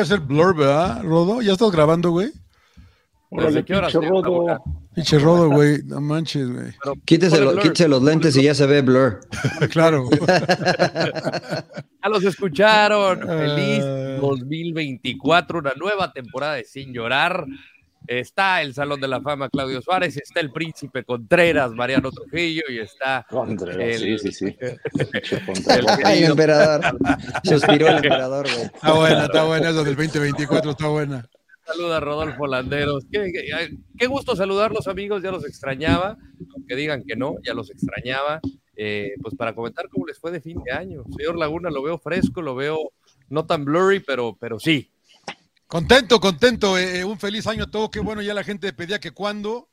hacer 0.00 0.20
blur, 0.20 0.56
¿verdad, 0.56 1.02
Rodo? 1.02 1.42
¿Ya 1.42 1.52
estás 1.52 1.70
grabando, 1.70 2.10
güey? 2.10 2.30
¿Desde 3.30 3.64
qué 3.64 3.74
hora? 3.74 3.88
Rodo. 3.88 4.62
Pinche 4.94 5.18
Rodo, 5.18 5.50
güey. 5.50 5.82
No 5.84 6.00
manches, 6.00 6.50
güey. 6.50 6.72
Quítese, 7.04 7.88
los 7.88 8.02
lentes 8.02 8.36
y 8.36 8.44
ya 8.44 8.54
se 8.54 8.66
ve 8.66 8.80
blur. 8.82 9.20
claro. 9.70 10.08
ya 10.20 12.08
los 12.08 12.24
escucharon. 12.24 13.20
Feliz 13.20 13.84
2024, 14.20 15.58
una 15.58 15.72
nueva 15.76 16.12
temporada 16.12 16.54
de 16.54 16.64
Sin 16.64 16.94
Llorar. 16.94 17.44
Está 18.06 18.62
el 18.62 18.72
Salón 18.72 19.00
de 19.00 19.08
la 19.08 19.20
Fama 19.20 19.48
Claudio 19.48 19.82
Suárez, 19.82 20.16
está 20.16 20.40
el 20.40 20.52
Príncipe 20.52 21.02
Contreras, 21.04 21.72
Mariano 21.72 22.10
Trujillo 22.12 22.62
y 22.68 22.78
está 22.78 23.26
Contreras, 23.28 24.00
el, 24.00 24.18
sí, 24.18 24.30
sí, 24.30 24.32
sí. 24.32 24.56
el, 24.60 26.24
emperador. 26.24 26.96
Suspiró 27.44 27.88
el 27.88 27.96
emperador, 27.96 28.46
güey. 28.48 28.66
Está 28.66 28.92
buena, 28.92 29.24
está 29.24 29.44
buena 29.44 29.70
eso 29.70 29.84
del 29.84 29.96
2024, 29.96 30.70
está 30.70 30.88
buena. 30.88 31.28
Saluda 31.66 31.98
Rodolfo 31.98 32.46
Landeros. 32.46 33.06
Qué, 33.10 34.06
gusto 34.06 34.36
saludarlos, 34.36 34.86
amigos. 34.86 35.20
Ya 35.22 35.32
los 35.32 35.44
extrañaba. 35.44 36.16
Aunque 36.54 36.76
digan 36.76 37.02
que 37.04 37.16
no, 37.16 37.34
ya 37.44 37.54
los 37.54 37.70
extrañaba. 37.70 38.40
Eh, 38.76 39.14
pues 39.20 39.34
para 39.34 39.52
comentar 39.52 39.88
cómo 39.88 40.06
les 40.06 40.20
fue 40.20 40.30
de 40.30 40.40
fin 40.40 40.62
de 40.64 40.70
año. 40.70 41.02
Señor 41.16 41.36
Laguna, 41.36 41.70
lo 41.70 41.82
veo 41.82 41.98
fresco, 41.98 42.40
lo 42.40 42.54
veo 42.54 42.92
no 43.28 43.46
tan 43.46 43.64
blurry, 43.64 43.98
pero, 43.98 44.36
pero 44.38 44.60
sí, 44.60 44.92
Contento, 45.66 46.20
contento. 46.20 46.78
Eh, 46.78 47.00
eh, 47.00 47.04
un 47.04 47.18
feliz 47.18 47.46
año 47.46 47.64
a 47.64 47.70
todos. 47.70 47.90
Qué 47.90 47.98
bueno, 47.98 48.22
ya 48.22 48.34
la 48.34 48.44
gente 48.44 48.72
pedía 48.72 49.00
que 49.00 49.10
cuando. 49.10 49.68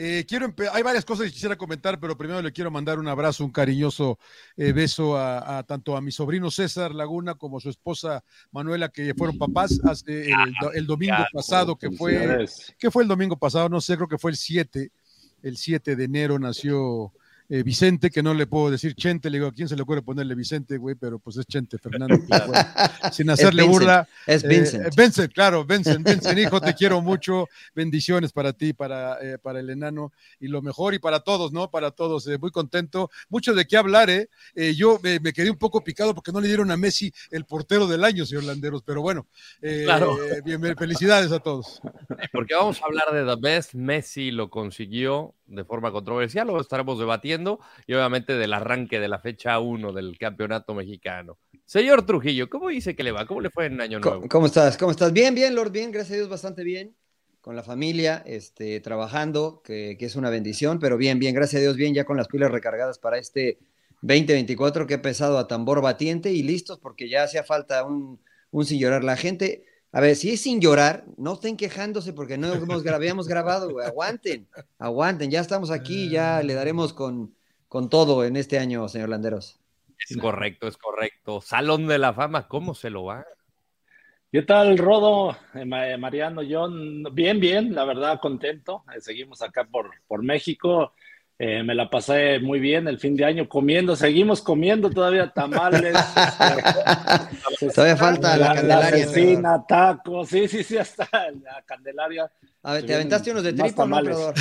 Eh, 0.00 0.24
quiero 0.28 0.54
hay 0.72 0.82
varias 0.84 1.04
cosas 1.04 1.26
que 1.26 1.32
quisiera 1.32 1.56
comentar, 1.56 1.98
pero 1.98 2.16
primero 2.16 2.40
le 2.40 2.52
quiero 2.52 2.70
mandar 2.70 3.00
un 3.00 3.08
abrazo, 3.08 3.44
un 3.44 3.50
cariñoso 3.50 4.16
beso 4.56 5.18
a, 5.18 5.64
tanto 5.64 5.96
a 5.96 6.00
mi 6.00 6.12
sobrino 6.12 6.52
César 6.52 6.94
Laguna 6.94 7.34
como 7.34 7.58
a 7.58 7.60
su 7.60 7.68
esposa 7.68 8.22
Manuela, 8.52 8.90
que 8.90 9.12
fueron 9.14 9.36
papás 9.36 9.80
hace 9.82 10.30
el, 10.74 10.86
domingo 10.86 11.16
pasado, 11.32 11.74
que 11.74 11.90
fue, 11.90 12.46
¿qué 12.78 12.92
fue 12.92 13.02
el 13.02 13.08
domingo 13.08 13.36
pasado? 13.36 13.68
No 13.68 13.80
sé, 13.80 13.96
creo 13.96 14.06
que 14.06 14.18
fue 14.18 14.30
el 14.30 14.36
7, 14.36 14.92
el 15.42 15.56
7 15.56 15.96
de 15.96 16.04
enero 16.04 16.38
nació 16.38 17.12
eh, 17.50 17.62
Vicente, 17.62 18.10
que 18.10 18.22
no 18.22 18.34
le 18.34 18.46
puedo 18.46 18.70
decir 18.70 18.94
Chente, 18.94 19.30
le 19.30 19.38
digo, 19.38 19.48
¿a 19.48 19.52
quién 19.54 19.68
se 19.68 19.74
le 19.74 19.80
ocurre 19.80 20.02
ponerle 20.02 20.34
Vicente, 20.34 20.76
güey? 20.76 20.94
Pero 20.96 21.18
pues 21.18 21.38
es 21.38 21.46
Chente 21.46 21.78
Fernando, 21.78 22.18
sin 23.10 23.30
hacerle 23.30 23.62
burla. 23.62 24.06
Es 24.26 24.44
eh, 24.44 24.48
Vincent. 24.48 24.86
Eh, 24.86 24.90
Vincent, 24.94 25.32
claro, 25.32 25.64
Vincent, 25.64 26.06
Vincent, 26.06 26.38
hijo, 26.38 26.60
te 26.60 26.74
quiero 26.74 27.00
mucho, 27.00 27.48
bendiciones 27.74 28.32
para 28.32 28.52
ti, 28.52 28.74
para, 28.74 29.18
para 29.42 29.60
el 29.60 29.70
enano, 29.70 30.12
y 30.38 30.48
lo 30.48 30.60
mejor, 30.60 30.92
y 30.92 30.98
para 30.98 31.20
todos, 31.20 31.50
¿no? 31.50 31.70
Para 31.70 31.90
todos, 31.90 32.28
muy 32.38 32.50
contento, 32.50 33.10
mucho 33.30 33.54
de 33.54 33.66
qué 33.66 33.78
hablar, 33.78 34.10
¿eh? 34.10 34.28
yo 34.76 35.00
me 35.02 35.32
quedé 35.32 35.50
un 35.50 35.56
poco 35.56 35.82
picado 35.82 36.14
porque 36.14 36.32
no 36.32 36.40
le 36.40 36.48
dieron 36.48 36.70
a 36.70 36.76
Messi 36.76 37.10
el 37.30 37.46
portero 37.46 37.86
del 37.86 38.04
año, 38.04 38.26
señor 38.26 38.44
Landeros, 38.44 38.82
pero 38.82 39.00
bueno, 39.00 39.26
claro. 39.60 40.18
bien, 40.44 40.60
felicidades 40.76 41.32
a 41.32 41.38
todos. 41.38 41.80
Porque 42.30 42.54
vamos 42.54 42.82
a 42.82 42.84
hablar 42.84 43.10
de 43.12 43.24
The 43.24 43.40
Best, 43.40 43.72
Messi 43.74 44.30
lo 44.30 44.50
consiguió 44.50 45.34
de 45.48 45.64
forma 45.64 45.90
controversial, 45.90 46.46
lo 46.46 46.60
estaremos 46.60 46.98
debatiendo 46.98 47.58
y 47.86 47.94
obviamente 47.94 48.34
del 48.34 48.52
arranque 48.52 49.00
de 49.00 49.08
la 49.08 49.18
fecha 49.18 49.58
1 49.58 49.92
del 49.92 50.16
campeonato 50.18 50.74
mexicano. 50.74 51.38
Señor 51.64 52.04
Trujillo, 52.04 52.48
¿cómo 52.48 52.68
dice 52.68 52.94
que 52.94 53.02
le 53.02 53.12
va? 53.12 53.26
¿Cómo 53.26 53.40
le 53.40 53.50
fue 53.50 53.66
en 53.66 53.80
Año 53.80 53.98
Nuevo? 53.98 54.28
¿Cómo, 54.28 54.46
estás? 54.46 54.76
¿Cómo 54.76 54.90
estás? 54.90 55.12
Bien, 55.12 55.34
bien, 55.34 55.54
Lord, 55.54 55.72
bien, 55.72 55.90
gracias 55.90 56.12
a 56.12 56.16
Dios, 56.16 56.28
bastante 56.28 56.62
bien. 56.64 56.94
Con 57.40 57.56
la 57.56 57.62
familia, 57.62 58.22
este, 58.26 58.80
trabajando, 58.80 59.62
que, 59.64 59.96
es 59.98 60.16
una 60.16 60.28
bendición, 60.28 60.78
pero 60.78 60.96
bien, 60.96 61.18
bien, 61.18 61.34
gracias 61.34 61.60
a 61.60 61.62
Dios, 61.62 61.76
bien, 61.76 61.94
ya 61.94 62.04
con 62.04 62.16
las 62.16 62.28
pilas 62.28 62.50
recargadas 62.50 62.98
para 62.98 63.18
este 63.18 63.58
2024 64.02 64.86
que 64.86 64.94
ha 64.94 65.02
pesado 65.02 65.38
a 65.38 65.48
tambor 65.48 65.80
batiente 65.80 66.30
y 66.30 66.42
listos 66.42 66.78
porque 66.78 67.08
ya 67.08 67.24
hacía 67.24 67.42
falta 67.42 67.84
un, 67.84 68.20
un 68.50 68.64
sin 68.66 68.78
llorar. 68.78 69.02
La 69.02 69.16
gente, 69.16 69.64
a 69.90 70.00
ver, 70.00 70.16
si 70.16 70.32
es 70.32 70.42
sin 70.42 70.60
llorar, 70.60 71.04
no 71.16 71.34
estén 71.34 71.56
quejándose 71.56 72.12
porque 72.12 72.36
no 72.36 72.52
hemos, 72.52 72.86
habíamos 72.86 73.26
grabado, 73.26 73.70
güey. 73.70 73.86
Aguanten, 73.86 74.46
aguanten. 74.78 75.30
Ya 75.30 75.40
estamos 75.40 75.70
aquí, 75.70 76.10
ya 76.10 76.42
le 76.42 76.54
daremos 76.54 76.92
con, 76.92 77.34
con 77.68 77.88
todo 77.88 78.24
en 78.24 78.36
este 78.36 78.58
año, 78.58 78.86
señor 78.88 79.08
Landeros. 79.08 79.58
Es 80.08 80.16
correcto, 80.16 80.68
es 80.68 80.76
correcto. 80.76 81.40
Salón 81.40 81.86
de 81.86 81.98
la 81.98 82.12
Fama, 82.12 82.48
¿cómo 82.48 82.74
se 82.74 82.90
lo 82.90 83.04
va? 83.04 83.26
¿Qué 84.30 84.42
tal, 84.42 84.76
Rodo, 84.76 85.34
eh, 85.54 85.64
Mariano, 85.64 86.42
John? 86.48 87.02
Bien, 87.14 87.40
bien, 87.40 87.74
la 87.74 87.84
verdad, 87.84 88.20
contento. 88.20 88.84
Eh, 88.94 89.00
seguimos 89.00 89.40
acá 89.40 89.64
por, 89.64 89.90
por 90.06 90.22
México. 90.22 90.92
Eh, 91.40 91.62
me 91.62 91.72
la 91.72 91.88
pasé 91.88 92.40
muy 92.40 92.58
bien 92.58 92.88
el 92.88 92.98
fin 92.98 93.14
de 93.14 93.24
año 93.24 93.48
comiendo, 93.48 93.94
seguimos 93.94 94.42
comiendo 94.42 94.90
todavía 94.90 95.30
tamales. 95.30 95.94
Este, 97.52 97.70
todavía 97.74 97.96
falta 97.96 98.36
la, 98.36 98.54
Candelaria. 98.54 99.40
La 99.40 99.64
tacos, 99.64 100.28
sí, 100.28 100.48
sí, 100.48 100.64
sí, 100.64 100.76
hasta 100.76 101.08
la 101.12 101.62
Candelaria. 101.64 102.28
A 102.64 102.72
ver, 102.72 102.86
¿te 102.86 102.92
aventaste 102.92 103.30
unos 103.30 103.44
de 103.44 103.52
tripo 103.52 103.86
no, 103.86 104.00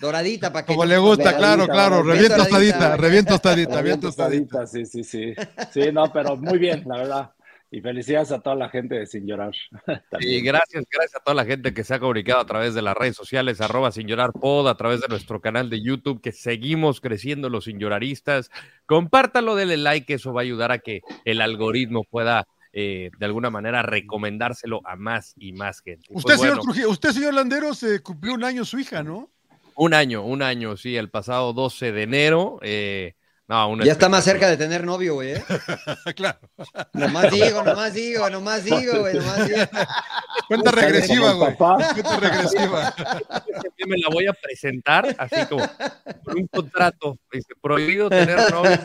Doradita 0.00 0.52
para 0.52 0.66
que. 0.66 0.72
Como 0.72 0.84
le 0.84 0.98
gusta, 0.98 1.36
claro, 1.36 1.68
claro. 1.68 2.02
Revienta 2.02 2.38
tostadita, 2.38 2.96
revienta 2.96 3.30
tostadita, 3.34 3.76
revienta 3.76 4.06
tostadita. 4.08 4.66
Sí, 4.66 4.84
sí, 4.86 5.04
sí. 5.04 5.34
Sí, 5.72 5.92
no, 5.92 6.12
pero 6.12 6.36
muy 6.36 6.58
bien, 6.58 6.82
la 6.84 6.96
verdad. 6.96 7.30
Y 7.76 7.82
felicidades 7.82 8.32
a 8.32 8.40
toda 8.40 8.56
la 8.56 8.70
gente 8.70 8.94
de 8.94 9.04
Sin 9.06 9.26
Llorar. 9.26 9.52
y 10.20 10.40
gracias, 10.40 10.86
gracias 10.90 11.20
a 11.20 11.22
toda 11.22 11.34
la 11.34 11.44
gente 11.44 11.74
que 11.74 11.84
se 11.84 11.92
ha 11.92 12.00
comunicado 12.00 12.40
a 12.40 12.46
través 12.46 12.72
de 12.72 12.80
las 12.80 12.96
redes 12.96 13.14
sociales, 13.14 13.60
arroba 13.60 13.92
Sin 13.92 14.06
Llorar 14.06 14.32
Pod, 14.32 14.66
a 14.66 14.78
través 14.78 15.02
de 15.02 15.08
nuestro 15.08 15.42
canal 15.42 15.68
de 15.68 15.82
YouTube, 15.82 16.22
que 16.22 16.32
seguimos 16.32 17.02
creciendo 17.02 17.50
los 17.50 17.64
Sin 17.64 17.78
Lloraristas. 17.78 18.50
Compártalo, 18.86 19.56
denle 19.56 19.76
like, 19.76 20.14
eso 20.14 20.32
va 20.32 20.40
a 20.40 20.44
ayudar 20.44 20.72
a 20.72 20.78
que 20.78 21.02
el 21.26 21.42
algoritmo 21.42 22.04
pueda 22.04 22.48
eh, 22.72 23.10
de 23.18 23.26
alguna 23.26 23.50
manera 23.50 23.82
recomendárselo 23.82 24.80
a 24.86 24.96
más 24.96 25.34
y 25.36 25.52
más 25.52 25.82
gente. 25.82 26.06
Usted, 26.08 26.36
pues 26.36 26.40
señor 26.40 26.60
Trujillo, 26.60 26.88
usted, 26.88 27.10
señor 27.10 27.34
Landero, 27.34 27.74
se 27.74 28.00
cumplió 28.00 28.32
un 28.32 28.44
año 28.44 28.64
su 28.64 28.78
hija, 28.78 29.02
¿no? 29.02 29.28
Un 29.74 29.92
año, 29.92 30.24
un 30.24 30.40
año, 30.40 30.78
sí, 30.78 30.96
el 30.96 31.10
pasado 31.10 31.52
12 31.52 31.92
de 31.92 32.02
enero. 32.04 32.58
Eh, 32.62 33.16
ya 33.48 33.92
está 33.92 34.08
más 34.08 34.24
cerca 34.24 34.48
de 34.48 34.56
tener 34.56 34.84
novio, 34.84 35.14
güey. 35.14 35.34
¿eh? 35.34 35.44
claro. 36.16 36.38
Nomás 36.92 37.30
digo, 37.30 37.62
nomás 37.62 37.94
digo, 37.94 38.28
nomás 38.28 38.64
digo, 38.64 39.00
güey, 39.00 39.14
nomás 39.14 39.48
digo. 39.48 39.62
Cuenta 40.48 40.70
regresiva, 40.72 41.32
güey. 41.32 41.56
Cuenta 41.56 42.20
regresiva. 42.20 42.94
Me 43.86 43.98
la 43.98 44.08
voy 44.12 44.26
a 44.26 44.32
presentar 44.32 45.14
así 45.16 45.46
como 45.48 45.64
con 46.24 46.38
un 46.38 46.48
contrato. 46.48 47.18
Dice, 47.30 47.54
prohibido 47.60 48.10
tener 48.10 48.50
novio. 48.50 48.78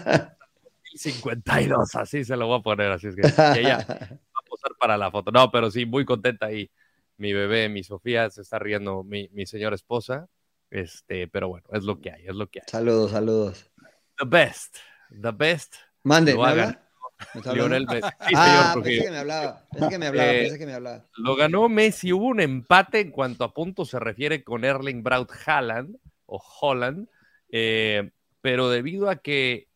52, 0.94 1.96
así 1.96 2.24
se 2.24 2.36
lo 2.36 2.48
voy 2.48 2.60
a 2.60 2.62
poner, 2.62 2.92
así 2.92 3.08
es 3.08 3.16
que, 3.16 3.22
ella 3.60 3.78
va 3.88 3.96
a 3.96 4.46
posar 4.48 4.74
para 4.80 4.98
la 4.98 5.10
foto. 5.10 5.32
No, 5.32 5.50
pero 5.50 5.72
sí, 5.72 5.86
muy 5.86 6.06
contenta 6.06 6.48
ahí. 6.48 6.70
Mi 7.18 7.34
bebé, 7.34 7.70
mi 7.70 7.84
Sofía, 7.84 8.30
se 8.30 8.42
está 8.42 8.60
riendo 8.60 9.04
mi, 9.04 9.28
mi 9.30 9.46
señora 9.48 9.76
esposa. 9.76 10.28
Este, 10.70 11.28
pero 11.28 11.50
bueno, 11.50 11.68
es 11.72 11.84
lo 11.84 12.00
que 12.00 12.12
hay, 12.12 12.26
es 12.26 12.36
lo 12.36 12.48
que 12.48 12.60
hay. 12.60 12.66
Saludos, 12.68 13.12
saludos. 13.12 13.71
The 14.18 14.26
best. 14.26 14.78
The 15.10 15.32
best. 15.32 15.76
Mande, 16.04 16.34
lo 16.34 16.44
¿me 16.44 17.54
Lionel 17.54 17.86
Messi. 17.86 18.10
Sí, 18.28 18.34
ah, 18.36 18.72
pensé 18.76 19.04
que 19.04 19.12
me 19.12 19.18
hablaba, 19.18 19.68
pensé 19.72 19.90
que 19.90 19.98
me 19.98 20.08
hablaba, 20.08 20.32
eh, 20.32 20.42
pensé 20.42 20.60
que 20.60 20.66
me 20.66 20.74
hablaba. 20.74 21.06
Lo 21.18 21.36
ganó 21.36 21.70
Messi. 21.70 22.12
Hubo 22.12 22.26
un 22.26 22.40
empate 22.40 23.00
en 23.00 23.12
cuanto 23.12 23.44
a 23.44 23.54
puntos 23.54 23.90
se 23.90 24.00
refiere 24.00 24.44
con 24.44 24.66
Erling 24.66 25.04
Braut 25.04 25.32
Haaland 25.46 25.98
o 26.26 26.42
Holland, 26.62 27.08
eh, 27.50 28.12
pero 28.42 28.70
debido 28.70 29.10
a 29.10 29.18
que, 29.18 29.68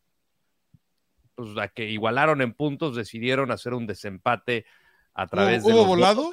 pues, 1.36 1.50
a 1.58 1.68
que 1.68 1.90
igualaron 1.90 2.42
en 2.42 2.54
puntos, 2.54 2.96
decidieron 2.96 3.52
hacer 3.52 3.74
un 3.74 3.86
desempate 3.86 4.66
a 5.14 5.28
través 5.28 5.64
de, 5.64 5.74
los 5.74 5.86
volado? 5.86 6.32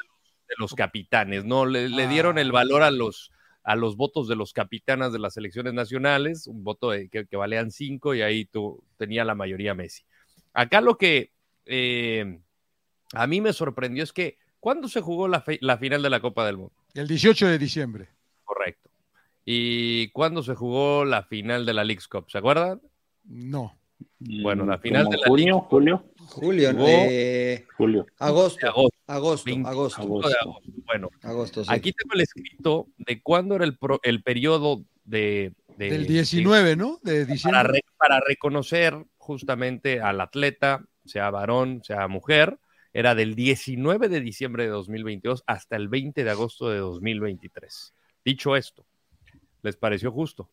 de 0.48 0.54
los 0.58 0.74
capitanes. 0.74 1.44
No, 1.44 1.66
le, 1.66 1.88
le 1.88 2.08
dieron 2.08 2.38
el 2.38 2.52
valor 2.52 2.82
a 2.82 2.90
los 2.90 3.30
a 3.64 3.76
los 3.76 3.96
votos 3.96 4.28
de 4.28 4.36
los 4.36 4.52
capitanas 4.52 5.12
de 5.12 5.18
las 5.18 5.36
elecciones 5.36 5.72
nacionales, 5.72 6.46
un 6.46 6.64
voto 6.64 6.90
que, 6.90 7.26
que, 7.26 7.36
valían 7.36 7.70
cinco 7.70 8.14
y 8.14 8.22
ahí 8.22 8.44
tú, 8.44 8.82
tenía 8.96 9.24
la 9.24 9.34
mayoría 9.34 9.74
Messi. 9.74 10.02
Acá 10.52 10.80
lo 10.80 10.98
que 10.98 11.32
eh, 11.66 12.40
a 13.14 13.26
mí 13.26 13.40
me 13.40 13.52
sorprendió 13.52 14.02
es 14.02 14.12
que, 14.12 14.38
¿cuándo 14.60 14.88
se 14.88 15.00
jugó 15.00 15.28
la, 15.28 15.44
la, 15.60 15.78
final 15.78 16.02
de 16.02 16.10
la 16.10 16.20
Copa 16.20 16.44
del 16.46 16.56
Mundo? 16.56 16.74
El 16.94 17.08
18 17.08 17.46
de 17.46 17.58
diciembre. 17.58 18.08
Correcto. 18.44 18.90
¿Y 19.44 20.08
cuándo 20.08 20.42
se 20.42 20.54
jugó 20.54 21.04
la 21.04 21.22
final 21.22 21.66
de 21.66 21.74
la 21.74 21.84
League's 21.84 22.08
Cup? 22.08 22.30
¿Se 22.30 22.38
acuerdan? 22.38 22.80
No. 23.24 23.76
Bueno, 24.18 24.64
la 24.66 24.78
final 24.78 25.08
de 25.08 25.18
la 25.18 25.26
junio, 25.26 25.60
julio. 25.60 26.04
Julio, 26.28 26.70
eh, 26.78 27.66
julio. 27.76 28.06
Agosto. 28.18 28.66
Agosto. 29.06 29.52
Agosto. 29.66 30.60
Bueno, 30.86 31.10
aquí 31.68 31.92
tengo 31.92 32.14
el 32.14 32.20
escrito 32.20 32.88
de 32.98 33.22
cuándo 33.22 33.56
era 33.56 33.64
el, 33.64 33.78
el 34.02 34.22
periodo 34.22 34.84
de, 35.04 35.52
Del 35.76 36.06
19, 36.06 36.76
¿no? 36.76 36.98
De 37.02 37.26
diciembre. 37.26 37.80
Para, 37.96 38.20
reconocer 38.20 38.96
justamente 39.16 40.00
al 40.00 40.20
atleta, 40.20 40.84
sea 41.04 41.30
varón, 41.30 41.82
sea 41.84 42.08
mujer, 42.08 42.58
era 42.92 43.14
del 43.14 43.34
19 43.34 44.08
de 44.08 44.20
diciembre 44.20 44.64
de 44.64 44.70
2022 44.70 45.44
hasta 45.46 45.76
el 45.76 45.88
20 45.88 46.24
de 46.24 46.30
agosto 46.30 46.68
de 46.68 46.78
2023. 46.78 47.94
Dicho 48.24 48.56
esto, 48.56 48.84
¿les 49.62 49.76
pareció 49.76 50.12
justo? 50.12 50.50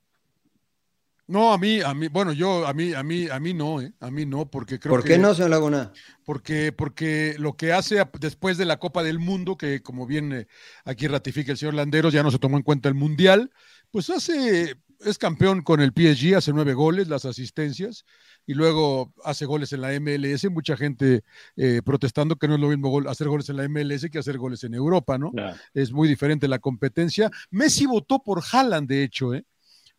No, 1.30 1.54
a 1.54 1.60
mí, 1.60 1.80
a 1.80 1.94
mí, 1.94 2.08
bueno, 2.08 2.34
yo, 2.34 2.66
a 2.66 2.74
mí, 2.74 2.92
a 2.96 3.04
mí, 3.04 3.28
a 3.30 3.40
mí 3.40 3.54
no, 3.54 3.80
¿eh? 3.82 3.94
A 4.00 4.10
mí 4.10 4.26
no, 4.26 4.50
porque 4.50 4.80
creo 4.80 4.96
¿Por 4.96 5.04
que. 5.04 5.10
qué 5.10 5.18
no, 5.20 5.36
señor 5.36 5.52
Laguna? 5.52 5.94
Porque, 6.26 6.72
porque 6.72 7.36
lo 7.38 7.56
que 7.56 7.72
hace 7.72 8.04
después 8.20 8.58
de 8.58 8.66
la 8.66 8.78
Copa 8.78 9.04
del 9.04 9.20
Mundo, 9.20 9.56
que 9.56 9.84
como 9.84 10.08
bien 10.08 10.34
eh, 10.34 10.48
aquí 10.86 11.08
ratifica 11.08 11.52
el 11.52 11.60
señor 11.60 11.76
Landeros, 11.76 12.14
ya 12.14 12.24
no 12.24 12.32
se 12.32 12.40
tomó 12.40 12.58
en 12.58 12.64
cuenta 12.64 12.90
el 12.90 12.96
Mundial, 12.96 13.52
pues 13.92 14.10
hace, 14.10 14.76
es 15.02 15.18
campeón 15.20 15.62
con 15.62 15.82
el 15.82 15.94
PSG, 15.94 16.36
hace 16.36 16.52
nueve 16.52 16.74
goles, 16.74 17.08
las 17.10 17.26
asistencias, 17.26 18.06
y 18.48 18.56
luego 18.56 19.14
hace 19.24 19.46
goles 19.46 19.72
en 19.72 19.82
la 19.82 19.94
MLS, 19.94 20.50
mucha 20.50 20.76
gente 20.76 21.22
eh, 21.56 21.82
protestando 21.86 22.38
que 22.38 22.48
no 22.48 22.56
es 22.56 22.60
lo 22.60 22.70
mismo 22.70 22.90
gol- 22.90 23.08
hacer 23.08 23.28
goles 23.28 23.48
en 23.50 23.58
la 23.58 23.66
MLS 23.66 24.10
que 24.10 24.18
hacer 24.18 24.40
goles 24.40 24.64
en 24.64 24.74
Europa, 24.74 25.20
¿no? 25.20 25.32
Es 25.76 25.92
muy 25.92 26.08
diferente 26.08 26.48
la 26.48 26.58
competencia. 26.58 27.30
Messi 27.52 27.86
votó 27.86 28.24
por 28.24 28.42
Haaland, 28.52 28.88
de 28.90 29.04
hecho, 29.04 29.36
¿eh? 29.36 29.46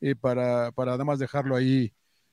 Eh, 0.01 0.15
para, 0.15 0.73
para 0.73 0.93
nada 0.93 1.05
más 1.05 1.19
dejarlo 1.19 1.57
ahí 1.57 1.93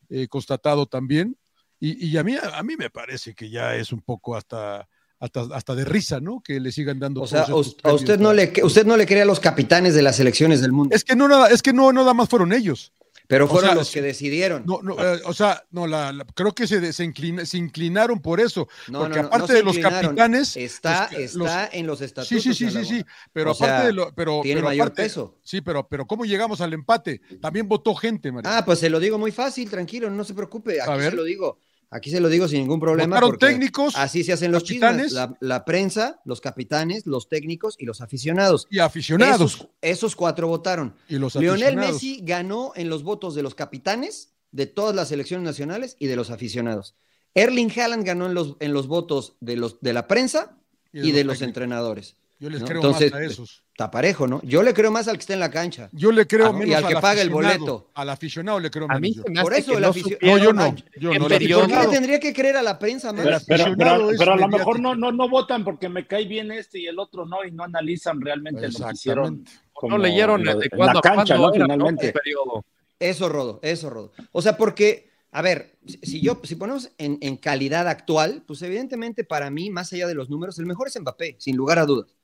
eh, 0.09 0.27
constatado 0.27 0.85
también. 0.85 1.37
Y, 1.79 2.07
y 2.07 2.17
a, 2.17 2.23
mí, 2.23 2.35
a 2.35 2.63
mí 2.63 2.75
me 2.77 2.89
parece 2.89 3.35
que 3.35 3.49
ya 3.49 3.75
es 3.75 3.91
un 3.91 4.01
poco 4.01 4.35
hasta, 4.35 4.87
hasta, 5.19 5.41
hasta 5.53 5.75
de 5.75 5.85
risa, 5.85 6.19
¿no? 6.19 6.41
Que 6.41 6.59
le 6.59 6.71
sigan 6.71 6.99
dando. 6.99 7.21
O 7.21 7.27
sea, 7.27 7.43
a 7.43 7.55
usted 7.93 8.19
no 8.19 8.33
le, 8.33 8.53
usted 8.63 8.85
no 8.85 8.97
le 8.97 9.05
cree 9.05 9.21
a 9.21 9.25
los 9.25 9.39
capitanes 9.39 9.93
de 9.95 10.01
las 10.01 10.15
selecciones 10.15 10.61
del 10.61 10.71
mundo, 10.71 10.95
Es 10.95 11.03
que 11.03 11.15
no 11.15 11.27
nada, 11.27 11.49
es 11.49 11.61
que 11.61 11.73
no 11.73 11.91
nada 11.91 12.13
más 12.13 12.29
fueron 12.29 12.53
ellos. 12.53 12.93
Pero 13.27 13.45
o 13.45 13.47
fueron 13.47 13.69
sea, 13.71 13.75
los 13.75 13.91
que 13.91 14.01
decidieron. 14.01 14.63
No, 14.65 14.79
no, 14.81 14.95
eh, 14.97 15.21
o 15.25 15.33
sea, 15.33 15.63
no, 15.71 15.85
la, 15.85 16.11
la- 16.13 16.25
creo 16.33 16.53
que 16.53 16.65
se, 16.65 16.93
se, 16.93 17.03
inclina- 17.03 17.45
se 17.45 17.57
inclinaron 17.57 18.21
por 18.21 18.39
eso. 18.39 18.67
No, 18.87 18.99
porque 18.99 19.17
no, 19.17 19.21
no, 19.23 19.27
aparte 19.27 19.53
de 19.53 19.63
los 19.63 19.77
capitanes. 19.77 20.55
Está, 20.57 21.09
los- 21.11 21.21
está 21.33 21.69
en 21.71 21.85
los 21.87 22.01
estatutos. 22.01 22.41
Sí, 22.43 22.53
sí, 22.53 22.53
sí, 22.53 22.71
sí, 22.71 22.85
sí. 22.85 23.05
Pero 23.33 23.51
O 23.51 23.53
aparte 23.53 23.75
sea, 23.77 23.85
de 23.85 23.93
lo. 23.93 24.13
Pero, 24.13 24.39
tiene 24.41 24.59
pero 24.61 24.67
mayor 24.69 24.87
aparte- 24.87 25.03
peso. 25.03 25.35
Sí, 25.43 25.61
pero, 25.61 25.87
pero 25.87 26.05
¿cómo 26.07 26.25
llegamos 26.25 26.61
al 26.61 26.73
empate? 26.73 27.21
También 27.41 27.67
votó 27.67 27.93
gente, 27.95 28.31
María. 28.31 28.57
Ah, 28.57 28.65
pues 28.65 28.79
se 28.79 28.89
lo 28.89 28.99
digo 28.99 29.17
muy 29.17 29.31
fácil, 29.31 29.69
tranquilo, 29.69 30.09
no 30.09 30.23
se 30.23 30.33
preocupe. 30.33 30.81
Aquí 30.81 30.91
ver. 30.97 31.11
se 31.11 31.15
lo 31.15 31.23
digo. 31.23 31.59
Aquí 31.89 32.11
se 32.11 32.19
lo 32.19 32.27
digo 32.27 32.47
sin 32.47 32.59
ningún 32.59 32.79
problema. 32.79 33.19
Técnicos 33.39 33.95
Así 33.95 34.23
se 34.23 34.33
hacen 34.33 34.51
los 34.51 34.63
capitanes. 34.63 35.07
chismes. 35.07 35.13
La, 35.13 35.37
la 35.39 35.65
prensa, 35.65 36.19
los 36.25 36.41
capitanes, 36.41 37.05
los 37.05 37.29
técnicos 37.29 37.75
y 37.79 37.85
los 37.85 38.01
aficionados. 38.01 38.67
y 38.69 38.79
aficionados. 38.79 39.55
Esos, 39.55 39.67
esos 39.81 40.15
cuatro 40.15 40.47
votaron. 40.47 40.95
y 41.07 41.17
los 41.17 41.35
Lionel. 41.35 41.77
Messi 41.77 42.19
ganó 42.23 42.73
en 42.75 42.89
los 42.89 43.03
votos 43.03 43.35
de 43.35 43.43
los 43.43 43.55
capitanes, 43.55 44.33
de 44.51 44.65
todas 44.65 44.95
las 44.95 45.09
selecciones 45.09 45.45
nacionales 45.45 45.95
y 45.99 46.07
de 46.07 46.15
los 46.17 46.29
aficionados. 46.29 46.95
Erling 47.33 47.71
Haaland 47.79 48.03
ganó 48.03 48.25
en 48.25 48.33
los, 48.33 48.57
en 48.59 48.73
los 48.73 48.87
votos 48.87 49.35
de, 49.39 49.55
los, 49.55 49.79
de 49.81 49.93
la 49.93 50.07
prensa 50.07 50.57
y 50.91 51.11
de, 51.11 51.23
los 51.23 51.41
entrenadores. 51.41 52.15
Yo 52.39 52.49
les 52.51 52.61
¿no? 52.61 52.67
creo 52.67 52.77
Entonces, 52.81 53.11
más 53.11 53.19
a 53.21 53.23
esos. 53.25 53.63
Está 53.71 53.89
parejo, 53.89 54.27
¿no? 54.27 54.41
Yo 54.43 54.61
le 54.63 54.73
creo 54.73 54.91
más 54.91 55.07
al 55.07 55.15
que 55.15 55.21
esté 55.21 55.33
en 55.33 55.39
la 55.39 55.49
cancha. 55.51 55.89
Yo 55.91 56.11
le 56.11 56.25
creo 56.27 56.47
Ah, 56.47 56.49
y 56.51 56.53
menos 56.59 56.75
al 56.75 56.87
que 56.87 56.95
al 56.95 57.01
pague 57.01 57.21
el 57.21 57.27
aficionado. 57.29 57.59
boleto. 57.59 57.91
Al 57.95 58.09
aficionado 58.09 58.59
le 58.59 58.69
creo 58.71 58.85
A 58.85 58.87
menos. 58.89 59.01
mí 59.01 59.13
yo. 59.15 59.23
se 59.23 59.29
me 59.31 59.41
Por 59.41 59.53
eso 59.53 59.73
el 59.75 59.81
no 59.81 59.87
aficio- 59.89 60.11
supieron 60.17 60.37
No, 60.39 60.43
yo 60.45 60.53
no. 60.53 60.75
Yo 60.99 61.13
no. 61.13 61.19
¿Por 61.19 61.29
qué 61.29 61.39
le 61.47 61.53
aficionado- 61.63 61.89
tendría 61.91 62.19
que 62.19 62.33
creer 62.33 62.57
a 62.57 62.61
la 62.61 62.77
prensa, 62.79 63.11
man? 63.13 63.23
Pero- 63.23 63.37
Pero, 63.39 63.45
pero, 63.47 63.63
aficionado 63.63 63.97
pero- 63.99 64.11
es 64.11 64.17
pero 64.19 64.33
a 64.33 64.37
lo 64.37 64.47
mejor 64.47 64.79
no, 64.79 64.95
no, 64.95 65.11
no 65.11 65.29
votan 65.29 65.63
porque 65.63 65.89
me 65.89 66.05
cae 66.07 66.25
bien 66.25 66.51
este 66.51 66.79
y 66.79 66.85
el 66.87 66.97
otro 66.99 67.25
no, 67.25 67.43
y 67.43 67.51
no 67.51 67.63
analizan 67.63 68.21
realmente 68.21 68.67
lo 68.69 68.85
que 68.87 68.93
hicieron. 68.93 69.43
No 69.83 69.97
leyeron 69.97 70.43
lo- 70.43 70.57
de 70.59 70.65
en 70.65 70.77
cuándo 70.77 70.93
la 70.95 71.01
cancha, 71.01 71.37
cuándo 71.37 71.67
¿no? 71.67 72.65
Eso, 72.99 73.29
Rodo, 73.29 73.59
eso, 73.61 73.89
Rodo. 73.89 74.11
O 74.31 74.41
sea, 74.41 74.57
porque, 74.57 75.11
a 75.31 75.41
ver, 75.43 75.77
si- 75.85 75.99
si 76.01 76.21
yo, 76.21 76.39
si 76.43 76.55
ponemos 76.55 76.89
en, 76.97 77.19
en 77.21 77.37
calidad 77.37 77.87
actual, 77.87 78.43
pues 78.47 78.61
evidentemente 78.63 79.23
para 79.23 79.51
mí, 79.51 79.69
más 79.69 79.93
allá 79.93 80.07
de 80.07 80.15
los 80.15 80.29
números, 80.29 80.57
el 80.57 80.65
mejor 80.65 80.87
es 80.87 80.99
Mbappé, 80.99 81.35
sin 81.37 81.55
lugar 81.55 81.77
a 81.79 81.85
dudas. 81.85 82.15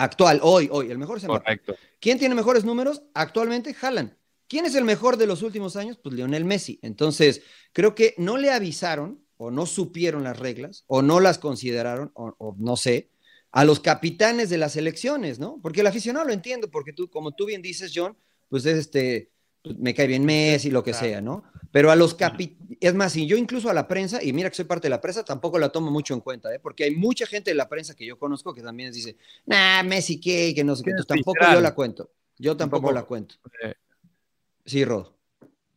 Actual, 0.00 0.40
hoy, 0.42 0.68
hoy, 0.72 0.90
el 0.90 0.96
mejor 0.96 1.18
Mbappé. 1.22 1.44
Correcto. 1.44 1.76
¿Quién 2.00 2.18
tiene 2.18 2.34
mejores 2.34 2.64
números? 2.64 3.02
Actualmente, 3.12 3.76
Haaland. 3.78 4.14
¿Quién 4.48 4.64
es 4.64 4.74
el 4.74 4.84
mejor 4.84 5.18
de 5.18 5.26
los 5.26 5.42
últimos 5.42 5.76
años? 5.76 5.98
Pues 6.02 6.14
Lionel 6.14 6.46
Messi. 6.46 6.78
Entonces, 6.82 7.42
creo 7.74 7.94
que 7.94 8.14
no 8.16 8.38
le 8.38 8.50
avisaron 8.50 9.22
o 9.36 9.50
no 9.50 9.66
supieron 9.66 10.24
las 10.24 10.38
reglas 10.38 10.84
o 10.86 11.02
no 11.02 11.20
las 11.20 11.38
consideraron 11.38 12.10
o, 12.14 12.34
o 12.38 12.56
no 12.58 12.76
sé 12.76 13.10
a 13.52 13.64
los 13.64 13.80
capitanes 13.80 14.48
de 14.48 14.56
las 14.58 14.74
elecciones, 14.76 15.38
¿no? 15.38 15.58
Porque 15.62 15.80
el 15.82 15.86
aficionado 15.86 16.24
lo 16.26 16.32
entiendo, 16.32 16.70
porque 16.70 16.92
tú, 16.94 17.10
como 17.10 17.32
tú 17.32 17.44
bien 17.46 17.60
dices, 17.60 17.92
John, 17.94 18.16
pues 18.48 18.64
es 18.64 18.78
este, 18.78 19.30
pues, 19.62 19.76
me 19.78 19.92
cae 19.92 20.06
bien 20.06 20.24
Messi, 20.24 20.70
lo 20.70 20.82
que 20.82 20.92
Claro. 20.92 21.06
sea, 21.06 21.20
¿no? 21.20 21.44
Pero 21.72 21.90
a 21.90 21.96
los 21.96 22.14
capitanes, 22.14 22.78
es 22.80 22.94
más, 22.94 23.14
y 23.16 23.26
yo 23.26 23.36
incluso 23.36 23.70
a 23.70 23.74
la 23.74 23.86
prensa, 23.86 24.22
y 24.22 24.32
mira 24.32 24.50
que 24.50 24.56
soy 24.56 24.64
parte 24.64 24.86
de 24.86 24.90
la 24.90 25.00
prensa, 25.00 25.24
tampoco 25.24 25.58
la 25.58 25.68
tomo 25.68 25.90
mucho 25.90 26.14
en 26.14 26.20
cuenta, 26.20 26.52
¿eh? 26.52 26.58
Porque 26.58 26.84
hay 26.84 26.96
mucha 26.96 27.26
gente 27.26 27.50
de 27.50 27.54
la 27.54 27.68
prensa 27.68 27.94
que 27.94 28.04
yo 28.04 28.18
conozco 28.18 28.52
que 28.52 28.62
también 28.62 28.92
dice, 28.92 29.16
nah, 29.46 29.82
Messi 29.82 30.20
qué, 30.20 30.52
que 30.54 30.64
no 30.64 30.74
sé 30.74 30.82
qué, 30.82 30.90
Entonces, 30.90 31.06
tampoco 31.06 31.38
yo 31.52 31.60
la 31.60 31.74
cuento. 31.74 32.10
Yo 32.38 32.56
tampoco 32.56 32.90
la 32.90 33.04
cuento. 33.04 33.36
Eh, 33.62 33.74
Sí, 34.64 34.84
Rodo. 34.84 35.16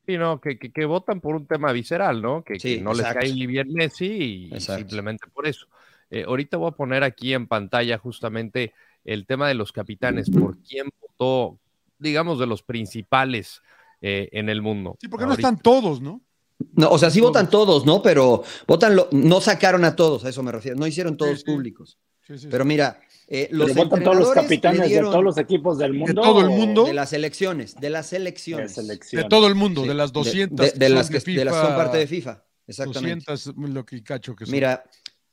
Sí, 0.06 0.18
no, 0.18 0.40
que, 0.42 0.60
que, 0.60 0.72
que 0.72 0.86
votan 0.86 1.22
por 1.22 1.36
un 1.36 1.48
tema 1.48 1.72
visceral, 1.72 2.22
¿no? 2.22 2.44
Que, 2.44 2.60
Sí, 2.60 2.75
que 2.75 2.81
no 2.81 2.92
exacto. 2.92 3.22
les 3.22 3.31
cae 3.31 3.48
bien 3.48 3.74
Messi 3.74 4.51
y, 4.54 4.60
simplemente 4.60 5.25
por 5.34 5.48
eso. 5.48 5.68
Eh, 6.10 6.25
ahorita 6.28 6.57
voy 6.57 6.69
a 6.69 6.75
poner 6.75 7.04
aquí 7.04 7.34
en 7.34 7.48
pantalla 7.48 7.98
justamente 7.98 8.74
el 9.06 9.25
tema 9.25 9.48
de 9.48 9.56
los 9.56 9.72
capitanes, 9.72 10.30
por 10.30 10.57
quién 10.60 10.89
votó, 11.01 11.57
digamos, 11.98 12.38
de 12.39 12.46
los 12.46 12.62
principales 12.62 13.62
eh, 14.04 14.30
en 14.34 14.50
el 14.50 14.62
mundo. 14.62 14.98
Sí, 15.02 15.08
porque 15.08 15.26
no 15.26 15.34
están 15.34 15.58
todos, 15.60 16.00
¿no? 16.02 16.22
No, 16.76 16.90
o 16.92 16.98
sea, 17.00 17.10
sí 17.10 17.20
Todos. 17.20 17.32
votan 17.32 17.50
todos, 17.50 17.86
¿no? 17.86 18.02
Pero 18.02 18.44
votan, 18.68 18.96
lo- 18.96 19.10
no 19.12 19.42
sacaron 19.42 19.84
a 19.86 19.96
todos, 19.96 20.24
a 20.26 20.30
eso 20.30 20.44
me 20.44 20.52
refiero. 20.52 20.78
No 20.78 20.86
hicieron 20.88 21.18
todos 21.18 21.40
sí. 21.40 21.46
públicos. 21.46 21.98
Sí, 22.26 22.38
sí, 22.38 22.48
Pero 22.50 22.64
sí. 22.64 22.68
mira, 22.70 23.00
eh, 23.28 23.50
los 23.52 23.72
Pero 23.72 23.84
votan 23.86 24.04
todos 24.04 24.18
los 24.18 24.32
capitanes 24.32 24.90
de 24.90 25.00
todos 25.02 25.24
los 25.24 25.38
equipos 25.38 25.78
del 25.78 25.94
mundo. 25.94 26.22
todo 26.22 26.42
el 26.42 26.50
mundo. 26.50 26.86
de 26.86 26.94
las 26.94 27.12
elecciones, 27.14 27.76
de 27.76 27.90
las 27.90 28.12
de 28.12 28.18
elecciones. 28.18 28.74
selección? 28.76 29.24
de 29.24 29.28
todo 29.30 29.48
el 29.48 29.56
mundo, 29.56 29.82
Sí, 29.82 29.88
de 29.90 29.94
las 29.94 30.14
200 30.14 30.66
de, 30.66 30.72
de- 30.72 30.80
de 30.80 30.86
que 30.86 30.90
las 30.94 31.10
que, 31.10 31.20
de 31.34 31.46
las 31.46 31.54
que 31.56 31.62
son 31.62 31.76
parte 31.76 31.98
de 31.98 32.08
FIFA. 32.08 32.44
200 32.68 32.68
Exactamente. 32.68 33.74
lo 33.74 33.86
que 33.86 34.04
cacho 34.04 34.36
que 34.36 34.46
son. 34.46 34.52
Mira, 34.54 34.84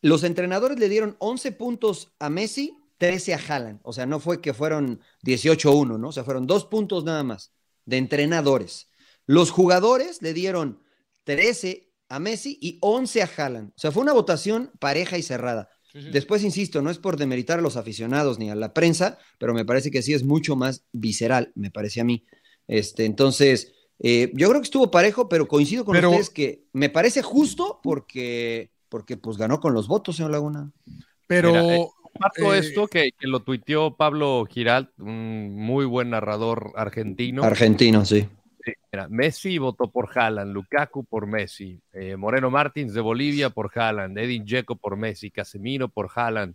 los 0.03 0.25
entrenadores 0.25 0.79
le 0.81 0.89
dieron 0.89 1.15
11 1.21 1.53
puntos 1.53 2.09
a 2.19 2.29
Messi, 2.31 2.77
13 2.99 3.35
a 3.35 3.39
Haaland. 3.49 3.81
O 3.85 3.93
sea, 3.93 4.07
no 4.07 4.19
fue 4.19 4.41
que 4.41 4.53
fueron 4.53 5.01
18-1, 5.23 5.97
¿no? 5.99 6.09
O 6.09 6.13
sea, 6.13 6.25
fueron 6.25 6.47
dos 6.47 6.65
puntos 6.65 7.05
nada 7.05 7.23
más 7.23 7.53
de 7.87 7.97
entrenadores. 7.99 8.89
Los 9.27 9.51
jugadores 9.51 10.23
le 10.23 10.33
dieron 10.35 10.83
13 11.25 11.93
a 12.09 12.19
Messi 12.19 12.59
y 12.61 12.79
11 12.81 13.23
a 13.23 13.31
Haaland. 13.37 13.69
O 13.71 13.79
sea, 13.79 13.93
fue 13.93 14.03
una 14.03 14.13
votación 14.13 14.71
pareja 14.79 15.17
y 15.19 15.23
cerrada. 15.23 15.69
Sí, 15.93 15.99
sí, 16.01 16.05
sí. 16.07 16.11
Después, 16.13 16.43
insisto, 16.45 16.83
no 16.83 16.91
es 16.91 16.99
por 16.99 17.17
demeritar 17.17 17.59
a 17.59 17.63
los 17.63 17.77
aficionados 17.77 18.39
ni 18.39 18.51
a 18.51 18.55
la 18.55 18.73
prensa, 18.75 19.19
pero 19.39 19.55
me 19.55 19.65
parece 19.65 19.91
que 19.91 20.03
sí 20.03 20.15
es 20.15 20.25
mucho 20.25 20.57
más 20.57 20.85
visceral, 20.93 21.53
me 21.55 21.71
parece 21.71 22.01
a 22.01 22.05
mí. 22.05 22.25
Este, 22.69 23.05
entonces, 23.05 23.73
eh, 23.99 24.31
yo 24.35 24.49
creo 24.49 24.61
que 24.61 24.67
estuvo 24.67 24.91
parejo, 24.91 25.29
pero 25.29 25.47
coincido 25.49 25.85
con 25.85 25.95
Pero- 25.95 26.11
ustedes 26.11 26.31
que 26.31 26.65
me 26.73 26.89
parece 26.91 27.23
justo 27.23 27.81
porque, 27.83 28.71
porque 28.89 29.17
pues 29.17 29.37
ganó 29.37 29.61
con 29.61 29.75
los 29.75 29.89
votos, 29.89 30.17
señor 30.17 30.31
Laguna. 30.33 30.73
Pero 31.27 31.51
Mira, 31.51 31.77
eh, 31.77 31.87
Comparto 32.13 32.55
Eh, 32.55 32.59
esto 32.59 32.87
que, 32.87 33.13
que 33.19 33.27
lo 33.27 33.41
tuiteó 33.41 33.95
Pablo 33.97 34.47
Giralt, 34.51 34.91
un 34.99 35.55
muy 35.57 35.85
buen 35.85 36.11
narrador 36.11 36.73
argentino. 36.77 37.43
Argentino, 37.45 38.05
sí. 38.05 38.29
Mira, 38.93 39.09
Messi 39.09 39.57
votó 39.59 39.91
por 39.91 40.11
Haaland, 40.17 40.53
Lukaku 40.53 41.05
por 41.05 41.27
Messi, 41.27 41.81
eh, 41.93 42.17
Moreno 42.17 42.51
Martins 42.51 42.93
de 42.93 43.01
Bolivia 43.01 43.51
por 43.51 43.71
Haaland, 43.75 44.19
Edin 44.19 44.45
Dzeko 44.45 44.77
por 44.77 44.97
Messi, 44.97 45.31
Casemiro 45.31 45.89
por 45.89 46.11
Haaland, 46.15 46.55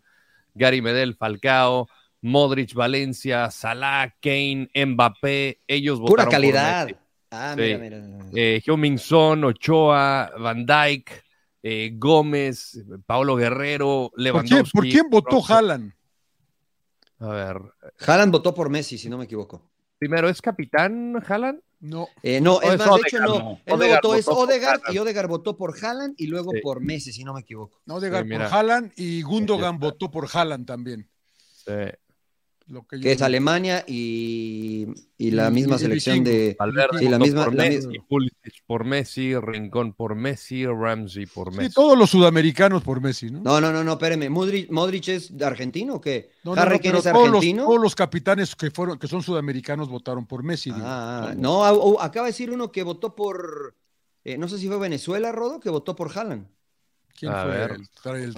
Gary 0.53 0.81
Medel, 0.81 1.15
Falcao, 1.15 1.87
Modric, 2.21 2.73
Valencia, 2.73 3.49
Salah, 3.49 4.13
Kane, 4.21 4.69
Mbappé, 4.75 5.59
ellos 5.67 5.99
votaron 5.99 6.15
Pura 6.15 6.23
por 6.25 6.31
calidad. 6.31 6.85
Messi. 6.87 6.99
Ah, 7.31 7.53
Sí. 7.55 7.61
mira, 7.61 7.77
mira. 7.79 7.97
Eh, 8.33 8.61
Heung-min 8.65 8.97
Son, 8.99 9.43
Ochoa, 9.43 10.31
Van 10.37 10.65
Dijk, 10.65 11.23
eh, 11.67 11.91
Gómez, 11.95 12.79
Paulo 13.07 13.35
Guerrero, 13.35 14.09
¿por, 14.11 14.21
Lewandowski. 14.21 14.53
quién, 14.61 14.71
por 14.71 14.83
quién 14.83 15.09
votó. 15.09 15.41
Haaland? 15.51 15.93
A 17.17 17.27
ver, 17.29 17.57
Haaland 18.05 18.31
votó 18.31 18.53
por 18.53 18.69
Messi, 18.69 18.99
si 18.99 19.09
no 19.09 19.17
me 19.17 19.23
equivoco. 19.23 19.67
primero, 19.97 20.29
¿es 20.29 20.41
capitán 20.43 21.15
Haaland? 21.27 21.59
No. 21.79 22.07
Eh, 22.21 22.39
no, 22.39 22.59
No, 22.59 22.61
es 22.61 22.73
es 22.73 22.77
más, 22.79 22.95
de 22.95 23.01
hecho 23.07 23.19
no. 23.19 23.39
no. 23.39 23.59
Él 23.65 23.73
Odegaard 23.73 24.01
votó, 24.03 24.15
es 24.15 24.27
Odegaard 24.27 24.81
y 24.93 24.97
Odegaard 24.99 25.27
votó 25.27 25.57
por 25.57 25.73
Haaland 25.83 26.13
y 26.17 26.27
luego 26.27 26.51
Sí. 26.51 26.59
por 26.61 26.81
Messi, 26.81 27.11
si 27.11 27.23
no 27.23 27.33
me 27.33 27.41
equivoco. 27.41 27.81
No, 27.85 27.95
Odegaard 27.95 28.25
Sí, 28.25 28.31
por. 28.33 28.41
Haaland 28.43 28.91
y 28.95 29.21
Gundogan 29.23 29.79
votó 29.79 30.11
por 30.11 30.27
Haaland 30.31 30.67
también. 30.67 31.09
Sí. 32.67 32.73
Lo 32.73 32.87
que 32.87 32.97
yo 32.97 33.03
Que 33.03 33.11
es. 33.11 33.21
Alemania 33.21 33.83
y, 33.87 34.87
y 35.19 35.31
la 35.31 35.49
Y- 35.49 35.51
misma 35.53 35.75
y 35.75 35.79
selección 35.79 36.23
de... 36.23 36.55
Valverde 36.57 36.97
Sí, 36.99 37.07
la 37.07 37.19
misma- 37.19 37.45
por 37.45 37.53
la 37.55 37.63
Messi, 37.63 37.87
misma. 37.87 38.05
Por 38.65 38.83
Messi, 38.85 39.35
Rincón 39.39 39.93
por 39.93 40.15
Messi, 40.15 40.65
Ramsey 40.65 41.27
por 41.27 41.51
Sí, 41.51 41.57
Messi. 41.59 41.73
todos 41.75 41.95
los 41.97 42.09
sudamericanos 42.09 42.81
por 42.81 43.01
Messi, 43.01 43.29
¿no? 43.29 43.41
No, 43.41 43.61
no, 43.61 43.71
no, 43.71 43.83
no, 43.83 43.91
espéreme. 43.93 44.29
¿Modric, 44.29 44.71
Modric 44.71 45.07
es 45.09 45.37
de 45.37 45.45
argentino 45.45 45.95
o 45.95 46.01
qué? 46.01 46.31
No, 46.43 46.55
no, 46.55 46.61
¿Harry 46.61 46.77
no, 46.77 46.81
Kane 46.81 46.89
pero 46.89 46.97
es 46.97 47.03
todos 47.03 47.27
los, 47.29 47.35
argentino? 47.37 47.65
todos 47.65 47.81
los 47.81 47.95
capitanes 47.95 48.55
que 48.55 48.71
fueron, 48.71 48.97
que 48.97 49.07
son 49.07 49.21
sudamericanos 49.21 49.87
votaron 49.87 50.25
por 50.25 50.41
Messi. 50.41 50.71
digo. 50.71 50.83
Ah, 50.87 51.33
no, 51.37 51.63
acaba 51.99 52.25
de 52.25 52.31
decir 52.31 52.49
uno 52.49 52.71
que 52.71 52.81
votó 52.81 53.15
por... 53.15 53.75
eh, 54.23 54.37
no 54.39 54.47
sé 54.47 54.57
si 54.57 54.67
fue 54.67 54.79
Venezuela, 54.79 55.31
Rodo, 55.31 55.59
que 55.59 55.69
votó 55.69 55.95
por 55.95 56.11
Haaland. 56.17 56.47
¿Quién 57.17 57.31
A 57.31 57.43
fue 57.43 57.51
ver. 57.51 57.71
el, 57.71 58.23
el? 58.23 58.33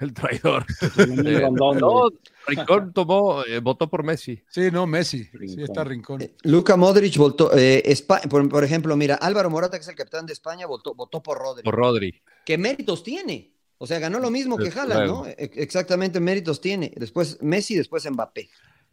El 0.00 0.12
traidor. 0.12 0.64
Eh, 0.98 1.40
Rondón, 1.40 1.78
no. 1.78 2.08
Rincón 2.46 2.92
tomó, 2.92 3.42
eh, 3.44 3.60
votó 3.60 3.88
por 3.88 4.02
Messi. 4.04 4.42
Sí, 4.50 4.70
no, 4.70 4.86
Messi. 4.86 5.24
Sí, 5.24 5.62
está 5.62 5.82
Rincón. 5.84 6.20
Eh, 6.22 6.34
Luka 6.42 6.76
Modric 6.76 7.16
votó, 7.16 7.50
eh, 7.56 7.82
por, 8.28 8.48
por 8.48 8.64
ejemplo, 8.64 8.96
mira, 8.96 9.14
Álvaro 9.16 9.48
Morata, 9.50 9.78
que 9.78 9.82
es 9.82 9.88
el 9.88 9.94
capitán 9.94 10.26
de 10.26 10.32
España, 10.34 10.66
votó, 10.66 10.94
votó 10.94 11.22
por 11.22 11.38
Rodri. 11.38 11.62
Por 11.62 11.74
Rodri. 11.74 12.20
¿Qué 12.44 12.58
méritos 12.58 13.02
tiene? 13.02 13.52
O 13.78 13.86
sea, 13.86 13.98
ganó 13.98 14.18
lo 14.18 14.30
mismo 14.30 14.56
que 14.56 14.68
Haaland, 14.68 15.06
¿no? 15.06 15.26
E- 15.26 15.34
Exactamente, 15.56 16.20
méritos 16.20 16.60
tiene. 16.60 16.92
Después 16.96 17.38
Messi, 17.42 17.74
después 17.74 18.08
Mbappé. 18.10 18.48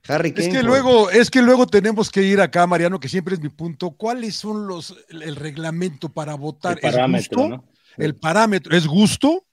Harry 0.08 0.30
Es 0.30 0.36
Kane. 0.36 0.50
que 0.50 0.56
por- 0.60 0.66
luego, 0.66 1.10
es 1.12 1.30
que 1.30 1.42
luego 1.42 1.68
tenemos 1.68 2.10
que 2.10 2.24
ir 2.24 2.42
acá, 2.42 2.66
Mariano, 2.66 3.00
que 3.00 3.08
siempre 3.08 3.36
es 3.36 3.40
mi 3.42 3.50
punto. 3.50 3.92
¿Cuáles 3.92 4.36
son 4.36 4.66
los 4.68 4.96
el, 5.10 5.22
el 5.22 5.36
reglamento 5.36 6.10
para 6.10 6.34
votar? 6.36 6.80
El 6.82 6.92
parámetro, 6.92 7.20
¿Es 7.42 7.48
gusto? 7.50 7.50
¿no? 7.50 7.64
El 7.98 8.16
parámetro, 8.16 8.76
¿es 8.76 8.88
gusto? 8.88 9.46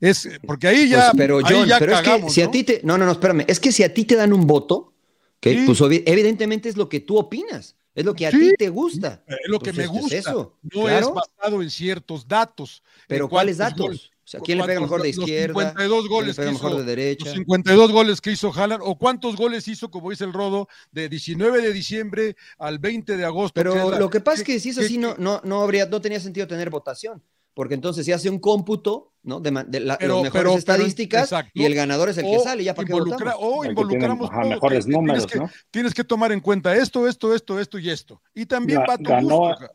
Es 0.00 0.28
porque 0.46 0.66
ahí 0.68 0.88
ya, 0.88 1.10
Pues, 1.10 1.12
pero 1.16 1.40
John, 1.46 1.66
ya 1.66 1.78
pero 1.78 1.92
es 1.92 1.98
que 2.00 2.04
cagamos, 2.04 2.32
si 2.32 2.42
a 2.42 2.50
ti 2.50 2.64
te. 2.64 2.80
No, 2.84 2.96
no, 2.96 3.04
no, 3.06 3.12
espérame. 3.12 3.44
Es 3.46 3.60
que 3.60 3.70
si 3.72 3.82
a 3.82 3.92
ti 3.92 4.04
te 4.04 4.16
dan 4.16 4.32
un 4.32 4.46
voto, 4.46 4.92
que 5.40 5.54
Sí. 5.54 5.62
pues 5.66 5.80
evidentemente 6.06 6.68
es 6.68 6.76
lo 6.76 6.88
que 6.88 7.00
tú 7.00 7.18
opinas, 7.18 7.76
es 7.94 8.04
lo 8.04 8.14
que 8.14 8.26
a 8.26 8.30
Sí. 8.30 8.38
ti 8.38 8.50
te 8.58 8.68
gusta. 8.68 9.22
Es 9.26 9.36
lo 9.48 9.58
que 9.58 9.72
me 9.72 9.84
es 9.84 9.88
gusta. 9.88 10.16
eso, 10.16 10.56
No 10.62 10.82
claro. 10.84 11.08
es 11.08 11.14
basado 11.14 11.62
en 11.62 11.70
ciertos 11.70 12.26
datos. 12.26 12.82
Pero 13.08 13.28
¿cuáles 13.28 13.58
datos? 13.58 13.86
goles- 13.86 14.10
O 14.22 14.28
sea, 14.30 14.40
¿quién 14.40 14.58
le 14.58 14.64
pega 14.64 14.80
mejor 14.80 15.02
de 15.02 15.08
los 15.08 15.18
izquierda? 15.18 15.54
52 15.54 16.02
¿Quién 16.02 16.02
le 16.04 16.08
goles 16.14 16.36
pega 16.36 16.48
que 16.48 16.52
mejor 16.52 16.70
hizo- 16.70 16.78
de 16.78 16.84
derecha? 16.84 17.24
Los 17.24 17.34
52 17.34 17.90
goles 17.90 18.20
que 18.20 18.30
hizo 18.30 18.52
Haaland, 18.54 18.80
o 18.86 18.96
cuántos 18.96 19.34
goles 19.36 19.66
hizo, 19.66 19.90
como 19.90 20.10
dice 20.10 20.22
el 20.22 20.32
Rodo, 20.32 20.68
de 20.92 21.08
19 21.08 21.60
de 21.60 21.72
diciembre 21.72 22.36
al 22.58 22.78
20 22.78 23.16
de 23.16 23.24
agosto. 23.24 23.52
Pero 23.54 23.98
lo 23.98 24.08
que 24.08 24.20
pasa 24.20 24.42
es 24.42 24.46
que- 24.46 24.60
si 24.60 24.68
es 24.68 24.78
así, 24.78 24.98
no, 24.98 25.16
no, 25.18 25.40
no, 25.42 25.62
habría, 25.62 25.86
no 25.86 26.00
tenía 26.00 26.20
sentido 26.20 26.46
tener 26.46 26.70
votación. 26.70 27.20
Porque 27.60 27.74
entonces 27.74 28.06
se 28.06 28.14
hace 28.14 28.30
un 28.30 28.38
cómputo, 28.38 29.12
¿no? 29.22 29.38
De, 29.38 29.50
de 29.68 29.80
la- 29.80 29.98
Pero- 29.98 30.14
las 30.14 30.22
mejores 30.22 30.42
pero- 30.44 30.56
estadísticas 30.56 31.30
y 31.52 31.64
el 31.66 31.74
ganador 31.74 32.08
es 32.08 32.16
el 32.16 32.24
que 32.24 32.38
o 32.38 32.42
sale. 32.42 32.64
¿Ya 32.64 32.74
para 32.74 32.86
qué 32.86 32.92
involucra-? 32.94 33.34
O 33.38 33.66
involucramos 33.66 34.30
ajá, 34.30 34.40
todo, 34.40 34.50
mejores 34.50 34.86
números, 34.86 35.26
tienes, 35.26 35.50
que, 35.50 35.56
¿no? 35.58 35.62
tienes 35.70 35.92
que 35.92 36.02
tomar 36.02 36.32
en 36.32 36.40
cuenta 36.40 36.74
esto, 36.74 37.06
esto, 37.06 37.34
esto, 37.34 37.60
esto 37.60 37.78
y 37.78 37.90
esto. 37.90 38.22
Y 38.34 38.46
también 38.46 38.80
va 38.88 38.94
a 38.94 38.96
tu 38.96 39.10
ganó- 39.10 39.36
gusto. 39.50 39.68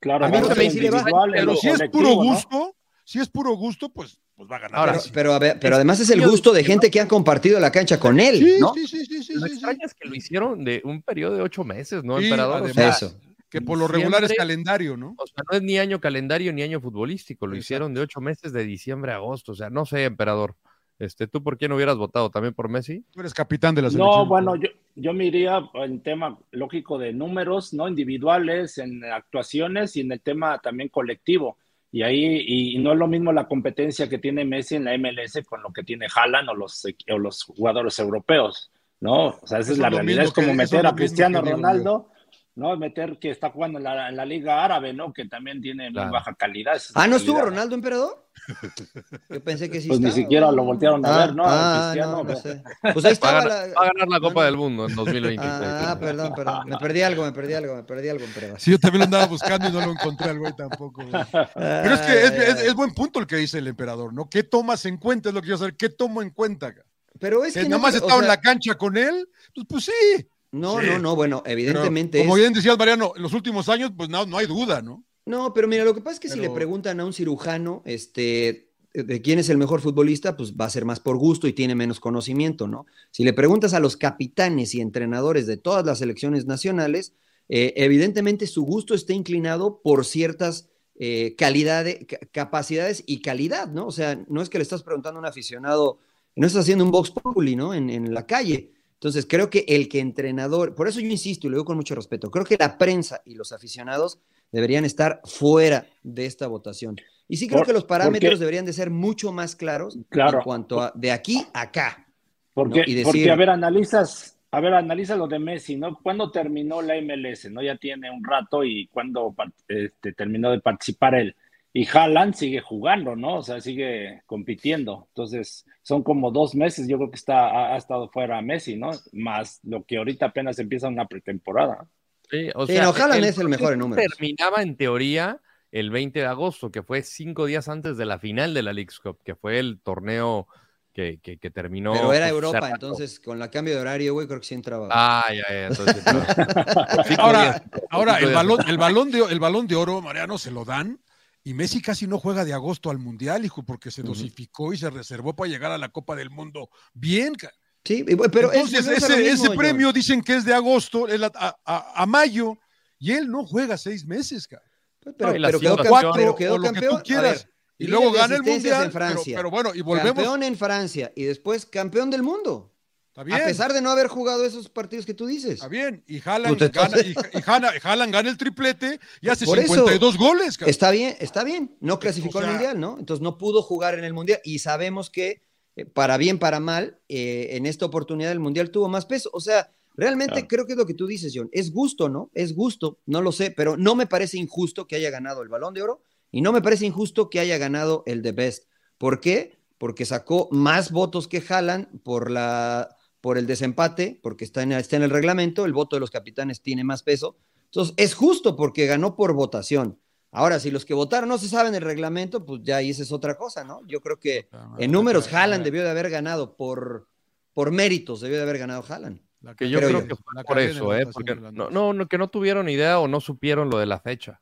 Claro, 0.00 0.24
A 0.24 0.28
mí 0.30 0.38
también 0.40 0.72
sí 0.72 0.80
le 0.80 0.90
va, 0.90 1.04
Pero 1.32 1.54
si 1.54 1.68
es 1.68 1.80
puro 1.92 2.08
¿no? 2.08 2.14
gusto, 2.16 2.74
si 3.04 3.20
es 3.20 3.28
puro 3.28 3.52
gusto, 3.54 3.88
pues, 3.88 4.18
pues 4.34 4.50
va 4.50 4.56
a 4.56 4.58
ganar. 4.58 4.80
Ahora, 4.80 5.00
Pero, 5.12 5.32
a 5.34 5.38
ver, 5.38 5.60
pero 5.60 5.76
además 5.76 6.00
es 6.00 6.10
el 6.10 6.28
gusto 6.28 6.52
de 6.52 6.64
gente 6.64 6.90
que 6.90 6.98
ha 7.00 7.06
compartido 7.06 7.60
la 7.60 7.70
cancha 7.70 8.00
con 8.00 8.18
él, 8.18 8.38
sí, 8.38 8.56
¿no? 8.58 8.74
sí, 8.74 8.84
sí, 8.88 9.06
sí, 9.06 9.22
sí, 9.22 9.34
Lo 9.34 9.42
sí, 9.42 9.46
sí. 9.50 9.52
extraño 9.54 9.78
es 9.84 9.94
que 9.94 10.08
lo 10.08 10.14
hicieron 10.16 10.64
de 10.64 10.82
un 10.84 11.02
periodo 11.02 11.36
de 11.36 11.42
ocho 11.42 11.62
meses, 11.62 12.02
¿no, 12.02 12.18
Sí, 12.18 12.24
emperador? 12.24 12.62
O 12.62 12.64
además. 12.64 12.98
sea, 12.98 13.08
Eso. 13.08 13.16
Que 13.52 13.60
por 13.60 13.78
lo 13.78 13.86
regular 13.86 14.24
es 14.24 14.32
calendario, 14.32 14.96
¿no? 14.96 15.14
O 15.18 15.26
sea, 15.26 15.44
no 15.50 15.56
es 15.58 15.62
ni 15.62 15.78
año 15.78 16.00
calendario 16.00 16.52
ni 16.52 16.62
año 16.62 16.80
futbolístico, 16.80 17.46
lo 17.46 17.52
Exacto. 17.52 17.60
hicieron 17.62 17.94
de 17.94 18.00
ocho 18.00 18.20
meses 18.20 18.52
de 18.52 18.64
diciembre 18.64 19.12
a 19.12 19.16
agosto. 19.16 19.52
O 19.52 19.54
sea, 19.54 19.68
no 19.68 19.84
sé, 19.84 20.04
emperador. 20.04 20.56
Este, 20.98 21.26
¿Tú 21.26 21.42
por 21.42 21.58
quién 21.58 21.72
hubieras 21.72 21.96
votado? 21.96 22.30
¿También 22.30 22.54
por 22.54 22.68
Messi? 22.68 23.04
Tú 23.10 23.20
eres 23.20 23.34
capitán 23.34 23.74
de 23.74 23.82
la 23.82 23.90
selección. 23.90 24.16
No, 24.20 24.26
bueno, 24.26 24.56
yo, 24.56 24.68
yo 24.94 25.12
me 25.12 25.26
iría 25.26 25.60
en 25.74 26.00
tema 26.00 26.38
lógico 26.52 26.96
de 26.96 27.12
números, 27.12 27.74
¿no? 27.74 27.88
Individuales, 27.88 28.78
en 28.78 29.04
actuaciones 29.04 29.96
y 29.96 30.00
en 30.00 30.12
el 30.12 30.20
tema 30.20 30.58
también 30.60 30.88
colectivo. 30.88 31.58
Y 31.90 32.02
ahí, 32.02 32.44
y 32.46 32.78
no 32.78 32.92
es 32.92 32.98
lo 32.98 33.06
mismo 33.08 33.32
la 33.32 33.48
competencia 33.48 34.08
que 34.08 34.18
tiene 34.18 34.44
Messi 34.46 34.76
en 34.76 34.84
la 34.84 34.94
MLS 34.96 35.42
con 35.44 35.60
lo 35.62 35.72
que 35.72 35.82
tiene 35.82 36.06
Haaland 36.14 36.48
o 36.48 36.54
los, 36.54 36.86
o 37.10 37.18
los 37.18 37.42
jugadores 37.42 37.98
europeos, 37.98 38.70
¿no? 39.00 39.26
O 39.26 39.46
sea, 39.46 39.58
esa 39.58 39.72
es 39.72 39.78
la 39.78 39.90
realidad. 39.90 40.24
Es 40.24 40.32
como 40.32 40.48
que- 40.48 40.54
meter 40.54 40.86
a 40.86 40.94
Cristiano. 40.94 41.42
Ronaldo, 41.42 42.08
¿no? 42.54 42.76
Meter 42.76 43.18
que 43.18 43.30
está 43.30 43.50
jugando 43.50 43.78
en 43.78 43.84
la, 43.84 44.08
en 44.08 44.16
la 44.16 44.24
Liga 44.26 44.64
Árabe, 44.64 44.92
¿no? 44.92 45.12
Que 45.12 45.24
también 45.26 45.60
tiene 45.60 45.90
muy 45.90 46.04
baja 46.10 46.34
calidad. 46.34 46.80
Ah, 46.94 47.06
¿no 47.06 47.16
estuvo 47.16 47.40
Ronaldo, 47.40 47.74
emperador? 47.74 48.26
Yo 49.30 49.42
pensé 49.44 49.70
que 49.70 49.80
sí 49.80 49.88
Pues 49.88 50.00
ni 50.00 50.10
siquiera 50.10 50.50
lo 50.50 50.64
voltearon 50.64 51.04
a 51.04 51.14
Ah, 51.14 51.26
ver, 51.26 51.34
¿no? 51.34 51.44
Ah, 51.46 51.92
Cristiano, 51.92 52.22
no, 52.22 52.24
no 52.24 52.36
sé. 52.36 52.62
Pues 52.92 52.96
ahí 52.96 53.02
Va 53.02 53.08
a, 53.08 53.12
estaba 53.12 53.32
ganar, 53.42 53.48
la... 53.68 53.74
va 53.74 53.82
a 53.82 53.86
ganar 53.92 54.08
la 54.08 54.20
Copa 54.20 54.42
Ah, 54.42 54.44
del 54.46 54.56
Mundo 54.56 54.88
en 54.88 54.94
2026. 54.94 55.50
Ah, 55.54 55.96
perdón, 56.00 56.32
perdón. 56.34 56.68
Me 56.68 56.76
perdí 56.78 57.02
algo, 57.02 57.24
me 57.24 57.32
perdí 57.32 57.54
algo, 57.54 57.76
me 57.76 57.82
perdí 57.84 58.08
algo, 58.08 58.24
emperador. 58.24 58.60
Sí, 58.60 58.70
yo 58.70 58.78
también 58.78 59.00
lo 59.00 59.04
andaba 59.04 59.26
buscando 59.26 59.68
y 59.68 59.72
no 59.72 59.80
lo 59.80 59.92
encontré 59.92 60.30
al 60.30 60.38
güey 60.38 60.52
tampoco. 60.56 61.04
güey. 61.06 61.24
Pero 61.54 61.94
es 61.94 62.00
que 62.00 62.22
es, 62.24 62.30
es- 62.32 62.62
es 62.64 62.74
buen 62.74 62.92
punto 62.92 63.18
el 63.20 63.26
que 63.26 63.36
dice 63.36 63.58
el 63.58 63.66
emperador, 63.68 64.12
¿no? 64.12 64.28
¿Qué 64.28 64.42
tomas 64.42 64.84
en 64.86 64.96
cuenta? 64.96 65.28
Es 65.28 65.34
lo 65.34 65.42
que 65.42 65.48
yo 65.48 65.56
saber. 65.58 65.76
¿Qué 65.76 65.88
tomo 65.88 66.22
en 66.22 66.30
cuenta? 66.30 66.74
Pero 67.20 67.44
es 67.44 67.52
Que 67.54 67.60
que 67.60 67.68
nada 67.68 67.76
no, 67.78 67.82
más 67.82 67.94
o 67.94 67.98
estaba 67.98 68.20
en 68.22 68.28
la 68.28 68.40
cancha 68.40 68.74
con 68.74 68.96
él, 68.96 69.28
pues, 69.54 69.66
pues 69.68 69.84
sí. 69.84 70.28
No, 70.52 70.80
Sí. 70.80 70.86
no, 70.86 70.98
no, 70.98 71.16
bueno, 71.16 71.40
Pero, 71.42 71.52
evidentemente 71.54 72.18
como 72.20 72.36
es- 72.36 72.42
bien 72.42 72.52
decías, 72.52 72.78
Mariano, 72.78 73.12
en 73.16 73.22
los 73.22 73.32
últimos 73.32 73.68
años, 73.68 73.90
pues 73.96 74.08
no, 74.08 74.26
no 74.26 74.36
hay 74.38 74.46
duda, 74.46 74.82
¿no? 74.82 75.04
No, 75.24 75.54
pero 75.54 75.66
mira, 75.68 75.84
lo 75.84 75.94
que 75.94 76.00
pasa 76.00 76.14
es 76.14 76.20
que 76.20 76.28
si 76.28 76.38
Pero- 76.38 76.50
le 76.50 76.54
preguntan 76.54 77.00
a 77.00 77.04
un 77.06 77.12
cirujano, 77.12 77.82
este, 77.86 78.68
de 78.92 79.22
quién 79.22 79.38
es 79.38 79.48
el 79.48 79.56
mejor 79.56 79.80
futbolista, 79.80 80.36
pues 80.36 80.52
va 80.54 80.66
a 80.66 80.70
ser 80.70 80.84
más 80.84 81.00
por 81.00 81.16
gusto 81.16 81.46
y 81.48 81.54
tiene 81.54 81.74
menos 81.74 82.00
conocimiento, 82.00 82.68
¿no? 82.68 82.84
Si 83.10 83.24
le 83.24 83.32
preguntas 83.32 83.72
a 83.72 83.80
los 83.80 83.96
capitanes 83.96 84.74
y 84.74 84.80
entrenadores 84.82 85.46
de 85.46 85.56
todas 85.56 85.86
las 85.86 86.00
selecciones 86.00 86.44
nacionales, 86.44 87.14
eh, 87.48 87.72
evidentemente 87.76 88.46
su 88.46 88.62
gusto 88.64 88.94
está 88.94 89.14
inclinado 89.14 89.80
por 89.82 90.04
ciertas 90.04 90.68
eh, 91.04 91.34
calidades, 91.38 92.00
capacidades 92.32 93.02
y 93.06 93.22
calidad, 93.22 93.68
¿no? 93.68 93.86
O 93.86 93.90
sea, 93.92 94.22
no 94.28 94.42
es 94.42 94.50
que 94.50 94.58
le 94.58 94.62
estás 94.62 94.82
preguntando 94.82 95.18
a 95.18 95.22
un 95.22 95.26
aficionado, 95.26 95.98
no 96.36 96.46
estás 96.46 96.62
haciendo 96.62 96.84
un 96.84 96.90
box 96.90 97.10
populi, 97.10 97.56
¿no? 97.56 97.72
En, 97.74 97.88
en 97.90 98.12
la 98.12 98.26
calle. 98.26 98.72
Entonces, 99.02 99.26
creo 99.28 99.50
que 99.50 99.64
el 99.66 99.88
que 99.88 99.98
entrenador, 99.98 100.76
por 100.76 100.86
eso 100.86 101.00
yo 101.00 101.08
insisto 101.08 101.48
y 101.48 101.50
lo 101.50 101.56
digo 101.56 101.64
con 101.64 101.76
mucho 101.76 101.96
respeto, 101.96 102.30
creo 102.30 102.44
que 102.44 102.56
la 102.56 102.78
prensa 102.78 103.20
y 103.24 103.34
los 103.34 103.50
aficionados 103.50 104.20
deberían 104.52 104.84
estar 104.84 105.20
fuera 105.24 105.86
de 106.04 106.24
esta 106.24 106.46
votación. 106.46 106.94
Y 107.26 107.36
sí 107.38 107.48
creo 107.48 107.58
Por- 107.62 107.66
que 107.66 107.72
los 107.72 107.82
parámetros 107.82 108.38
deberían 108.38 108.64
de 108.64 108.72
ser 108.72 108.90
mucho 108.90 109.32
más 109.32 109.56
claros 109.56 109.98
Claro. 110.08 110.38
en 110.38 110.44
cuanto 110.44 110.80
a 110.80 110.92
de 110.94 111.10
aquí 111.10 111.44
a 111.52 111.62
acá. 111.62 112.06
Porque, 112.54 112.78
¿no? 112.78 112.84
Y 112.86 112.94
decir- 112.94 113.04
porque, 113.06 113.30
a 113.32 113.34
ver, 113.34 113.50
analizas, 113.50 114.38
a 114.52 114.60
ver, 114.60 114.72
analiza 114.74 115.16
lo 115.16 115.26
de 115.26 115.40
Messi, 115.40 115.74
¿no? 115.74 115.98
¿Cuándo 116.00 116.30
terminó 116.30 116.80
la 116.80 116.94
MLS? 116.94 117.50
¿No? 117.50 117.60
Ya 117.60 117.76
tiene 117.78 118.08
un 118.08 118.22
rato 118.22 118.62
y 118.62 118.86
cuándo 118.86 119.32
par- 119.32 119.50
este, 119.66 120.12
terminó 120.12 120.52
de 120.52 120.60
participar 120.60 121.16
él. 121.16 121.34
Y 121.72 121.88
Haaland 121.88 122.34
sigue 122.34 122.60
jugando, 122.60 123.16
¿no? 123.16 123.38
O 123.38 123.42
sea, 123.42 123.60
sigue 123.60 124.22
compitiendo. 124.26 125.06
Entonces, 125.08 125.64
son 125.82 126.02
como 126.02 126.30
dos 126.30 126.54
meses, 126.54 126.86
yo 126.86 126.98
creo 126.98 127.10
que 127.10 127.16
está, 127.16 127.48
ha, 127.48 127.74
ha 127.74 127.76
estado 127.78 128.10
fuera 128.10 128.42
Messi, 128.42 128.76
¿no? 128.76 128.90
Más 129.12 129.60
lo 129.62 129.84
que 129.84 129.96
ahorita 129.96 130.26
apenas 130.26 130.58
empieza 130.58 130.88
una 130.88 131.06
pretemporada. 131.06 131.88
Sí, 132.30 132.50
o 132.54 132.66
Sí, 132.66 132.74
sea, 132.74 132.84
no, 132.84 132.90
Haaland 132.90 133.24
es 133.24 133.38
el 133.38 133.48
mejor 133.48 133.72
en 133.72 133.78
números. 133.78 134.04
Terminaba 134.06 134.62
en 134.62 134.76
teoría 134.76 135.40
el 135.70 135.90
20 135.90 136.20
de 136.20 136.26
agosto, 136.26 136.70
que 136.70 136.82
fue 136.82 137.02
cinco 137.02 137.46
días 137.46 137.68
antes 137.68 137.96
de 137.96 138.04
la 138.04 138.18
final 138.18 138.52
de 138.52 138.62
la 138.62 138.72
Leagues 138.74 139.00
Cup, 139.00 139.18
que 139.24 139.34
fue 139.34 139.58
el 139.58 139.80
torneo 139.80 140.46
que, 140.92 141.20
que, 141.22 141.38
que 141.38 141.50
terminó. 141.50 141.92
Pero 141.94 142.12
era 142.12 142.26
pues, 142.26 142.34
Europa, 142.34 142.70
entonces 142.70 143.18
con 143.18 143.38
la 143.38 143.50
cambio 143.50 143.74
de 143.74 143.80
horario, 143.80 144.12
güey, 144.12 144.26
creo 144.26 144.40
que 144.40 144.46
sí 144.46 144.54
entraba. 144.54 144.88
Ah, 144.90 145.24
ya, 145.30 145.42
ya, 145.48 145.66
entonces. 145.68 146.04
Ahora, 147.18 147.62
ahora 147.90 148.18
el 148.18 148.32
balón, 148.34 148.60
el 148.68 148.76
balón 148.76 149.10
de 149.10 149.20
el 149.20 149.40
balón 149.40 149.66
de 149.66 149.76
oro, 149.76 150.02
Mariano, 150.02 150.36
se 150.36 150.50
lo 150.50 150.64
dan. 150.66 151.00
Y 151.44 151.54
Messi 151.54 151.82
casi 151.82 152.06
no 152.06 152.18
juega 152.18 152.44
de 152.44 152.52
agosto 152.52 152.88
al 152.90 152.98
Mundial, 152.98 153.44
hijo, 153.44 153.64
porque 153.64 153.90
se 153.90 154.02
dosificó 154.02 154.72
y 154.72 154.78
se 154.78 154.90
reservó 154.90 155.34
para 155.34 155.50
llegar 155.50 155.72
a 155.72 155.78
la 155.78 155.88
Copa 155.88 156.14
del 156.14 156.30
Mundo. 156.30 156.68
Bien, 156.94 157.34
ca- 157.34 157.50
Sí, 157.84 158.04
pero 158.30 158.52
es- 158.52 158.58
Entonces, 158.72 158.86
ese, 159.02 159.16
mismo, 159.16 159.46
ese 159.46 159.56
premio 159.56 159.92
dicen 159.92 160.22
que 160.22 160.36
es 160.36 160.44
de 160.44 160.54
agosto 160.54 161.08
es 161.08 161.18
la- 161.18 161.32
a, 161.34 161.56
a- 161.64 162.02
a 162.02 162.06
mayo 162.06 162.56
y 162.98 163.10
él 163.10 163.28
no 163.28 163.44
juega 163.44 163.76
seis 163.76 164.06
meses, 164.06 164.46
ca. 164.46 164.62
Pues, 165.00 165.16
Pero, 165.18 165.32
No, 165.32 165.58
quedó, 165.58 165.76
campeón, 165.78 166.12
pero 166.14 166.34
quedó 166.36 166.58
lo 166.58 166.62
que 166.68 166.72
campeón. 166.74 166.96
tú 166.98 167.02
quieras. 167.02 167.44
ver, 167.44 167.52
y 167.78 167.86
luego 167.88 168.12
gana 168.12 168.36
el 168.36 168.42
mundial. 168.44 168.84
en 168.84 168.92
Francia. 168.92 169.36
Pero, 169.36 169.36
pero 169.36 169.50
bueno, 169.50 169.74
y 169.74 169.80
volvemos. 169.80 170.12
Campeón 170.14 170.42
en 170.44 170.56
Francia 170.56 171.12
y 171.16 171.24
después 171.24 171.66
campeón 171.66 172.10
del 172.10 172.22
mundo. 172.22 172.71
Está 173.12 173.24
bien. 173.24 173.42
A 173.42 173.44
pesar 173.44 173.74
de 173.74 173.82
no 173.82 173.90
haber 173.90 174.06
jugado 174.08 174.42
esos 174.46 174.70
partidos 174.70 175.04
que 175.04 175.12
tú 175.12 175.26
dices. 175.26 175.52
Está 175.54 175.68
bien. 175.68 176.02
Y 176.06 176.26
Haaland 176.26 176.58
gana, 176.72 176.96
y, 177.04 177.10
y 177.10 177.14
Haaland- 177.42 177.80
Haaland 177.82 178.10
gana 178.12 178.30
el 178.30 178.38
triplete 178.38 178.98
y 179.20 179.28
hace 179.28 179.44
Por 179.44 179.58
eso, 179.58 179.74
52 179.74 180.16
goles, 180.16 180.56
ca. 180.56 180.64
Está 180.64 180.90
bien, 180.90 181.14
está 181.20 181.44
bien. 181.44 181.76
No 181.80 181.98
clasificó 181.98 182.38
O 182.38 182.40
sea- 182.40 182.48
al 182.50 182.54
mundial, 182.56 182.80
¿no? 182.80 182.96
Entonces 182.98 183.22
no 183.22 183.36
pudo 183.36 183.60
jugar 183.62 183.98
en 183.98 184.04
el 184.04 184.14
mundial. 184.14 184.40
Y 184.44 184.60
sabemos 184.60 185.10
que, 185.10 185.42
eh, 185.76 185.84
para 185.84 186.16
bien, 186.16 186.38
para 186.38 186.58
mal, 186.58 187.00
eh, 187.10 187.48
en 187.50 187.66
esta 187.66 187.84
oportunidad 187.84 188.32
el 188.32 188.40
mundial 188.40 188.70
tuvo 188.70 188.88
más 188.88 189.04
peso. 189.04 189.28
O 189.34 189.40
sea, 189.40 189.70
realmente 189.94 190.32
Claro. 190.32 190.48
creo 190.48 190.66
que 190.66 190.72
es 190.72 190.78
lo 190.78 190.86
que 190.86 190.94
tú 190.94 191.06
dices, 191.06 191.34
John. 191.36 191.50
Es 191.52 191.70
gusto, 191.70 192.08
¿no? 192.08 192.30
Es 192.32 192.54
gusto, 192.54 192.98
no 193.04 193.20
lo 193.20 193.30
sé, 193.30 193.50
pero 193.50 193.76
no 193.76 193.94
me 193.94 194.06
parece 194.06 194.38
injusto 194.38 194.86
que 194.86 194.96
haya 194.96 195.10
ganado 195.10 195.42
el 195.42 195.50
balón 195.50 195.74
de 195.74 195.82
oro 195.82 196.02
y 196.30 196.40
no 196.40 196.50
me 196.50 196.62
parece 196.62 196.86
injusto 196.86 197.28
que 197.28 197.40
haya 197.40 197.58
ganado 197.58 198.04
el 198.06 198.22
de 198.22 198.32
Best. 198.32 198.68
¿Por 198.96 199.20
qué? 199.20 199.58
Porque 199.76 200.06
sacó 200.06 200.48
más 200.50 200.92
votos 200.92 201.28
que 201.28 201.44
Haaland 201.46 202.00
por 202.04 202.30
la 202.30 202.96
por 203.22 203.38
el 203.38 203.46
desempate, 203.46 204.18
porque 204.22 204.44
está 204.44 204.62
en, 204.62 204.72
está 204.72 204.96
en 204.96 205.04
el 205.04 205.10
reglamento, 205.10 205.64
el 205.64 205.72
voto 205.72 205.96
de 205.96 206.00
los 206.00 206.10
capitanes 206.10 206.60
tiene 206.60 206.84
más 206.84 207.02
peso. 207.02 207.36
Entonces, 207.66 207.94
es 207.96 208.14
justo 208.14 208.56
porque 208.56 208.84
ganó 208.86 209.16
por 209.16 209.32
votación. 209.32 209.98
Ahora, 210.32 210.58
si 210.58 210.70
los 210.70 210.84
que 210.84 210.92
votaron 210.92 211.28
no 211.28 211.38
se 211.38 211.48
saben 211.48 211.74
el 211.74 211.82
reglamento, 211.82 212.44
pues 212.44 212.62
ya 212.64 212.76
ahí 212.78 212.90
esa 212.90 213.02
es 213.02 213.12
otra 213.12 213.36
cosa, 213.36 213.64
¿no? 213.64 213.80
Yo 213.86 214.00
creo 214.00 214.18
que 214.18 214.48
en 214.78 214.90
números 214.90 215.32
Haaland 215.32 215.64
debió 215.64 215.82
de 215.84 215.90
haber 215.90 216.10
ganado 216.10 216.56
por, 216.56 217.06
por 217.54 217.70
méritos, 217.70 218.20
debió 218.20 218.38
de 218.38 218.42
haber 218.42 218.58
ganado 218.58 218.84
Haaland. 218.86 219.20
La 219.40 219.54
Que 219.54 219.68
yo 219.70 219.78
Creo 219.78 219.88
creo, 219.90 220.00
yo. 220.02 220.08
que 220.08 220.16
fue 220.16 220.34
La 220.34 220.42
por 220.44 220.58
eso, 220.58 220.94
¿eh? 220.94 221.06
Porque 221.06 221.34
no, 221.36 221.70
no, 221.70 221.92
no, 221.92 222.08
que 222.08 222.18
no 222.18 222.28
tuvieron 222.28 222.68
idea 222.68 222.98
o 222.98 223.08
no 223.08 223.20
supieron 223.20 223.70
lo 223.70 223.78
de 223.78 223.86
la 223.86 224.00
fecha. 224.00 224.40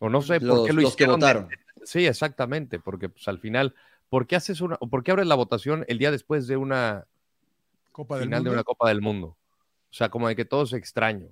O 0.00 0.08
no 0.08 0.20
sé 0.20 0.40
por 0.40 0.48
Los, 0.48 0.66
qué 0.66 0.72
lo 0.72 0.82
los 0.82 0.90
que 0.96 1.04
hicieron. 1.04 1.20
votaron. 1.20 1.48
Sí, 1.84 2.06
exactamente, 2.06 2.78
porque 2.80 3.08
pues 3.08 3.26
al 3.28 3.38
final 3.38 3.74
¿por 4.08 4.26
qué 4.26 4.36
haces 4.36 4.60
una, 4.60 4.76
por 4.76 5.02
qué 5.04 5.10
abres 5.12 5.26
la 5.26 5.34
votación 5.34 5.84
el 5.88 5.98
día 5.98 6.10
después 6.10 6.46
de 6.46 6.56
una 6.56 7.06
Copa 7.94 8.16
del 8.16 8.24
final 8.24 8.40
Mundo. 8.40 8.50
de 8.50 8.54
una 8.56 8.64
Copa 8.64 8.88
del 8.88 9.00
Mundo? 9.00 9.26
O 9.28 9.96
sea, 9.96 10.08
como 10.08 10.26
de 10.28 10.34
que 10.34 10.44
todo 10.44 10.64
es 10.64 10.72
extraño. 10.72 11.28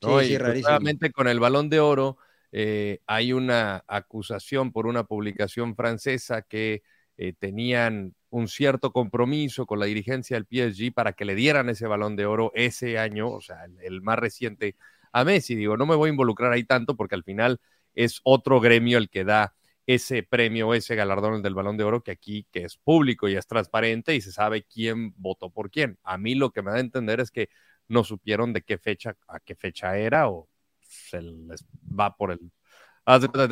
Sí, 0.00 0.08
¿no? 0.08 0.20
sí, 0.20 0.34
y 0.34 0.38
pues, 0.38 1.12
con 1.12 1.28
el 1.28 1.40
balón 1.40 1.68
de 1.68 1.80
oro 1.80 2.18
eh, 2.52 3.00
hay 3.06 3.32
una 3.32 3.82
acusación 3.88 4.70
por 4.70 4.86
una 4.86 5.04
publicación 5.04 5.74
francesa 5.74 6.42
que 6.42 6.82
eh, 7.16 7.32
tenían 7.36 8.14
un 8.30 8.46
cierto 8.46 8.92
compromiso 8.92 9.66
con 9.66 9.80
la 9.80 9.86
dirigencia 9.86 10.36
del 10.36 10.46
PSG 10.46 10.94
para 10.94 11.14
que 11.14 11.24
le 11.24 11.34
dieran 11.34 11.68
ese 11.68 11.86
balón 11.86 12.14
de 12.14 12.26
oro 12.26 12.52
ese 12.54 12.98
año, 12.98 13.28
o 13.30 13.40
sea, 13.40 13.64
el, 13.64 13.78
el 13.82 14.02
más 14.02 14.18
reciente 14.18 14.76
a 15.12 15.24
Messi. 15.24 15.56
Digo, 15.56 15.76
no 15.76 15.84
me 15.84 15.96
voy 15.96 16.08
a 16.08 16.12
involucrar 16.12 16.52
ahí 16.52 16.62
tanto 16.62 16.96
porque 16.96 17.16
al 17.16 17.24
final 17.24 17.60
es 17.94 18.20
otro 18.22 18.60
gremio 18.60 18.98
el 18.98 19.08
que 19.08 19.24
da 19.24 19.54
ese 19.86 20.22
premio, 20.22 20.72
ese 20.74 20.94
galardón 20.94 21.42
del 21.42 21.54
balón 21.54 21.76
de 21.76 21.84
oro 21.84 22.02
que 22.02 22.10
aquí, 22.10 22.46
que 22.50 22.64
es 22.64 22.76
público 22.76 23.28
y 23.28 23.36
es 23.36 23.46
transparente 23.46 24.14
y 24.14 24.20
se 24.20 24.32
sabe 24.32 24.64
quién 24.64 25.12
votó 25.16 25.50
por 25.50 25.70
quién. 25.70 25.98
A 26.02 26.16
mí 26.18 26.34
lo 26.34 26.50
que 26.50 26.62
me 26.62 26.70
da 26.70 26.78
a 26.78 26.80
entender 26.80 27.20
es 27.20 27.30
que 27.30 27.48
no 27.88 28.02
supieron 28.04 28.52
de 28.52 28.62
qué 28.62 28.78
fecha 28.78 29.16
a 29.28 29.40
qué 29.40 29.54
fecha 29.54 29.96
era 29.98 30.28
o 30.30 30.48
se 30.80 31.20
les 31.20 31.64
va 31.98 32.16
por 32.16 32.30
el... 32.32 32.40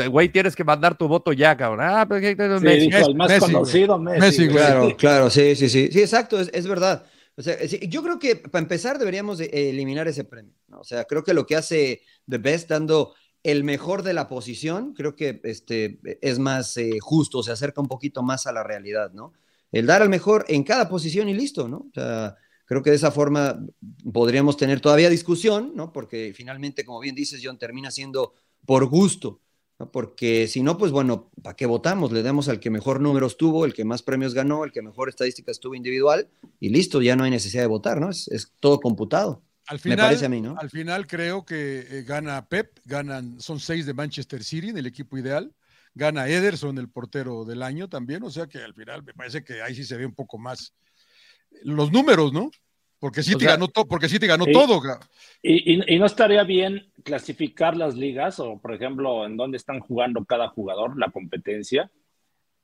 Güey, 0.09 0.31
tienes 0.31 0.57
que 0.57 0.65
mandar 0.65 0.97
tu 0.97 1.07
voto 1.09 1.35
ya, 1.35 1.55
cabrón. 1.55 1.85
Ah, 1.87 2.07
pero 2.09 2.21
¿qué- 2.23 2.35
Sí, 2.59 2.65
Messi. 2.65 2.87
dijo 2.91 3.07
el 3.09 3.15
más 3.15 3.29
Messi, 3.31 3.53
conocido, 3.53 3.99
Messi. 3.99 4.21
Messi. 4.21 4.49
Claro, 4.49 4.97
claro, 4.97 5.29
sí, 5.31 5.55
sí, 5.55 5.69
sí. 5.69 5.91
Sí, 5.93 6.01
exacto, 6.01 6.41
es, 6.41 6.49
es 6.55 6.67
verdad. 6.67 7.05
O 7.37 7.43
sea, 7.43 7.63
yo 7.63 8.03
creo 8.03 8.19
que 8.19 8.37
para 8.37 8.63
empezar 8.63 8.99
deberíamos 8.99 9.39
de 9.39 9.51
eliminar 9.53 10.09
ese 10.09 10.25
premio. 10.25 10.55
¿no? 10.69 10.81
O 10.81 10.85
sea, 10.85 11.05
creo 11.05 11.23
que 11.23 11.35
lo 11.35 11.45
que 11.47 11.57
hace 11.57 12.03
The 12.29 12.39
Best 12.39 12.71
dando 12.71 13.15
el 13.43 13.65
mejor 13.65 14.03
de 14.03 14.15
la 14.15 14.29
posición, 14.29 14.95
creo 14.95 15.17
que 15.17 15.41
este, 15.45 15.99
es 16.21 16.39
más 16.39 16.77
eh, 16.77 16.99
justo, 17.01 17.43
se 17.43 17.53
acerca 17.53 17.81
un 17.81 17.89
poquito 17.89 18.23
más 18.23 18.47
a 18.47 18.53
la 18.53 18.63
realidad, 18.63 19.13
¿no? 19.13 19.33
El 19.73 19.87
dar 19.87 20.03
al 20.03 20.09
mejor 20.09 20.45
en 20.49 20.63
cada 20.65 20.89
posición 20.89 21.29
y 21.29 21.35
listo, 21.35 21.67
¿no? 21.67 21.79
O 21.79 21.91
sea, 21.95 22.37
creo 22.67 22.83
que 22.83 22.91
de 22.91 22.97
esa 22.97 23.11
forma 23.11 23.59
podríamos 24.13 24.57
tener 24.57 24.81
todavía 24.81 25.11
discusión, 25.11 25.73
¿no? 25.75 25.93
Porque 25.93 26.33
finalmente, 26.37 26.85
como 26.85 27.01
bien 27.01 27.15
dices, 27.15 27.41
John, 27.43 27.59
termina 27.59 27.91
siendo 27.91 28.35
por 28.65 28.87
gusto, 28.87 29.41
¿no? 29.79 29.91
Porque 29.91 30.47
si 30.47 30.63
no, 30.63 30.79
pues 30.79 30.93
bueno, 30.93 31.31
¿para 31.43 31.57
qué 31.57 31.67
votamos? 31.67 32.13
Le 32.13 32.23
damos 32.23 32.49
al 32.49 32.61
que 32.61 32.71
mejor 32.71 33.01
números 33.01 33.37
tuvo, 33.37 33.65
el 33.65 33.75
que 33.75 33.85
más 33.85 34.03
premios 34.03 34.35
ganó, 34.35 34.65
el 34.65 34.71
que 34.71 34.83
mejor 34.83 35.09
estadísticas 35.09 35.59
tuvo 35.59 35.75
individual 35.75 36.29
y 36.61 36.69
listo, 36.69 37.03
ya 37.03 37.17
no 37.17 37.25
hay 37.25 37.31
necesidad 37.33 37.63
de 37.63 37.69
votar, 37.69 38.01
¿no? 38.01 38.11
Es, 38.11 38.29
es 38.29 38.53
todo 38.61 38.79
computado. 38.79 39.43
Al 39.69 39.77
Me 39.77 39.81
final, 39.83 39.99
parece 39.99 40.27
a 40.27 40.29
mí, 40.29 40.41
¿no? 40.41 40.57
Al 40.59 40.71
final 40.71 41.07
creo 41.07 41.45
que 41.45 41.81
eh, 41.89 42.03
gana 42.03 42.47
Pep, 42.47 42.79
ganan, 42.85 43.41
son 43.41 43.61
seis 43.61 43.87
de 43.87 43.95
Manchester 43.95 44.43
City 44.43 44.71
en 44.71 44.79
el 44.79 44.87
equipo 44.87 45.17
ideal, 45.17 45.53
gana 45.95 46.27
Ederson, 46.29 46.79
el 46.79 46.89
portero 46.89 47.45
del 47.45 47.63
año 47.63 47.89
también, 47.89 48.23
o 48.23 48.31
sea 48.31 48.47
que 48.47 48.59
al 48.59 48.75
final 48.75 49.03
me 49.05 49.15
parece 49.15 49.45
que 49.45 49.63
ahí 49.63 49.75
sí 49.75 49.85
se 49.85 49.97
ve 49.97 50.05
un 50.07 50.15
poco 50.15 50.39
más 50.39 50.75
los 51.63 51.93
números, 51.93 52.33
¿no? 52.33 52.51
Porque 52.99 53.23
City 53.23 53.41
sea, 53.45 53.53
ganó 53.53 53.69
todo, 53.69 53.87
porque 53.87 54.09
City 54.09 54.27
ganó 54.27 54.47
todo. 54.47 54.81
Y, 55.43 55.73
y- 55.75 55.95
y 55.95 55.99
no 55.99 56.07
estaría 56.07 56.45
bien 56.45 56.93
clasificar 57.03 57.77
las 57.77 57.97
ligas 57.97 58.39
o, 58.39 58.59
por 58.61 58.75
ejemplo, 58.75 59.27
en 59.27 59.37
dónde 59.37 59.57
están 59.57 59.81
jugando 59.81 60.25
cada 60.25 60.49
jugador, 60.49 60.97
la 60.99 61.11
competencia. 61.11 61.91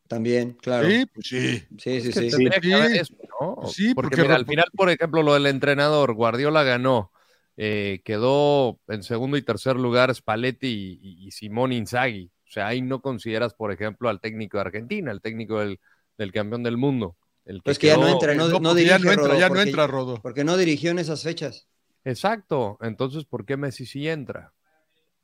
También, 0.08 0.54
claro. 0.54 0.88
Sí, 0.88 1.06
pues 1.14 1.26
sí. 1.28 1.58
Sí, 1.78 2.00
sí, 2.00 2.08
Es 2.08 2.14
que 2.18 2.30
sí. 2.30 2.30
tendría 2.30 2.60
que 2.60 2.66
Sí. 2.66 2.72
haber 2.72 2.92
eso, 2.96 3.14
¿no? 3.40 3.68
Sí, 3.68 3.94
porque, 3.94 4.08
porque 4.10 4.22
mira, 4.22 4.34
al 4.36 4.46
final, 4.46 4.66
por 4.74 4.90
ejemplo, 4.90 5.22
lo 5.22 5.34
del 5.34 5.46
entrenador, 5.46 6.14
Guardiola 6.14 6.62
ganó, 6.64 7.12
eh, 7.58 8.00
quedó 8.04 8.80
en 8.88 9.02
segundo 9.02 9.36
y 9.36 9.42
tercer 9.42 9.76
lugar 9.76 10.14
Spalletti 10.14 10.66
y, 10.66 10.98
y- 11.02 11.26
y 11.28 11.30
Simón 11.30 11.72
Inzaghi. 11.72 12.30
O 12.46 12.50
sea, 12.50 12.68
ahí 12.68 12.80
no 12.80 13.02
consideras, 13.02 13.52
por 13.52 13.70
ejemplo, 13.70 14.08
al 14.08 14.20
técnico 14.20 14.56
de 14.56 14.62
Argentina, 14.62 15.12
el 15.12 15.20
técnico 15.20 15.60
del, 15.60 15.78
del 16.16 16.32
campeón 16.32 16.62
del 16.62 16.78
mundo. 16.78 17.16
El 17.44 17.60
Pues 17.62 17.78
que 17.78 17.88
ya 17.88 17.96
no 17.98 18.08
entra, 18.08 18.34
no, 18.34 18.48
No, 18.48 18.60
no 18.60 18.68
porque 18.70 18.84
ya 18.86 18.96
dirige, 18.98 19.04
no 19.04 19.12
entra, 19.12 19.26
Rodo, 19.28 19.38
ya 19.40 19.48
no 19.48 19.54
porque- 19.54 19.68
entra, 19.70 19.86
Rodo. 19.86 20.20
Porque 20.22 20.44
no 20.44 20.56
dirigió 20.56 20.90
en 20.90 20.98
esas 21.00 21.22
fechas. 21.22 21.66
Exacto. 22.04 22.78
Entonces, 22.80 23.24
¿por 23.26 23.44
qué 23.44 23.56
Messi 23.58 23.84
sí 23.84 24.08
entra? 24.08 24.52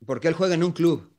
Porque 0.05 0.27
él 0.27 0.35
juega 0.35 0.53
en 0.53 0.63
un 0.63 0.71
club. 0.73 1.11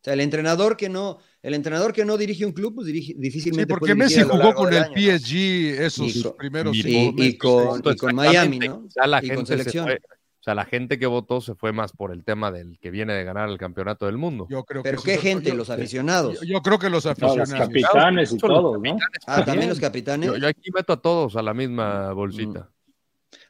O 0.00 0.04
sea, 0.04 0.12
el 0.14 0.20
entrenador 0.20 0.76
que 0.76 0.88
no, 0.88 1.18
el 1.42 1.54
entrenador 1.54 1.92
que 1.92 2.04
no 2.04 2.16
dirige 2.16 2.46
un 2.46 2.52
club, 2.52 2.76
pues 2.76 2.86
dirige, 2.86 3.14
Sí, 3.14 3.18
difícilmente 3.18 3.66
porque 3.68 3.96
puede 3.96 4.08
Messi 4.08 4.22
jugó 4.22 4.54
con 4.54 4.72
el 4.72 4.82
año, 4.84 4.92
¿no? 4.94 4.94
PSG 4.94 5.82
esos 5.82 6.14
Y 6.16 6.22
primeros 6.38 6.76
y- 6.76 7.14
y- 7.16 7.36
con-. 7.36 8.14
Miami, 8.14 8.60
¿no? 8.60 8.84
O 8.86 8.90
sea, 8.90 9.06
la 9.08 9.18
Y 9.24 9.28
con 9.30 9.44
se 9.44 9.56
selección. 9.58 9.88
o 9.90 10.42
sea, 10.42 10.54
la 10.54 10.64
gente 10.64 11.00
que 11.00 11.06
votó 11.06 11.40
se 11.40 11.56
fue 11.56 11.72
más 11.72 11.90
por 11.92 12.12
el 12.12 12.24
tema 12.24 12.52
del 12.52 12.78
que 12.78 12.92
viene 12.92 13.12
de 13.12 13.24
ganar 13.24 13.48
el 13.48 13.58
campeonato 13.58 14.06
del 14.06 14.18
mundo. 14.18 14.46
Yo 14.48 14.62
creo 14.64 14.84
Pero 14.84 15.02
que 15.02 15.12
qué 15.12 15.16
sí, 15.16 15.22
gente, 15.22 15.48
yo- 15.50 15.56
los 15.56 15.68
aficionados. 15.68 16.38
Yo, 16.40 16.46
yo 16.46 16.62
creo 16.62 16.78
que 16.78 16.88
los 16.90 17.04
No, 17.04 17.10
los 17.10 17.18
aficionados. 17.18 17.66
capitanes 17.68 18.30
y 18.30 18.34
los 18.34 18.40
todos, 18.40 18.80
¿no? 18.80 18.98
Ah, 19.26 19.44
también 19.44 19.68
los 19.68 19.80
capitanes. 19.80 20.28
Yo, 20.30 20.36
yo 20.36 20.46
aquí 20.46 20.70
meto 20.72 20.92
a 20.92 21.02
todos 21.02 21.34
a 21.34 21.42
la 21.42 21.52
misma 21.54 22.12
bolsita. 22.12 22.70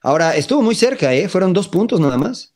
Ahora, 0.02 0.34
estuvo 0.34 0.62
muy 0.62 0.74
cerca, 0.74 1.12
¿eh? 1.12 1.28
Fueron 1.28 1.52
dos 1.52 1.68
puntos 1.68 2.00
nada 2.00 2.16
más. 2.16 2.54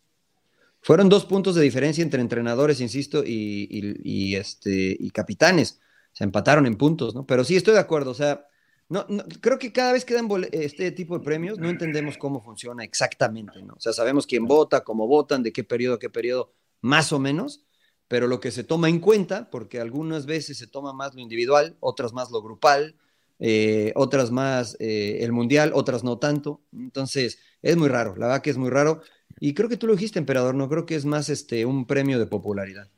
Fueron 0.83 1.09
dos 1.09 1.25
puntos 1.25 1.55
de 1.55 1.63
diferencia 1.63 2.03
entre 2.03 2.21
entrenadores, 2.21 2.81
insisto, 2.81 3.23
y, 3.25 4.35
este, 4.35 4.97
y 4.99 5.11
capitanes. 5.11 5.81
Se 6.13 6.25
empataron 6.25 6.67
en 6.67 6.77
puntos, 6.77 7.15
¿no? 7.15 7.25
Pero 7.25 7.45
sí, 7.45 7.55
estoy 7.55 7.75
de 7.75 7.81
acuerdo. 7.81 8.11
O 8.11 8.15
sea, 8.15 8.47
no, 8.89 9.07
creo 9.41 9.59
que 9.59 9.73
cada 9.73 9.93
vez 9.93 10.05
que 10.05 10.15
dan 10.15 10.29
este 10.51 10.91
tipo 10.91 11.17
de 11.17 11.25
premios, 11.25 11.59
no 11.59 11.71
entendemos 11.71 12.19
cómo 12.19 12.43
funciona 12.43 12.83
exactamente, 12.83 13.63
¿no? 13.63 13.75
O 13.75 13.81
sea, 13.81 13.93
sabemos 13.93 14.27
quién 14.27 14.45
vota, 14.47 14.83
cómo 14.83 15.07
votan, 15.07 15.45
de 15.45 15.53
qué 15.53 15.63
periodo 15.63 15.95
a 15.95 15.99
qué 16.01 16.11
periodo, 16.11 16.53
más 16.81 17.13
o 17.13 17.21
menos, 17.21 17.65
pero 18.09 18.27
lo 18.27 18.41
que 18.41 18.51
se 18.51 18.65
toma 18.65 18.89
en 18.89 18.99
cuenta, 18.99 19.51
porque 19.51 19.81
algunas 19.81 20.27
veces 20.27 20.59
se 20.59 20.67
toma 20.67 20.93
más 20.93 21.15
lo 21.15 21.21
individual, 21.21 21.77
otras 21.79 22.13
más 22.13 22.31
lo 22.33 22.43
grupal, 22.43 22.97
eh, 23.39 23.93
otras 23.95 24.31
más 24.31 24.77
eh, 24.81 25.19
el 25.23 25.33
mundial, 25.33 25.73
otras 25.75 26.05
no 26.05 26.19
tanto. 26.19 26.61
Entonces, 26.73 27.39
es 27.63 27.77
muy 27.77 27.89
raro, 27.89 28.15
la 28.17 28.27
verdad 28.27 28.43
que 28.43 28.51
es 28.51 28.59
muy 28.59 28.71
raro. 28.71 29.01
Y 29.43 29.53
creo 29.55 29.69
que 29.69 29.77
tú 29.77 29.87
lo 29.87 29.93
dijiste, 29.95 30.19
emperador, 30.19 30.55
no 30.55 30.71
creo 30.71 30.87
que 30.87 30.95
es 30.95 31.05
más 31.05 31.29
este 31.29 31.67
un 31.67 31.87
premio 31.87 32.19
de 32.19 32.27
popularidad. 32.27 32.89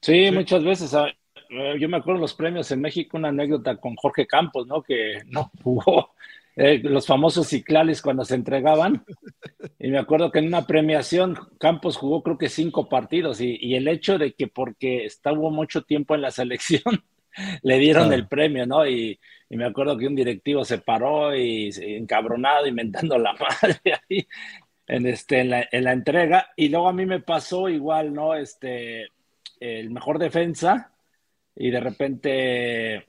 Sí, 0.00 0.30
muchas 0.30 0.64
veces. 0.64 0.94
ah, 0.94 1.08
eh, 1.50 1.76
Yo 1.80 1.88
me 1.88 1.96
acuerdo 1.96 2.16
en 2.18 2.22
los 2.22 2.34
premios 2.34 2.70
en 2.70 2.80
México, 2.80 3.16
una 3.16 3.28
anécdota 3.28 3.76
con 3.78 3.96
Jorge 3.96 4.26
Campos, 4.26 4.66
¿no? 4.66 4.82
Que 4.82 5.22
no 5.26 5.50
jugó 5.62 6.10
eh, 6.56 6.80
los 6.82 7.06
famosos 7.06 7.48
ciclales 7.48 8.02
cuando 8.02 8.24
se 8.24 8.34
entregaban. 8.34 9.04
Y 9.78 9.90
me 9.90 9.98
acuerdo 9.98 10.30
que 10.32 10.40
en 10.40 10.46
una 10.48 10.66
premiación 10.66 11.36
Campos 11.60 11.96
jugó 11.96 12.22
creo 12.22 12.38
que 12.38 12.48
cinco 12.48 12.88
partidos 12.88 13.40
y, 13.40 13.56
y 13.60 13.74
el 13.76 13.88
hecho 13.88 14.18
de 14.18 14.34
que 14.34 14.48
porque 14.48 15.04
estuvo 15.06 15.50
mucho 15.50 15.82
tiempo 15.82 16.14
en 16.14 16.22
la 16.22 16.30
selección, 16.30 17.04
le 17.62 17.78
dieron 17.78 18.12
el 18.12 18.28
premio, 18.28 18.66
¿no? 18.66 18.86
Y, 18.88 19.18
y 19.50 19.56
me 19.56 19.66
acuerdo 19.66 19.96
que 19.98 20.06
un 20.06 20.16
directivo 20.16 20.64
se 20.64 20.78
paró 20.78 21.34
y 21.36 21.72
se- 21.72 21.96
encabronado, 21.96 22.66
inventando 22.66 23.18
la 23.18 23.32
madre 23.62 23.80
ahí 24.08 24.26
en, 24.88 25.06
este, 25.06 25.40
en, 25.40 25.50
la, 25.50 25.68
en 25.70 25.84
la 25.84 25.92
entrega. 25.92 26.50
Y 26.56 26.68
luego 26.68 26.88
a 26.88 26.92
mí 26.92 27.06
me 27.06 27.20
pasó 27.20 27.68
igual, 27.68 28.12
¿no? 28.12 28.34
Este, 28.34 29.08
el 29.60 29.90
mejor 29.90 30.18
defensa 30.18 30.92
y 31.54 31.70
de 31.70 31.80
repente 31.80 33.06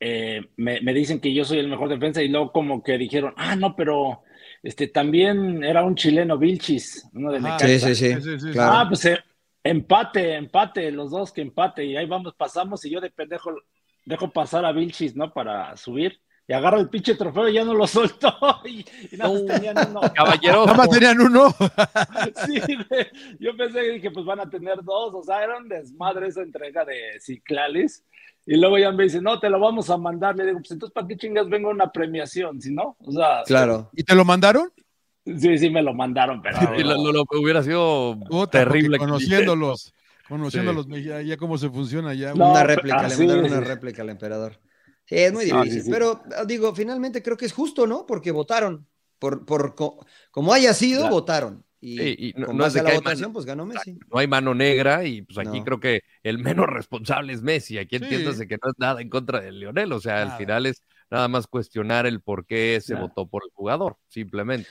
eh, 0.00 0.40
me, 0.56 0.80
me 0.80 0.92
dicen 0.92 1.20
que 1.20 1.32
yo 1.32 1.44
soy 1.44 1.58
el 1.58 1.68
mejor 1.68 1.88
defensa 1.88 2.22
y 2.22 2.28
luego 2.28 2.52
como 2.52 2.82
que 2.82 2.98
dijeron, 2.98 3.32
ah, 3.36 3.56
no, 3.56 3.74
pero 3.74 4.22
este 4.62 4.88
también 4.88 5.64
era 5.64 5.84
un 5.84 5.94
chileno 5.94 6.38
Vilchis, 6.38 7.08
uno 7.14 7.32
de. 7.32 7.40
Sí, 7.58 7.78
sí, 7.78 7.94
sí. 7.94 8.14
Sí, 8.14 8.20
sí, 8.20 8.40
sí, 8.40 8.50
claro. 8.50 8.72
Ah, 8.74 8.84
pues 8.88 9.04
eh, 9.06 9.18
empate, 9.62 10.34
empate, 10.34 10.90
los 10.90 11.10
dos 11.10 11.32
que 11.32 11.42
empate 11.42 11.84
y 11.84 11.96
ahí 11.96 12.06
vamos, 12.06 12.34
pasamos 12.34 12.84
y 12.84 12.90
yo 12.90 13.00
de 13.00 13.10
pendejo 13.10 13.54
dejo 14.04 14.30
pasar 14.30 14.64
a 14.64 14.72
Vilchis, 14.72 15.16
¿no? 15.16 15.32
Para 15.32 15.76
subir 15.76 16.20
y 16.48 16.52
agarro 16.52 16.78
el 16.78 16.88
pinche 16.88 17.14
trofeo 17.16 17.48
y 17.48 17.54
ya 17.54 17.64
no 17.64 17.74
lo 17.74 17.86
soltó 17.86 18.32
y, 18.64 18.84
y 19.10 19.16
nada 19.16 19.32
más 19.32 19.42
No. 19.42 19.46
tenían 19.54 19.76
uno. 19.90 20.00
Caballero, 20.14 20.66
Nada 20.66 20.78
más 20.78 20.90
tenían 20.90 21.20
uno. 21.20 21.54
Sí, 22.46 22.60
yo 23.40 23.56
pensé 23.56 23.80
que 23.80 23.90
dije, 23.92 24.10
pues 24.10 24.24
van 24.26 24.40
a 24.40 24.48
tener 24.50 24.82
dos, 24.82 25.12
o 25.14 25.22
sea, 25.22 25.42
era 25.42 25.58
un 25.58 25.68
desmadre 25.68 26.28
esa 26.28 26.42
entrega 26.42 26.84
de 26.84 27.18
ciclales. 27.20 28.04
Y 28.48 28.56
luego 28.58 28.78
ya 28.78 28.92
me 28.92 29.04
dice, 29.04 29.20
no, 29.20 29.40
te 29.40 29.50
lo 29.50 29.58
vamos 29.58 29.90
a 29.90 29.96
mandar. 29.96 30.36
Le 30.36 30.46
digo, 30.46 30.58
pues 30.60 30.70
entonces, 30.70 30.94
¿para 30.94 31.08
qué 31.08 31.16
chingas 31.16 31.48
vengo 31.48 31.68
a 31.68 31.72
una 31.72 31.90
premiación? 31.90 32.60
Si 32.62 32.72
no, 32.72 32.96
o 33.00 33.10
sea, 33.10 33.42
Claro. 33.44 33.90
¿Y 33.92 34.04
te 34.04 34.14
lo 34.14 34.24
mandaron? 34.24 34.70
sí, 35.24 35.58
sí 35.58 35.68
me 35.70 35.82
lo 35.82 35.92
mandaron, 35.94 36.40
pero. 36.40 36.56
Sí, 36.76 36.84
lo, 36.84 36.94
lo- 36.94 37.12
lo- 37.12 37.24
hubiera 37.40 37.60
sido 37.64 38.16
Puta, 38.28 38.60
terrible. 38.60 38.98
Conociéndolos, 38.98 39.92
conociéndolos, 40.28 40.86
ya, 41.02 41.20
ya 41.22 41.36
cómo 41.36 41.58
se 41.58 41.68
funciona 41.70 42.14
ya. 42.14 42.34
No, 42.34 42.52
una 42.52 42.62
réplica, 42.62 43.00
le 43.00 43.06
así 43.06 43.26
mandaron 43.26 43.52
una 43.52 43.60
réplica 43.60 44.02
al 44.02 44.10
emperador. 44.10 44.60
Sí, 45.06 45.14
es 45.16 45.32
muy 45.32 45.44
difícil. 45.44 45.72
sí, 45.72 45.80
sí. 45.82 45.90
Pero 45.90 46.22
ah, 46.36 46.44
digo, 46.44 46.74
finalmente 46.74 47.22
creo 47.22 47.36
que 47.36 47.46
es 47.46 47.52
justo, 47.52 47.86
¿no? 47.86 48.06
Porque 48.06 48.30
votaron. 48.32 48.86
Por, 49.18 49.46
por 49.46 49.74
co- 49.74 50.04
como 50.30 50.52
haya 50.52 50.74
sido, 50.74 51.00
Claro. 51.00 51.14
votaron. 51.14 51.64
Y, 51.80 51.98
Sí, 51.98 52.16
y 52.18 52.32
no- 52.36 52.46
con 52.48 52.56
no 52.56 52.66
es 52.66 52.74
base 52.74 52.74
de 52.74 52.80
a 52.80 52.84
que 52.84 52.90
la 52.96 52.98
votación, 53.00 53.32
pues 53.32 53.44
ganó 53.46 53.64
Messi. 53.64 53.98
No 54.12 54.18
hay 54.18 54.26
mano 54.26 54.54
negra 54.54 55.04
y 55.04 55.22
pues 55.22 55.38
aquí 55.38 55.58
No. 55.60 55.64
creo 55.64 55.80
que 55.80 56.00
el 56.22 56.38
menos 56.38 56.66
responsable 56.66 57.32
es 57.32 57.40
Messi. 57.42 57.78
Aquí 57.78 57.96
Sí. 57.98 58.02
entiéndase 58.04 58.46
que 58.48 58.58
no 58.62 58.70
es 58.70 58.74
nada 58.78 59.00
en 59.00 59.08
contra 59.08 59.40
de 59.40 59.52
Lionel. 59.52 59.92
O 59.92 60.00
sea, 60.00 60.16
Nada. 60.16 60.32
al 60.32 60.38
final 60.38 60.66
es 60.66 60.82
nada 61.10 61.28
más 61.28 61.46
cuestionar 61.46 62.04
el 62.06 62.20
por 62.20 62.44
qué 62.46 62.78
se 62.82 62.92
Claro. 62.94 63.08
votó 63.08 63.26
por 63.28 63.42
el 63.44 63.50
jugador, 63.54 63.96
simplemente. 64.08 64.68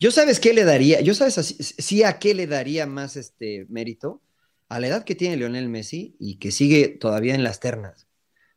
Yo 0.00 0.10
sabes 0.10 0.40
qué 0.40 0.54
le 0.54 0.64
daría, 0.64 1.00
yo 1.02 1.14
sabes 1.14 1.38
así- 1.38 1.62
sí 1.62 2.02
a 2.02 2.18
qué 2.18 2.34
le 2.34 2.46
daría 2.46 2.86
más 2.86 3.16
este 3.16 3.66
mérito 3.68 4.22
a 4.68 4.80
la 4.80 4.86
edad 4.88 5.04
que 5.04 5.14
tiene 5.14 5.36
Lionel 5.36 5.68
Messi 5.68 6.16
y 6.18 6.36
que 6.38 6.50
sigue 6.50 6.88
todavía 6.88 7.34
en 7.34 7.44
las 7.44 7.60
ternas. 7.60 8.03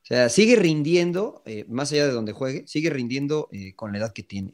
O 0.08 0.14
sea, 0.16 0.30
sigue 0.30 0.56
rindiendo, 0.56 1.44
eh, 1.46 1.66
más 1.68 1.92
allá 1.92 2.08
de 2.08 2.14
donde 2.14 2.32
juegue, 2.32 2.66
sigue 2.66 2.90
rindiendo 2.90 3.50
eh, 3.52 3.74
con 3.76 3.92
la 3.92 3.98
edad 3.98 4.14
que 4.14 4.24
tiene. 4.24 4.54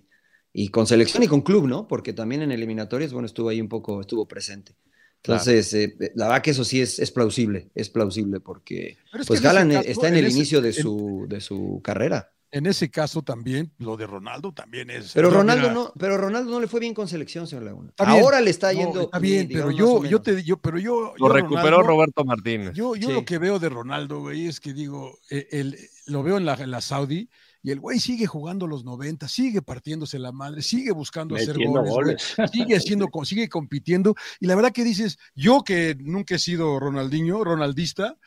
Y 0.51 0.69
con 0.69 0.87
selección 0.87 1.21
y 1.21 1.27
con 1.27 1.41
club, 1.41 1.67
¿no? 1.67 1.87
Porque 1.87 2.11
también 2.11 2.41
en 2.41 2.51
eliminatorias, 2.51 3.13
bueno, 3.13 3.27
estuvo 3.27 3.49
ahí 3.49 3.61
un 3.61 3.69
poco, 3.69 4.01
estuvo 4.01 4.27
presente. 4.27 4.73
Entonces, 5.17 5.71
eh, 5.75 5.95
la 6.15 6.25
verdad 6.25 6.41
que 6.41 6.49
eso 6.49 6.63
sí 6.63 6.81
es, 6.81 6.97
es 6.97 7.11
plausible, 7.11 7.69
es 7.75 7.91
plausible 7.91 8.39
porque 8.39 8.97
pues 9.27 9.41
Galan 9.41 9.71
está 9.73 10.07
en 10.07 10.15
el 10.15 10.27
inicio 10.27 10.59
de 10.59 10.73
su, 10.73 11.27
de 11.29 11.39
su 11.39 11.81
carrera. 11.83 12.31
En 12.53 12.67
ese 12.67 12.91
caso 12.91 13.23
también, 13.23 13.73
lo 13.79 13.97
de 13.97 14.05
Ronaldo 14.05 14.53
también 14.53 14.91
es. 14.91 15.13
Pero 15.13 15.31
Ronaldo 15.31 15.71
no, 15.71 15.91
pero 15.97 16.19
Ronaldo 16.19 16.51
no 16.51 16.59
le 16.59 16.67
fue 16.67 16.79
bien 16.79 16.93
con 16.93 17.07
selección, 17.07 17.47
señor 17.47 17.63
Laguna. 17.65 17.91
Ahora 17.97 18.41
le 18.41 18.51
está 18.51 18.71
yendo. 18.71 19.01
está 19.01 19.17
bien, 19.17 19.49
pero 19.51 19.71
yo, 19.71 20.05
yo 20.05 20.21
te 20.21 20.43
yo, 20.43 20.57
pero 20.57 20.77
yo. 20.77 21.15
Lo 21.17 21.29
recuperó 21.29 21.81
Roberto 21.81 22.23
Martínez. 22.23 22.73
Yo, 22.75 22.95
yo 22.95 23.11
lo 23.11 23.25
que 23.25 23.39
veo 23.39 23.57
de 23.57 23.69
Ronaldo, 23.69 24.19
güey, 24.19 24.45
es 24.45 24.59
que 24.59 24.71
digo, 24.71 25.17
eh, 25.31 25.47
el, 25.49 25.75
lo 26.05 26.21
veo 26.21 26.37
en 26.37 26.45
la, 26.45 26.53
en 26.53 26.69
la 26.69 26.81
Saudi 26.81 27.27
y 27.65 27.71
el 27.71 27.79
güey 27.79 27.97
sigue 27.97 28.27
jugando 28.27 28.67
los 28.67 28.83
90, 28.83 29.25
sigue 29.29 29.61
partiéndose 29.61 30.19
la 30.19 30.33
madre, 30.33 30.61
sigue 30.61 30.91
buscando 30.91 31.37
hacer 31.37 31.57
goles, 31.57 32.35
sigue 32.51 32.75
haciendo, 32.75 33.09
sigue 33.23 33.47
compitiendo. 33.47 34.15
Y 34.41 34.47
la 34.47 34.55
verdad 34.55 34.73
que 34.73 34.83
dices, 34.83 35.17
yo 35.33 35.63
que 35.63 35.95
nunca 35.97 36.35
he 36.35 36.39
sido 36.39 36.77
Ronaldinho, 36.77 37.41
Ronaldista, 37.41 38.17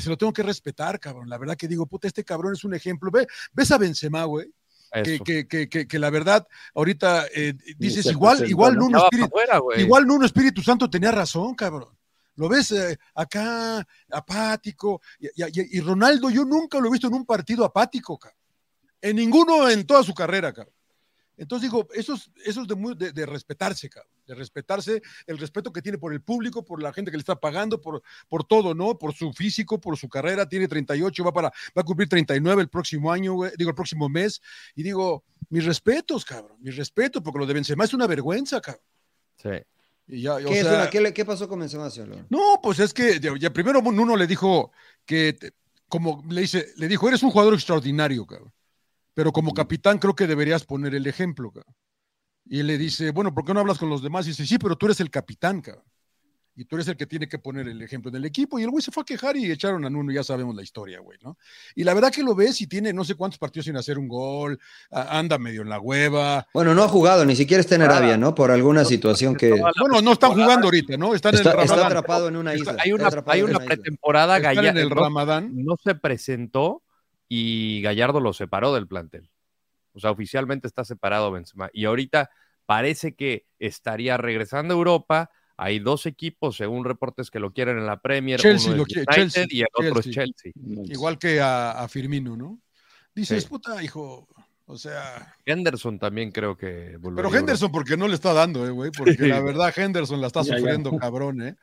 se 0.00 0.08
lo 0.08 0.16
tengo 0.16 0.32
que 0.32 0.44
respetar, 0.44 1.00
cabrón. 1.00 1.28
La 1.28 1.38
verdad 1.38 1.56
que 1.56 1.66
digo, 1.66 1.86
puta, 1.86 2.06
este 2.06 2.22
cabrón 2.22 2.52
es 2.52 2.62
un 2.62 2.72
ejemplo. 2.72 3.10
Ve, 3.10 3.26
ves 3.52 3.72
a 3.72 3.78
Benzema, 3.78 4.22
güey. 4.24 4.46
Que, 5.04 5.18
que, 5.18 5.68
que, 5.68 5.86
que, 5.86 5.98
la 5.98 6.08
verdad, 6.08 6.46
ahorita 6.74 7.26
eh, 7.34 7.54
dices, 7.76 8.06
igual, 8.06 8.48
igual 8.48 8.76
Nuno, 8.76 9.04
Espíritu, 9.04 9.30
igual 9.76 10.06
Nuno 10.06 10.24
Espíritu 10.24 10.62
Santo 10.62 10.88
tenía 10.88 11.12
razón, 11.12 11.54
cabrón 11.54 11.98
lo 12.36 12.48
ves 12.48 12.70
eh, 12.70 12.96
acá 13.16 13.84
apático, 14.12 15.02
y, 15.18 15.26
y, 15.76 15.80
Ronaldo 15.80 16.30
yo 16.30 16.44
nunca 16.44 16.78
lo 16.78 16.86
he 16.86 16.92
visto 16.92 17.08
en 17.08 17.14
un 17.14 17.26
partido 17.26 17.64
apático, 17.64 18.16
cabrón. 18.16 18.38
En 19.00 19.16
ninguno 19.16 19.68
en 19.68 19.86
toda 19.86 20.02
su 20.02 20.14
carrera, 20.14 20.52
cabrón. 20.52 20.74
Entonces 21.38 21.70
digo, 21.70 21.86
eso 21.94 22.14
es, 22.14 22.30
eso 22.44 22.64
de, 22.64 23.12
de, 23.12 23.26
respetarse, 23.26 23.88
cabrón. 23.88 24.12
De 24.26 24.34
respetarse, 24.34 25.00
el 25.24 25.38
respeto 25.38 25.72
que 25.72 25.80
tiene 25.80 25.96
por 25.96 26.12
el 26.12 26.20
público, 26.20 26.64
por 26.64 26.82
la 26.82 26.92
gente 26.92 27.12
que 27.12 27.16
le 27.16 27.20
está 27.20 27.36
pagando, 27.36 27.80
por, 27.80 28.02
por 28.28 28.44
todo, 28.44 28.74
¿no? 28.74 28.98
Por 28.98 29.14
su 29.14 29.32
físico, 29.32 29.80
por 29.80 29.96
su 29.96 30.08
carrera. 30.08 30.48
Tiene 30.48 30.66
38, 30.66 31.24
va, 31.24 31.32
para, 31.32 31.48
va 31.48 31.82
a 31.82 31.84
cumplir 31.84 32.08
39 32.08 32.62
el 32.62 32.68
próximo 32.68 33.12
año, 33.12 33.36
digo, 33.56 33.70
el 33.70 33.76
próximo 33.76 34.08
mes. 34.08 34.42
Y 34.74 34.82
digo, 34.82 35.22
mis 35.48 35.64
respetos, 35.64 36.24
cabrón, 36.24 36.56
mis 36.60 36.76
respetos, 36.76 37.22
porque 37.22 37.38
lo 37.38 37.46
de 37.46 37.54
Benzema 37.54 37.84
es 37.84 37.94
una 37.94 38.08
vergüenza, 38.08 38.60
cabrón. 38.60 38.84
Sí. 39.40 39.50
¿Qué, 41.14 41.24
pasó 41.24 41.48
con 41.48 41.60
Benzema, 41.60 41.88
No, 42.30 42.58
pues 42.60 42.80
es 42.80 42.92
que 42.92 43.20
ya, 43.20 43.52
primero 43.52 43.78
uno 43.80 44.16
le 44.16 44.26
dijo 44.26 44.72
que, 45.06 45.38
como 45.88 46.24
le 46.28 46.40
dice, 46.40 46.72
le 46.76 46.88
dijo, 46.88 47.06
eres 47.06 47.22
un 47.22 47.30
jugador 47.30 47.54
extraordinario, 47.54 48.26
cabrón 48.26 48.52
pero 49.18 49.32
como 49.32 49.52
capitán 49.52 49.98
creo 49.98 50.14
que 50.14 50.28
deberías 50.28 50.64
poner 50.64 50.94
el 50.94 51.04
ejemplo. 51.08 51.50
Cabrón. 51.50 51.74
Y 52.44 52.60
él 52.60 52.68
le 52.68 52.78
dice, 52.78 53.10
bueno, 53.10 53.34
¿por 53.34 53.44
qué 53.44 53.52
no 53.52 53.58
hablas 53.58 53.76
con 53.76 53.90
los 53.90 54.00
demás? 54.00 54.24
Y 54.26 54.28
dice, 54.28 54.46
sí, 54.46 54.58
pero 54.58 54.76
tú 54.76 54.86
eres 54.86 55.00
el 55.00 55.10
capitán, 55.10 55.60
cabrón. 55.60 55.82
Y 56.54 56.66
tú 56.66 56.76
eres 56.76 56.86
el 56.86 56.96
que 56.96 57.04
tiene 57.04 57.26
que 57.26 57.40
poner 57.40 57.66
el 57.66 57.82
ejemplo 57.82 58.10
en 58.10 58.14
el 58.14 58.24
equipo. 58.24 58.60
Y 58.60 58.62
el 58.62 58.70
güey 58.70 58.80
se 58.80 58.92
fue 58.92 59.00
a 59.00 59.04
quejar 59.04 59.36
y 59.36 59.50
echaron 59.50 59.84
a 59.84 59.90
Nuno, 59.90 60.12
ya 60.12 60.22
sabemos 60.22 60.54
la 60.54 60.62
historia, 60.62 61.00
güey, 61.00 61.18
¿no? 61.20 61.36
Y 61.74 61.82
la 61.82 61.94
verdad 61.94 62.12
que 62.12 62.22
lo 62.22 62.36
ves 62.36 62.60
y 62.60 62.68
tiene 62.68 62.92
no 62.92 63.02
sé 63.02 63.16
cuántos 63.16 63.40
partidos 63.40 63.64
sin 63.64 63.76
hacer 63.76 63.98
un 63.98 64.06
gol, 64.06 64.56
anda 64.88 65.36
medio 65.36 65.62
en 65.62 65.68
la 65.68 65.80
hueva. 65.80 66.46
Bueno, 66.54 66.72
no 66.76 66.84
ha 66.84 66.88
jugado, 66.88 67.24
ni 67.24 67.34
siquiera 67.34 67.60
está 67.60 67.74
en 67.74 67.82
Arabia, 67.82 68.16
¿no? 68.16 68.36
Por 68.36 68.52
alguna 68.52 68.84
situación 68.84 69.34
que. 69.34 69.50
Bueno, 69.50 70.00
no 70.00 70.12
están 70.12 70.30
jugando 70.30 70.68
ahorita, 70.68 70.96
¿no? 70.96 71.12
Están 71.12 71.34
está, 71.34 71.54
en 71.54 71.58
el 71.58 71.64
está 71.64 71.86
atrapado 71.88 72.28
en 72.28 72.36
una 72.36 72.54
isla. 72.54 72.76
hay 72.78 72.92
una, 72.92 73.10
hay 73.26 73.42
una 73.42 73.58
pretemporada 73.58 74.38
gallega. 74.38 74.70
en 74.70 74.76
el 74.78 74.90
Ramadán. 74.90 75.50
No 75.54 75.74
se 75.82 75.96
presentó 75.96 76.84
y 77.28 77.82
Gallardo 77.82 78.20
lo 78.20 78.32
separó 78.32 78.74
del 78.74 78.86
plantel. 78.86 79.30
O 79.92 80.00
sea, 80.00 80.10
oficialmente 80.10 80.66
está 80.66 80.84
separado 80.84 81.30
Benzema. 81.32 81.70
Y 81.72 81.84
ahorita 81.84 82.30
parece 82.66 83.14
que 83.14 83.46
estaría 83.58 84.16
regresando 84.16 84.74
a 84.74 84.76
Europa. 84.76 85.30
Hay 85.56 85.80
dos 85.80 86.06
equipos, 86.06 86.56
según 86.56 86.84
reportes, 86.84 87.30
que 87.30 87.40
lo 87.40 87.52
quieren 87.52 87.78
en 87.78 87.86
la 87.86 88.00
Premier. 88.00 88.40
Chelsea, 88.40 88.74
lo 88.74 88.84
quiere, 88.84 89.06
Chelsea 89.06 89.46
y 89.48 89.62
el 89.62 89.68
otro 89.72 90.00
es 90.00 90.10
Chelsea. 90.10 90.52
Igual 90.54 91.18
que 91.18 91.40
a, 91.40 91.86
Firmino, 91.88 92.36
¿no? 92.36 92.60
Dices, 93.14 93.46
puta, 93.46 93.82
hijo, 93.82 94.28
o 94.66 94.78
sea. 94.78 95.34
Henderson 95.44 95.98
también 95.98 96.30
creo 96.30 96.56
que. 96.56 96.96
Pero 97.02 97.34
Henderson, 97.34 97.72
porque 97.72 97.96
no 97.96 98.06
le 98.06 98.14
está 98.14 98.32
dando, 98.32 98.64
eh, 98.66 98.70
güey. 98.70 98.92
Porque 98.92 99.26
la 99.26 99.40
verdad, 99.40 99.76
Henderson 99.76 100.20
la 100.20 100.28
está 100.28 100.44
sufriendo, 100.44 100.96
cabrón, 100.96 101.42
¿eh? 101.42 101.56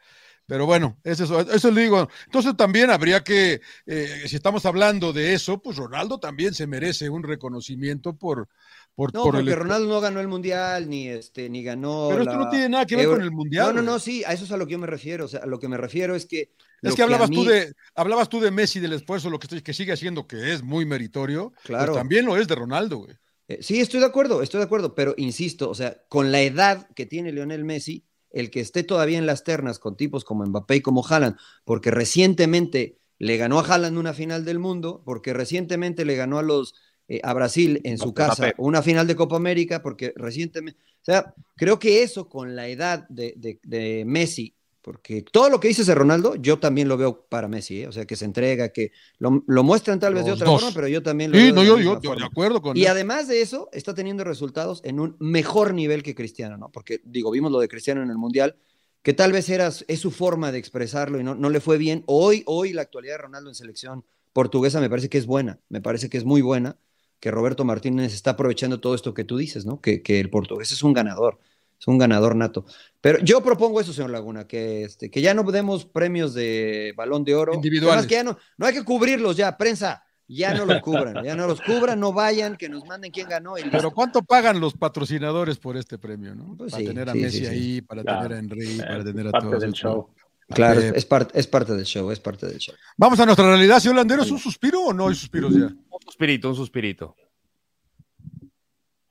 Pero 0.47 0.65
bueno, 0.65 0.97
eso, 1.03 1.39
eso 1.41 1.71
le 1.71 1.81
digo. 1.81 2.07
Entonces 2.25 2.55
también 2.55 2.91
habría 2.91 3.23
que, 3.23 3.61
eh, 3.85 4.23
si 4.27 4.35
estamos 4.35 4.65
hablando 4.65 5.11
de 5.11 5.33
eso, 5.33 5.61
pues 5.61 5.77
Ronaldo 5.77 6.19
también 6.19 6.53
se 6.53 6.67
merece 6.67 7.09
un 7.09 7.23
reconocimiento 7.23 8.15
por... 8.15 8.47
por 8.93 9.13
no, 9.13 9.23
porque 9.23 9.55
Ronaldo 9.55 9.87
no 9.87 9.99
ganó 10.01 10.19
el 10.19 10.27
Mundial, 10.27 10.87
ni, 10.87 11.07
este, 11.07 11.49
ni 11.49 11.63
ganó... 11.63 12.09
Pero 12.09 12.21
esto 12.21 12.37
no 12.37 12.49
tiene 12.49 12.69
nada 12.69 12.85
que 12.85 12.95
ver 12.95 13.07
con 13.07 13.21
el 13.21 13.31
Mundial. 13.31 13.73
No, 13.73 13.81
no, 13.81 13.93
no, 13.93 13.99
sí, 13.99 14.23
a 14.23 14.33
eso 14.33 14.45
es 14.45 14.51
a 14.51 14.57
lo 14.57 14.67
que 14.67 14.73
yo 14.73 14.79
me 14.79 14.87
refiero. 14.87 15.25
O 15.25 15.27
sea, 15.27 15.39
a 15.41 15.47
lo 15.47 15.59
que 15.59 15.67
me 15.67 15.77
refiero 15.77 16.15
es 16.15 16.25
que... 16.25 16.51
Es 16.81 16.93
que 16.93 17.01
hablabas, 17.01 17.31
tú 17.31 17.43
de, 17.43 17.73
hablabas 17.95 18.29
tú 18.29 18.39
de 18.39 18.51
Messi, 18.51 18.79
del 18.79 18.93
esfuerzo, 18.93 19.31
lo 19.31 19.39
que, 19.39 19.63
que 19.63 19.73
sigue 19.73 19.93
haciendo, 19.93 20.27
que 20.27 20.53
es 20.53 20.61
muy 20.61 20.85
meritorio, 20.85 21.49
pues 21.49 21.65
claro. 21.65 21.93
también 21.93 22.25
lo 22.25 22.37
es 22.37 22.47
de 22.47 22.53
Ronaldo, 22.53 22.97
güey. 22.97 23.15
Eh, 23.47 23.59
sí, 23.61 23.79
estoy 23.79 23.99
de 23.99 24.05
acuerdo, 24.05 24.43
estoy 24.43 24.59
de 24.59 24.65
acuerdo, 24.65 24.93
pero 24.93 25.15
insisto, 25.17 25.69
o 25.69 25.73
sea, 25.73 25.97
con 26.09 26.31
la 26.31 26.41
edad 26.41 26.87
que 26.95 27.07
tiene 27.07 27.31
Lionel 27.31 27.63
Messi, 27.63 28.05
el 28.35 28.51
que 28.51 28.59
esté 28.59 28.83
todavía 28.83 29.17
en 29.17 29.25
las 29.25 29.43
ternas 29.43 29.79
con 29.79 29.95
tipos 29.95 30.23
como 30.25 30.45
Mbappé 30.45 30.75
y 30.75 30.81
como 30.81 31.05
Haaland, 31.07 31.37
porque 31.63 31.89
recientemente 31.89 32.99
le 33.17 33.37
ganó 33.37 33.59
a 33.59 33.65
Haaland 33.65 33.97
una 33.97 34.13
final 34.13 34.43
del 34.43 34.59
mundo, 34.59 35.01
porque 35.05 35.33
recientemente 35.33 36.05
le 36.05 36.15
ganó 36.15 36.37
a 36.37 36.43
los 36.43 36.75
eh, 37.07 37.21
a 37.23 37.33
Brasil 37.33 37.79
en 37.83 37.97
su 37.97 38.13
casa 38.13 38.51
una 38.57 38.81
final 38.81 39.07
de 39.07 39.15
Copa 39.15 39.37
América, 39.37 39.81
porque 39.81 40.13
recientemente, 40.17 40.79
o 40.79 41.05
sea, 41.05 41.33
creo 41.55 41.79
que 41.79 42.03
eso 42.03 42.27
con 42.27 42.55
la 42.55 42.67
edad 42.67 43.07
de, 43.09 43.33
de, 43.37 43.59
de 43.63 44.03
Messi 44.05 44.53
porque 44.85 45.23
todo 45.23 45.49
lo 45.49 45.59
que 45.59 45.67
dices 45.67 45.87
de 45.87 45.95
Ronaldo, 45.95 46.35
yo 46.35 46.59
también 46.59 46.87
lo 46.87 46.95
veo 46.95 47.25
para 47.27 47.47
Messi, 47.47 47.81
¿eh? 47.81 47.87
o 47.87 47.91
sea, 47.91 48.05
que 48.05 48.15
se 48.15 48.23
entrega, 48.23 48.69
que 48.69 48.91
lo, 49.17 49.31
muestran 49.63 49.99
tal 49.99 50.13
vez 50.13 50.25
de 50.25 50.31
otra 50.33 50.45
forma, 50.45 50.69
pero 50.75 50.87
yo 50.87 51.01
también 51.01 51.31
lo 51.31 51.39
sí, 51.39 51.45
veo. 51.45 51.55
No, 51.55 51.63
yo, 51.63 51.79
yo, 51.79 52.15
de 52.15 52.23
acuerdo 52.23 52.61
con 52.61 52.77
Y 52.77 52.85
además 52.85 53.27
de 53.27 53.41
eso, 53.41 53.67
está 53.73 53.95
teniendo 53.95 54.23
resultados 54.23 54.81
en 54.83 54.99
un 54.99 55.15
mejor 55.17 55.73
nivel 55.73 56.03
que 56.03 56.13
Cristiano, 56.13 56.55
¿no? 56.57 56.71
Porque, 56.71 57.01
digo, 57.03 57.31
vimos 57.31 57.51
lo 57.51 57.57
de 57.57 57.67
Cristiano 57.67 58.03
en 58.03 58.11
el 58.11 58.19
Mundial, 58.19 58.57
que 59.01 59.13
tal 59.13 59.31
vez 59.31 59.49
era, 59.49 59.69
es 59.87 59.99
su 59.99 60.11
forma 60.11 60.51
de 60.51 60.59
expresarlo 60.59 61.19
y 61.19 61.23
no, 61.23 61.33
no 61.33 61.49
le 61.49 61.61
fue 61.61 61.79
bien. 61.79 62.03
Hoy, 62.05 62.43
hoy 62.45 62.71
la 62.71 62.83
actualidad 62.83 63.15
de 63.15 63.21
Ronaldo 63.23 63.49
en 63.49 63.55
selección 63.55 64.05
portuguesa 64.33 64.79
me 64.81 64.89
parece 64.91 65.09
que 65.09 65.17
es 65.17 65.25
buena, 65.25 65.59
me 65.67 65.81
parece 65.81 66.11
que 66.11 66.19
es 66.19 66.25
muy 66.25 66.43
buena, 66.43 66.77
que 67.19 67.31
Roberto 67.31 67.65
Martínez 67.65 68.13
está 68.13 68.31
aprovechando 68.31 68.79
todo 68.79 68.93
esto 68.93 69.15
que 69.15 69.23
tú 69.23 69.37
dices, 69.37 69.65
¿no? 69.65 69.81
Que, 69.81 70.03
que 70.03 70.19
el 70.19 70.29
portugués 70.29 70.71
es 70.71 70.83
un 70.83 70.93
ganador 70.93 71.39
es 71.79 71.87
un 71.87 71.97
ganador 71.97 72.35
nato. 72.35 72.65
Pero 73.01 73.19
yo 73.19 73.41
propongo 73.43 73.79
eso, 73.79 73.93
señor 73.93 74.09
Laguna, 74.11 74.47
que, 74.47 74.83
este, 74.83 75.11
que 75.11 75.21
ya 75.21 75.33
no 75.33 75.43
demos 75.43 75.85
premios 75.85 76.33
de 76.33 76.93
balón 76.95 77.23
de 77.23 77.35
oro. 77.35 77.53
Individuales. 77.53 78.07
que 78.07 78.15
ya 78.15 78.23
no, 78.23 78.37
no 78.57 78.65
hay 78.65 78.73
que 78.73 78.83
cubrirlos 78.83 79.37
ya, 79.37 79.57
prensa. 79.57 80.03
Ya 80.27 80.55
no 80.55 80.65
los 80.65 80.81
cubran, 80.81 81.23
ya 81.23 81.35
no 81.35 81.45
los 81.45 81.61
cubran, 81.61 81.99
no 81.99 82.11
vayan, 82.11 82.57
que 82.57 82.67
nos 82.67 82.83
manden 82.85 83.11
quién 83.11 83.29
ganó. 83.29 83.53
Pero 83.71 83.91
¿cuánto 83.91 84.23
pagan 84.23 84.59
los 84.59 84.73
patrocinadores 84.73 85.59
por 85.59 85.77
este 85.77 85.99
premio, 85.99 86.33
no? 86.33 86.55
Pues 86.57 86.71
para 86.71 86.83
tener 86.83 87.09
a 87.09 87.13
Messi 87.13 87.45
ahí, 87.45 87.81
para 87.81 88.03
tener 88.03 88.33
a 88.33 88.39
Henry, 88.39 88.77
para 88.77 89.03
tener 89.03 89.27
a 89.27 89.31
todos. 89.39 89.61
del 89.61 89.73
show. 89.73 90.09
Claro, 90.47 90.79
es, 90.79 90.93
es, 90.93 91.05
parte 91.05 91.73
del 91.73 91.85
show, 91.85 92.11
es 92.11 92.19
parte 92.19 92.47
del 92.47 92.57
show. 92.57 92.75
Vamos 92.97 93.19
a 93.19 93.25
nuestra 93.25 93.47
realidad, 93.47 93.79
señor 93.79 93.97
Landero, 93.97 94.23
¿es 94.23 94.31
un 94.31 94.39
suspiro 94.39 94.81
o 94.81 94.93
no 94.93 95.07
hay 95.07 95.15
suspiros 95.15 95.53
ya? 95.53 95.65
Un 95.65 96.01
suspirito, 96.03 96.49
un 96.49 96.55
suspirito. 96.55 97.15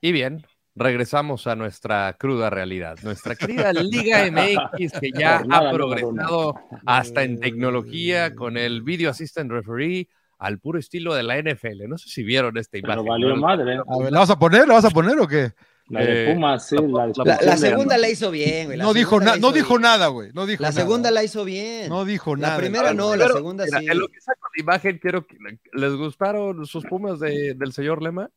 Y 0.00 0.12
bien, 0.12 0.44
regresamos 0.74 1.46
a 1.46 1.56
nuestra 1.56 2.14
cruda 2.18 2.50
realidad. 2.50 2.98
Nuestra 3.02 3.36
querida 3.36 3.72
Liga 3.72 4.24
MX, 4.30 5.00
que 5.00 5.10
ya 5.12 5.42
ha 5.48 5.72
progresado 5.72 6.54
hasta 6.84 7.22
en 7.22 7.38
tecnología 7.38 8.34
con 8.34 8.56
el 8.56 8.82
Video 8.82 9.10
Assistant 9.10 9.50
Referee 9.50 10.08
al 10.38 10.58
puro 10.58 10.78
estilo 10.78 11.14
de 11.14 11.22
la 11.22 11.40
NFL. 11.40 11.88
No 11.88 11.98
sé 11.98 12.08
si 12.08 12.22
vieron 12.22 12.56
esta 12.58 12.78
imagen. 12.78 13.04
valió 13.04 13.36
madre. 13.36 13.76
¿La 14.10 14.18
vas 14.18 14.30
a 14.30 14.38
poner? 14.38 14.66
¿La 14.66 14.74
vas 14.74 14.84
a 14.84 14.90
poner 14.90 15.18
o 15.18 15.28
qué? 15.28 15.52
La 15.88 16.00
de 16.00 16.30
eh, 16.30 16.34
Pumas, 16.34 16.66
sí. 16.66 16.76
La, 17.24 17.56
segunda 17.58 17.98
la 17.98 18.08
hizo 18.08 18.30
bien, 18.30 18.68
güey. 18.68 18.78
No 18.78 18.94
dijo, 18.94 19.20
no 19.20 19.52
dijo 19.52 19.78
nada, 19.78 20.08
güey. 20.08 20.30
No 20.32 20.46
dijo 20.46 20.62
la 20.62 20.72
segunda 20.72 21.10
la 21.10 21.22
hizo 21.22 21.44
bien. 21.44 21.90
No 21.90 22.06
dijo 22.06 22.36
nada. 22.36 22.54
La 22.54 22.58
primera 22.58 22.94
no, 22.94 23.14
la 23.16 23.28
segunda 23.28 23.66
sí. 23.66 23.86
En 23.86 23.98
lo 23.98 24.08
que 24.08 24.20
saco 24.20 24.48
la 24.56 24.62
imagen, 24.62 24.98
quiero 24.98 25.26
que 25.26 25.36
les 25.72 25.92
gustaron 25.94 26.64
sus 26.66 26.84
Pumas 26.84 27.20
de, 27.20 27.54
del 27.54 27.72
señor 27.72 28.02
Lema. 28.02 28.30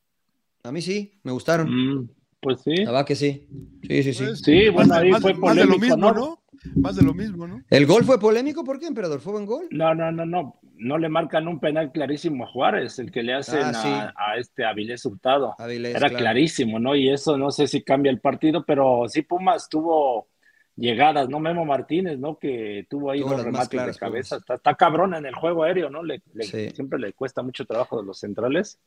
A 0.63 0.71
mí 0.71 0.81
sí, 0.81 1.19
me 1.23 1.31
gustaron. 1.31 1.69
Mm. 1.69 2.09
Pues 2.39 2.61
sí. 2.61 2.85
La 2.85 3.03
que 3.05 3.15
sí. 3.15 3.47
Sí, 3.87 4.03
sí, 4.03 4.13
sí. 4.13 4.23
Pues, 4.25 4.41
sí, 4.41 4.69
bueno, 4.69 4.93
ahí 4.93 5.11
fue 5.13 5.33
polémico, 5.33 5.45
más 5.45 5.55
de 5.55 5.65
lo 5.65 5.77
mismo, 5.79 6.11
¿no? 6.13 6.43
Más 6.75 6.95
de 6.95 7.03
lo 7.03 7.13
mismo, 7.13 7.47
¿no? 7.47 7.61
¿El 7.69 7.85
gol 7.85 8.03
fue 8.03 8.19
polémico? 8.19 8.63
¿Por 8.63 8.79
qué, 8.79 8.87
emperador? 8.87 9.21
¿Fue 9.21 9.33
buen 9.33 9.45
gol? 9.45 9.67
No, 9.71 9.93
no, 9.95 10.11
no, 10.11 10.25
no. 10.25 10.59
No 10.79 10.99
le 10.99 11.09
marcan 11.09 11.47
un 11.47 11.59
penal 11.59 11.91
clarísimo 11.91 12.43
a 12.43 12.47
Juárez, 12.47 12.99
el 12.99 13.11
que 13.11 13.23
le 13.23 13.33
hacen 13.33 13.63
ah, 13.63 14.13
a, 14.15 14.37
este 14.37 14.63
Avilés 14.63 15.03
Hurtado. 15.05 15.55
Era 15.59 16.09
clarísimo, 16.09 16.77
¿no? 16.77 16.95
Y 16.95 17.09
eso 17.09 17.35
no 17.37 17.49
sé 17.49 17.67
si 17.67 17.81
cambia 17.81 18.11
el 18.11 18.19
partido, 18.19 18.63
pero 18.63 19.05
sí 19.07 19.23
Pumas 19.23 19.69
tuvo 19.69 20.27
llegadas, 20.75 21.27
¿no? 21.29 21.39
Memo 21.39 21.65
Martínez, 21.65 22.19
¿no? 22.19 22.37
Que 22.37 22.85
tuvo 22.87 23.09
ahí 23.09 23.21
dos 23.21 23.43
remates 23.43 23.69
claras, 23.69 23.95
de 23.95 23.99
cabeza. 23.99 24.35
Está, 24.37 24.53
está 24.55 24.75
cabrón 24.75 25.15
en 25.15 25.25
el 25.25 25.33
juego 25.33 25.63
aéreo, 25.63 25.89
¿no? 25.89 26.03
Le, 26.03 26.21
le- 26.33 26.43
Sí. 26.43 26.69
Siempre 26.69 26.99
le 26.99 27.13
cuesta 27.13 27.41
mucho 27.41 27.65
trabajo 27.65 27.99
de 27.99 28.05
los 28.05 28.19
centrales. 28.19 28.79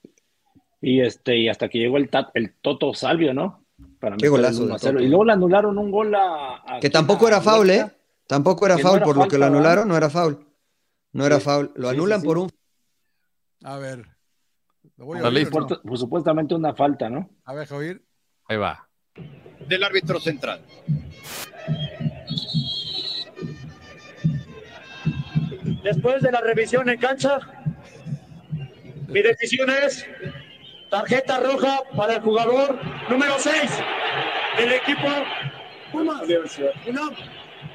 Y 0.83 1.01
este, 1.01 1.37
y 1.37 1.49
hasta 1.49 1.69
que 1.69 1.79
llegó 1.79 1.97
el, 1.99 2.11
Tat- 2.11 2.31
el 2.35 2.55
Toto 2.61 2.95
Salvio, 2.95 3.35
¿no? 3.35 3.65
Para 3.99 4.17
Qué 4.17 4.25
meter 4.25 4.27
el 4.27 4.31
golazo 4.31 4.63
1 4.63 4.69
de 4.69 4.75
a 4.75 4.79
0. 4.79 4.93
Toto. 4.95 5.05
Y 5.05 5.09
luego 5.09 5.25
le 5.25 5.33
anularon 5.33 5.79
un 5.79 5.91
gol 5.91 6.15
a. 6.15 6.63
a- 6.67 6.81
Que 6.81 6.91
tampoco 6.91 7.29
era 7.29 7.41
foul, 7.41 7.69
¿eh? 7.71 7.87
Tampoco 8.27 8.65
era 8.67 8.77
no 8.77 8.83
foul, 8.83 8.97
era 8.97 9.05
por 9.05 9.17
lo 9.17 9.29
que 9.29 9.39
lo 9.39 9.47
anularon, 9.47 9.85
¿verdad? 9.85 9.87
no 9.89 9.97
era 9.97 10.11
foul. 10.11 10.47
No 11.13 11.27
era 11.27 11.37
Sí, 11.39 11.45
foul. 11.45 11.73
Lo 11.75 11.89
sí, 11.91 11.95
anulan 11.97 12.21
sí, 12.21 12.27
por 12.27 12.39
un. 12.39 12.51
A 13.65 13.77
ver. 13.79 14.07
¿Lo 14.97 15.05
voy 15.07 15.19
a 15.19 15.29
oír 15.29 15.51
no? 15.53 15.67
Pues, 15.83 16.01
supuestamente 16.01 16.55
una 16.55 16.75
falta, 16.75 17.11
¿no? 17.11 17.29
A 17.45 17.55
ver, 17.55 17.67
Javier. 17.67 18.01
Ahí 18.49 18.57
va. 18.57 18.89
del 19.69 19.83
árbitro 19.85 20.19
central. 20.21 20.61
Después 25.83 26.23
de 26.23 26.33
la 26.33 26.41
revisión 26.41 26.89
en 26.89 26.99
cancha, 26.99 27.39
mi 29.09 29.23
decisión 29.23 29.69
es 29.71 30.07
tarjeta 30.91 31.39
roja 31.41 31.81
para 31.97 32.15
el 32.17 32.21
jugador 32.23 32.79
número 33.09 33.35
6 33.39 33.55
del 34.59 34.73
equipo 34.73 35.07
Pumas. 35.93 36.23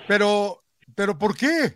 Pero, 0.08 0.64
pero 0.96 1.18
¿por 1.18 1.36
qué? 1.36 1.76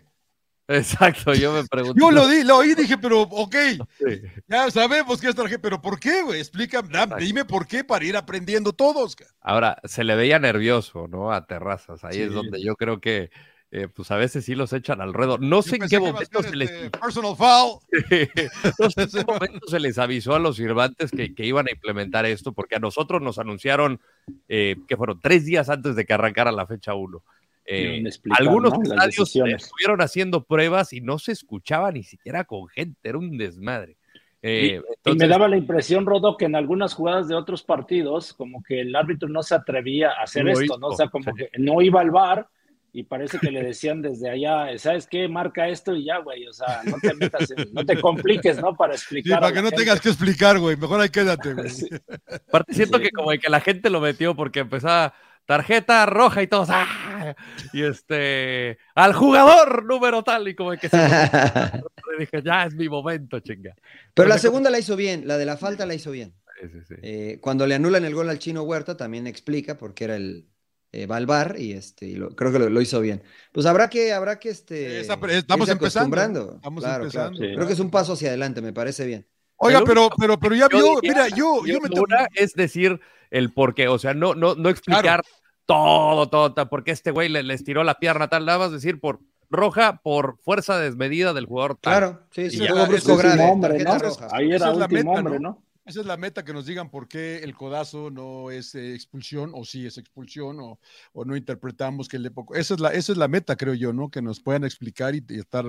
Exacto, 0.68 1.34
yo 1.34 1.52
me 1.52 1.64
pregunto. 1.64 1.98
Yo 1.98 2.12
lo 2.12 2.28
di, 2.28 2.44
lo 2.44 2.58
oí 2.58 2.70
y 2.70 2.74
dije, 2.76 2.96
pero 2.96 3.22
ok, 3.22 3.54
Sí. 3.98 4.22
ya 4.46 4.70
sabemos 4.70 5.20
que 5.20 5.28
es 5.28 5.34
tarjeta, 5.34 5.60
pero 5.60 5.82
¿por 5.82 5.98
qué, 5.98 6.22
güey? 6.22 6.38
Explícame, 6.38 6.88
dime 7.18 7.44
por 7.44 7.66
qué 7.66 7.82
para 7.82 8.04
ir 8.04 8.16
aprendiendo 8.16 8.72
todos. 8.72 9.16
Ahora, 9.40 9.78
se 9.84 10.04
le 10.04 10.14
veía 10.14 10.38
nervioso, 10.38 11.08
¿no? 11.08 11.32
A 11.32 11.44
Terrazas. 11.46 12.04
Ahí 12.04 12.14
Sí. 12.14 12.22
es 12.22 12.32
donde 12.32 12.62
yo 12.62 12.76
creo 12.76 13.00
que, 13.00 13.30
eh, 13.72 13.86
pues 13.94 14.10
a 14.10 14.16
veces 14.16 14.44
sí 14.44 14.54
los 14.54 14.72
echan 14.72 15.00
al 15.00 15.14
ruedo. 15.14 15.38
No 15.38 15.62
sé 15.62 15.76
en 15.76 15.88
qué 15.88 16.00
momento 16.00 16.42
se 16.42 16.56
les, 16.56 16.70
este, 16.70 16.90
personal 16.90 17.36
foul. 17.36 17.78
no 18.78 18.90
sé 18.90 19.02
en 19.02 19.08
qué 19.10 19.24
momento 19.26 19.66
se 19.68 19.78
les 19.80 19.98
avisó 19.98 20.34
a 20.34 20.38
los 20.40 20.56
sirvantes 20.56 21.10
que, 21.10 21.34
que 21.34 21.46
iban 21.46 21.68
a 21.68 21.72
implementar 21.72 22.26
esto, 22.26 22.52
porque 22.52 22.76
a 22.76 22.80
nosotros 22.80 23.22
nos 23.22 23.38
anunciaron 23.38 24.00
eh, 24.48 24.76
que 24.88 24.96
fueron 24.96 25.20
tres 25.20 25.44
días 25.44 25.68
antes 25.70 25.94
de 25.94 26.04
que 26.04 26.12
arrancara 26.12 26.50
la 26.50 26.66
fecha 26.66 26.94
1. 26.94 27.22
Deben 27.66 28.06
explicar, 28.08 28.40
algunos 28.40 28.72
¿no? 28.72 28.82
Estadios 28.82 29.36
estuvieron 29.36 30.00
haciendo 30.00 30.42
pruebas 30.42 30.92
y 30.92 31.00
no 31.00 31.20
se 31.20 31.30
escuchaba 31.30 31.92
ni 31.92 32.02
siquiera 32.02 32.42
con 32.42 32.66
gente, 32.66 33.08
era 33.08 33.18
un 33.18 33.38
desmadre. 33.38 33.96
Eh, 34.42 34.80
Y- 35.04 35.10
y 35.10 35.14
me 35.14 35.28
daba 35.28 35.46
la 35.46 35.56
impresión, 35.56 36.04
Rodo, 36.06 36.36
que 36.36 36.46
en 36.46 36.56
algunas 36.56 36.94
jugadas 36.94 37.28
de 37.28 37.36
otros 37.36 37.62
partidos, 37.62 38.32
como 38.32 38.64
que 38.64 38.80
el 38.80 38.96
árbitro 38.96 39.28
no 39.28 39.44
se 39.44 39.54
atrevía 39.54 40.10
a 40.10 40.22
hacer 40.24 40.48
esto, 40.48 40.64
hizo, 40.64 40.78
¿no? 40.78 40.88
O 40.88 40.96
sea, 40.96 41.08
como 41.08 41.30
sí. 41.30 41.30
que 41.36 41.50
no 41.58 41.80
iba 41.82 42.00
al 42.00 42.10
bar 42.10 42.48
y 42.92 43.04
parece 43.04 43.38
que 43.38 43.50
le 43.50 43.62
decían 43.62 44.02
desde 44.02 44.28
allá, 44.30 44.76
¿sabes 44.78 45.06
qué? 45.06 45.28
Marca 45.28 45.68
esto 45.68 45.94
y 45.94 46.04
ya, 46.04 46.18
güey. 46.18 46.46
O 46.46 46.52
sea, 46.52 46.82
no 46.84 46.96
te 47.00 47.14
metas, 47.14 47.50
en- 47.50 47.72
no 47.72 47.84
te 47.86 48.00
compliques, 48.00 48.60
¿no? 48.60 48.74
Para 48.76 48.94
explicar. 48.94 49.40
para 49.40 49.52
que 49.52 49.62
no 49.62 49.68
gente. 49.68 49.84
tengas 49.84 50.00
que 50.00 50.08
explicar, 50.08 50.58
güey. 50.58 50.76
Mejor 50.76 51.00
ahí 51.00 51.08
quédate, 51.08 51.54
güey. 51.54 51.70
Sí. 51.70 51.88
Aparte, 52.48 52.74
siento 52.74 52.98
Sí. 52.98 53.04
que 53.04 53.10
como 53.10 53.30
que 53.30 53.48
la 53.48 53.60
gente 53.60 53.90
lo 53.90 54.00
metió 54.00 54.34
porque 54.34 54.60
empezaba 54.60 55.14
tarjeta 55.46 56.06
roja 56.06 56.42
y 56.42 56.46
todos, 56.46 56.68
¡ah! 56.70 57.34
Y 57.72 57.82
este, 57.82 58.78
al 58.94 59.14
jugador 59.14 59.84
número 59.84 60.22
tal, 60.22 60.46
y 60.46 60.54
como 60.54 60.70
que 60.72 60.88
se 60.88 60.96
dije, 62.18 62.42
ya 62.44 62.64
es 62.66 62.74
mi 62.74 62.88
momento, 62.88 63.40
chinga. 63.40 63.74
Pero 64.14 64.28
la 64.28 64.38
segunda 64.38 64.70
la 64.70 64.78
hizo 64.78 64.94
bien, 64.96 65.26
la 65.26 65.38
de 65.38 65.46
la 65.46 65.56
falta 65.56 65.86
la 65.86 65.94
hizo 65.94 66.10
bien. 66.10 66.34
Sí, 66.60 66.68
sí, 66.68 66.78
sí. 66.88 66.94
Eh, 67.02 67.38
cuando 67.40 67.66
le 67.66 67.74
anulan 67.74 68.04
el 68.04 68.14
gol 68.14 68.28
al 68.28 68.38
chino 68.38 68.62
Huerta, 68.62 68.96
también 68.96 69.26
explica 69.26 69.78
porque 69.78 70.04
era 70.04 70.16
el 70.16 70.46
eh, 70.92 71.06
va 71.06 71.16
al 71.16 71.26
bar 71.26 71.56
y 71.58 71.72
este 71.72 72.06
y 72.06 72.16
lo- 72.16 72.30
creo 72.30 72.50
que 72.52 72.58
lo, 72.58 72.68
lo 72.70 72.80
hizo 72.80 73.00
bien. 73.00 73.22
Pues 73.52 73.66
habrá 73.66 73.88
que, 73.88 74.12
habrá 74.12 74.38
que 74.38 74.48
este, 74.50 75.00
Esa- 75.00 75.14
estamos 75.14 75.68
empezando, 75.68 75.74
acostumbrando. 75.76 76.52
estamos 76.56 76.84
Claro, 76.84 77.04
empezando. 77.04 77.38
claro. 77.38 77.50
Sí. 77.50 77.54
Creo 77.56 77.66
que 77.66 77.72
es 77.74 77.80
un 77.80 77.90
paso 77.90 78.12
hacia 78.14 78.28
adelante, 78.28 78.60
me 78.62 78.72
parece 78.72 79.06
bien. 79.06 79.26
Oiga, 79.56 79.82
pero, 79.84 80.08
pero, 80.18 80.38
pero 80.40 80.54
ya 80.54 80.68
vio, 80.68 81.00
mira, 81.02 81.28
yo, 81.28 81.64
yo 81.66 81.80
me 81.80 81.88
Una 82.00 82.26
es 82.34 82.54
decir 82.54 82.98
el 83.30 83.52
por 83.52 83.74
qué, 83.74 83.88
o 83.88 83.98
sea, 83.98 84.14
no, 84.14 84.34
no, 84.34 84.54
no 84.54 84.68
explicar 84.70 85.22
todo, 85.66 86.28
todo, 86.28 86.54
todo, 86.54 86.68
porque 86.68 86.90
este 86.92 87.10
güey 87.10 87.28
le, 87.28 87.42
les 87.42 87.62
tiró 87.62 87.84
la 87.84 87.98
pierna 87.98 88.28
tal, 88.28 88.46
nada 88.46 88.58
más 88.58 88.72
decir 88.72 88.98
por 89.00 89.20
roja, 89.50 90.00
por 90.02 90.38
fuerza 90.38 90.78
desmedida 90.78 91.32
del 91.34 91.44
jugador 91.46 91.76
tal. 91.76 91.92
Claro, 91.98 92.20
sí, 92.30 92.50
sí, 92.50 92.66
brusco 92.88 93.16
grave, 93.16 93.42
hombre. 93.42 93.84
Ahí 94.32 94.46
era 94.52 94.70
es 94.70 94.76
la 94.78 94.86
último 94.86 94.88
meta, 94.88 95.10
hombre, 95.10 95.40
¿no? 95.40 95.48
¿no? 95.50 95.62
Esa 95.90 96.02
es 96.02 96.06
la 96.06 96.16
meta, 96.16 96.44
que 96.44 96.52
nos 96.52 96.66
digan 96.66 96.88
por 96.88 97.08
qué 97.08 97.38
el 97.38 97.52
codazo 97.52 98.10
no 98.10 98.52
es 98.52 98.76
eh, 98.76 98.94
expulsión 98.94 99.50
o 99.56 99.64
sí 99.64 99.86
es 99.86 99.98
expulsión 99.98 100.60
o, 100.60 100.78
o 101.12 101.24
no 101.24 101.36
interpretamos 101.36 102.06
que 102.06 102.20
le 102.20 102.30
poco. 102.30 102.54
Esa 102.54 102.74
es, 102.74 102.80
la, 102.80 102.90
esa 102.90 103.10
es 103.10 103.18
la 103.18 103.26
meta, 103.26 103.56
creo 103.56 103.74
yo, 103.74 103.92
¿no? 103.92 104.08
Que 104.08 104.22
nos 104.22 104.38
puedan 104.38 104.62
explicar 104.62 105.16
y, 105.16 105.24
estar... 105.30 105.64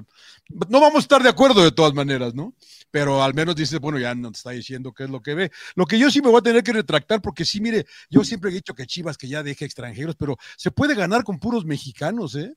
No 0.69 0.79
vamos 0.79 0.97
a 0.97 0.99
estar 0.99 1.23
de 1.23 1.29
acuerdo 1.29 1.63
de 1.63 1.71
todas 1.71 1.95
maneras, 1.95 2.35
¿no? 2.35 2.53
Pero 2.91 3.23
al 3.23 3.33
menos 3.33 3.55
dice, 3.55 3.79
bueno, 3.79 3.97
ya 3.97 4.13
nos 4.13 4.37
está 4.37 4.51
diciendo 4.51 4.93
qué 4.93 5.05
es 5.05 5.09
lo 5.09 5.23
que 5.23 5.33
ve. 5.33 5.51
Lo 5.73 5.87
que 5.87 5.97
yo 5.97 6.11
sí 6.11 6.21
me 6.21 6.29
voy 6.29 6.37
a 6.37 6.43
tener 6.43 6.61
que 6.61 6.73
retractar 6.73 7.19
porque 7.19 7.43
sí, 7.43 7.59
mire, 7.59 7.87
yo 8.11 8.23
siempre 8.23 8.51
he 8.51 8.53
dicho 8.53 8.75
que 8.75 8.85
Chivas 8.85 9.17
que 9.17 9.27
ya 9.27 9.41
deje 9.41 9.65
extranjeros, 9.65 10.15
pero 10.15 10.37
se 10.55 10.69
puede 10.69 10.93
ganar 10.93 11.23
con 11.23 11.39
puros 11.39 11.65
mexicanos, 11.65 12.35
¿eh? 12.35 12.53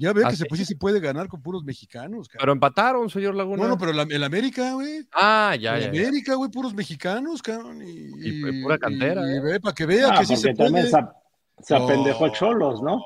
Ya 0.00 0.12
ve 0.12 0.22
¿Ah, 0.24 0.30
que 0.30 0.36
se, 0.36 0.44
sí? 0.44 0.48
pues, 0.48 0.60
sí 0.60 0.64
se 0.64 0.76
puede 0.76 1.00
ganar 1.00 1.26
con 1.28 1.42
puros 1.42 1.64
mexicanos. 1.64 2.28
Pero 2.28 2.38
cabrón. 2.40 2.56
empataron, 2.56 3.10
señor 3.10 3.34
Laguna. 3.34 3.64
No, 3.64 3.68
no, 3.70 3.78
pero 3.78 3.92
la- 3.92 4.04
el 4.08 4.22
América, 4.22 4.72
güey. 4.74 5.06
Ah, 5.12 5.56
ya, 5.60 5.74
En 5.76 5.80
ya, 5.80 5.92
ya. 5.92 6.00
América, 6.08 6.34
güey, 6.36 6.50
puros 6.50 6.72
mexicanos, 6.72 7.42
cabrón. 7.42 7.82
Y, 7.82 7.90
Y 8.28 8.42
pu- 8.42 8.62
pura 8.62 8.78
cantera, 8.78 9.22
y- 9.28 9.34
y 9.34 9.36
¿eh? 9.36 9.40
ve, 9.40 9.60
para 9.60 9.74
que 9.74 9.86
vea 9.86 10.08
Ah, 10.12 10.18
que 10.20 10.26
sí 10.26 10.36
se 10.36 10.54
puede. 10.54 10.88
se, 10.88 10.96
se 11.62 11.74
apendejó 11.74 12.28
Cholos, 12.28 12.80
¿no? 12.80 13.02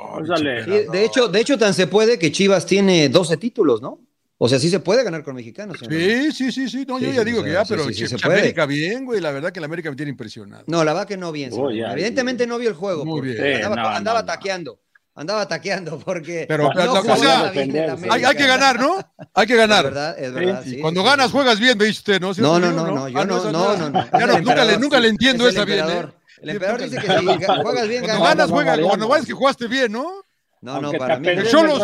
Oh, 0.00 0.18
Ósale. 0.20 0.64
Sí, 0.64 0.70
de 0.92 1.04
hecho, 1.04 1.28
de 1.28 1.40
hecho, 1.40 1.58
tan 1.58 1.74
se 1.74 1.86
puede 1.86 2.18
que 2.18 2.30
Chivas 2.32 2.66
tiene 2.66 3.08
12 3.08 3.36
títulos, 3.36 3.82
¿no? 3.82 4.00
O 4.40 4.48
sea, 4.48 4.58
sí 4.60 4.68
se 4.70 4.78
puede 4.78 5.02
ganar 5.02 5.24
con 5.24 5.34
mexicanos. 5.34 5.78
señor. 5.78 5.94
Sí, 6.00 6.30
sí, 6.32 6.52
sí, 6.52 6.68
sí. 6.68 6.84
No, 6.86 6.98
Sí, 6.98 7.06
yo 7.06 7.12
ya 7.12 7.18
sí, 7.20 7.24
digo 7.24 7.40
o 7.40 7.44
que 7.44 7.52
ya, 7.52 7.64
sí, 7.64 7.72
pero 7.74 7.84
sí, 7.88 7.94
sí 7.94 8.06
se 8.06 8.18
puede. 8.18 8.38
América 8.38 8.66
bien, 8.66 9.04
güey. 9.04 9.20
La 9.20 9.32
verdad 9.32 9.50
que 9.50 9.58
la 9.60 9.66
América 9.66 9.90
me 9.90 9.96
tiene 9.96 10.10
impresionado. 10.10 10.62
No, 10.68 10.84
la 10.84 10.92
va 10.92 11.06
que 11.06 11.16
no 11.16 11.32
bien. 11.32 11.50
Oh, 11.54 11.70
ya, 11.72 11.92
Evidentemente 11.92 12.46
no 12.46 12.56
vio 12.58 12.68
el 12.68 12.76
juego. 12.76 13.04
Muy 13.04 13.20
porque 13.20 13.32
bien. 13.32 13.56
Sí, 13.58 13.62
Andaba, 13.64 13.76
no, 13.90 13.96
andaba 13.96 14.20
no, 14.20 14.26
no. 14.26 14.32
taqueando. 14.32 14.80
Andaba 15.20 15.48
taqueando 15.48 15.98
porque 15.98 16.44
Pero, 16.46 16.70
no 16.72 17.02
bien 17.02 17.42
defenderse. 17.42 18.06
Hay, 18.08 18.22
hay 18.22 18.36
que 18.36 18.46
ganar, 18.46 18.78
¿no? 18.78 18.98
Hay 19.34 19.46
que 19.48 19.54
Es 19.54 19.58
ganar. 19.58 19.84
verdad, 19.84 20.16
es 20.16 20.32
verdad. 20.32 20.62
Y 20.64 20.70
sí, 20.76 20.80
cuando 20.80 21.00
sí, 21.00 21.06
ganas, 21.08 21.26
sí. 21.26 21.32
juegas 21.32 21.58
bien, 21.58 21.76
me 21.76 21.86
dice 21.86 21.98
usted, 21.98 22.20
¿no? 22.20 22.32
¿Sí 22.34 22.40
No, 22.40 22.60
no, 22.60 22.70
no, 22.70 22.86
no, 22.86 23.08
yo 23.08 23.18
Ah, 23.18 23.24
no, 23.24 23.34
no, 23.34 23.46
es- 23.48 23.52
no, 23.52 23.90
no. 23.90 23.92
Ya 24.00 24.06
Es 24.06 24.12
no, 24.12 24.18
el 24.18 24.20
nunca 24.20 24.28
le, 24.30 24.38
emperador. 24.38 24.80
nunca 24.80 25.00
le 25.00 25.08
entiendo 25.08 25.48
Es 25.48 25.54
esa 25.56 25.64
bien, 25.64 25.84
¿eh? 25.90 26.06
El 26.40 26.50
emperador 26.50 26.82
dice 26.82 26.96
que 26.98 27.06
si 27.08 27.12
ga- 27.26 27.62
juegas 27.62 27.88
bien, 27.88 28.04
Cuando 28.04 28.22
ganas. 28.22 28.28
ganas, 28.36 28.48
no, 28.48 28.54
juega. 28.54 28.70
Mariano. 28.70 28.88
Cuando 28.90 29.08
vas 29.08 29.26
que 29.26 29.32
jugaste 29.32 29.66
bien, 29.66 29.90
¿no? 29.90 30.22
No, 30.60 30.80
no, 30.80 30.92
para 30.92 31.18
mí. 31.18 31.28
Cholos- 31.50 31.82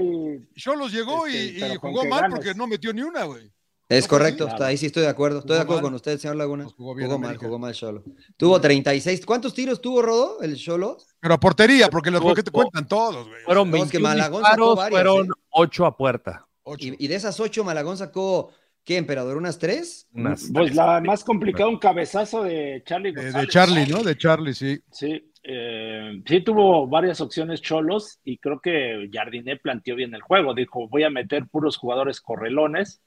y 0.00 0.60
Cholos 0.60 0.92
llegó 0.92 1.26
y, 1.26 1.36
Este, 1.36 1.74
y 1.74 1.76
jugó 1.76 2.04
mal 2.04 2.30
porque 2.30 2.54
no 2.54 2.68
metió 2.68 2.92
ni 2.92 3.02
una, 3.02 3.24
güey. 3.24 3.50
Es 3.88 4.04
¿No 4.04 4.08
fue 4.08 4.18
correcto, 4.18 4.48
ahí 4.64 4.76
sí 4.76 4.86
estoy 4.86 5.04
de 5.04 5.08
acuerdo. 5.08 5.38
Estoy 5.38 5.54
de 5.58 5.62
Jugó 5.62 5.74
acuerdo 5.74 5.82
mal. 5.82 5.90
con 5.90 5.94
usted, 5.94 6.18
señor 6.18 6.36
Laguna. 6.36 6.64
Pues 6.64 6.74
jugó 6.74 6.94
jugó 6.94 6.96
bien 6.96 7.08
mal, 7.10 7.24
América. 7.24 7.46
jugó 7.46 7.58
mal 7.58 7.72
Cholo. 7.72 8.02
Tuvo 8.36 8.60
36. 8.60 9.24
¿Cuántos 9.24 9.54
tiros 9.54 9.80
tuvo 9.80 10.02
Rodó, 10.02 10.42
el 10.42 10.56
Cholo? 10.56 10.96
Pero 11.20 11.34
a 11.34 11.38
portería, 11.40 11.88
porque 11.88 12.10
los 12.10 12.20
porque 12.20 12.42
te 12.42 12.50
cuentan 12.50 12.88
todos, 12.88 13.28
güey. 13.28 13.42
Fueron 13.44 13.70
No, 13.70 13.76
es 13.76 13.90
que 13.90 13.98
21 13.98 14.08
Malagón 14.08 14.42
sacó 14.42 14.54
disparos, 14.54 14.76
varias, 14.76 14.90
fueron 14.90 15.26
¿eh? 15.26 15.30
8 15.50 15.86
a 15.86 15.96
puerta. 15.96 16.46
Ocho. 16.64 16.84
Y, 16.88 16.96
y 16.98 17.06
de 17.06 17.14
esas 17.14 17.38
ocho, 17.38 17.62
Malagón 17.62 17.96
sacó, 17.96 18.50
¿qué, 18.84 18.96
emperador? 18.96 19.36
¿Unas 19.36 19.56
tres? 19.60 20.08
Unas 20.12 20.50
pues 20.52 20.66
tres. 20.66 20.74
la 20.76 21.00
más 21.00 21.22
complicada, 21.22 21.68
un 21.68 21.78
cabezazo 21.78 22.42
de 22.42 22.82
Charlie 22.84 23.12
De, 23.12 23.22
González. 23.22 23.46
de 23.46 23.52
Charlie, 23.52 23.86
¿no? 23.86 24.02
De 24.02 24.16
Charlie, 24.18 24.52
sí. 24.52 24.80
Sí, 24.90 25.32
eh, 25.44 26.22
sí 26.26 26.40
tuvo 26.40 26.88
varias 26.88 27.20
opciones 27.20 27.62
Cholos 27.62 28.18
y 28.24 28.38
creo 28.38 28.58
que 28.60 29.08
Jardiné 29.12 29.58
planteó 29.58 29.94
bien 29.94 30.12
el 30.12 30.22
juego. 30.22 30.54
Dijo, 30.54 30.88
voy 30.88 31.04
a 31.04 31.10
meter 31.10 31.46
puros 31.46 31.76
jugadores 31.76 32.20
correlones, 32.20 33.00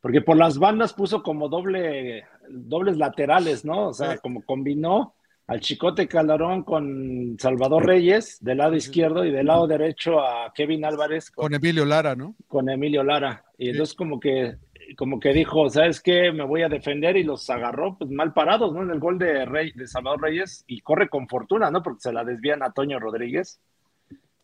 porque 0.00 0.20
por 0.20 0.36
las 0.36 0.58
bandas 0.58 0.92
puso 0.92 1.22
como 1.22 1.48
doble, 1.48 2.24
dobles 2.48 2.96
laterales, 2.96 3.64
¿no? 3.64 3.88
O 3.88 3.92
sea, 3.94 4.12
Sí. 4.12 4.18
como 4.22 4.42
combinó 4.42 5.14
al 5.46 5.60
Chicote 5.60 6.06
Calderón 6.08 6.62
con 6.62 7.36
Salvador 7.38 7.86
Reyes 7.86 8.36
del 8.42 8.58
lado 8.58 8.74
izquierdo 8.76 9.24
y 9.24 9.30
del 9.32 9.46
lado 9.46 9.66
derecho 9.66 10.20
a 10.20 10.52
Kevin 10.54 10.84
Álvarez 10.84 11.30
con, 11.30 11.44
Con 11.46 11.54
Emilio 11.54 11.84
Lara, 11.86 12.14
¿no? 12.14 12.34
con 12.48 12.68
Emilio 12.68 13.02
Lara. 13.02 13.44
Y 13.56 13.64
Sí. 13.64 13.70
entonces 13.70 13.94
como 13.94 14.20
que 14.20 14.56
como 14.96 15.20
que 15.20 15.34
dijo, 15.34 15.68
¿sabes 15.68 16.00
qué? 16.00 16.32
Me 16.32 16.44
voy 16.44 16.62
a 16.62 16.68
defender 16.70 17.18
y 17.18 17.22
los 17.22 17.50
agarró 17.50 17.98
pues 17.98 18.10
mal 18.10 18.32
parados, 18.32 18.72
¿no? 18.72 18.82
En 18.82 18.90
el 18.90 18.98
gol 18.98 19.18
de, 19.18 19.44
Rey, 19.44 19.70
de 19.74 19.86
Salvador 19.86 20.22
Reyes 20.22 20.64
y 20.66 20.80
corre 20.80 21.10
con 21.10 21.28
fortuna, 21.28 21.70
¿no? 21.70 21.82
Porque 21.82 22.00
se 22.00 22.12
la 22.12 22.24
desvían 22.24 22.62
a 22.62 22.72
Toño 22.72 22.98
Rodríguez 22.98 23.60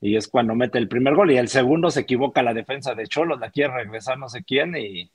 y 0.02 0.16
es 0.16 0.28
cuando 0.28 0.54
mete 0.54 0.76
el 0.78 0.86
primer 0.88 1.14
gol 1.14 1.30
y 1.30 1.38
el 1.38 1.48
segundo 1.48 1.90
se 1.90 2.00
equivoca 2.00 2.42
la 2.42 2.52
defensa 2.52 2.94
de 2.94 3.06
Cholos, 3.06 3.40
la 3.40 3.50
quiere 3.50 3.72
regresar 3.72 4.18
no 4.18 4.28
sé 4.28 4.44
quién 4.44 4.76
y, 4.76 5.10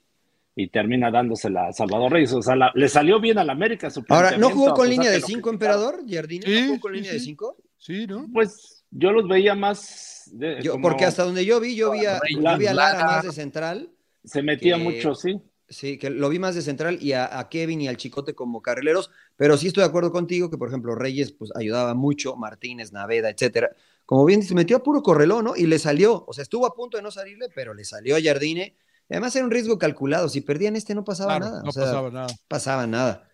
y 0.56 0.68
termina 0.70 1.10
dándosela 1.12 1.68
a 1.68 1.74
Salvador 1.74 2.12
Reyes. 2.12 2.34
O 2.34 2.42
sea, 2.42 2.56
la- 2.56 2.72
le 2.76 2.90
salió 2.90 3.20
bien 3.20 3.38
al 3.38 3.50
América 3.50 3.90
su 3.90 4.04
Ahora, 4.10 4.38
¿no 4.38 4.50
jugó 4.50 4.74
con 4.74 4.90
línea 4.90 5.10
de 5.10 5.20
lo 5.20 5.28
cinco, 5.28 5.50
criticaron. 5.52 5.84
emperador? 5.84 6.06
¿Jardine 6.10 6.46
Sí, 6.46 6.62
no 6.62 6.68
jugó 6.68 6.80
con 6.82 6.92
sí, 6.92 6.96
línea 6.98 7.14
de 7.14 7.20
sí. 7.20 7.26
cinco? 7.26 7.58
Sí, 7.78 8.08
¿no? 8.08 8.28
Pues 8.34 8.84
yo 8.92 9.12
los 9.12 9.28
veía 9.28 9.56
más... 9.56 10.30
de- 10.34 10.62
Yo, 10.62 10.74
como- 10.74 10.82
porque 10.84 11.06
hasta 11.06 11.24
donde 11.24 11.46
yo 11.46 11.60
vi, 11.60 11.76
yo 11.76 11.92
vi 11.92 12.06
a, 12.06 12.20
Reyes, 12.20 12.44
yo 12.44 12.58
vi 12.58 12.68
a 12.68 12.74
Lara 12.74 12.94
Lara. 13.00 13.06
más 13.06 13.24
de 13.26 13.32
central. 13.32 13.90
Se 14.24 14.42
metía 14.44 14.78
que- 14.78 14.84
mucho, 14.84 15.16
sí. 15.16 15.40
Sí, 15.72 16.00
que 16.00 16.10
lo 16.10 16.30
vi 16.30 16.40
más 16.40 16.56
de 16.56 16.64
central 16.64 16.98
y 17.00 17.14
a, 17.14 17.38
a 17.40 17.48
Kevin 17.48 17.80
y 17.80 17.88
al 17.88 17.96
Chicote 17.96 18.34
como 18.34 18.60
carrileros, 18.64 19.12
pero 19.38 19.56
sí 19.56 19.68
estoy 19.68 19.84
de 19.84 19.88
acuerdo 19.90 20.12
contigo 20.12 20.50
que, 20.50 20.58
por 20.58 20.68
ejemplo, 20.68 20.96
Reyes 20.96 21.32
pues 21.32 21.52
ayudaba 21.56 21.94
mucho, 21.94 22.36
Martínez, 22.36 22.92
Naveda, 22.92 23.30
etcétera. 23.30 23.70
Como 24.04 24.26
bien 24.26 24.42
se 24.42 24.56
metió 24.56 24.78
a 24.78 24.84
puro 24.84 25.04
correlón, 25.04 25.46
¿no? 25.46 25.56
Y 25.56 25.68
le 25.68 25.78
salió, 25.78 26.26
o 26.28 26.34
sea, 26.34 26.42
estuvo 26.42 26.66
a 26.66 26.74
punto 26.74 26.98
de 26.98 27.04
no 27.04 27.12
salirle, 27.12 27.50
pero 27.54 27.76
le 27.76 27.86
salió 27.86 28.16
a 28.16 28.20
Jardine. 28.22 28.74
Además 29.10 29.36
era 29.36 29.46
un 29.46 29.52
riesgo 29.52 29.78
calculado, 29.80 30.30
si 30.30 30.42
perdían 30.42 30.76
este 30.76 30.94
no 30.96 31.04
pasaba 31.04 31.38
Claro, 31.38 31.46
nada. 31.52 31.64
no 31.64 31.70
o 31.70 31.72
sea, 31.72 31.84
pasaba 31.86 32.10
nada. 32.12 32.28
pasaba 32.48 32.88
nada. 32.88 33.26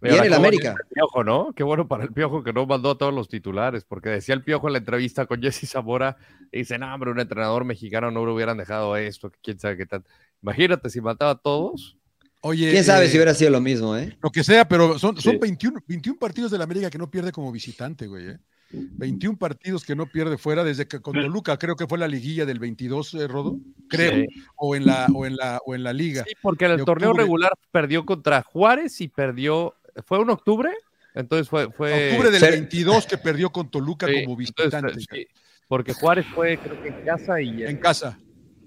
Mira, 0.00 0.14
Bien 0.14 0.26
el 0.26 0.34
América. 0.34 0.76
el 0.78 0.94
Piojo, 0.94 1.24
¿no? 1.24 1.52
Qué 1.54 1.64
bueno 1.64 1.88
para 1.88 2.04
el 2.04 2.12
Piojo 2.12 2.44
que 2.44 2.52
no 2.52 2.66
mandó 2.66 2.92
a 2.92 2.98
todos 2.98 3.12
los 3.12 3.28
titulares, 3.28 3.84
porque 3.84 4.10
decía 4.10 4.34
el 4.34 4.44
Piojo 4.44 4.68
en 4.68 4.72
la 4.74 4.78
entrevista 4.78 5.26
con 5.26 5.42
Jesse 5.42 5.68
Zamora, 5.68 6.16
dice, 6.52 6.78
no, 6.78 6.92
hombre, 6.94 7.10
un 7.10 7.18
entrenador 7.18 7.64
mexicano 7.64 8.10
no 8.12 8.24
le 8.24 8.32
hubieran 8.32 8.58
dejado 8.58 8.96
esto, 8.96 9.32
quién 9.42 9.58
sabe 9.58 9.76
qué 9.76 9.86
tal. 9.86 10.04
Imagínate 10.40 10.88
si 10.90 11.00
mataba 11.00 11.32
a 11.32 11.38
todos. 11.38 11.96
Oye, 12.42 12.70
¿Quién 12.70 12.84
sabe 12.84 13.06
eh, 13.06 13.08
si 13.08 13.16
hubiera 13.16 13.34
sido 13.34 13.50
lo 13.50 13.60
mismo, 13.60 13.96
eh? 13.96 14.16
Lo 14.22 14.30
que 14.30 14.44
sea, 14.44 14.68
pero 14.68 15.00
son, 15.00 15.20
son 15.20 15.32
Sí. 15.32 15.38
21, 15.38 15.80
21 15.88 16.16
partidos 16.20 16.52
de 16.52 16.58
la 16.58 16.64
América 16.64 16.88
que 16.90 16.98
no 16.98 17.10
pierde 17.10 17.32
como 17.32 17.50
visitante, 17.50 18.06
güey. 18.06 18.28
¿eh? 18.28 18.38
21 18.70 19.38
partidos 19.38 19.84
que 19.84 19.94
no 19.96 20.06
pierde 20.06 20.36
fuera 20.38 20.62
desde 20.64 20.86
que 20.86 21.00
con 21.00 21.14
Toluca, 21.14 21.56
creo 21.58 21.74
que 21.76 21.86
fue 21.86 21.98
la 21.98 22.08
liguilla 22.08 22.44
del 22.44 22.58
22, 22.58 23.14
eh, 23.14 23.26
Rodo, 23.28 23.58
creo, 23.88 24.12
Sí. 24.12 24.26
o 24.56 24.76
en 24.76 24.84
la 24.86 25.06
o 25.14 25.24
en 25.26 25.36
la 25.36 25.58
o 25.64 25.74
en 25.74 25.82
la 25.82 25.92
liga. 25.92 26.24
Sí, 26.26 26.34
porque 26.42 26.66
en 26.66 26.72
el 26.72 26.84
torneo 26.84 27.10
octubre. 27.10 27.24
regular 27.24 27.52
perdió 27.70 28.04
contra 28.04 28.42
Juárez 28.42 29.00
y 29.00 29.08
perdió, 29.08 29.74
¿fue 30.04 30.20
en 30.20 30.30
octubre? 30.30 30.70
Entonces 31.14 31.48
fue... 31.48 31.70
fue 31.72 32.10
Octubre 32.10 32.30
del 32.30 32.40
Sí. 32.42 32.50
22 32.50 33.06
que 33.06 33.18
perdió 33.18 33.50
con 33.50 33.70
Toluca 33.70 34.06
sí, 34.06 34.24
como 34.24 34.38
entonces, 34.38 34.54
visitante 34.56 35.00
sí, 35.00 35.26
porque 35.66 35.92
Juárez 35.94 36.26
fue 36.34 36.58
creo 36.58 36.80
que 36.82 36.88
en 36.88 37.04
casa 37.04 37.40
y 37.40 37.62
en 37.62 37.68
en 37.70 37.76
casa, 37.78 38.18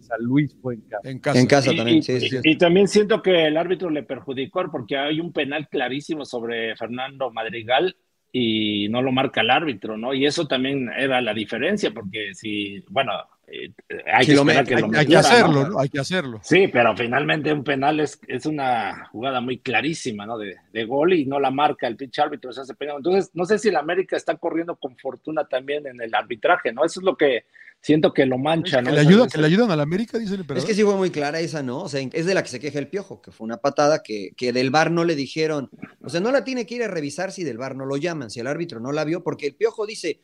San 0.02 0.22
Luis 0.24 0.54
fue 0.62 0.74
en 0.74 0.82
casa. 0.82 1.10
en 1.10 1.20
casa. 1.20 1.40
En 1.40 1.46
casa 1.48 1.74
Y- 1.74 1.78
también, 1.78 1.98
y, 2.00 2.02
sí, 2.04 2.20
sí, 2.20 2.30
sí. 2.30 2.38
y 2.44 2.58
también 2.58 2.88
siento 2.88 3.22
que 3.22 3.46
el 3.48 3.56
árbitro 3.56 3.90
le 3.90 4.04
perjudicó 4.04 4.64
porque 4.72 4.98
hay 4.98 5.20
un 5.22 5.32
penal 5.32 5.70
clarísimo 5.70 6.26
sobre 6.26 6.76
Fernando 6.76 7.32
Madrigal 7.32 7.96
y 8.32 8.88
no 8.89 9.02
lo 9.02 9.12
marca 9.12 9.41
el 9.41 9.50
árbitro, 9.50 9.98
¿no? 9.98 10.13
Y 10.13 10.26
eso 10.26 10.48
también 10.48 10.89
era 10.98 11.20
la 11.22 11.34
diferencia, 11.34 11.91
porque 11.91 12.34
si, 12.34 12.84
bueno, 12.89 13.12
eh, 13.48 13.72
hay 14.13 14.24
Si 14.26 14.32
que 14.32 14.36
lo 14.38 14.41
esperar 14.44 14.63
met- 14.63 14.67
que 14.70 14.76
Hay, 14.76 14.82
lo 14.82 14.86
hay 14.88 14.91
que 14.91 14.98
metiera, 14.98 15.22
¿no? 15.22 15.28
hacerlo, 15.28 15.67
¿no? 15.67 15.80
Hay 15.80 15.89
que 15.89 16.00
hacerlo. 16.00 16.39
Sí, 16.41 16.67
pero 16.70 16.96
finalmente 16.96 17.52
un 17.52 17.63
penal 17.65 18.00
es, 18.00 18.20
es 18.28 18.46
una 18.46 19.08
jugada 19.12 19.41
muy 19.41 19.58
clarísima, 19.60 20.26
¿no? 20.26 20.38
De, 20.38 20.56
de 20.72 20.86
gol 20.86 21.12
y 21.13 21.26
no 21.26 21.39
la 21.41 21.52
marca 21.52 21.88
el 21.88 21.98
pinche 21.98 22.22
árbitro, 22.22 22.54
se 22.54 22.62
hace 22.62 22.74
penal. 22.76 22.98
Entonces, 22.98 23.32
no 23.34 23.44
sé 23.46 23.60
si 23.60 23.67
el 23.67 23.76
América 23.76 24.15
está 24.15 24.36
corriendo 24.38 24.78
con 24.78 24.96
fortuna 24.98 25.44
también 25.46 25.86
en 25.86 26.00
el 26.02 26.15
arbitraje, 26.15 26.72
¿no? 26.72 26.86
Eso 26.86 27.02
es 27.02 27.04
lo 27.06 27.17
que 27.17 27.44
siento 27.82 28.13
que 28.13 28.26
lo 28.26 28.38
mancha, 28.38 28.78
Que 28.78 28.84
¿no? 28.84 28.91
le, 28.91 29.00
ayuda, 29.02 29.28
que 29.28 29.38
le 29.39 29.48
ayudan 29.48 29.72
a 29.72 29.76
la 29.76 29.84
América, 29.84 30.17
dice 30.20 30.34
el 30.36 30.36
Es 30.36 30.41
emperador. 30.41 30.67
que 30.67 30.76
sí 30.76 30.84
fue 30.84 30.96
muy 30.96 31.10
clara 31.10 31.39
esa, 31.39 31.63
¿no? 31.63 31.80
O 31.84 31.89
sea, 31.89 32.02
es 32.13 32.26
de 32.26 32.34
la 32.34 32.44
que 32.44 32.50
se 32.50 32.60
queja 32.60 32.80
el 32.80 32.88
piojo, 32.89 33.22
que 33.22 33.32
fue 33.32 33.46
una 33.46 33.58
patada 33.58 34.02
que, 34.04 34.34
que 34.38 34.54
del 34.54 34.70
bar 34.70 34.91
no 34.91 35.04
le 35.04 35.15
dijeron. 35.15 35.70
O 36.02 36.10
sea, 36.10 36.20
no 36.22 36.32
la 36.32 36.44
tiene 36.44 36.65
que 36.65 36.76
ir 36.76 36.84
a 36.84 36.88
revisar 36.88 37.32
si 37.32 37.44
del 37.44 37.58
bar 37.58 37.76
no 37.76 37.86
lo 37.86 37.98
llaman, 37.98 38.30
si 38.30 38.39
el 38.39 38.48
árbitro 38.48 38.80
no 38.80 38.91
la 38.91 39.04
vio, 39.04 39.24
porque 39.24 39.48
el 39.48 39.56
piojo 39.56 39.86
dice, 39.86 40.22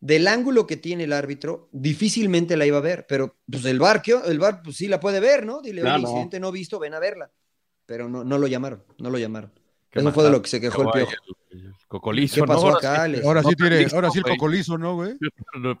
del 0.00 0.28
ángulo 0.28 0.66
que 0.66 0.76
tiene 0.76 1.04
el 1.04 1.12
árbitro, 1.12 1.68
difícilmente 1.72 2.56
la 2.56 2.64
iba 2.66 2.78
a 2.78 2.82
ver, 2.82 3.06
pero 3.08 3.36
pues 3.50 3.64
el 3.66 3.78
bar, 3.78 4.00
¿qué? 4.02 4.16
el 4.26 4.38
bar 4.38 4.62
pues 4.62 4.76
sí 4.76 4.86
la 4.88 5.00
puede 5.00 5.20
ver, 5.20 5.44
¿no? 5.44 5.60
Dile, 5.60 5.82
No, 5.82 5.90
oye, 5.94 6.02
no. 6.02 6.08
incidente 6.08 6.40
no 6.40 6.52
visto, 6.52 6.78
ven 6.78 6.94
a 6.94 7.00
verla. 7.00 7.30
Pero 7.86 8.08
no, 8.08 8.22
no 8.24 8.38
lo 8.38 8.46
llamaron, 8.46 8.84
no 8.98 9.10
lo 9.10 9.18
llamaron. 9.18 9.52
Eso 9.92 10.12
fue 10.12 10.24
de 10.24 10.30
lo 10.30 10.40
que 10.42 10.48
se 10.48 10.60
quejó 10.60 10.82
el 10.82 10.88
piojo. 10.90 11.12
el- 11.50 11.58
el 11.66 11.74
cocolizo, 11.88 12.34
¿Qué 12.36 12.40
¿no? 12.42 12.46
pasó 12.46 12.66
Ahora 12.68 12.76
acá, 12.78 13.02
Alex? 13.02 13.24
Ahora 13.26 13.42
sí 13.42 13.48
no 13.48 13.56
tiene, 13.68 13.86
ahora 13.92 14.10
sí 14.10 14.18
el 14.18 14.22
güey. 14.22 14.36
cocolizo, 14.36 14.78
¿no, 14.78 14.94
güey? 14.94 15.14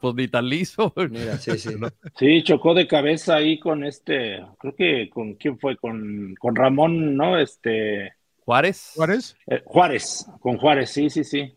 Pues 0.00 0.14
ni 0.16 0.26
tan 0.26 0.48
liso. 0.48 0.92
Mira, 0.96 1.38
sí, 1.38 1.56
sí. 1.58 1.70
Sí, 2.18 2.42
chocó 2.42 2.74
de 2.74 2.88
cabeza 2.88 3.36
ahí 3.36 3.60
con 3.60 3.84
este, 3.84 4.44
creo 4.58 4.74
que 4.74 5.10
con 5.10 5.34
quién 5.34 5.58
fue, 5.60 5.76
con, 5.76 6.34
con 6.40 6.56
Ramón, 6.56 7.16
¿no? 7.16 7.38
Este, 7.38 8.14
Juárez. 8.44 8.92
Juárez. 8.96 9.36
eh, 9.46 9.62
Juárez, 9.64 10.26
con 10.40 10.56
Juárez, 10.58 10.90
sí, 10.90 11.08
sí, 11.08 11.22
sí. 11.22 11.54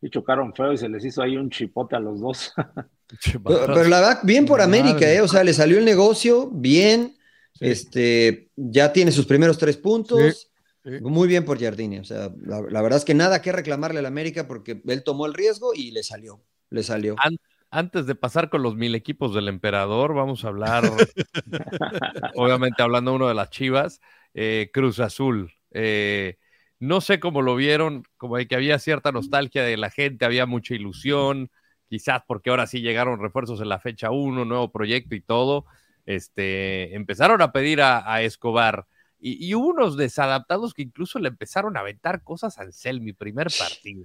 Sí, 0.00 0.10
chocaron 0.10 0.52
feo 0.52 0.72
y 0.72 0.76
se 0.78 0.88
les 0.88 1.04
hizo 1.04 1.22
ahí 1.22 1.36
un 1.36 1.48
chipote 1.48 1.94
a 1.94 2.00
los 2.00 2.20
dos. 2.20 2.52
Pero, 3.44 3.66
la 3.88 4.00
verdad, 4.00 4.20
bien 4.24 4.44
por 4.46 4.58
Madre. 4.58 4.80
América, 4.80 5.10
¿eh? 5.12 5.20
O 5.20 5.28
sea, 5.28 5.44
le 5.44 5.52
salió 5.54 5.78
el 5.78 5.84
negocio, 5.84 6.50
bien. 6.50 7.14
Sí. 7.52 7.66
Este, 7.68 8.48
ya 8.56 8.92
tiene 8.92 9.12
sus 9.12 9.26
primeros 9.26 9.56
tres 9.58 9.76
puntos. 9.76 10.18
Sí. 10.40 10.48
Muy 10.84 11.28
bien 11.28 11.44
por 11.44 11.58
Jardine. 11.60 12.00
O 12.00 12.04
sea, 12.04 12.30
la, 12.42 12.60
la 12.60 12.82
verdad 12.82 12.98
es 12.98 13.04
que 13.04 13.14
nada 13.14 13.40
que 13.42 13.52
reclamarle 13.52 13.98
al 14.00 14.06
América 14.06 14.46
porque 14.46 14.82
él 14.86 15.02
tomó 15.04 15.26
el 15.26 15.34
riesgo 15.34 15.72
y 15.74 15.90
le 15.90 16.02
salió. 16.02 16.42
Le 16.70 16.82
salió. 16.82 17.16
An- 17.18 17.38
Antes 17.70 18.06
de 18.06 18.14
pasar 18.14 18.50
con 18.50 18.62
los 18.62 18.76
mil 18.76 18.94
equipos 18.94 19.34
del 19.34 19.48
emperador, 19.48 20.14
vamos 20.14 20.44
a 20.44 20.48
hablar, 20.48 20.84
obviamente 22.36 22.82
hablando 22.82 23.14
uno 23.14 23.28
de 23.28 23.34
las 23.34 23.50
Chivas, 23.50 24.00
eh, 24.34 24.70
Cruz 24.72 25.00
Azul. 25.00 25.52
Eh, 25.72 26.36
no 26.78 27.00
sé 27.00 27.18
cómo 27.20 27.42
lo 27.42 27.56
vieron, 27.56 28.04
como 28.16 28.36
de 28.36 28.46
que 28.46 28.54
había 28.54 28.78
cierta 28.78 29.10
nostalgia 29.12 29.62
de 29.64 29.76
la 29.76 29.90
gente, 29.90 30.24
había 30.24 30.46
mucha 30.46 30.74
ilusión, 30.74 31.50
quizás 31.88 32.22
porque 32.26 32.50
ahora 32.50 32.66
sí 32.66 32.80
llegaron 32.80 33.20
refuerzos 33.20 33.60
en 33.60 33.68
la 33.68 33.80
fecha 33.80 34.10
1, 34.10 34.44
nuevo 34.44 34.70
proyecto 34.70 35.14
y 35.14 35.20
todo. 35.20 35.64
Este, 36.06 36.94
empezaron 36.94 37.40
a 37.42 37.52
pedir 37.52 37.80
a, 37.80 38.12
a 38.12 38.22
Escobar 38.22 38.86
y, 39.24 39.46
y 39.46 39.54
hubo 39.54 39.68
unos 39.68 39.96
desadaptados 39.96 40.74
que 40.74 40.82
incluso 40.82 41.18
le 41.18 41.28
empezaron 41.28 41.78
a 41.78 41.80
aventar 41.80 42.22
cosas 42.22 42.58
a 42.58 42.62
Ansel, 42.64 43.00
mi 43.00 43.14
primer 43.14 43.48
partido. 43.58 44.04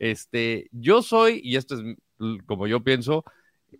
Este, 0.00 0.68
yo 0.72 1.02
soy, 1.02 1.40
y 1.44 1.54
esto 1.54 1.76
es 1.76 1.96
como 2.46 2.66
yo 2.66 2.82
pienso, 2.82 3.24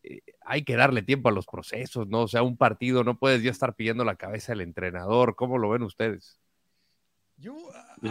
eh, 0.04 0.20
hay 0.42 0.62
que 0.62 0.76
darle 0.76 1.02
tiempo 1.02 1.28
a 1.28 1.32
los 1.32 1.44
procesos, 1.46 2.06
¿no? 2.06 2.22
O 2.22 2.28
sea, 2.28 2.44
un 2.44 2.56
partido 2.56 3.02
no 3.02 3.18
puedes 3.18 3.42
ya 3.42 3.50
estar 3.50 3.74
pidiendo 3.74 4.04
la 4.04 4.14
cabeza 4.14 4.52
del 4.52 4.60
entrenador. 4.60 5.34
¿Cómo 5.34 5.58
lo 5.58 5.70
ven 5.70 5.82
ustedes? 5.82 6.38
Yo, 7.36 7.56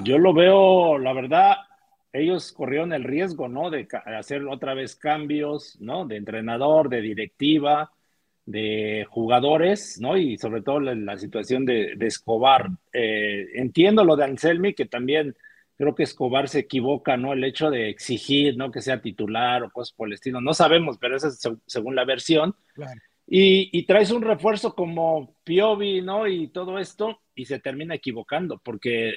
Yo 0.03 0.17
lo 0.17 0.33
veo, 0.33 0.97
la 0.97 1.13
verdad, 1.13 1.55
ellos 2.11 2.51
corrieron 2.51 2.91
el 2.91 3.05
riesgo, 3.05 3.47
¿no? 3.47 3.69
De 3.69 3.87
hacer 4.17 4.45
otra 4.47 4.73
vez 4.73 4.97
cambios, 4.97 5.79
¿no? 5.79 6.05
De 6.05 6.17
entrenador, 6.17 6.89
de 6.89 6.99
directiva, 6.99 7.93
de 8.45 9.05
jugadores, 9.09 9.99
¿no? 9.99 10.17
Y 10.17 10.37
sobre 10.37 10.61
todo 10.61 10.79
la, 10.79 10.93
la 10.93 11.17
situación 11.17 11.65
de, 11.65 11.95
de 11.95 12.07
Escobar. 12.07 12.69
Eh, 12.93 13.47
entiendo 13.55 14.03
lo 14.03 14.15
de 14.15 14.25
Anselmi, 14.25 14.73
que 14.73 14.85
también 14.85 15.35
creo 15.77 15.95
que 15.95 16.03
Escobar 16.03 16.47
se 16.47 16.59
equivoca, 16.59 17.17
¿no? 17.17 17.33
El 17.33 17.43
hecho 17.43 17.69
de 17.69 17.89
exigir, 17.89 18.55
¿no? 18.55 18.71
Que 18.71 18.81
sea 18.81 19.01
titular 19.01 19.63
o 19.63 19.71
cosas 19.71 19.93
por 19.93 20.07
el 20.07 20.13
estilo. 20.13 20.41
No 20.41 20.53
sabemos, 20.53 20.97
pero 20.99 21.17
eso 21.17 21.27
es 21.27 21.43
seg- 21.43 21.59
según 21.65 21.95
la 21.95 22.05
versión. 22.05 22.55
Claro. 22.73 23.01
Y, 23.27 23.75
y 23.77 23.85
traes 23.87 24.11
un 24.11 24.21
refuerzo 24.21 24.75
como 24.75 25.35
Piovi, 25.43 26.01
¿no? 26.03 26.27
Y 26.27 26.49
todo 26.49 26.77
esto, 26.77 27.21
y 27.33 27.45
se 27.45 27.59
termina 27.59 27.95
equivocando, 27.95 28.61
porque 28.63 29.15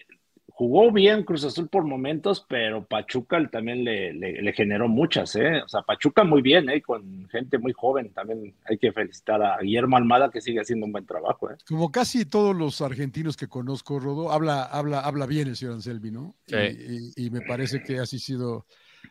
jugó 0.58 0.90
bien 0.90 1.22
Cruz 1.22 1.44
Azul 1.44 1.68
por 1.68 1.84
momentos, 1.84 2.44
pero 2.48 2.84
Pachuca 2.84 3.38
también 3.48 3.84
le, 3.84 4.12
le- 4.12 4.42
le 4.42 4.52
generó 4.52 4.88
muchas, 4.88 5.36
¿eh? 5.36 5.62
O 5.64 5.68
sea, 5.68 5.82
Pachuca 5.82 6.24
muy 6.24 6.42
bien, 6.42 6.68
¿eh? 6.68 6.82
Con 6.82 7.28
gente 7.28 7.58
muy 7.58 7.72
joven. 7.72 8.12
También 8.12 8.56
hay 8.64 8.76
que 8.76 8.90
felicitar 8.90 9.40
a 9.40 9.58
Guillermo 9.62 9.96
Almada, 9.96 10.30
que 10.32 10.40
sigue 10.40 10.58
haciendo 10.60 10.84
un 10.86 10.90
buen 10.90 11.06
trabajo, 11.06 11.48
¿eh? 11.48 11.54
como 11.68 11.92
casi 11.92 12.24
todos 12.24 12.56
los 12.56 12.80
argentinos 12.80 13.36
que 13.36 13.46
conozco, 13.46 14.00
Rodo, 14.00 14.32
habla, 14.32 14.64
habla, 14.64 14.98
habla 14.98 15.26
bien 15.26 15.46
el 15.46 15.54
señor 15.54 15.74
Anselmi, 15.74 16.10
¿no? 16.10 16.34
Sí. 16.48 16.56
Y, 16.56 17.22
y- 17.22 17.26
y 17.26 17.30
me 17.30 17.42
parece 17.42 17.80
que 17.80 18.00
así 18.00 18.16
ha 18.16 18.18
sido. 18.18 18.66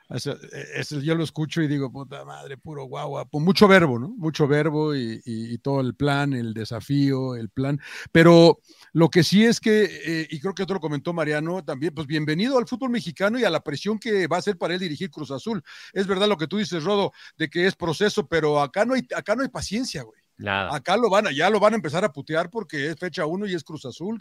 O 0.10 0.20
sea, 0.20 0.36
es, 0.76 0.90
yo 0.90 1.16
lo 1.16 1.24
escucho 1.24 1.62
y 1.62 1.68
digo, 1.68 1.92
puta 1.92 2.24
madre, 2.24 2.58
puro 2.58 2.86
guagua, 2.86 3.28
con 3.30 3.44
mucho 3.44 3.68
verbo, 3.68 4.00
¿no? 4.00 4.10
Mucho 4.10 4.48
verbo 4.48 4.96
y, 4.96 5.22
y- 5.26 5.54
y 5.54 5.58
todo 5.58 5.82
el 5.82 5.96
plan, 5.96 6.34
el 6.34 6.54
desafío, 6.54 7.36
el 7.36 7.50
plan. 7.50 7.80
Pero 8.12 8.60
lo 8.94 9.10
que 9.10 9.24
sí 9.24 9.44
es 9.46 9.60
que, 9.60 9.84
eh, 10.06 10.28
y 10.30 10.40
creo 10.40 10.54
que 10.56 10.64
otro 10.64 10.76
lo 10.76 10.80
comentó 10.80 11.14
Mariano 11.14 11.64
también, 11.64 11.94
pues 11.94 12.08
bienvenido 12.08 12.58
al 12.58 12.68
fútbol 12.68 12.90
mexicano 12.90 13.38
y 13.40 13.44
a 13.44 13.50
la 13.50 13.62
presión 13.64 14.00
que 14.00 14.28
va 14.28 14.38
a 14.38 14.42
ser 14.42 14.58
para 14.58 14.74
él 14.74 14.80
dirigir 14.80 15.10
Cruz 15.12 15.32
Azul. 15.32 15.62
Es 15.94 16.08
verdad 16.08 16.28
lo 16.28 16.38
que 16.38 16.48
tú 16.48 16.58
dices, 16.58 16.84
Rodo, 16.84 17.12
de 17.38 17.50
que 17.50 17.68
es 17.68 17.76
proceso, 17.76 18.28
pero 18.28 18.62
acá 18.62 18.86
no 18.86 18.94
hay, 18.94 19.02
acá 19.16 19.36
no 19.36 19.44
hay 19.44 19.50
paciencia, 19.50 20.04
güey. 20.04 20.22
Nada. 20.38 20.76
Acá 20.76 20.98
lo 20.98 21.10
van 21.10 21.28
a, 21.28 21.32
ya 21.32 21.50
lo 21.50 21.60
van 21.60 21.74
a 21.74 21.78
empezar 21.78 22.06
a 22.06 22.14
putear 22.14 22.50
porque 22.52 22.90
es 22.90 22.96
fecha 22.96 23.26
uno 23.26 23.48
y 23.48 23.56
es 23.56 23.64
Cruz 23.64 23.86
Azul. 23.86 24.20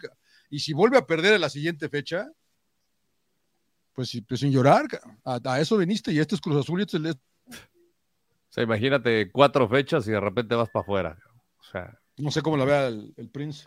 Y 0.49 0.59
si 0.59 0.73
vuelve 0.73 0.97
a 0.97 1.05
perder 1.05 1.35
en 1.35 1.41
la 1.41 1.49
siguiente 1.49 1.89
fecha, 1.89 2.27
pues, 3.97 4.21
pues 4.27 4.39
sin 4.41 4.51
llorar, 4.51 4.85
a, 5.25 5.39
a 5.43 5.59
eso 5.59 5.75
viniste 5.75 6.11
y 6.11 6.19
este 6.19 6.35
es 6.35 6.41
Cruz 6.41 6.55
Azul 6.63 6.79
y 6.79 6.83
este 6.83 6.97
es 6.97 7.03
el- 7.03 7.09
O 7.09 8.51
sea, 8.51 8.63
imagínate 8.63 9.31
cuatro 9.31 9.67
fechas 9.67 10.07
y 10.07 10.11
de 10.11 10.19
repente 10.19 10.53
vas 10.53 10.69
para 10.69 10.83
afuera. 10.83 11.17
O 11.59 11.63
sea, 11.63 11.99
no 12.17 12.29
sé 12.29 12.43
cómo 12.43 12.57
la 12.57 12.65
vea 12.65 12.87
el, 12.89 13.11
el 13.17 13.27
Prince. 13.29 13.65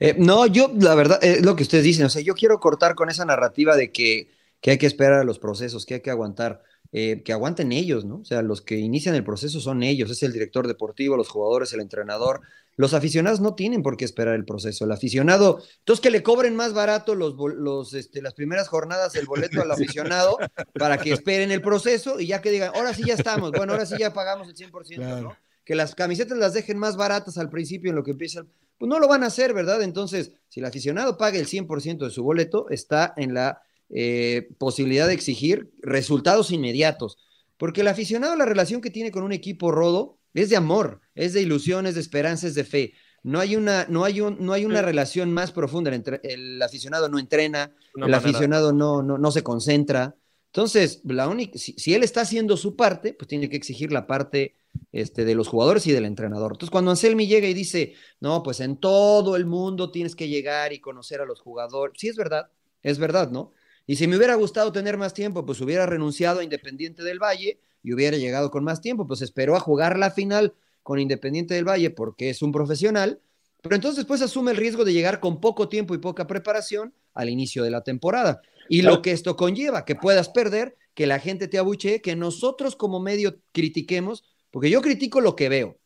Eh, 0.00 0.16
no, 0.18 0.46
yo, 0.46 0.72
la 0.74 0.96
verdad, 0.96 1.22
es 1.22 1.44
lo 1.44 1.54
que 1.54 1.62
ustedes 1.62 1.84
dicen. 1.84 2.04
O 2.06 2.08
sea, 2.08 2.20
yo 2.20 2.34
quiero 2.34 2.58
cortar 2.58 2.96
con 2.96 3.10
esa 3.10 3.24
narrativa 3.24 3.76
de 3.76 3.92
que, 3.92 4.28
que 4.64 4.70
hay 4.70 4.78
que 4.78 4.86
esperar 4.86 5.20
a 5.20 5.24
los 5.24 5.38
procesos, 5.38 5.84
que 5.84 5.92
hay 5.94 6.00
que 6.00 6.10
aguantar. 6.10 6.62
eh, 6.96 7.22
que 7.24 7.32
aguanten 7.32 7.72
ellos, 7.72 8.04
¿no? 8.04 8.18
O 8.20 8.24
sea, 8.24 8.40
los 8.40 8.62
que 8.62 8.76
inician 8.78 9.14
el 9.16 9.24
proceso 9.24 9.58
son 9.60 9.82
ellos, 9.82 10.10
es 10.12 10.22
el 10.22 10.32
director 10.32 10.68
deportivo, 10.68 11.16
los 11.16 11.28
jugadores, 11.28 11.72
el 11.72 11.80
entrenador. 11.80 12.40
Los 12.76 12.94
aficionados 12.94 13.40
no 13.40 13.54
tienen 13.56 13.82
por 13.82 13.96
qué 13.96 14.04
esperar 14.04 14.36
el 14.36 14.44
proceso. 14.44 14.84
El 14.84 14.92
aficionado, 14.92 15.60
entonces 15.80 16.00
que 16.00 16.10
le 16.10 16.22
cobren 16.22 16.54
más 16.54 16.72
barato 16.72 17.16
los, 17.16 17.34
los, 17.56 17.94
este, 17.94 18.22
las 18.22 18.32
primeras 18.34 18.68
jornadas 18.68 19.16
el 19.16 19.26
boleto 19.26 19.60
al 19.60 19.70
aficionado 19.72 20.38
para 20.78 20.96
que 20.98 21.12
esperen 21.12 21.50
el 21.50 21.60
proceso 21.62 22.20
y 22.20 22.28
ya 22.28 22.40
que 22.40 22.50
digan, 22.52 22.70
ahora 22.76 22.94
sí 22.94 23.02
ya 23.04 23.14
estamos, 23.14 23.50
bueno, 23.50 23.72
ahora 23.72 23.86
sí 23.86 23.96
ya 23.98 24.12
pagamos 24.14 24.46
el 24.48 24.54
100%, 24.54 24.94
Claro. 24.94 25.20
¿no? 25.30 25.36
Que 25.64 25.74
las 25.74 25.94
camisetas 25.96 26.38
las 26.38 26.54
dejen 26.54 26.78
más 26.78 26.96
baratas 26.96 27.38
al 27.38 27.50
principio 27.50 27.90
en 27.90 27.96
lo 27.96 28.04
que 28.04 28.12
empieza. 28.12 28.38
el- 28.40 28.46
pues 28.78 28.88
no 28.88 28.98
lo 29.00 29.08
van 29.08 29.24
a 29.24 29.26
hacer, 29.26 29.52
¿verdad? 29.52 29.82
Entonces, 29.82 30.30
si 30.48 30.60
el 30.60 30.66
aficionado 30.66 31.18
paga 31.18 31.38
el 31.38 31.46
100% 31.46 32.04
de 32.04 32.10
su 32.12 32.22
boleto, 32.22 32.68
está 32.70 33.14
en 33.16 33.34
la 33.34 33.62
eh, 33.90 34.48
posibilidad 34.58 35.06
de 35.06 35.14
exigir 35.14 35.70
resultados 35.82 36.50
inmediatos. 36.50 37.16
Porque 37.56 37.82
el 37.82 37.88
aficionado, 37.88 38.36
la 38.36 38.46
relación 38.46 38.80
que 38.80 38.90
tiene 38.90 39.10
con 39.10 39.22
un 39.22 39.32
equipo 39.32 39.70
rodo 39.70 40.18
es 40.34 40.50
de 40.50 40.56
amor, 40.56 41.00
es 41.14 41.32
de 41.32 41.42
ilusión, 41.42 41.86
es 41.86 41.94
de 41.94 42.00
esperanza, 42.00 42.46
es 42.46 42.54
de 42.54 42.64
fe. 42.64 42.94
No 43.22 43.40
hay 43.40 43.56
una, 43.56 43.86
no 43.88 44.04
hay 44.04 44.20
un, 44.20 44.36
no 44.44 44.52
hay 44.52 44.64
una 44.64 44.82
relación 44.82 45.32
más 45.32 45.52
profunda. 45.52 45.94
El, 45.94 46.20
el 46.24 46.62
aficionado 46.62 47.08
no 47.08 47.18
entrena, 47.18 47.72
el 47.94 48.12
aficionado 48.12 48.72
no, 48.72 49.02
no, 49.02 49.16
no, 49.16 49.30
se 49.30 49.42
concentra. 49.42 50.14
Entonces, 50.46 51.00
la 51.04 51.28
única, 51.28 51.58
si, 51.58 51.94
él 51.94 52.02
está 52.02 52.20
haciendo 52.20 52.56
su 52.56 52.76
parte, 52.76 53.14
pues 53.14 53.28
tiene 53.28 53.48
que 53.48 53.56
exigir 53.56 53.92
la 53.92 54.06
parte 54.06 54.54
este, 54.92 55.24
de 55.24 55.34
los 55.34 55.48
jugadores 55.48 55.86
y 55.86 55.92
del 55.92 56.04
entrenador. 56.04 56.52
Entonces, 56.52 56.70
cuando 56.70 56.90
Anselmi 56.90 57.26
llega 57.26 57.48
y 57.48 57.54
dice, 57.54 57.94
no, 58.20 58.42
pues 58.42 58.60
en 58.60 58.76
todo 58.76 59.36
el 59.36 59.46
mundo 59.46 59.90
tienes 59.90 60.14
que 60.14 60.28
llegar 60.28 60.72
y 60.72 60.80
conocer 60.80 61.20
a 61.20 61.26
los 61.26 61.40
jugadores, 61.40 61.98
sí 61.98 62.08
es 62.08 62.16
verdad, 62.16 62.50
es 62.82 62.98
verdad, 62.98 63.30
¿no? 63.30 63.52
Y 63.86 63.96
si 63.96 64.06
me 64.06 64.16
hubiera 64.16 64.34
gustado 64.34 64.72
tener 64.72 64.96
más 64.96 65.12
tiempo, 65.12 65.44
pues 65.44 65.60
hubiera 65.60 65.86
renunciado 65.86 66.40
a 66.40 66.44
Independiente 66.44 67.02
del 67.02 67.18
Valle 67.18 67.60
y 67.82 67.92
hubiera 67.92 68.16
llegado 68.16 68.50
con 68.50 68.64
más 68.64 68.80
tiempo, 68.80 69.06
pues 69.06 69.20
esperó 69.20 69.56
a 69.56 69.60
jugar 69.60 69.98
la 69.98 70.10
final 70.10 70.54
con 70.82 70.98
Independiente 70.98 71.54
del 71.54 71.68
Valle 71.68 71.90
porque 71.90 72.30
es 72.30 72.42
un 72.42 72.52
profesional, 72.52 73.20
pero 73.62 73.74
entonces 73.74 73.96
después 73.96 74.22
asume 74.22 74.52
el 74.52 74.56
riesgo 74.56 74.84
de 74.84 74.92
llegar 74.92 75.20
con 75.20 75.40
poco 75.40 75.68
tiempo 75.68 75.94
y 75.94 75.98
poca 75.98 76.26
preparación 76.26 76.94
al 77.14 77.28
inicio 77.28 77.62
de 77.62 77.70
la 77.70 77.82
temporada. 77.82 78.42
Y 78.68 78.82
lo 78.82 79.02
que 79.02 79.12
esto 79.12 79.36
conlleva, 79.36 79.84
que 79.84 79.94
puedas 79.94 80.28
perder, 80.28 80.76
que 80.94 81.06
la 81.06 81.18
gente 81.18 81.48
te 81.48 81.58
abuchee, 81.58 82.00
que 82.00 82.16
nosotros 82.16 82.76
como 82.76 83.00
medio 83.00 83.38
critiquemos, 83.52 84.24
porque 84.50 84.70
yo 84.70 84.80
critico 84.80 85.20
lo 85.20 85.36
que 85.36 85.48
veo. 85.48 85.78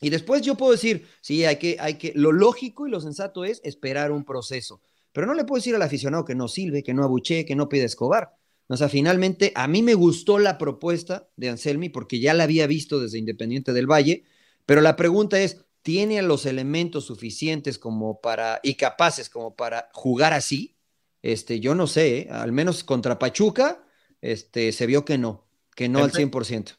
Y 0.00 0.10
después 0.10 0.42
yo 0.42 0.56
puedo 0.56 0.72
decir, 0.72 1.06
sí, 1.20 1.44
hay 1.44 1.56
que, 1.56 1.76
hay 1.78 1.94
que, 1.94 2.12
lo 2.14 2.32
lógico 2.32 2.86
y 2.86 2.90
lo 2.90 3.00
sensato 3.00 3.44
es 3.44 3.60
esperar 3.64 4.10
un 4.10 4.24
proceso. 4.24 4.80
Pero 5.12 5.26
no 5.26 5.34
le 5.34 5.44
puedo 5.44 5.58
decir 5.58 5.74
al 5.74 5.82
aficionado 5.82 6.24
que 6.24 6.34
no 6.34 6.48
sirve, 6.48 6.82
que 6.82 6.94
no 6.94 7.04
abuchee, 7.04 7.44
que 7.44 7.54
no 7.54 7.68
pide 7.68 7.84
Escobar. 7.84 8.36
O 8.68 8.76
sea, 8.76 8.88
finalmente 8.88 9.52
a 9.54 9.68
mí 9.68 9.82
me 9.82 9.94
gustó 9.94 10.38
la 10.38 10.56
propuesta 10.56 11.28
de 11.36 11.50
Anselmi 11.50 11.90
porque 11.90 12.20
ya 12.20 12.32
la 12.32 12.44
había 12.44 12.66
visto 12.66 13.00
desde 13.00 13.18
Independiente 13.18 13.72
del 13.72 13.90
Valle, 13.90 14.24
pero 14.64 14.80
la 14.80 14.96
pregunta 14.96 15.38
es, 15.40 15.64
¿tiene 15.82 16.22
los 16.22 16.46
elementos 16.46 17.04
suficientes 17.04 17.78
como 17.78 18.20
para 18.20 18.60
y 18.62 18.74
capaces 18.74 19.28
como 19.28 19.54
para 19.54 19.90
jugar 19.92 20.32
así? 20.32 20.76
Este, 21.20 21.60
yo 21.60 21.74
no 21.74 21.86
sé, 21.86 22.20
¿eh? 22.20 22.28
al 22.30 22.52
menos 22.52 22.82
contra 22.82 23.18
Pachuca, 23.18 23.84
este, 24.22 24.72
se 24.72 24.86
vio 24.86 25.04
que 25.04 25.18
no, 25.18 25.44
que 25.74 25.88
no 25.88 26.02
al 26.02 26.12
100%. 26.12 26.76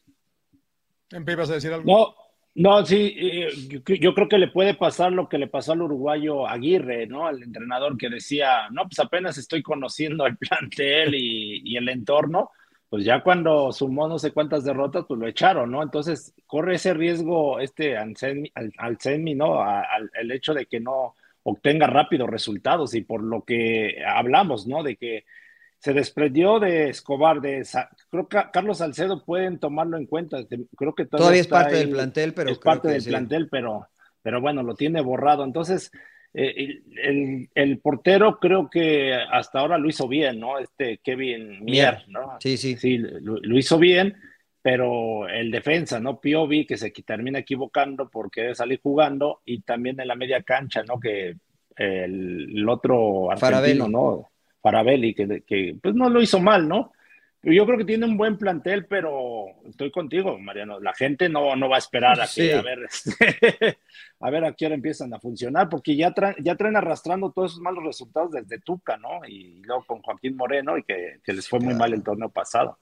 ¿En 1.12 1.26
vas 1.26 1.50
a 1.50 1.54
decir 1.54 1.72
algo? 1.72 1.86
No, 1.86 2.16
no, 2.56 2.86
sí, 2.86 3.16
eh, 3.18 3.50
yo, 4.00 4.14
creo 4.14 4.28
que 4.28 4.38
le 4.38 4.48
puede 4.48 4.76
pasar 4.76 5.12
lo 5.12 5.28
que 5.28 5.40
le 5.40 5.48
pasó 5.48 5.72
al 5.72 5.82
uruguayo 5.82 6.48
Aguirre, 6.48 7.08
¿no? 7.08 7.26
Al 7.26 7.42
entrenador 7.42 7.98
que 7.98 8.10
decía, 8.10 8.70
no, 8.70 8.84
pues 8.84 9.00
apenas 9.00 9.38
estoy 9.38 9.64
conociendo 9.64 10.26
el 10.28 10.38
plantel 10.38 11.16
y, 11.16 11.62
y 11.64 11.78
el 11.78 11.90
entorno, 11.90 12.52
pues 12.94 13.06
ya 13.06 13.24
cuando 13.24 13.72
sumó 13.72 14.08
no 14.08 14.20
sé 14.20 14.32
cuántas 14.32 14.64
derrotas, 14.64 15.06
pues 15.08 15.20
lo 15.20 15.26
echaron, 15.28 15.72
¿no? 15.72 15.82
Entonces 15.82 16.32
corre 16.46 16.76
ese 16.76 16.94
riesgo 16.94 17.60
este 17.60 17.98
al, 17.98 18.14
al 18.54 18.98
¿no? 19.36 19.64
Al, 19.64 20.12
el 20.14 20.32
hecho 20.32 20.54
de 20.54 20.68
que 20.68 20.80
no 20.80 21.16
obtenga 21.42 21.88
rápido 21.88 22.28
resultados 22.28 22.94
y 22.94 23.02
por 23.02 23.24
lo 23.24 23.44
que 23.46 23.98
hablamos, 24.06 24.68
¿no? 24.68 24.84
De 24.84 24.96
que 24.96 25.26
se 25.84 25.92
desprendió 25.92 26.62
de 26.62 26.92
Escobar, 26.92 27.42
de 27.42 27.68
creo 28.10 28.30
que 28.30 28.38
Carlos 28.54 28.78
Salcedo 28.78 29.26
pueden 29.26 29.60
tomarlo 29.60 29.98
en 29.98 30.06
cuenta. 30.06 30.38
Creo 30.78 30.96
que 30.96 31.04
todavía, 31.04 31.42
es 31.42 31.48
parte 31.48 31.76
del 31.76 31.90
plantel, 31.90 32.34
pero 32.34 32.52
es 32.52 32.58
parte 32.58 32.88
del 32.88 33.04
plantel, 33.04 33.50
pero, 33.50 33.90
pero 34.22 34.40
bueno, 34.40 34.64
lo 34.64 34.76
tiene 34.76 35.02
borrado. 35.02 35.44
Entonces, 35.44 35.92
eh, 36.34 36.84
el, 37.54 37.80
portero 37.80 38.40
creo 38.40 38.70
que 38.70 39.14
hasta 39.14 39.60
ahora 39.60 39.78
lo 39.78 39.90
hizo 39.90 40.08
bien, 40.08 40.40
¿no? 40.40 40.58
Este 40.58 41.00
Kevin 41.04 41.66
Mier, 41.66 42.06
¿no? 42.08 42.38
Sí, 42.40 42.56
sí. 42.56 42.78
Sí, 42.78 42.98
lo, 42.98 43.58
hizo 43.58 43.78
bien, 43.78 44.16
pero 44.62 45.28
el 45.28 45.52
defensa, 45.52 46.00
¿no? 46.00 46.22
Piovi, 46.22 46.66
que 46.66 46.78
se 46.78 46.92
termina 46.92 47.40
equivocando 47.40 48.10
porque 48.10 48.40
debe 48.40 48.56
salir 48.56 48.80
jugando, 48.82 49.42
y 49.44 49.64
también 49.64 50.00
en 50.00 50.08
la 50.08 50.16
media 50.16 50.44
cancha, 50.44 50.82
¿no? 50.84 50.98
Que 50.98 51.36
el, 51.76 52.70
otro 52.70 53.32
argentino, 53.32 53.90
¿no? 53.90 54.30
Farabelli, 54.64 55.14
que, 55.14 55.44
que 55.46 55.76
pues 55.80 55.94
no 55.94 56.10
lo 56.10 56.22
hizo 56.22 56.40
mal, 56.40 56.68
¿no? 56.68 56.94
Yo 57.44 57.66
creo 57.66 57.78
que 57.78 57.84
tiene 57.84 58.06
un 58.06 58.16
buen 58.16 58.38
plantel, 58.38 58.86
pero 58.86 59.48
estoy 59.68 59.92
contigo, 59.92 60.40
Mariano. 60.40 60.80
La 60.80 60.94
gente 60.94 61.28
no, 61.28 61.58
no 61.58 61.68
va 61.68 61.76
a 61.76 61.80
esperar 61.80 62.22
a 62.22 62.28
que, 62.34 62.54
a 62.54 62.62
ver, 62.62 62.80
este, 62.90 63.78
a 64.22 64.30
ver 64.30 64.46
a 64.46 64.54
qué 64.54 64.66
hora 64.66 64.76
empiezan 64.76 65.14
a 65.14 65.20
funcionar, 65.20 65.68
porque 65.68 65.98
ya 65.98 66.14
traen, 66.14 66.38
ya 66.40 66.56
traen 66.56 66.78
arrastrando 66.78 67.34
todos 67.34 67.52
esos 67.52 67.62
malos 67.62 67.84
resultados 67.84 68.32
desde 68.32 68.62
Tuca, 68.62 68.96
¿no? 68.96 69.28
Y 69.28 69.62
luego 69.64 69.84
con 69.86 70.02
Joaquín 70.02 70.38
Moreno, 70.38 70.78
y 70.78 70.84
que, 70.84 71.20
les 71.26 71.50
fue 71.50 71.60
muy 71.60 71.74
mal 71.74 71.94
el 71.94 72.02
torneo 72.02 72.30
pasado. 72.30 72.80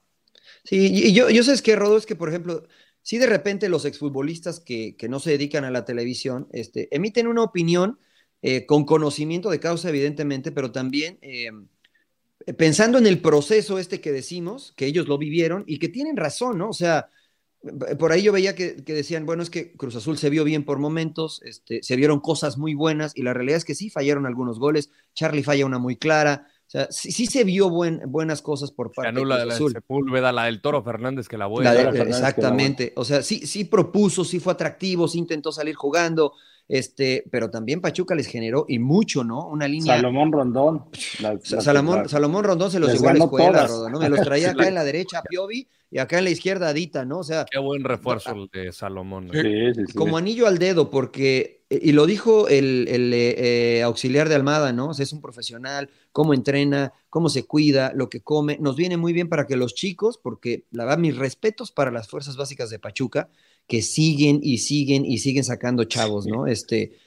Sí, 0.64 0.92
y 0.94 1.12
yo, 1.14 1.32
yo 1.32 1.42
sé 1.42 1.60
que 1.64 1.76
Rodo 1.76 1.98
es 1.98 2.06
que, 2.06 2.16
por 2.16 2.30
ejemplo, 2.30 2.68
si 3.02 3.18
de 3.18 3.26
repente 3.26 3.68
los 3.68 3.86
exfutbolistas 3.86 4.60
que, 4.60 4.96
que 4.96 5.10
no 5.10 5.20
se 5.20 5.32
dedican 5.32 5.66
a 5.66 5.72
la 5.72 5.86
televisión 5.86 6.48
este, 6.52 6.88
emiten 6.96 7.26
una 7.26 7.42
opinión 7.42 7.98
eh, 8.42 8.66
con 8.66 8.86
conocimiento 8.86 9.50
de 9.50 9.60
causa, 9.60 9.90
evidentemente, 9.90 10.52
pero 10.52 10.72
también 10.72 11.18
eh, 11.22 11.52
pensando 12.58 12.98
en 12.98 13.08
el 13.08 13.22
proceso 13.22 13.78
este 13.78 14.02
que 14.02 14.12
decimos, 14.12 14.74
que 14.76 14.86
ellos 14.86 15.08
lo 15.08 15.18
vivieron 15.18 15.64
y 15.68 15.80
que 15.80 15.90
tienen 15.90 16.18
razón, 16.18 16.58
¿no? 16.58 16.70
O 16.70 16.74
sea, 16.74 17.10
por 18.00 18.12
ahí 18.12 18.24
yo 18.24 18.32
veía 18.32 18.56
que, 18.56 18.74
decían, 18.74 19.26
bueno, 19.26 19.44
es 19.44 19.50
que 19.50 19.74
Cruz 19.74 19.96
Azul 19.96 20.18
se 20.18 20.30
vio 20.30 20.44
bien 20.44 20.66
por 20.66 20.80
momentos, 20.80 21.42
este, 21.44 21.84
se 21.84 21.96
vieron 21.96 22.20
cosas 22.20 22.58
muy 22.58 22.74
buenas 22.74 23.16
y 23.16 23.22
la 23.22 23.34
realidad 23.34 23.58
es 23.58 23.66
que 23.66 23.76
sí 23.76 23.90
fallaron 23.90 24.26
algunos 24.26 24.58
goles, 24.58 24.90
Charlie 25.14 25.44
falla 25.44 25.66
una 25.66 25.78
muy 25.78 25.96
clara, 25.96 26.48
o 26.66 26.72
sea, 26.72 26.88
sí, 26.90 27.26
se 27.26 27.44
vio 27.44 27.70
buenas 27.70 28.42
cosas 28.42 28.72
por 28.72 28.94
parte 28.94 29.12
de 29.12 29.22
Cruz 29.22 29.34
Azul. 29.34 29.74
La, 30.10 30.32
la 30.32 30.46
del 30.46 30.62
Toro 30.62 30.82
Fernández 30.82 31.28
que 31.28 31.38
la 31.38 31.46
vuelve. 31.46 31.70
Exactamente, 32.02 32.94
o 32.96 33.04
sea, 33.04 33.22
sí, 33.22 33.46
sí 33.46 33.66
propuso, 33.66 34.24
sí 34.24 34.40
fue 34.40 34.54
atractivo, 34.54 35.08
sí 35.08 35.20
intentó 35.20 35.52
salir 35.52 35.76
jugando, 35.76 36.34
este, 36.72 37.26
pero 37.30 37.50
también 37.50 37.82
Pachuca 37.82 38.16
les 38.16 38.28
generó 38.28 38.64
y 38.66 38.80
mucho, 38.80 39.26
¿no? 39.26 39.46
Una 39.46 39.68
línea. 39.68 39.98
Salomón 39.98 40.32
Rondón. 40.32 40.86
Salomón, 41.44 42.08
Salomón, 42.08 42.46
Rondón 42.46 42.72
se 42.72 42.80
los 42.80 42.94
llevó 42.94 43.10
a 43.10 43.14
la 43.14 43.24
escuela, 43.26 43.68
¿no? 43.92 44.00
Me 44.00 44.08
los 44.08 44.22
traía 44.22 44.52
acá 44.52 44.70
en 44.70 44.76
la 44.76 44.86
derecha 44.86 45.20
a 45.20 45.24
Piovi 45.24 45.68
y 45.92 45.98
acá 45.98 46.20
en 46.20 46.24
la 46.24 46.30
izquierda 46.30 46.70
Adita, 46.70 47.04
¿no? 47.04 47.20
O 47.20 47.24
sea. 47.26 47.46
Qué 47.52 47.60
buen 47.60 47.84
refuerzo 47.84 48.32
el 48.32 48.48
de 48.54 48.72
Salomón. 48.72 49.30
Como 49.96 50.16
anillo 50.16 50.48
al 50.48 50.60
dedo, 50.60 50.90
porque, 50.90 51.66
eh, 51.70 51.80
y 51.84 51.92
lo 51.92 52.06
dijo 52.06 52.48
el, 52.48 52.88
eh, 52.88 53.82
auxiliar 53.84 54.30
de 54.30 54.36
Almada, 54.36 54.72
¿no? 54.72 54.92
O 54.92 54.94
sea, 54.94 55.04
es 55.04 55.12
un 55.12 55.20
profesional, 55.20 55.90
cómo 56.14 56.34
entrena, 56.34 56.94
cómo 57.10 57.28
se 57.28 57.44
cuida, 57.44 57.92
lo 57.94 58.10
que 58.10 58.22
come. 58.22 58.58
Nos 58.62 58.78
viene 58.78 58.96
muy 58.96 59.12
bien 59.12 59.28
para 59.28 59.46
que 59.46 59.58
los 59.58 59.76
chicos, 59.76 60.18
porque 60.18 60.64
la 60.72 60.86
verdad, 60.86 61.00
mis 61.00 61.18
respetos 61.18 61.74
para 61.74 61.92
las 61.92 62.08
fuerzas 62.08 62.38
básicas 62.38 62.70
de 62.70 62.80
Pachuca, 62.80 63.28
que 63.68 63.82
siguen 63.82 64.40
y 64.44 64.58
siguen 64.60 65.06
y 65.06 65.20
siguen 65.20 65.44
sacando 65.44 65.86
chavos, 65.86 66.26
¿no? 66.28 66.48
Este, 66.48 66.98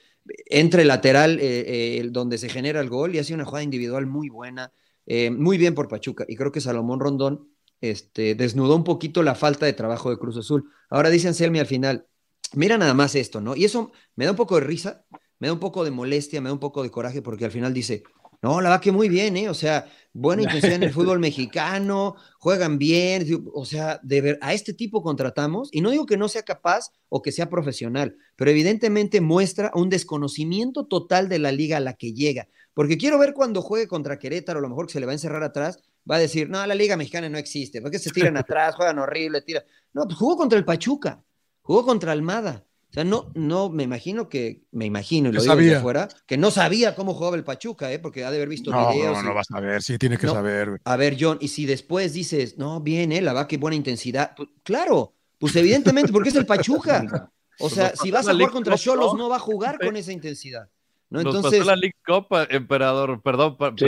entre 0.47 0.85
lateral 0.85 1.39
eh, 1.41 1.99
eh, 1.99 2.09
donde 2.11 2.39
se 2.39 2.49
genera 2.49 2.81
el 2.81 2.89
gol 2.89 3.15
y 3.15 3.19
hace 3.19 3.35
una 3.35 3.45
jugada 3.45 3.63
individual 3.63 4.07
muy 4.07 4.29
buena, 4.29 4.73
eh, 5.07 5.31
muy 5.31 5.59
bien 5.59 5.75
por 5.75 5.89
Pachuca. 5.89 6.25
Y 6.29 6.37
creo 6.37 6.53
que 6.53 6.61
Salomón 6.61 7.01
Rondón 7.01 7.49
este, 7.81 8.35
desnudó 8.35 8.77
un 8.77 8.85
poquito 8.85 9.23
la 9.23 9.35
falta 9.35 9.67
de 9.67 9.73
trabajo 9.75 10.11
de 10.11 10.19
Cruz 10.19 10.37
Azul. 10.37 10.71
Ahora 10.89 11.11
dice 11.11 11.29
Anselmi 11.29 11.59
al 11.59 11.67
final, 11.67 12.07
mira 12.55 12.79
nada 12.79 12.95
más 12.95 13.15
esto, 13.15 13.41
¿no? 13.41 13.57
Y 13.57 13.65
eso 13.65 13.93
me 14.17 14.25
da 14.25 14.31
un 14.31 14.37
poco 14.37 14.55
de 14.57 14.63
risa, 14.63 15.05
me 15.39 15.49
da 15.49 15.53
un 15.53 15.61
poco 15.61 15.85
de 15.85 15.91
molestia, 15.91 16.41
me 16.41 16.49
da 16.49 16.55
un 16.55 16.61
poco 16.61 16.83
de 16.83 16.91
coraje 16.91 17.21
porque 17.21 17.45
al 17.45 17.51
final 17.51 17.75
dice, 17.75 18.03
no, 18.41 18.61
la 18.61 18.71
va 18.71 18.81
que 18.81 18.93
muy 18.93 19.09
bien, 19.09 19.37
¿eh? 19.37 19.49
O 19.49 19.55
sea, 19.55 19.87
buena 20.15 20.43
intención 20.43 20.73
en 20.75 20.85
el 20.85 20.93
fútbol 20.93 21.19
mexicano, 21.21 22.15
juegan 22.39 22.79
bien, 22.79 23.27
o 23.53 23.67
sea, 23.67 24.01
de 24.03 24.21
ver, 24.21 24.39
a 24.41 24.55
este 24.55 24.73
tipo 24.73 25.03
contratamos, 25.03 25.69
y 25.73 25.83
no 25.83 25.91
digo 25.91 26.07
que 26.07 26.17
no 26.17 26.29
sea 26.29 26.43
capaz 26.43 26.93
o 27.11 27.21
que 27.21 27.33
sea 27.33 27.51
profesional, 27.51 28.17
pero 28.37 28.51
evidentemente 28.51 29.21
muestra 29.21 29.71
un 29.75 29.91
desconocimiento 29.91 30.87
total 30.87 31.29
de 31.29 31.41
la 31.41 31.53
liga 31.53 31.77
a 31.77 31.81
la 31.81 31.95
que 31.95 32.15
llega, 32.15 32.49
porque 32.73 32.97
quiero 32.97 33.19
ver 33.19 33.35
cuando 33.35 33.61
juegue 33.61 33.89
contra 33.89 34.19
Querétaro, 34.19 34.61
a 34.61 34.63
lo 34.63 34.69
mejor 34.69 34.87
que 34.87 34.93
se 34.95 35.01
le 35.01 35.07
va 35.07 35.13
a 35.13 35.17
encerrar 35.17 35.43
atrás, 35.43 35.79
va 36.11 36.17
a 36.17 36.21
decir, 36.21 36.49
no, 36.49 36.65
la 36.67 36.75
liga 36.75 36.97
mexicana 36.97 37.29
no 37.29 37.39
existe, 37.39 37.83
porque 37.83 37.99
se 37.99 38.11
tiran 38.11 38.37
atrás, 38.37 38.77
juegan 38.77 38.99
horrible, 38.99 39.43
tiran. 39.43 39.65
No, 39.93 40.05
pues 40.05 40.17
jugó 40.17 40.37
contra 40.37 40.59
el 40.59 40.65
Pachuca, 40.65 41.25
jugó 41.63 41.85
contra 41.85 42.13
Almada, 42.13 42.65
o 42.95 42.99
sea, 42.99 43.03
no, 43.03 43.33
no, 43.35 43.71
me 43.71 43.83
imagino 43.83 44.29
que, 44.29 44.63
me 44.71 44.85
imagino, 44.85 45.29
y 45.29 45.33
lo 45.33 45.43
digo 45.43 45.57
de 45.57 45.81
fuera, 45.81 46.09
que 46.27 46.37
no 46.39 46.53
sabía 46.53 46.95
cómo 46.95 47.13
jugaba 47.13 47.35
el 47.35 47.43
Pachuca, 47.43 47.93
¿eh? 47.93 47.99
porque 47.99 48.25
ha 48.25 48.31
de 48.31 48.37
haber 48.37 48.49
visto 48.49 48.71
videos. 48.71 49.17
No, 49.17 49.23
no 49.25 49.35
vas 49.35 49.49
a 49.53 49.59
ver, 49.59 49.83
sí, 49.83 49.99
tiene 49.99 50.17
que 50.17 50.29
saber. 50.29 50.81
A 50.85 50.97
ver, 50.97 51.17
John, 51.19 51.39
y 51.41 51.49
si 51.49 51.67
después 51.67 52.13
dices, 52.13 52.57
no, 52.57 52.81
bien, 52.81 53.11
¿eh? 53.11 53.21
la 53.21 53.33
va, 53.33 53.49
qué 53.49 53.57
buena 53.57 53.75
intensidad. 53.75 54.37
Pues, 54.37 54.49
claro, 54.63 55.13
pues 55.41 55.57
evidentemente, 55.57 56.13
porque 56.13 56.29
es 56.29 56.37
el 56.37 56.47
Pachuca. 56.47 57.05
O 57.61 57.71
sea, 57.71 57.95
si 57.95 58.11
vas 58.11 58.27
a 58.27 58.33
jugar 58.33 58.51
contra 58.51 58.77
Cholos, 58.77 59.15
no 59.15 59.29
va 59.29 59.37
a 59.37 59.39
jugar 59.39 59.79
con 59.79 59.97
esa 59.97 60.11
intensidad. 60.11 60.69
¿no? 61.09 61.21
Entonces. 61.21 61.65
la 61.65 61.77
League 61.77 61.95
Cup, 62.05 62.27
emperador, 62.51 63.23
perdón. 63.23 63.57
Sí. 63.79 63.87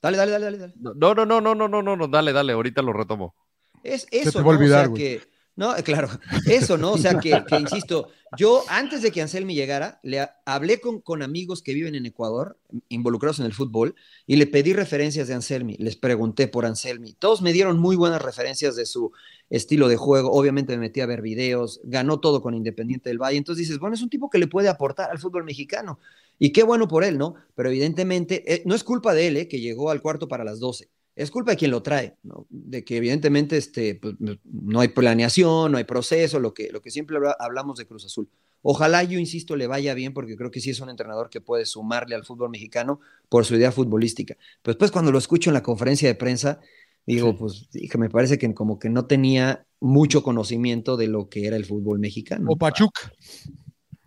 Dale, 0.00 0.16
dale, 0.16 0.32
dale, 0.32 0.56
dale. 0.56 0.72
No, 0.76 1.14
no, 1.14 1.26
no, 1.26 1.42
no, 1.42 1.54
no, 1.54 1.68
no, 1.68 1.94
no, 1.94 2.08
dale, 2.08 2.32
dale, 2.32 2.54
ahorita 2.54 2.80
lo 2.80 2.94
retomo. 2.94 3.34
Es 3.82 4.06
eso, 4.10 4.40
¿no? 4.40 4.48
o 4.48 4.66
sea, 4.66 4.90
que 4.94 5.20
No, 5.56 5.76
eh, 5.76 5.84
claro, 5.84 6.08
eso, 6.46 6.76
¿no? 6.76 6.92
O 6.92 6.98
sea, 6.98 7.20
que, 7.20 7.44
que, 7.46 7.56
insisto, 7.56 8.08
yo 8.36 8.64
antes 8.68 9.02
de 9.02 9.12
que 9.12 9.22
Anselmi 9.22 9.54
llegara, 9.54 10.00
le 10.02 10.26
hablé 10.44 10.80
con, 10.80 11.00
con, 11.00 11.22
amigos 11.22 11.62
que 11.62 11.74
viven 11.74 11.94
en 11.94 12.06
Ecuador, 12.06 12.58
involucrados 12.88 13.38
en 13.38 13.46
el 13.46 13.52
fútbol, 13.52 13.94
y 14.26 14.34
le 14.34 14.48
pedí 14.48 14.72
referencias 14.72 15.28
de 15.28 15.34
Anselmi, 15.34 15.76
les 15.78 15.94
pregunté 15.94 16.48
por 16.48 16.66
Anselmi. 16.66 17.12
Todos 17.12 17.40
me 17.40 17.52
dieron 17.52 17.78
muy 17.78 17.94
buenas 17.94 18.20
referencias 18.20 18.74
de 18.74 18.84
su 18.84 19.12
estilo 19.48 19.86
de 19.86 19.96
juego, 19.96 20.32
obviamente 20.32 20.72
me 20.72 20.80
metí 20.80 21.00
a 21.00 21.06
ver 21.06 21.22
videos, 21.22 21.80
ganó 21.84 22.18
todo 22.18 22.42
con 22.42 22.54
Independiente 22.54 23.08
del 23.10 23.18
Valle, 23.18 23.38
entonces 23.38 23.68
dices, 23.68 23.78
bueno, 23.78 23.94
es 23.94 24.02
un 24.02 24.10
tipo 24.10 24.30
que 24.30 24.38
le 24.38 24.48
puede 24.48 24.68
aportar 24.68 25.10
al 25.12 25.20
fútbol 25.20 25.44
mexicano, 25.44 26.00
y 26.36 26.50
qué 26.50 26.64
bueno 26.64 26.88
por 26.88 27.04
él, 27.04 27.16
¿no? 27.16 27.36
Pero 27.54 27.68
evidentemente, 27.68 28.52
eh, 28.52 28.62
no 28.66 28.74
es 28.74 28.82
culpa 28.82 29.14
de 29.14 29.28
él, 29.28 29.36
¿eh? 29.36 29.46
que 29.46 29.60
llegó 29.60 29.90
al 29.90 30.02
cuarto 30.02 30.26
para 30.26 30.42
las 30.42 30.58
12 30.58 30.88
es 31.16 31.30
culpa 31.30 31.52
de 31.52 31.56
quien 31.56 31.70
lo 31.70 31.82
trae, 31.82 32.16
¿no? 32.22 32.46
de 32.50 32.84
que 32.84 32.96
evidentemente 32.96 33.56
este, 33.56 33.94
pues, 33.94 34.14
no 34.44 34.80
hay 34.80 34.88
planeación, 34.88 35.72
no 35.72 35.78
hay 35.78 35.84
proceso, 35.84 36.40
lo 36.40 36.54
que, 36.54 36.70
lo 36.72 36.82
que 36.82 36.90
siempre 36.90 37.16
hablamos 37.38 37.78
de 37.78 37.86
Cruz 37.86 38.04
Azul. 38.04 38.28
Ojalá, 38.62 39.04
yo 39.04 39.18
insisto, 39.18 39.56
le 39.56 39.66
vaya 39.66 39.92
bien 39.92 40.14
porque 40.14 40.36
creo 40.36 40.50
que 40.50 40.60
sí 40.60 40.70
es 40.70 40.80
un 40.80 40.88
entrenador 40.88 41.28
que 41.28 41.40
puede 41.40 41.66
sumarle 41.66 42.14
al 42.14 42.24
fútbol 42.24 42.50
mexicano 42.50 42.98
por 43.28 43.44
su 43.44 43.56
idea 43.56 43.70
futbolística. 43.70 44.36
Pero 44.62 44.72
después 44.74 44.90
cuando 44.90 45.12
lo 45.12 45.18
escucho 45.18 45.50
en 45.50 45.54
la 45.54 45.62
conferencia 45.62 46.08
de 46.08 46.14
prensa, 46.14 46.60
digo, 47.06 47.36
pues 47.36 47.68
que 47.70 47.98
me 47.98 48.08
parece 48.08 48.38
que 48.38 48.52
como 48.54 48.78
que 48.78 48.88
no 48.88 49.04
tenía 49.04 49.66
mucho 49.80 50.22
conocimiento 50.22 50.96
de 50.96 51.08
lo 51.08 51.28
que 51.28 51.46
era 51.46 51.56
el 51.56 51.66
fútbol 51.66 51.98
mexicano. 51.98 52.46
O 52.50 52.56
Pachuca. 52.56 53.12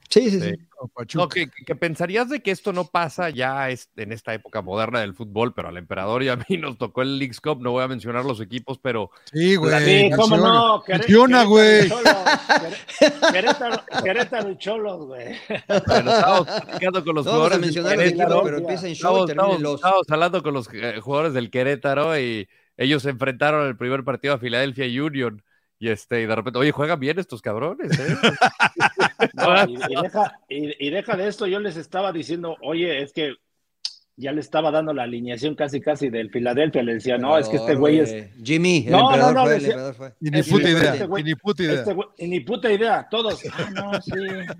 Sí, 0.09 0.31
sí, 0.31 0.41
sí. 0.41 0.53
No, 1.15 1.27
que, 1.27 1.47
pensarías 1.75 2.29
de 2.29 2.41
que 2.41 2.51
esto 2.51 2.71
no 2.71 2.85
pasa 2.85 3.29
ya 3.29 3.69
en 3.69 4.11
esta 4.11 4.33
época 4.33 4.61
moderna 4.61 5.01
del 5.01 5.15
fútbol, 5.15 5.53
pero 5.53 5.69
al 5.69 5.77
emperador 5.77 6.21
y 6.21 6.29
a 6.29 6.35
mí 6.35 6.43
nos 6.57 6.77
tocó 6.77 7.01
el 7.01 7.17
Leagues 7.17 7.41
Cup, 7.41 7.61
no 7.61 7.71
voy 7.71 7.83
a 7.83 7.87
mencionar 7.87 8.25
los 8.25 8.39
equipos, 8.41 8.77
pero... 8.77 9.09
Sí, 9.31 9.55
güey. 9.55 9.83
Sí, 9.83 10.09
cómo 10.15 10.37
no. 10.37 10.83
Funciona, 10.83 11.43
güey. 11.45 11.89
Querétaro, 13.31 13.83
Querétaro 14.03 14.51
y 14.51 14.57
Cholos, 14.57 15.05
güey. 15.05 15.35
Bueno, 15.87 16.11
estamos 16.11 16.47
platicando 16.47 17.03
con 17.03 17.15
los 17.15 17.25
no 17.25 17.31
jugadores. 17.31 17.51
Vamos 17.51 17.51
a 17.51 17.57
mencionar 17.57 17.97
los 17.97 18.07
equipos, 18.07 18.41
pero 18.43 18.57
empieza 18.57 18.87
en 18.87 18.93
show 18.95 19.25
estamos, 19.25 19.29
estamos, 19.29 19.61
los... 19.61 19.75
estamos 19.75 20.05
hablando 20.09 20.43
con 20.43 20.53
los 20.53 20.69
eh, 20.73 20.99
jugadores 21.01 21.33
del 21.33 21.49
Querétaro 21.49 22.19
y 22.19 22.47
ellos 22.77 23.03
se 23.03 23.09
enfrentaron 23.09 23.67
el 23.67 23.77
primer 23.77 24.03
partido 24.03 24.35
a 24.35 24.37
Philadelphia 24.37 24.85
Union 25.03 25.43
y 25.79 25.89
este, 25.89 26.21
y 26.21 26.25
de 26.25 26.35
repente, 26.35 26.59
oye, 26.59 26.71
juegan 26.71 26.99
bien 26.99 27.19
estos 27.19 27.41
cabrones, 27.41 27.99
¿eh? 27.99 28.15
no, 29.33 29.65
y, 29.67 29.75
y, 29.75 30.01
deja, 30.01 30.39
y, 30.49 30.87
y, 30.87 30.89
deja, 30.89 31.15
de 31.15 31.27
esto, 31.27 31.45
yo 31.47 31.59
les 31.59 31.77
estaba 31.77 32.11
diciendo, 32.11 32.55
oye, 32.61 33.01
es 33.01 33.13
que 33.13 33.35
ya 34.19 34.31
le 34.31 34.41
estaba 34.41 34.71
dando 34.71 34.93
la 34.93 35.03
alineación 35.03 35.53
casi 35.53 35.79
casi 35.79 36.09
del 36.09 36.31
Filadelfia, 36.31 36.81
le 36.81 36.95
decía, 36.95 37.19
no, 37.19 37.37
es 37.37 37.47
que 37.47 37.57
este 37.57 37.75
güey 37.75 37.99
es. 37.99 38.29
Jimmy, 38.43 38.85
el 38.87 38.91
no, 38.91 39.15
no, 39.15 39.31
no, 39.31 39.43
fue, 39.43 39.53
decía, 39.53 39.67
el 39.67 39.73
emperador 39.73 39.93
fue. 39.93 40.13
Y 40.19 40.31
ni 40.31 40.43
puta 40.43 40.69
idea, 40.69 40.93
este 40.93 41.05
güey, 41.05 41.21
y 41.21 41.25
ni 41.25 41.35
puta 41.35 41.63
idea. 41.63 41.75
Este 41.75 41.93
güey, 41.93 42.07
y 42.17 42.27
ni 42.27 42.39
puta 42.39 42.71
idea, 42.71 43.07
todos. 43.11 43.43
Ah, 43.53 43.69
no, 43.75 44.01
sí, 44.01 44.11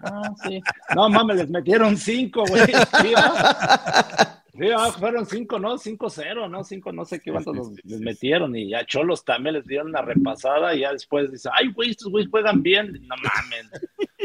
ah, 0.03 0.33
sí. 0.47 0.61
No 0.95 1.09
mames, 1.09 1.37
les 1.37 1.49
metieron 1.49 1.97
cinco, 1.97 2.43
güey. 2.47 2.61
Sí, 4.57 4.69
ah, 4.75 4.91
fueron 4.91 5.25
cinco, 5.25 5.59
¿no? 5.59 5.77
Cinco 5.77 6.09
cero, 6.09 6.49
¿no? 6.49 6.63
Cinco, 6.63 6.91
no 6.91 7.05
sé 7.05 7.19
qué 7.19 7.31
cuántos 7.31 7.55
sí, 7.55 7.75
sí, 7.75 7.81
sí, 7.83 7.89
les 7.89 8.01
metieron 8.01 8.55
y 8.55 8.69
ya 8.69 8.85
Cholos 8.85 9.23
también 9.23 9.55
les 9.55 9.65
dieron 9.67 9.87
una 9.87 10.01
repasada 10.01 10.73
y 10.73 10.79
ya 10.79 10.91
después 10.91 11.31
dice, 11.31 11.49
ay, 11.53 11.71
güey, 11.71 11.91
estos 11.91 12.11
güeyes 12.11 12.31
juegan 12.31 12.63
bien. 12.63 12.93
No 13.07 13.15
mames. 13.17 13.69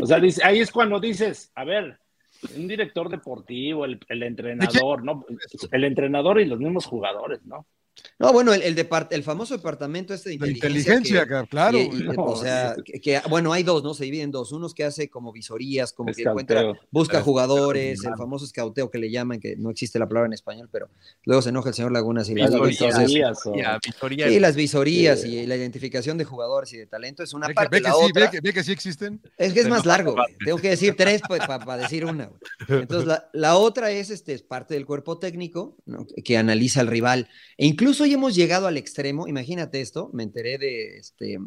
O 0.00 0.06
sea, 0.06 0.18
dice, 0.18 0.42
ahí 0.44 0.60
es 0.60 0.70
cuando 0.70 0.98
dices, 0.98 1.52
a 1.54 1.64
ver, 1.64 1.98
un 2.56 2.66
director 2.66 3.08
deportivo, 3.08 3.84
el, 3.84 4.00
el 4.08 4.22
entrenador, 4.22 5.04
¿no? 5.04 5.24
El 5.70 5.84
entrenador 5.84 6.40
y 6.40 6.46
los 6.46 6.58
mismos 6.58 6.86
jugadores, 6.86 7.44
¿no? 7.44 7.66
No, 8.18 8.32
bueno, 8.32 8.52
el, 8.52 8.62
el, 8.62 8.74
depart 8.74 9.12
el 9.12 9.22
famoso 9.22 9.56
departamento 9.56 10.14
este 10.14 10.30
de 10.30 10.34
inteligencia. 10.36 10.68
inteligencia, 10.68 11.26
que, 11.26 11.48
claro. 11.48 11.78
Que, 11.78 11.84
y, 11.84 12.02
no, 12.04 12.24
o 12.24 12.36
sea, 12.36 12.76
que, 12.84 13.00
que, 13.00 13.20
bueno, 13.28 13.52
hay 13.52 13.62
dos, 13.62 13.82
¿no? 13.82 13.94
Se 13.94 14.04
dividen 14.04 14.30
dos. 14.30 14.52
Unos 14.52 14.74
que 14.74 14.84
hace 14.84 15.10
como 15.10 15.32
visorías, 15.32 15.92
como 15.92 16.12
que 16.12 16.22
encuentra, 16.22 16.72
busca 16.90 17.20
jugadores, 17.20 18.04
el 18.04 18.16
famoso 18.16 18.44
escauteo 18.44 18.90
que 18.90 18.98
le 18.98 19.10
llaman, 19.10 19.40
que 19.40 19.56
no 19.56 19.70
existe 19.70 19.98
la 19.98 20.08
palabra 20.08 20.26
en 20.26 20.34
español, 20.34 20.68
pero 20.70 20.88
luego 21.24 21.42
se 21.42 21.48
enoja 21.48 21.70
el 21.70 21.74
señor 21.74 21.92
Lagunas 21.92 22.28
y 22.28 22.34
las 22.34 22.50
visorías 24.56 25.20
sí. 25.20 25.28
y 25.28 25.46
la 25.46 25.56
identificación 25.56 26.18
de 26.18 26.24
jugadores 26.24 26.72
y 26.72 26.78
de 26.78 26.86
talento 26.86 27.22
es 27.22 27.32
una 27.34 27.48
ve 27.48 27.54
parte. 27.54 27.70
Que, 27.70 27.76
ve, 27.76 27.80
la 27.82 27.90
que 27.90 27.96
otra, 27.96 28.30
sí, 28.30 28.36
ve, 28.36 28.40
ve, 28.42 28.52
que, 28.52 28.64
sí 28.64 28.72
existen. 28.72 29.20
Es 29.36 29.52
que 29.52 29.60
es 29.60 29.68
más 29.68 29.86
largo. 29.86 30.14
Tengo 30.44 30.58
que 30.58 30.70
decir 30.70 30.94
tres 30.96 31.22
para 31.22 31.46
pa, 31.46 31.58
pa 31.60 31.76
decir 31.76 32.04
una. 32.04 32.30
Entonces, 32.68 33.06
la, 33.06 33.28
la, 33.32 33.56
otra 33.56 33.90
es, 33.90 34.10
este, 34.10 34.34
es 34.34 34.42
parte 34.42 34.74
del 34.74 34.86
cuerpo 34.86 35.18
técnico 35.18 35.76
¿no? 35.86 36.06
que 36.24 36.36
analiza 36.36 36.80
al 36.80 36.86
rival. 36.86 37.28
E 37.56 37.66
incluso 37.66 37.91
hoy 38.00 38.12
hemos 38.12 38.34
llegado 38.34 38.66
al 38.66 38.76
extremo, 38.76 39.28
imagínate 39.28 39.80
esto, 39.80 40.10
me 40.12 40.22
enteré 40.22 40.58
de 40.58 40.96
este. 40.98 41.38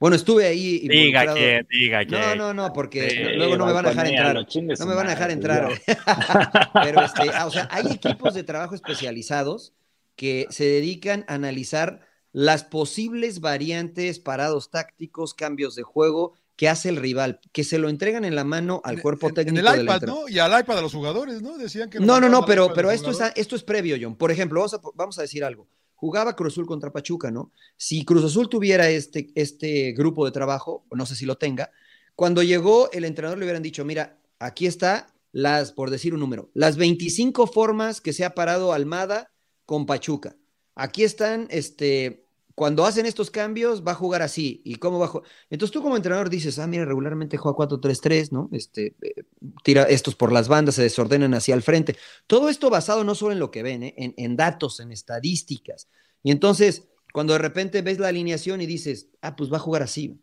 Bueno, 0.00 0.16
estuve 0.16 0.46
ahí. 0.46 0.86
Diga 0.88 1.34
que, 1.34 1.66
diga 1.70 2.04
que. 2.04 2.10
No, 2.10 2.34
no, 2.34 2.54
no, 2.54 2.72
porque 2.72 3.10
sí, 3.10 3.16
luego 3.36 3.56
no 3.56 3.66
me 3.66 3.72
van 3.72 3.86
a 3.86 3.90
dejar 3.90 4.06
entrar. 4.06 4.46
No 4.78 4.86
me 4.86 4.94
van 4.94 5.06
a 5.06 5.10
dejar 5.10 5.30
entrar. 5.30 5.68
Pero 6.82 7.02
este, 7.02 7.30
ah, 7.32 7.46
o 7.46 7.50
sea, 7.50 7.68
hay 7.70 7.86
equipos 7.92 8.34
de 8.34 8.42
trabajo 8.42 8.74
especializados 8.74 9.72
que 10.16 10.46
se 10.50 10.64
dedican 10.64 11.24
a 11.28 11.34
analizar 11.34 12.00
las 12.32 12.64
posibles 12.64 13.40
variantes, 13.40 14.18
parados 14.18 14.70
tácticos, 14.70 15.34
cambios 15.34 15.76
de 15.76 15.84
juego 15.84 16.34
que 16.56 16.68
hace 16.68 16.88
el 16.88 16.96
rival, 16.96 17.40
que 17.52 17.64
se 17.64 17.78
lo 17.78 17.88
entregan 17.88 18.24
en 18.24 18.36
la 18.36 18.44
mano 18.44 18.80
al 18.84 19.00
cuerpo 19.00 19.28
en, 19.28 19.34
técnico. 19.34 19.68
En 19.68 19.74
el 19.74 19.82
iPad, 19.84 20.02
¿no? 20.02 20.28
Y 20.28 20.38
al 20.38 20.60
iPad 20.60 20.76
de 20.76 20.82
los 20.82 20.92
jugadores, 20.92 21.42
¿no? 21.42 21.56
Decían 21.56 21.90
que. 21.90 21.98
No, 22.00 22.20
no, 22.20 22.28
no, 22.28 22.44
pero, 22.44 22.72
pero 22.74 22.90
esto, 22.90 23.10
es, 23.10 23.18
esto 23.36 23.56
es 23.56 23.62
previo, 23.62 23.96
John. 24.00 24.16
Por 24.16 24.30
ejemplo, 24.30 24.60
vamos 24.60 24.74
a, 24.74 24.80
vamos 24.94 25.18
a 25.18 25.22
decir 25.22 25.44
algo 25.44 25.68
jugaba 26.04 26.36
Cruz 26.36 26.52
Azul 26.52 26.66
contra 26.66 26.92
Pachuca, 26.92 27.30
¿no? 27.30 27.50
Si 27.78 28.04
Cruz 28.04 28.22
Azul 28.24 28.50
tuviera 28.50 28.90
este, 28.90 29.28
este 29.34 29.92
grupo 29.92 30.26
de 30.26 30.32
trabajo, 30.32 30.84
no 30.90 31.06
sé 31.06 31.16
si 31.16 31.24
lo 31.24 31.38
tenga, 31.38 31.70
cuando 32.14 32.42
llegó 32.42 32.92
el 32.92 33.06
entrenador 33.06 33.38
le 33.38 33.46
hubieran 33.46 33.62
dicho, 33.62 33.86
mira, 33.86 34.18
aquí 34.38 34.66
está 34.66 35.06
las, 35.32 35.72
por 35.72 35.88
decir 35.88 36.12
un 36.12 36.20
número, 36.20 36.50
las 36.52 36.76
25 36.76 37.46
formas 37.46 38.02
que 38.02 38.12
se 38.12 38.26
ha 38.26 38.34
parado 38.34 38.74
Almada 38.74 39.32
con 39.64 39.86
Pachuca. 39.86 40.36
Aquí 40.74 41.04
están, 41.04 41.46
este, 41.48 42.23
cuando 42.54 42.86
hacen 42.86 43.04
estos 43.06 43.30
cambios 43.30 43.84
va 43.86 43.92
a 43.92 43.96
jugar 43.96 44.22
así. 44.22 44.62
¿Y 44.64 44.76
cómo 44.76 44.98
va 44.98 45.06
a 45.06 45.08
jugar? 45.08 45.28
Entonces 45.50 45.72
tú 45.72 45.82
como 45.82 45.96
entrenador 45.96 46.30
dices, 46.30 46.58
ah, 46.58 46.66
mira, 46.66 46.84
regularmente 46.84 47.36
juega 47.36 47.56
4-3-3, 47.56 48.30
¿no? 48.30 48.48
Este, 48.52 48.94
eh, 49.02 49.24
tira 49.64 49.82
estos 49.84 50.14
por 50.14 50.32
las 50.32 50.48
bandas, 50.48 50.76
se 50.76 50.82
desordenan 50.82 51.34
hacia 51.34 51.54
el 51.54 51.62
frente. 51.62 51.96
Todo 52.26 52.48
esto 52.48 52.70
basado 52.70 53.02
no 53.02 53.14
solo 53.14 53.32
en 53.32 53.40
lo 53.40 53.50
que 53.50 53.62
ven, 53.62 53.82
¿eh? 53.82 53.94
en, 53.96 54.14
en, 54.16 54.36
datos, 54.36 54.78
en 54.80 54.92
estadísticas. 54.92 55.88
Y 56.22 56.30
entonces, 56.30 56.88
cuando 57.12 57.32
de 57.32 57.40
repente 57.40 57.82
ves 57.82 57.98
la 57.98 58.08
alineación 58.08 58.60
y 58.60 58.66
dices, 58.66 59.08
ah, 59.20 59.34
pues 59.34 59.52
va 59.52 59.56
a 59.56 59.60
jugar 59.60 59.82
así. 59.82 60.20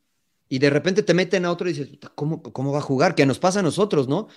Y 0.47 0.59
de 0.59 0.69
repente 0.69 1.03
te 1.03 1.13
meten 1.13 1.45
a 1.45 1.51
otro 1.51 1.69
y 1.69 1.73
dices, 1.73 1.97
¿cómo, 2.15 2.41
cómo 2.41 2.71
va 2.71 2.79
a 2.79 2.81
jugar? 2.81 3.15
Que 3.15 3.25
nos 3.25 3.39
pasa 3.39 3.59
a 3.59 3.63
nosotros, 3.63 4.07
¿no? 4.07 4.27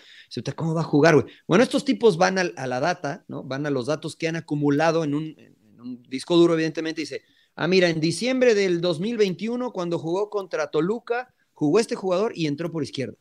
¿Cómo 0.55 0.75
va 0.75 0.83
a 0.83 0.85
jugar, 0.85 1.15
güey? 1.15 1.27
Bueno, 1.47 1.65
estos 1.65 1.85
tipos 1.85 2.17
van 2.17 2.39
a, 2.39 2.67
la 2.67 2.81
data, 2.81 3.25
¿no? 3.27 3.43
Van 3.43 3.67
a 3.67 3.71
los 3.71 3.87
datos 3.87 4.15
que 4.15 4.29
han 4.29 4.37
acumulado 4.37 5.03
en 5.03 5.15
un, 5.15 5.37
un 5.81 6.03
disco 6.05 6.37
duro, 6.37 6.55
evidentemente, 6.55 7.01
y 7.01 7.05
dice, 7.05 7.23
Ah, 7.57 7.69
mira, 7.69 7.89
en 7.89 8.01
diciembre 8.01 8.55
del 8.55 8.81
2021, 8.81 9.73
cuando 9.73 9.99
jugó 9.99 10.29
contra 10.29 10.69
Toluca, 10.69 11.33
jugó 11.53 11.79
este 11.79 11.95
jugador 11.95 12.33
y 12.35 12.47
entró 12.47 12.71
por 12.71 12.83
izquierda. 12.83 13.15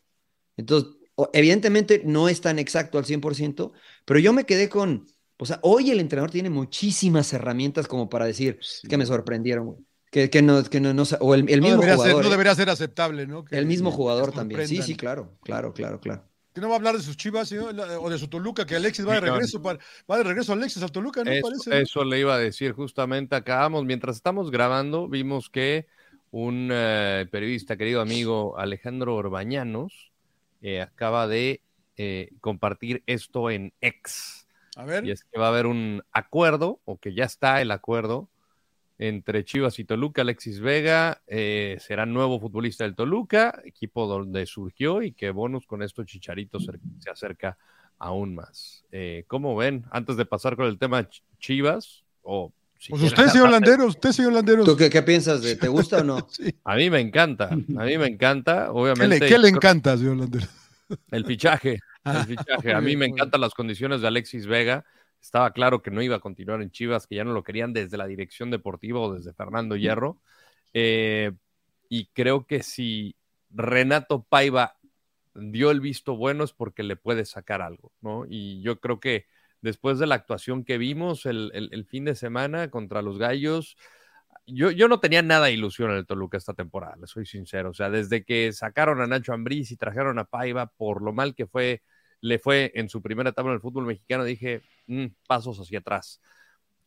Entonces, 0.58 0.92
evidentemente 1.34 2.02
no 2.06 2.30
es 2.30 2.42
tan 2.42 2.60
exacto 2.60 2.98
al 2.98 3.06
100%, 3.06 3.72
pero 4.06 4.20
yo 4.20 4.34
me 4.34 4.46
quedé 4.46 4.70
con, 4.70 5.06
o 5.38 5.46
sea, 5.46 5.60
hoy 5.62 5.92
el 5.92 6.00
entrenador 6.00 6.32
tiene 6.32 6.50
muchísimas 6.50 7.32
herramientas 7.34 7.88
como 7.88 8.10
para 8.10 8.26
decir 8.26 8.58
sí. 8.62 8.88
que 8.88 8.98
me 8.98 9.06
sorprendieron, 9.06 9.66
güey. 9.68 9.80
Que, 10.10 10.30
que, 10.30 10.44
no, 10.44 10.64
que 10.64 10.80
no, 10.80 10.94
no, 10.94 11.04
o 11.22 11.34
el, 11.34 11.50
el 11.50 11.60
no 11.60 11.64
mismo 11.64 11.82
debería 11.82 11.96
jugador. 11.96 12.16
Ser, 12.18 12.22
no 12.24 12.28
¿eh? 12.28 12.32
debería 12.32 12.54
ser 12.54 12.70
aceptable, 12.70 13.26
¿no? 13.26 13.44
Que, 13.44 13.58
el 13.58 13.66
mismo 13.66 13.90
jugador 13.90 14.32
también. 14.32 14.68
Sí, 14.68 14.84
sí, 14.84 14.96
claro, 14.96 15.36
claro, 15.42 15.74
claro, 15.74 16.00
claro. 16.00 16.24
Que 16.54 16.62
no 16.62 16.68
va 16.68 16.76
a 16.76 16.78
hablar 16.78 16.96
de 16.96 17.02
sus 17.02 17.18
chivas 17.18 17.52
o 17.52 18.10
de 18.10 18.18
su 18.18 18.28
Toluca, 18.28 18.66
que 18.66 18.76
Alexis 18.76 19.08
va 19.08 19.16
de 19.16 19.22
regreso, 19.22 19.62
para, 19.62 19.80
va 20.10 20.18
de 20.18 20.24
regreso 20.24 20.54
Alexis 20.54 20.84
al 20.84 20.92
Toluca, 20.92 21.24
¿no? 21.24 21.32
Eso, 21.32 21.48
Parece, 21.48 21.82
eso 21.82 22.04
le 22.04 22.20
iba 22.20 22.36
a 22.36 22.38
decir 22.38 22.74
justamente. 22.74 23.36
Acabamos, 23.36 23.86
mientras 23.86 24.16
estamos 24.16 24.52
grabando, 24.52 25.08
vimos 25.08 25.50
que 25.50 25.88
un 26.34 26.70
eh, 26.72 27.28
periodista, 27.32 27.78
querido 27.78 28.02
amigo 28.02 28.58
Alejandro 28.58 29.16
Orbañanos, 29.16 30.12
eh, 30.62 30.82
acaba 30.82 31.28
de 31.28 31.62
eh, 31.96 32.32
compartir 32.42 33.04
esto 33.06 33.52
en 33.52 33.72
X. 33.82 34.48
A 34.76 34.84
ver. 34.84 35.06
Y 35.06 35.12
es 35.12 35.24
que 35.24 35.40
va 35.40 35.46
a 35.46 35.50
haber 35.50 35.68
un 35.68 36.02
acuerdo, 36.12 36.80
o 36.86 36.98
que 36.98 37.14
ya 37.14 37.26
está 37.26 37.62
el 37.62 37.70
acuerdo, 37.70 38.30
entre 38.98 39.44
Chivas 39.44 39.80
y 39.80 39.86
Toluca. 39.86 40.22
Alexis 40.22 40.60
Vega 40.60 41.22
eh, 41.28 41.78
será 41.80 42.06
nuevo 42.06 42.40
futbolista 42.40 42.84
del 42.84 42.96
Toluca, 42.96 43.62
equipo 43.66 44.08
donde 44.08 44.46
surgió 44.46 45.02
y 45.02 45.14
que 45.14 45.32
bonus 45.32 45.66
con 45.66 45.84
esto 45.84 46.04
Chicharito 46.04 46.60
se, 46.60 46.74
se 47.00 47.10
acerca 47.10 47.58
aún 47.98 48.36
más. 48.36 48.86
Eh, 48.92 49.24
¿Cómo 49.28 49.56
ven? 49.56 49.86
Antes 49.92 50.18
de 50.18 50.26
pasar 50.26 50.56
con 50.56 50.68
el 50.68 50.78
tema 50.78 51.08
Chivas, 51.40 52.04
o 52.22 52.52
si 52.78 52.90
pues 52.90 53.04
usted, 53.04 53.28
señor 53.28 53.50
Landeros, 53.50 53.88
usted, 53.88 54.12
señor 54.12 54.34
Landeros. 54.34 54.66
¿Tú 54.66 54.76
qué, 54.76 54.90
qué 54.90 55.02
piensas? 55.02 55.42
De, 55.42 55.56
¿Te 55.56 55.70
gusta 55.70 56.00
o 56.00 56.04
no? 56.04 56.28
sí. 56.32 56.54
A 56.66 56.76
mí 56.76 56.90
me 56.90 57.00
encanta, 57.00 57.48
a 57.50 57.56
mí 57.56 57.98
me 57.98 58.08
encanta, 58.08 58.72
obviamente. 58.72 59.20
¿Qué 59.20 59.26
le, 59.26 59.30
qué 59.30 59.38
le 59.38 59.48
encanta, 59.50 59.98
señor 59.98 60.18
Landeros? 60.18 60.50
El 61.10 61.26
fichaje, 61.26 61.80
el 62.04 62.26
fichaje. 62.26 62.74
A 62.74 62.82
mí 62.82 62.98
me 62.98 63.06
encantan 63.06 63.40
las 63.40 63.54
condiciones 63.54 64.02
de 64.02 64.08
Alexis 64.08 64.46
Vega 64.46 64.84
estaba 65.24 65.52
claro 65.52 65.82
que 65.82 65.90
no 65.90 66.02
iba 66.02 66.18
a 66.18 66.20
continuar 66.20 66.62
en 66.62 66.70
Chivas, 66.70 67.08
que 67.08 67.16
ya 67.16 67.24
no 67.24 67.32
lo 67.32 67.44
querían 67.44 67.72
desde 67.72 67.98
la 67.98 68.08
dirección 68.08 68.52
deportiva 68.52 69.00
o 69.00 69.14
desde 69.14 69.34
Fernando 69.34 69.78
Hierro. 69.78 70.20
Eh, 70.74 71.32
y 71.88 72.08
creo 72.08 72.46
que 72.46 72.62
si 72.62 73.16
Renato 73.50 74.24
Paiva 74.24 74.76
dio 75.34 75.72
el 75.72 75.80
visto 75.80 76.18
bueno 76.18 76.44
es 76.44 76.52
porque 76.52 76.84
le 76.84 76.98
puede 76.98 77.24
sacar 77.24 77.62
algo, 77.62 77.94
¿no? 78.02 78.26
Y 78.28 78.62
yo 78.62 78.82
creo 78.82 79.00
que 79.00 79.26
después 79.62 79.98
de 79.98 80.08
la 80.08 80.16
actuación 80.16 80.66
que 80.66 80.78
vimos 80.78 81.26
el, 81.26 81.52
el, 81.54 81.86
fin 81.86 82.04
de 82.04 82.16
semana 82.16 82.70
contra 82.70 83.02
los 83.02 83.18
Gallos, 83.18 83.78
yo, 84.46 84.72
yo, 84.72 84.90
no 84.90 85.00
tenía 85.00 85.22
nada 85.22 85.46
de 85.46 85.54
ilusión 85.54 85.90
en 85.92 85.98
el 85.98 86.06
Toluca 86.06 86.38
esta 86.38 86.54
temporada, 86.54 86.98
le 87.00 87.08
soy 87.08 87.26
sincero. 87.26 87.70
O 87.70 87.74
sea, 87.74 87.90
desde 87.90 88.26
que 88.26 88.52
sacaron 88.52 89.00
a 89.00 89.08
Nacho 89.08 89.32
Ambriz 89.32 89.72
y 89.72 89.78
trajeron 89.78 90.20
a 90.20 90.26
Paiva, 90.26 90.68
por 90.68 91.02
lo 91.02 91.14
mal 91.14 91.34
que 91.34 91.48
fue, 91.48 91.82
le 92.24 92.40
fue 92.40 92.72
en 92.74 92.88
su 92.88 93.02
primera 93.02 93.32
etapa 93.32 93.50
en 93.50 93.56
el 93.56 93.60
fútbol 93.60 93.86
mexicano, 93.86 94.24
dije, 94.24 94.62
mm, 94.88 95.08
pasos 95.28 95.60
hacia 95.60 95.80
atrás. 95.80 96.22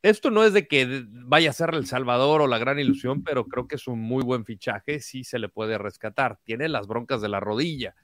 Esto 0.01 0.31
no 0.31 0.45
es 0.45 0.55
de 0.55 0.67
que 0.67 1.05
vaya 1.09 1.51
a 1.51 1.53
ser 1.53 1.75
el 1.75 1.85
Salvador 1.85 2.41
o 2.41 2.47
la 2.47 2.57
gran 2.57 2.79
ilusión, 2.79 3.23
pero 3.23 3.45
creo 3.45 3.69
que 3.69 3.75
es 3.75 3.87
un 3.87 4.01
muy 4.01 4.25
buen 4.25 4.47
fichaje, 4.47 4.99
sí 5.01 5.25
se 5.25 5.39
le 5.39 5.51
puede 5.51 5.77
rescatar. 5.77 6.39
Tiene 6.43 6.71
las 6.71 6.87
broncas 6.87 7.21
de 7.21 7.29
la 7.29 7.39
rodilla, 7.39 7.95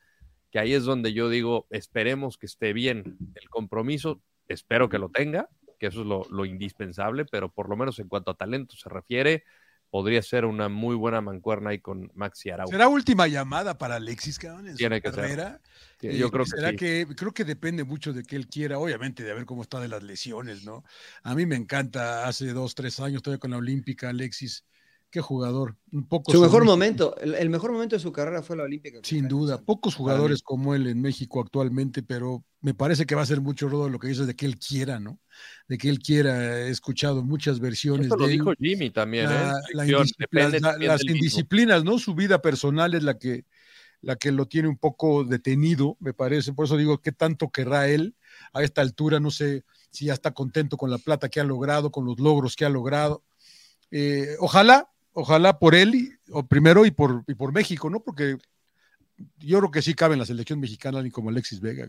que 0.51 0.59
ahí 0.59 0.75
es 0.75 0.85
donde 0.85 1.15
yo 1.15 1.31
digo, 1.31 1.67
esperemos 1.71 2.37
que 2.37 2.45
esté 2.45 2.75
bien 2.75 3.17
el 3.35 3.49
compromiso, 3.49 4.21
espero 4.47 4.91
que 4.91 4.99
lo 4.99 5.09
tenga, 5.09 5.49
que 5.81 5.87
eso 5.87 6.03
es 6.03 6.29
lo, 6.31 6.45
indispensable, 6.45 7.25
pero 7.25 7.51
por 7.51 7.71
lo 7.71 7.79
menos 7.79 7.99
en 7.99 8.09
cuanto 8.09 8.33
a 8.33 8.37
talento 8.37 8.77
se 8.77 8.91
refiere, 8.91 9.45
podría 9.93 10.23
ser 10.23 10.47
una 10.47 10.71
muy 10.71 10.97
buena 10.97 11.21
mancuerna 11.21 11.69
ahí 11.69 11.79
con 11.79 12.11
Maxi 12.15 12.49
Araujo. 12.49 12.73
¿Será 12.73 12.89
última 12.89 13.29
llamada 13.29 13.77
para 13.77 13.97
Alexis, 13.97 14.39
cabrón? 14.39 14.75
Tiene 14.75 15.03
que 15.03 15.13
ser. 15.13 15.61
yo 16.01 16.31
creo 16.31 16.47
que, 16.47 16.77
que 16.77 17.15
creo 17.15 17.35
que 17.35 17.45
depende 17.45 17.85
mucho 17.85 18.15
de 18.15 18.23
que 18.23 18.37
él 18.37 18.49
quiera, 18.49 18.79
obviamente, 18.79 19.23
de 19.23 19.35
ver 19.35 19.45
cómo 19.45 19.61
está 19.61 19.81
de 19.81 19.89
las 19.89 20.03
lesiones, 20.03 20.65
¿no? 20.65 20.83
A 21.23 21.35
mí 21.35 21.45
me 21.45 21.57
encanta, 21.57 22.27
hace 22.27 22.55
dos, 22.55 22.75
tres 22.75 23.01
años, 23.01 23.23
todavía 23.23 23.39
con 23.39 23.51
la 23.51 23.59
Olímpica, 23.59 24.09
Alexis 24.09 24.65
qué 25.13 25.21
jugador. 25.21 25.77
Un 25.93 26.09
poco 26.09 26.33
su 26.33 26.41
mejor 26.41 26.65
momento, 26.65 27.15
el, 27.19 27.51
mejor 27.51 27.71
momento 27.71 27.95
de 27.95 28.01
su 28.01 28.11
carrera 28.13 28.43
fue 28.43 28.57
la 28.57 28.63
Olímpica. 28.65 28.99
Sin 29.03 29.29
duda, 29.29 29.61
pocos 29.61 29.95
jugadores 29.95 30.43
como 30.43 30.75
él 30.75 30.87
en 30.87 31.03
México 31.03 31.41
actualmente, 31.41 32.03
pero 32.03 32.43
me 32.63 32.73
parece 32.73 33.05
que 33.05 33.15
va 33.15 33.21
a 33.21 33.27
ser 33.27 33.43
mucho 33.43 33.69
rodo 33.69 33.91
lo 33.91 33.99
que 33.99 34.09
dice 34.09 34.25
de 34.25 34.35
que 34.35 34.47
él 34.47 34.59
quiera, 34.59 34.99
¿no? 34.99 35.21
De 35.69 35.77
que 35.77 35.91
él 35.91 35.99
quiera. 35.99 36.61
He 36.67 36.71
escuchado 36.71 37.23
muchas 37.23 37.61
versiones 37.61 38.07
Esto 38.07 38.17
lo 38.17 38.27
dijo 38.27 38.55
Jimmy 38.59 38.91
también, 38.91 39.31
¿eh? 39.31 39.53
las 39.75 41.05
indisciplinas, 41.05 41.85
¿no? 41.85 41.99
Su 41.99 42.15
vida 42.15 42.41
personal 42.41 42.95
es 42.95 43.03
la 43.03 43.19
que, 43.19 43.45
la 44.01 44.17
que 44.17 44.33
lo 44.33 44.47
tiene 44.47 44.69
un 44.69 44.79
poco 44.79 45.25
detenido, 45.25 45.99
me 46.01 46.15
parece. 46.15 46.55
Por 46.55 46.65
eso 46.65 46.79
digo, 46.79 47.03
¿qué 47.03 47.13
tanto 47.13 47.51
querrá 47.51 47.87
él 47.87 48.17
a 48.55 48.63
esta 48.63 48.81
altura? 48.81 49.21
No 49.21 49.31
sé 49.31 49.65
si 49.91 50.07
ya 50.07 50.15
está 50.15 50.31
contento 50.31 50.79
con 50.79 50.91
la 50.91 50.97
plata 50.97 51.29
que 51.29 51.39
ha 51.39 51.45
logrado, 51.45 51.91
con 51.93 52.07
los 52.07 52.19
logros 52.19 52.57
que 52.57 52.65
ha 52.65 52.71
logrado. 52.71 53.23
Eh, 53.91 54.37
ojalá 54.41 54.89
ojalá 55.13 55.59
por 55.59 55.75
él, 55.75 56.19
o 56.31 56.45
primero 56.45 56.87
y 56.87 56.91
por, 56.91 57.25
y 57.27 57.35
por 57.35 57.53
México, 57.53 57.91
¿no? 57.91 58.01
Porque 58.01 58.39
yo 59.39 59.59
creo 59.59 59.71
que 59.71 59.83
sí 59.83 59.95
cabe 59.95 60.15
en 60.15 60.21
la 60.21 60.27
selección 60.27 60.61
mexicana 60.61 61.03
ni 61.03 61.11
como 61.11 61.31
Alexis 61.31 61.61
Vega. 61.61 61.87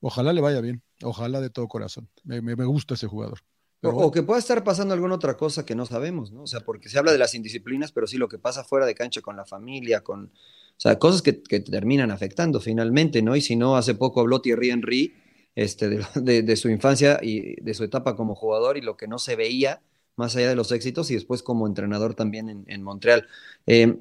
Ojalá 0.00 0.32
le 0.32 0.40
vaya 0.40 0.60
bien, 0.60 0.82
ojalá 1.02 1.40
de 1.40 1.50
todo 1.50 1.68
corazón. 1.68 2.08
Me, 2.24 2.40
me, 2.40 2.64
gusta 2.64 2.94
ese 2.94 3.06
jugador. 3.06 3.40
o, 3.82 4.10
que 4.10 4.22
pueda 4.22 4.38
estar 4.38 4.62
pasando 4.64 4.94
alguna 4.94 5.14
otra 5.14 5.36
cosa 5.36 5.64
que 5.64 5.74
no 5.74 5.86
sabemos, 5.86 6.32
¿no? 6.32 6.42
O 6.42 6.46
sea, 6.46 6.60
porque 6.60 6.88
se 6.88 6.98
habla 6.98 7.12
de 7.12 7.18
las 7.18 7.34
indisciplinas, 7.34 7.92
pero 7.92 8.06
sí 8.06 8.16
lo 8.16 8.28
que 8.28 8.38
pasa 8.38 8.64
fuera 8.64 8.86
de 8.86 8.94
cancha 8.94 9.20
con 9.20 9.36
la 9.36 9.44
familia, 9.44 10.02
con, 10.02 10.26
o 10.26 10.80
sea, 10.80 10.98
cosas 10.98 11.22
que, 11.22 11.42
que 11.42 11.60
terminan 11.60 12.10
afectando 12.10 12.60
finalmente, 12.60 13.22
¿no? 13.22 13.34
Y 13.34 13.40
si 13.40 13.56
no, 13.56 13.76
hace 13.76 13.94
poco 13.94 14.20
habló 14.20 14.40
Thierry 14.40 14.70
Henry 14.70 15.14
este, 15.54 15.88
de, 15.88 16.42
de, 16.42 16.56
su 16.56 16.68
infancia 16.68 17.18
y 17.20 17.60
de 17.60 17.74
su 17.74 17.82
etapa 17.82 18.14
como 18.14 18.36
jugador 18.36 18.76
y 18.76 18.80
lo 18.80 18.96
que 18.96 19.08
no 19.08 19.18
se 19.18 19.34
veía 19.34 19.82
más 20.18 20.36
allá 20.36 20.48
de 20.48 20.56
los 20.56 20.72
éxitos, 20.72 21.10
y 21.10 21.14
después 21.14 21.42
como 21.42 21.66
entrenador 21.66 22.14
también 22.14 22.64
en, 22.66 22.82
Montreal. 22.82 23.26
Eh, 23.66 23.98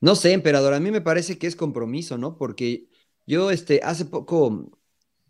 no 0.00 0.14
sé, 0.16 0.32
emperador, 0.32 0.74
a 0.74 0.80
mí 0.80 0.90
me 0.90 1.00
parece 1.00 1.38
que 1.38 1.46
es 1.46 1.56
compromiso, 1.56 2.18
¿no? 2.18 2.36
Porque 2.36 2.88
yo 3.26 3.50
este, 3.50 3.80
hace 3.82 4.04
poco, 4.06 4.78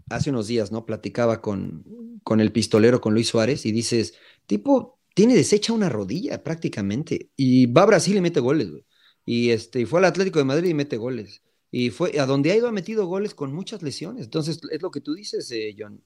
hace 0.09 0.31
unos 0.31 0.47
días, 0.49 0.73
¿no? 0.73 0.87
Platicaba 0.87 1.41
con, 1.43 2.21
con 2.25 2.41
el 2.41 2.53
pistolero, 2.53 3.01
con 3.01 3.15
Luis 3.15 3.29
Suárez, 3.29 3.67
y 3.67 3.73
dices, 3.73 4.15
tipo, 4.47 4.99
tiene 5.15 5.35
deshecha 5.35 5.73
una 5.73 5.89
rodilla 5.89 6.43
prácticamente, 6.43 7.31
y 7.37 7.67
va 7.67 7.83
a 7.83 7.87
Brasil 7.87 8.17
y 8.17 8.21
mete 8.21 8.41
goles. 8.41 8.71
Y, 9.25 9.51
este, 9.51 9.87
fue 9.87 10.01
al 10.01 10.07
Atlético 10.07 10.39
de 10.39 10.45
Madrid 10.45 10.71
y 10.71 10.75
mete 10.75 10.97
goles. 10.97 11.43
Y 11.71 11.91
fue 11.91 12.19
a 12.19 12.27
donde 12.27 12.51
ha 12.53 12.57
ido 12.57 12.69
ha 12.69 12.73
metido 12.73 13.07
goles 13.07 13.35
con 13.35 13.53
muchas 13.53 13.83
lesiones. 13.83 14.25
Entonces, 14.25 14.61
es 14.71 14.83
lo 14.83 14.91
que 14.91 15.01
tú 15.01 15.15
dices, 15.15 15.51
eh, 15.53 15.75
John. 15.79 16.03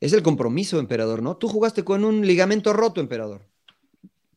Es 0.00 0.12
el 0.12 0.22
compromiso, 0.22 0.78
emperador, 0.78 1.22
¿no? 1.22 1.36
Tú 1.36 1.48
jugaste 1.48 1.84
con 1.84 2.04
un 2.04 2.26
ligamento 2.26 2.72
roto, 2.72 3.00
emperador. 3.00 3.48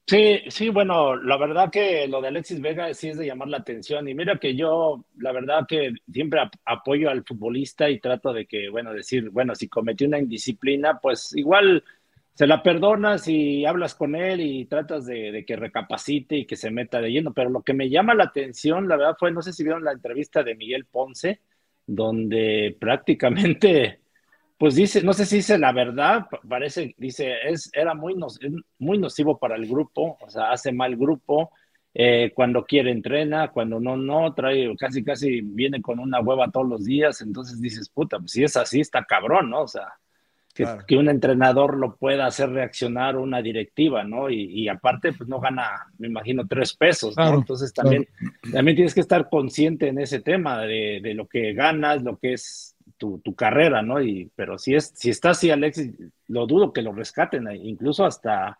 Sí, 0.08 0.42
sí, 0.50 0.70
bueno, 0.70 1.16
la 1.16 1.36
verdad 1.36 1.72
que 1.72 2.08
lo 2.08 2.22
de 2.22 2.28
Alexis 2.28 2.62
Vega 2.62 2.94
sí 2.94 3.10
es 3.10 3.18
de 3.18 3.26
llamar 3.26 3.48
la 3.48 3.58
atención. 3.58 4.08
Y 4.08 4.14
mira 4.14 4.38
que 4.38 4.56
yo, 4.56 5.04
la 5.18 5.32
verdad 5.32 5.66
que 5.68 5.94
siempre 6.12 6.42
apoyo 6.64 7.10
al 7.10 7.24
futbolista 7.26 7.90
y 7.90 8.00
trato 8.00 8.32
de 8.32 8.46
que, 8.46 8.70
bueno, 8.70 8.94
decir, 8.94 9.32
bueno, 9.32 9.56
si 9.56 9.68
cometió 9.68 10.06
una 10.08 10.20
indisciplina, 10.20 11.00
pues 11.00 11.36
igual 11.36 11.84
se 12.36 12.46
la 12.46 12.62
perdonas 12.62 13.28
y 13.28 13.66
hablas 13.66 13.96
con 13.96 14.16
él 14.16 14.42
y 14.42 14.66
tratas 14.66 15.08
de, 15.08 15.32
de, 15.32 15.44
que 15.44 15.56
recapacite 15.56 16.38
y 16.38 16.46
que 16.46 16.56
se 16.56 16.70
meta 16.70 17.02
de 17.02 17.10
lleno. 17.10 17.34
Pero 17.34 17.50
lo 17.50 17.64
que 17.64 17.74
me 17.74 17.90
llama 17.90 18.14
la 18.14 18.26
atención, 18.26 18.88
la 18.88 18.98
verdad, 18.98 19.16
fue, 19.18 19.32
no 19.32 19.42
sé 19.42 19.54
si 19.54 19.64
vieron 19.64 19.84
la 19.84 19.94
entrevista 19.94 20.44
de 20.44 20.54
Miguel 20.54 20.86
Ponce, 20.86 21.42
donde 21.88 22.78
prácticamente 22.80 24.02
pues 24.66 24.74
dice, 24.74 25.04
no 25.04 25.14
sé 25.14 25.28
si 25.28 25.36
dice 25.36 25.60
la 25.60 25.72
verdad, 25.72 26.26
parece, 26.50 26.96
dice, 26.98 27.36
es, 27.44 27.70
era 27.72 27.94
muy, 27.94 28.16
muy 28.80 28.98
nocivo 28.98 29.38
para 29.38 29.56
el 29.58 29.68
grupo, 29.68 30.18
o 30.20 30.28
sea, 30.28 30.50
hace 30.50 30.72
mal 30.72 30.96
grupo, 30.96 31.52
eh, 31.94 32.32
cuando 32.34 32.66
quiere 32.66 32.90
entrena, 32.90 33.50
cuando 33.50 33.80
no, 33.80 33.96
no, 33.96 34.34
trae, 34.34 34.76
casi, 34.76 35.04
casi 35.04 35.42
viene 35.42 35.84
con 35.84 36.00
una 36.00 36.20
hueva 36.20 36.50
todos 36.50 36.68
los 36.68 36.84
días, 36.84 37.22
entonces 37.22 37.62
dices, 37.62 37.90
puta, 37.90 38.18
pues 38.18 38.32
si 38.32 38.44
es 38.44 38.58
así, 38.58 38.80
está 38.80 39.06
cabrón, 39.06 39.52
¿no? 39.52 39.62
O 39.62 39.68
sea, 39.68 39.88
que, 40.56 40.98
un 40.98 41.10
entrenador 41.10 41.78
lo 41.78 41.96
pueda 41.96 42.26
hacer 42.26 42.50
reaccionar 42.50 43.18
una 43.18 43.44
directiva, 43.44 44.04
¿no? 44.04 44.32
Y, 44.32 44.68
aparte, 44.68 45.14
pues 45.14 45.30
no 45.30 45.40
gana, 45.40 45.92
me 46.00 46.08
imagino, 46.08 46.48
tres 46.48 46.76
pesos, 46.76 47.16
¿no? 47.16 47.36
Entonces 47.36 47.72
también, 47.72 48.08
también 48.52 48.76
tienes 48.76 48.96
que 48.96 49.02
estar 49.02 49.30
consciente 49.30 49.90
en 49.90 50.00
ese 50.00 50.22
tema 50.22 50.62
de, 50.62 51.02
de 51.04 51.14
lo 51.14 51.28
que 51.28 51.54
ganas, 51.54 52.02
lo 52.02 52.18
que 52.18 52.34
es 52.34 52.75
tu, 52.98 53.36
carrera, 53.36 53.82
¿no? 53.82 54.02
Y, 54.02 54.32
pero 54.36 54.58
si, 54.58 54.76
es, 54.76 54.92
si 54.96 55.10
está 55.10 55.32
así, 55.32 55.52
Alexis, 55.52 55.92
lo 56.28 56.46
dudo 56.48 56.74
que 56.74 56.82
lo 56.82 56.94
rescaten, 56.94 57.48
eh, 57.48 57.58
incluso 57.58 58.06
hasta 58.06 58.58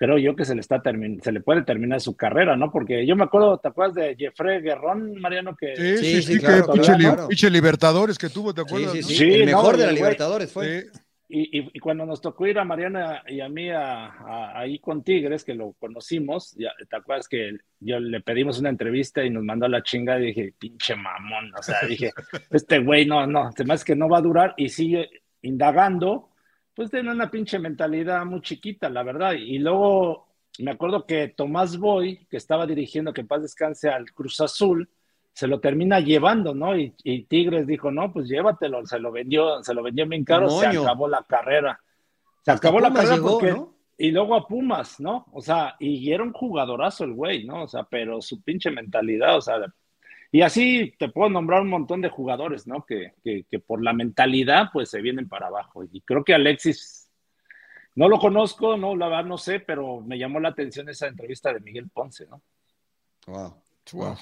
creo 0.00 0.16
yo 0.16 0.34
que 0.34 0.46
se 0.46 0.54
le 0.54 0.62
está 0.62 0.80
se 0.82 1.32
le 1.32 1.40
puede 1.40 1.62
terminar 1.62 2.00
su 2.00 2.16
carrera, 2.16 2.56
¿no? 2.56 2.72
Porque 2.72 3.06
yo 3.06 3.16
me 3.16 3.24
acuerdo, 3.24 3.58
¿te 3.58 3.68
acuerdas 3.68 3.94
de 3.96 4.16
Jeffrey 4.16 4.62
Guerrón, 4.62 5.20
Mariano? 5.20 5.54
Que, 5.54 5.76
sí, 5.76 6.22
sí, 6.22 6.22
sí, 6.22 6.40
que 6.40 7.50
Libertadores 7.50 8.16
que 8.16 8.30
tuvo, 8.30 8.54
¿te 8.54 8.62
acuerdas? 8.62 8.92
Sí, 8.92 9.02
sí, 9.02 9.24
el 9.24 9.44
mejor 9.44 9.76
de 9.76 9.86
la 9.86 9.92
Libertadores 9.92 10.50
fue. 10.50 10.86
Y, 11.32 11.78
cuando 11.78 12.04
nos 12.04 12.20
tocó 12.20 12.46
ir 12.48 12.58
a 12.58 12.64
Mariana 12.64 13.22
y 13.28 13.40
a 13.40 13.48
mí 13.48 13.70
a, 13.70 14.58
ahí 14.58 14.80
con 14.80 15.04
Tigres, 15.04 15.44
que 15.44 15.54
lo 15.54 15.74
conocimos, 15.74 16.56
ya, 16.58 16.72
¿te 16.88 16.96
acuerdas 16.96 17.28
que 17.28 17.56
yo 17.78 18.00
le 18.00 18.20
pedimos 18.20 18.58
una 18.58 18.68
entrevista 18.68 19.24
y 19.24 19.30
nos 19.30 19.44
mandó 19.44 19.66
a 19.66 19.68
la 19.68 19.82
chinga 19.82 20.18
y 20.18 20.26
dije, 20.26 20.54
pinche 20.58 20.96
mamón, 20.96 21.52
o 21.56 21.62
sea, 21.62 21.76
dije, 21.88 22.10
este 22.50 22.80
güey 22.80 23.06
no, 23.06 23.26
no, 23.28 23.50
además 23.54 23.84
que 23.84 23.94
no 23.94 24.08
va 24.08 24.18
a 24.18 24.22
durar 24.22 24.54
y 24.56 24.70
sigue 24.70 25.08
indagando, 25.42 26.30
pues 26.74 26.90
tiene 26.90 27.12
una 27.12 27.30
pinche 27.30 27.60
mentalidad 27.60 28.24
muy 28.24 28.40
chiquita, 28.40 28.90
la 28.90 29.04
verdad. 29.04 29.34
Y 29.34 29.58
luego 29.60 30.34
me 30.58 30.72
acuerdo 30.72 31.06
que 31.06 31.28
Tomás 31.28 31.78
Boy, 31.78 32.26
que 32.28 32.38
estaba 32.38 32.66
dirigiendo, 32.66 33.12
que 33.12 33.24
paz 33.24 33.42
descanse 33.42 33.88
al 33.88 34.10
Cruz 34.12 34.40
Azul, 34.40 34.88
se 35.32 35.46
lo 35.46 35.60
termina 35.60 36.00
llevando, 36.00 36.54
¿no? 36.54 36.76
Y, 36.76 36.90
Tigres 37.28 37.66
dijo, 37.66 37.90
no, 37.90 38.12
pues 38.12 38.28
llévatelo, 38.28 38.84
se 38.86 38.98
lo 38.98 39.12
vendió, 39.12 39.62
se 39.62 39.74
lo 39.74 39.82
vendió 39.82 40.06
bien 40.06 40.24
caro, 40.24 40.50
se 40.50 40.66
acabó 40.66 41.08
la 41.08 41.22
carrera. 41.22 41.80
Se 42.42 42.50
acabó 42.50 42.80
la 42.80 42.92
carrera 42.92 43.18
porque, 43.22 43.56
y 43.98 44.10
luego 44.10 44.34
a 44.34 44.46
Pumas, 44.46 44.98
¿no? 45.00 45.26
O 45.32 45.40
sea, 45.40 45.76
y 45.78 46.10
era 46.12 46.22
un 46.22 46.32
jugadorazo 46.32 47.04
el 47.04 47.14
güey, 47.14 47.44
¿no? 47.44 47.64
O 47.64 47.68
sea, 47.68 47.84
pero 47.84 48.20
su 48.20 48.42
pinche 48.42 48.70
mentalidad, 48.70 49.36
o 49.36 49.40
sea, 49.40 49.56
y 50.32 50.42
así 50.42 50.94
te 50.98 51.08
puedo 51.08 51.28
nombrar 51.28 51.62
un 51.62 51.68
montón 51.68 52.00
de 52.00 52.08
jugadores, 52.08 52.66
¿no? 52.66 52.84
Que, 52.84 53.14
que, 53.22 53.44
que 53.50 53.58
por 53.58 53.82
la 53.82 53.92
mentalidad, 53.92 54.68
pues 54.72 54.90
se 54.90 55.00
vienen 55.00 55.28
para 55.28 55.48
abajo. 55.48 55.84
Y 55.84 56.00
creo 56.02 56.22
que 56.22 56.34
Alexis, 56.34 57.10
no 57.96 58.08
lo 58.08 58.18
conozco, 58.18 58.76
no, 58.76 58.94
la 58.94 59.08
verdad 59.08 59.24
no 59.24 59.38
sé, 59.38 59.60
pero 59.60 60.00
me 60.00 60.18
llamó 60.18 60.38
la 60.38 60.50
atención 60.50 60.88
esa 60.88 61.08
entrevista 61.08 61.52
de 61.52 61.60
Miguel 61.60 61.90
Ponce, 61.90 62.26
¿no? 62.26 62.42
Wow. 63.26 63.54
Wow. 63.92 64.16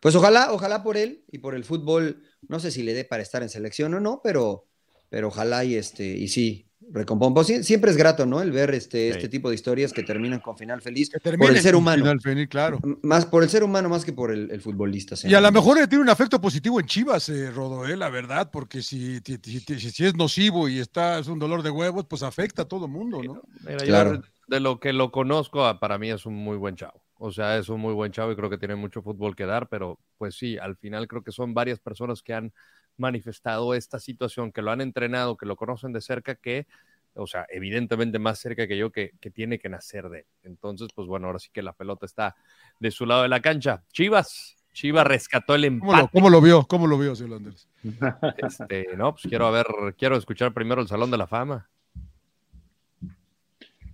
Pues 0.00 0.14
ojalá, 0.14 0.52
ojalá 0.52 0.82
por 0.82 0.96
él 0.96 1.24
y 1.30 1.38
por 1.38 1.54
el 1.54 1.64
fútbol, 1.64 2.22
no 2.48 2.60
sé 2.60 2.70
si 2.70 2.82
le 2.82 2.94
dé 2.94 3.04
para 3.04 3.22
estar 3.22 3.42
en 3.42 3.48
selección 3.48 3.94
o 3.94 4.00
no, 4.00 4.20
pero, 4.22 4.66
pero 5.08 5.28
ojalá 5.28 5.64
y 5.64 5.74
este, 5.74 6.04
y 6.04 6.28
sí, 6.28 6.68
recompón. 6.90 7.34
Pues 7.34 7.46
siempre 7.66 7.90
es 7.90 7.96
grato, 7.96 8.26
¿no? 8.26 8.40
El 8.40 8.52
ver 8.52 8.74
este, 8.74 9.08
este 9.08 9.28
tipo 9.28 9.48
de 9.48 9.54
historias 9.54 9.92
que 9.92 10.02
terminan 10.02 10.40
con 10.40 10.56
final 10.56 10.80
feliz 10.80 11.10
por 11.38 11.50
el 11.50 11.60
ser 11.60 11.74
humano. 11.74 12.02
Final 12.02 12.20
feliz, 12.20 12.48
claro. 12.48 12.78
Más 13.02 13.26
por 13.26 13.42
el 13.42 13.48
ser 13.48 13.62
humano 13.62 13.88
más 13.88 14.04
que 14.04 14.12
por 14.12 14.32
el, 14.32 14.60
futbolista. 14.60 15.14
Y 15.24 15.34
a 15.34 15.40
lo 15.40 15.52
mejor 15.52 15.78
tiene 15.86 16.02
un 16.02 16.08
afecto 16.08 16.40
positivo 16.40 16.80
en 16.80 16.86
Chivas, 16.86 17.28
eh, 17.28 17.50
Rodo, 17.50 17.86
eh, 17.86 17.96
la 17.96 18.08
verdad, 18.08 18.50
porque 18.50 18.82
si, 18.82 19.20
si, 19.20 20.04
es 20.04 20.14
nocivo 20.14 20.68
y 20.68 20.78
está, 20.78 21.18
es 21.18 21.28
un 21.28 21.38
dolor 21.38 21.62
de 21.62 21.70
huevos, 21.70 22.06
pues 22.08 22.22
afecta 22.22 22.62
a 22.62 22.64
todo 22.64 22.86
el 22.86 22.92
mundo, 22.92 23.22
¿no? 23.22 23.42
claro. 23.78 24.22
de 24.48 24.60
lo 24.60 24.80
que 24.80 24.92
lo 24.92 25.10
conozco, 25.10 25.78
para 25.78 25.98
mí 25.98 26.10
es 26.10 26.26
un 26.26 26.34
muy 26.34 26.56
buen 26.56 26.76
chavo. 26.76 27.02
O 27.18 27.32
sea, 27.32 27.58
es 27.58 27.68
un 27.68 27.80
muy 27.80 27.94
buen 27.94 28.12
chavo 28.12 28.30
y 28.32 28.36
creo 28.36 28.48
que 28.48 28.58
tiene 28.58 28.76
mucho 28.76 29.02
fútbol 29.02 29.34
que 29.34 29.44
dar, 29.44 29.68
pero 29.68 29.98
pues 30.18 30.36
sí, 30.36 30.56
al 30.56 30.76
final 30.76 31.08
creo 31.08 31.22
que 31.22 31.32
son 31.32 31.52
varias 31.52 31.80
personas 31.80 32.22
que 32.22 32.32
han 32.32 32.52
manifestado 32.96 33.74
esta 33.74 33.98
situación, 33.98 34.52
que 34.52 34.62
lo 34.62 34.70
han 34.70 34.80
entrenado, 34.80 35.36
que 35.36 35.46
lo 35.46 35.56
conocen 35.56 35.92
de 35.92 36.00
cerca, 36.00 36.36
que, 36.36 36.66
o 37.14 37.26
sea, 37.26 37.44
evidentemente 37.50 38.18
más 38.18 38.38
cerca 38.38 38.68
que 38.68 38.78
yo, 38.78 38.92
que, 38.92 39.12
que 39.20 39.30
tiene 39.30 39.58
que 39.58 39.68
nacer 39.68 40.08
de 40.08 40.20
él. 40.20 40.26
Entonces, 40.44 40.88
pues 40.94 41.08
bueno, 41.08 41.26
ahora 41.26 41.38
sí 41.40 41.50
que 41.52 41.62
la 41.62 41.72
pelota 41.72 42.06
está 42.06 42.36
de 42.78 42.90
su 42.90 43.04
lado 43.04 43.22
de 43.22 43.28
la 43.28 43.40
cancha. 43.40 43.82
Chivas, 43.92 44.56
Chivas 44.72 45.06
rescató 45.06 45.56
el 45.56 45.64
¿Cómo 45.80 45.92
empate. 45.92 46.02
lo, 46.02 46.08
cómo 46.08 46.30
lo 46.30 46.40
vio? 46.40 46.64
¿Cómo 46.68 46.86
lo 46.86 46.98
vio, 46.98 47.16
señor 47.16 47.40
Landers? 47.40 47.68
Este, 48.36 48.96
no, 48.96 49.12
pues 49.12 49.24
quiero 49.28 49.50
ver, 49.50 49.66
quiero 49.96 50.16
escuchar 50.16 50.52
primero 50.54 50.80
el 50.80 50.86
Salón 50.86 51.10
de 51.10 51.18
la 51.18 51.26
Fama. 51.26 51.68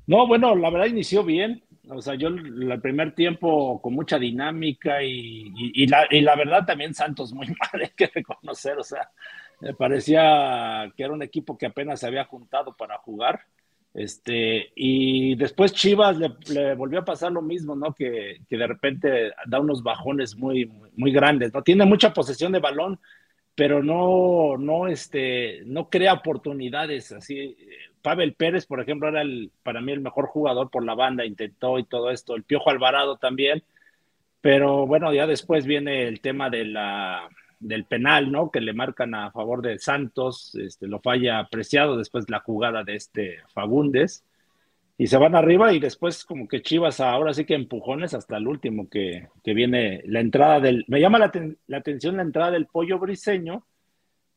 No, 0.06 0.26
bueno, 0.26 0.54
la 0.54 0.68
verdad 0.68 0.86
inició 0.86 1.24
bien. 1.24 1.62
O 1.90 2.00
sea, 2.00 2.14
yo 2.14 2.28
el 2.28 2.80
primer 2.80 3.14
tiempo 3.14 3.80
con 3.82 3.92
mucha 3.94 4.18
dinámica 4.18 5.02
y, 5.02 5.52
y- 5.54 5.86
la, 5.86 6.06
y 6.10 6.20
la 6.22 6.34
verdad 6.34 6.64
también 6.64 6.94
Santos 6.94 7.32
muy 7.34 7.46
mal, 7.72 7.82
hay 7.82 7.90
que 7.96 8.06
reconocer. 8.06 8.78
O 8.78 8.82
sea, 8.84 9.10
me 9.60 9.74
parecía 9.74 10.90
que 10.96 11.02
era 11.04 11.12
un 11.12 11.22
equipo 11.22 11.58
que 11.58 11.66
apenas 11.66 12.00
se 12.00 12.06
había 12.06 12.24
juntado 12.24 12.74
para 12.76 12.96
jugar. 12.98 13.42
Este, 13.92 14.72
y 14.74 15.36
después 15.36 15.72
Chivas 15.72 16.16
le, 16.16 16.30
le 16.52 16.74
volvió 16.74 17.00
a 17.00 17.04
pasar 17.04 17.30
lo 17.32 17.42
mismo, 17.42 17.76
¿no? 17.76 17.94
Que, 17.94 18.40
que 18.48 18.56
de 18.56 18.66
repente 18.66 19.32
da 19.46 19.60
unos 19.60 19.82
bajones 19.82 20.36
muy, 20.36 20.66
muy 20.96 21.12
grandes, 21.12 21.52
¿no? 21.54 21.62
Tiene 21.62 21.84
mucha 21.84 22.12
posesión 22.12 22.50
de 22.52 22.58
balón, 22.60 22.98
pero 23.54 23.82
no, 23.82 24.56
no, 24.58 24.88
este, 24.88 25.62
no 25.66 25.90
crea 25.90 26.14
oportunidades. 26.14 27.12
Así, 27.12 27.56
Pavel 28.04 28.34
Pérez, 28.34 28.66
por 28.66 28.82
ejemplo, 28.82 29.08
era 29.08 29.22
el, 29.22 29.50
para 29.62 29.80
mí 29.80 29.90
el 29.90 30.02
mejor 30.02 30.26
jugador 30.26 30.70
por 30.70 30.84
la 30.84 30.94
banda, 30.94 31.24
intentó 31.24 31.78
y 31.78 31.84
todo 31.84 32.10
esto. 32.10 32.36
El 32.36 32.44
Piojo 32.44 32.68
Alvarado 32.68 33.16
también, 33.16 33.62
pero 34.42 34.86
bueno, 34.86 35.10
ya 35.14 35.26
después 35.26 35.64
viene 35.64 36.06
el 36.06 36.20
tema 36.20 36.50
del 36.50 36.76
penal, 37.88 38.30
¿no? 38.30 38.50
Que 38.50 38.60
le 38.60 38.74
marcan 38.74 39.14
a 39.14 39.30
favor 39.30 39.62
de 39.62 39.78
Santos, 39.78 40.54
este, 40.54 40.86
lo 40.86 41.00
falla 41.00 41.38
apreciado 41.38 41.96
después 41.96 42.28
la 42.28 42.40
jugada 42.40 42.84
de 42.84 42.94
este 42.94 43.38
Fagundes. 43.54 44.22
Y 44.98 45.06
se 45.06 45.16
van 45.16 45.34
arriba 45.34 45.72
y 45.72 45.80
después 45.80 46.26
como 46.26 46.46
que 46.46 46.60
Chivas 46.60 47.00
ahora 47.00 47.32
sí 47.32 47.46
que 47.46 47.54
empujones 47.54 48.12
hasta 48.12 48.36
el 48.36 48.46
último 48.46 48.86
que, 48.90 49.28
que 49.42 49.54
viene 49.54 50.02
la 50.04 50.20
entrada 50.20 50.60
del... 50.60 50.84
Me 50.88 51.00
llama 51.00 51.18
la, 51.18 51.32
la 51.68 51.78
atención 51.78 52.18
la 52.18 52.22
entrada 52.22 52.50
del 52.50 52.66
pollo 52.66 52.98
briseño 52.98 53.64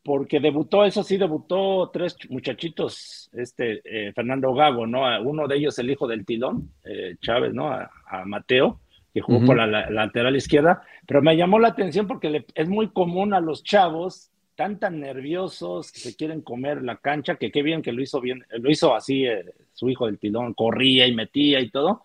porque 0.08 0.40
debutó, 0.40 0.86
eso 0.86 1.04
sí, 1.04 1.18
debutó 1.18 1.90
tres 1.92 2.16
muchachitos, 2.30 3.30
este 3.34 3.82
eh, 3.84 4.14
Fernando 4.14 4.54
Gago, 4.54 4.88
¿no? 4.88 5.02
Uno 5.22 5.48
de 5.50 5.58
ellos 5.58 5.78
el 5.80 5.90
hijo 5.90 6.08
del 6.08 6.26
tilón, 6.26 6.72
eh, 6.86 7.16
Chávez, 7.22 7.54
¿no? 7.54 7.68
A, 7.74 7.92
a 8.08 8.24
Mateo, 8.24 8.80
que 9.14 9.20
jugó 9.20 9.40
por 9.46 9.58
la, 9.58 9.68
la- 9.68 9.90
lateral 9.90 10.36
izquierda, 10.38 10.82
pero 11.06 11.22
me 11.22 11.36
llamó 11.36 11.60
la 11.60 11.68
atención 11.68 12.08
porque 12.08 12.30
le- 12.30 12.46
es 12.56 12.70
muy 12.70 12.88
común 12.88 13.34
a 13.34 13.42
los 13.42 13.64
chavos, 13.64 14.32
tan 14.56 14.80
tan 14.80 15.02
nerviosos, 15.02 15.92
que 15.92 16.00
se 16.00 16.16
quieren 16.16 16.40
comer 16.42 16.82
la 16.84 16.96
cancha, 16.96 17.36
que 17.36 17.52
qué 17.52 17.62
bien 17.62 17.82
que 17.82 17.92
lo 17.92 18.02
hizo 18.02 18.22
bien, 18.22 18.46
lo 18.50 18.72
hizo 18.72 18.96
así 18.96 19.26
eh, 19.26 19.44
su 19.74 19.90
hijo 19.90 20.06
del 20.06 20.20
tilón, 20.20 20.54
corría 20.54 21.06
y 21.06 21.14
metía 21.14 21.60
y 21.60 21.70
todo, 21.70 22.04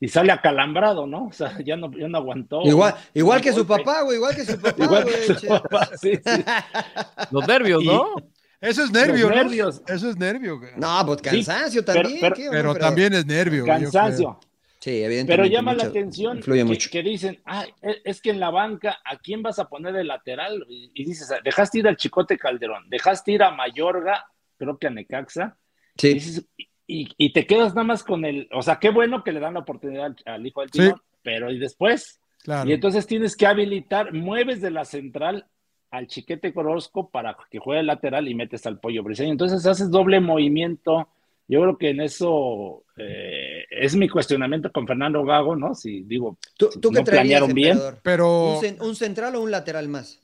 y 0.00 0.08
sale 0.08 0.32
acalambrado, 0.32 1.06
¿no? 1.06 1.26
O 1.26 1.32
sea, 1.32 1.56
ya 1.62 1.76
no, 1.76 1.90
ya 1.92 2.08
no 2.08 2.18
aguantó. 2.18 2.62
Igual, 2.64 2.94
igual 3.14 3.40
que 3.42 3.52
su 3.52 3.66
papá, 3.66 4.02
güey, 4.02 4.16
igual 4.16 4.34
que 4.34 4.44
su 4.44 4.58
papá, 4.60 4.82
Igual 4.84 5.02
güey. 5.04 5.14
que 5.26 5.34
su 5.34 5.46
papá, 5.46 5.90
sí, 6.00 6.12
sí. 6.16 6.44
Los 7.30 7.46
nervios, 7.46 7.82
Y- 7.82 7.86
¿no? 7.86 8.14
Eso 8.60 8.84
es 8.84 8.90
nervio, 8.90 9.28
Los 9.28 9.36
¿no? 9.36 9.42
nervios. 9.44 9.82
Eso 9.86 10.10
es 10.10 10.16
nervio. 10.18 10.58
güey. 10.58 10.72
No, 10.76 11.02
pues 11.06 11.22
cansancio 11.22 11.84
también. 11.84 12.18
pero- 12.50 12.74
también 12.74 13.12
es 13.14 13.24
nervio. 13.26 13.64
Cansancio. 13.64 14.38
Sí, 14.80 15.02
evidentemente. 15.02 15.36
Pero 15.36 15.44
llama 15.46 15.74
la 15.74 15.84
atención 15.84 16.38
Influye 16.38 16.60
que, 16.60 16.64
mucho. 16.64 16.88
que 16.90 17.02
dicen, 17.02 17.38
ah, 17.44 17.66
es 18.04 18.22
que 18.22 18.30
en 18.30 18.40
la 18.40 18.48
banca, 18.50 18.98
¿a 19.04 19.18
quién 19.18 19.42
vas 19.42 19.58
a 19.58 19.68
poner 19.68 19.92
de 19.92 20.04
lateral? 20.04 20.64
Y, 20.70 20.90
y 20.94 21.04
dices, 21.04 21.28
dejaste 21.44 21.80
ir 21.80 21.88
al 21.88 21.98
Chicote 21.98 22.38
Calderón, 22.38 22.84
dejaste 22.88 23.32
ir 23.32 23.42
a 23.42 23.50
Mayorga, 23.50 24.24
creo 24.56 24.78
que 24.78 24.86
a 24.86 24.90
Necaxa, 24.90 25.56
y, 25.96 26.00
Sí, 26.00 26.14
dices, 26.14 26.44
y, 26.90 27.08
y 27.18 27.32
te 27.32 27.46
quedas 27.46 27.74
nada 27.74 27.84
más 27.84 28.02
con 28.04 28.24
el, 28.24 28.48
o 28.52 28.62
sea, 28.62 28.78
qué 28.78 28.90
bueno 28.90 29.22
que 29.24 29.32
le 29.32 29.40
dan 29.40 29.54
la 29.54 29.60
oportunidad 29.60 30.06
al, 30.06 30.16
al 30.26 30.46
hijo 30.46 30.60
del 30.60 30.70
Sí. 30.72 30.78
timón, 30.80 31.02
pero 31.22 31.50
y 31.50 31.58
después, 31.58 32.20
Claro. 32.42 32.68
y 32.68 32.72
entonces 32.72 33.06
tienes 33.06 33.36
que 33.36 33.46
habilitar, 33.46 34.12
mueves 34.12 34.60
de 34.60 34.70
la 34.70 34.84
central 34.84 35.46
al 35.90 36.06
Chiquete 36.06 36.54
Corosco 36.54 37.10
para 37.10 37.36
que 37.50 37.58
juegue 37.58 37.82
lateral 37.82 38.28
y 38.28 38.34
metes 38.34 38.64
al 38.66 38.78
Pollo 38.78 39.02
Briseño. 39.02 39.32
Entonces 39.32 39.66
haces 39.66 39.90
doble 39.90 40.20
movimiento. 40.20 41.08
Yo 41.48 41.60
creo 41.62 41.76
que 41.78 41.90
en 41.90 42.00
eso 42.00 42.84
eh, 42.96 43.64
es 43.70 43.96
mi 43.96 44.08
cuestionamiento 44.08 44.70
con 44.70 44.86
Fernando 44.86 45.24
Gago, 45.24 45.56
¿no? 45.56 45.74
Si 45.74 46.02
digo, 46.02 46.38
¿Tú, 46.56 46.70
tú 46.80 46.90
qué 46.90 46.98
no 47.00 47.04
traerías, 47.04 47.40
planearon 47.42 47.54
bien. 47.54 47.78
Pero 48.04 48.54
¿Un, 48.54 48.62
cen- 48.62 48.80
un 48.80 48.94
central 48.94 49.34
o 49.34 49.40
un 49.42 49.50
lateral 49.50 49.88
más? 49.88 50.22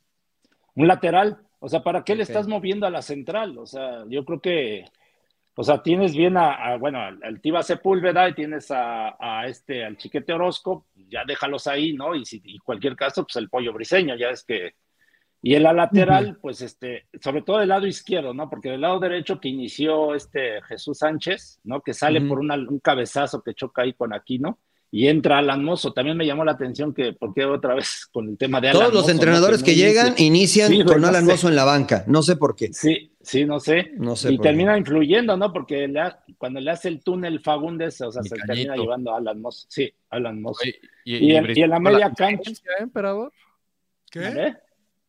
un 0.77 0.87
lateral, 0.89 1.39
o 1.59 1.69
sea, 1.69 1.83
¿para 1.83 2.05
qué 2.05 2.15
le 2.15 2.23
estás 2.23 2.47
moviendo 2.47 2.87
a 2.87 2.91
la 2.91 3.01
central? 3.03 3.57
O 3.59 3.67
sea, 3.67 4.05
yo 4.09 4.25
creo 4.25 4.41
que, 4.41 4.85
o 5.59 5.65
sea, 5.65 5.83
tienes 5.83 6.15
bien 6.15 6.37
a, 6.37 6.53
a, 6.55 6.77
bueno, 6.77 7.01
al, 7.01 7.19
al 7.23 7.41
Tiva 7.41 7.63
Sepúlveda 7.63 8.29
y 8.29 8.35
tienes 8.35 8.71
a, 8.71 9.17
a 9.19 9.47
este, 9.49 9.85
al 9.85 9.97
Chiquete 9.97 10.33
Orozco, 10.35 10.87
ya 11.09 11.25
déjalos 11.27 11.67
ahí, 11.67 11.95
¿no? 11.95 12.15
Y 12.15 12.25
si 12.27 12.41
y 12.45 12.59
cualquier 12.59 12.95
caso, 12.97 13.25
pues 13.25 13.37
el 13.37 13.49
Pollo 13.49 13.73
Briseño, 13.73 14.17
ya 14.17 14.31
es 14.31 14.45
que 14.45 14.75
Y 15.43 15.55
en 15.55 15.63
la 15.63 15.73
lateral, 15.73 16.39
pues 16.43 16.61
este, 16.63 17.07
sobre 17.21 17.43
todo 17.43 17.59
del 17.59 17.69
lado 17.69 17.87
izquierdo, 17.87 18.35
¿no? 18.35 18.49
Porque 18.51 18.71
del 18.71 18.81
lado 18.81 18.99
derecho 19.01 19.39
que 19.41 19.49
inició 19.49 20.15
este 20.15 20.61
Jesús 20.63 20.99
Sánchez, 20.99 21.61
¿no? 21.65 21.81
Que 21.83 21.95
sale 21.95 22.21
por 22.29 22.39
una- 22.41 22.57
un 22.57 22.81
cabezazo 22.81 23.43
que 23.43 23.55
choca 23.55 23.83
ahí 23.83 23.93
con 23.95 24.13
Aquino 24.13 24.59
y 24.91 25.09
entra 25.09 25.39
Alan 25.39 25.63
Mozo. 25.65 25.93
También 25.93 26.17
me 26.17 26.25
llamó 26.27 26.45
la 26.45 26.53
atención 26.53 26.95
que, 26.95 27.13
porque 27.13 27.45
otra 27.45 27.75
vez 27.75 28.07
con 28.13 28.29
el 28.29 28.39
tema 28.39 28.61
de 28.61 28.69
Alan 28.69 28.81
Todos 28.83 28.95
los 28.95 29.09
entrenadores 29.09 29.61
no 29.61 29.65
que 29.67 29.75
llegan 29.75 30.09
inicia. 30.19 30.27
inician 30.27 30.69
Sí, 30.71 30.85
con 30.85 31.01
no 31.01 31.09
Alan 31.09 31.25
sé. 31.27 31.33
Mozo 31.33 31.49
en 31.49 31.57
la 31.57 31.65
banca. 31.65 32.05
No 32.07 32.23
sé 32.23 32.37
por 32.37 32.55
qué. 32.57 32.73
Sí, 32.73 33.13
sí, 33.21 33.45
no 33.45 33.61
sé. 33.61 33.93
No 33.97 34.17
sé 34.17 34.33
y 34.33 34.37
qué. 34.37 34.43
termina 34.45 34.79
influyendo, 34.79 35.37
¿no? 35.37 35.53
Porque 35.53 35.89
le 35.89 36.01
ha- 36.01 36.21
cuando 36.39 36.61
le 36.61 36.71
hace 36.71 36.89
el 36.89 37.03
túnel 37.03 37.41
Fagundes, 37.41 38.01
o 38.01 38.11
sea, 38.13 38.23
Mi 38.23 38.29
se 38.29 38.37
cañito. 38.37 38.53
termina 38.55 38.77
llevando 38.77 39.13
a 39.13 39.19
Alan 39.19 39.41
Mozo. 39.41 39.67
Sí, 39.69 39.93
Alan 40.11 40.41
Mozo. 40.41 40.61
Oye, 40.63 40.79
Y 41.05 41.35
en- 41.35 41.57
y 41.57 41.63
en 41.63 41.71
la 41.71 41.79
media 41.81 42.13
cancha- 42.13 42.25
asistencia, 42.43 42.73
¿eh, 42.79 42.83
emperador? 42.83 43.33
¿Qué? 44.11 44.21
¿Vale? 44.21 44.57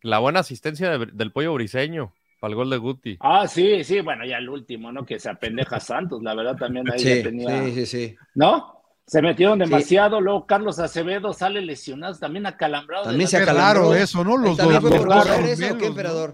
La 0.02 0.20
buena 0.20 0.40
asistencia 0.42 0.98
de- 0.98 1.08
del 1.14 1.32
pollo 1.32 1.54
briseño 1.54 2.14
para 2.40 2.52
el 2.52 2.56
gol 2.56 2.70
de 2.70 2.78
Guti. 2.78 3.18
Ah, 3.20 3.48
sí, 3.48 3.84
sí, 3.84 4.00
bueno, 4.02 4.26
ya 4.26 4.38
el 4.38 4.48
último, 4.50 4.92
¿no? 4.92 5.06
Que 5.06 5.20
se 5.20 5.30
apendeja 5.30 5.80
Santos, 5.80 6.22
la 6.22 6.36
verdad 6.36 6.56
también 6.56 6.90
ahí 6.92 7.00
Sí, 7.00 7.10
ya 7.18 7.24
tenía. 7.24 7.64
sí, 7.66 7.72
sí, 7.74 7.86
sí. 7.86 8.16
¿No? 8.36 8.77
Se 9.08 9.22
metieron 9.22 9.58
demasiado, 9.58 10.20
luego 10.20 10.46
Carlos 10.46 10.80
Acevedo 10.80 11.32
sale 11.32 11.62
lesionado, 11.62 12.14
también 12.20 12.46
acalambrado. 12.46 13.06
También 13.06 13.22
la- 13.24 13.28
se 13.28 13.38
acalambró. 13.38 13.82
raro 13.84 13.96
eso, 13.96 14.24
¿no? 14.24 14.36
Los 14.38 14.58
¿También 14.58 14.82
dos. 14.82 15.26
eso 15.46 15.78
qué, 15.78 15.86
emperador? 15.88 16.34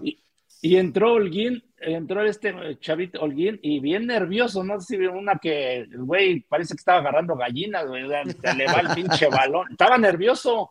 Y 0.60 0.76
entró 0.76 1.12
Holguín, 1.12 1.62
entró 1.78 2.24
este 2.24 2.48
eh, 2.48 2.78
chavito 2.80 3.20
Holguín 3.20 3.60
y 3.62 3.78
bien 3.80 4.06
nervioso, 4.06 4.64
no 4.64 4.80
sé 4.80 4.96
si 4.96 5.06
una 5.06 5.36
que 5.38 5.76
el 5.82 5.98
güey 6.04 6.40
parece 6.40 6.74
que 6.74 6.78
estaba 6.78 6.98
agarrando 6.98 7.36
gallinas, 7.36 7.86
güey, 7.86 8.02
le 8.02 8.66
va 8.66 8.80
el 8.80 8.88
pinche 8.94 9.28
balón. 9.28 9.70
Estaba 9.70 9.96
nervioso. 9.98 10.70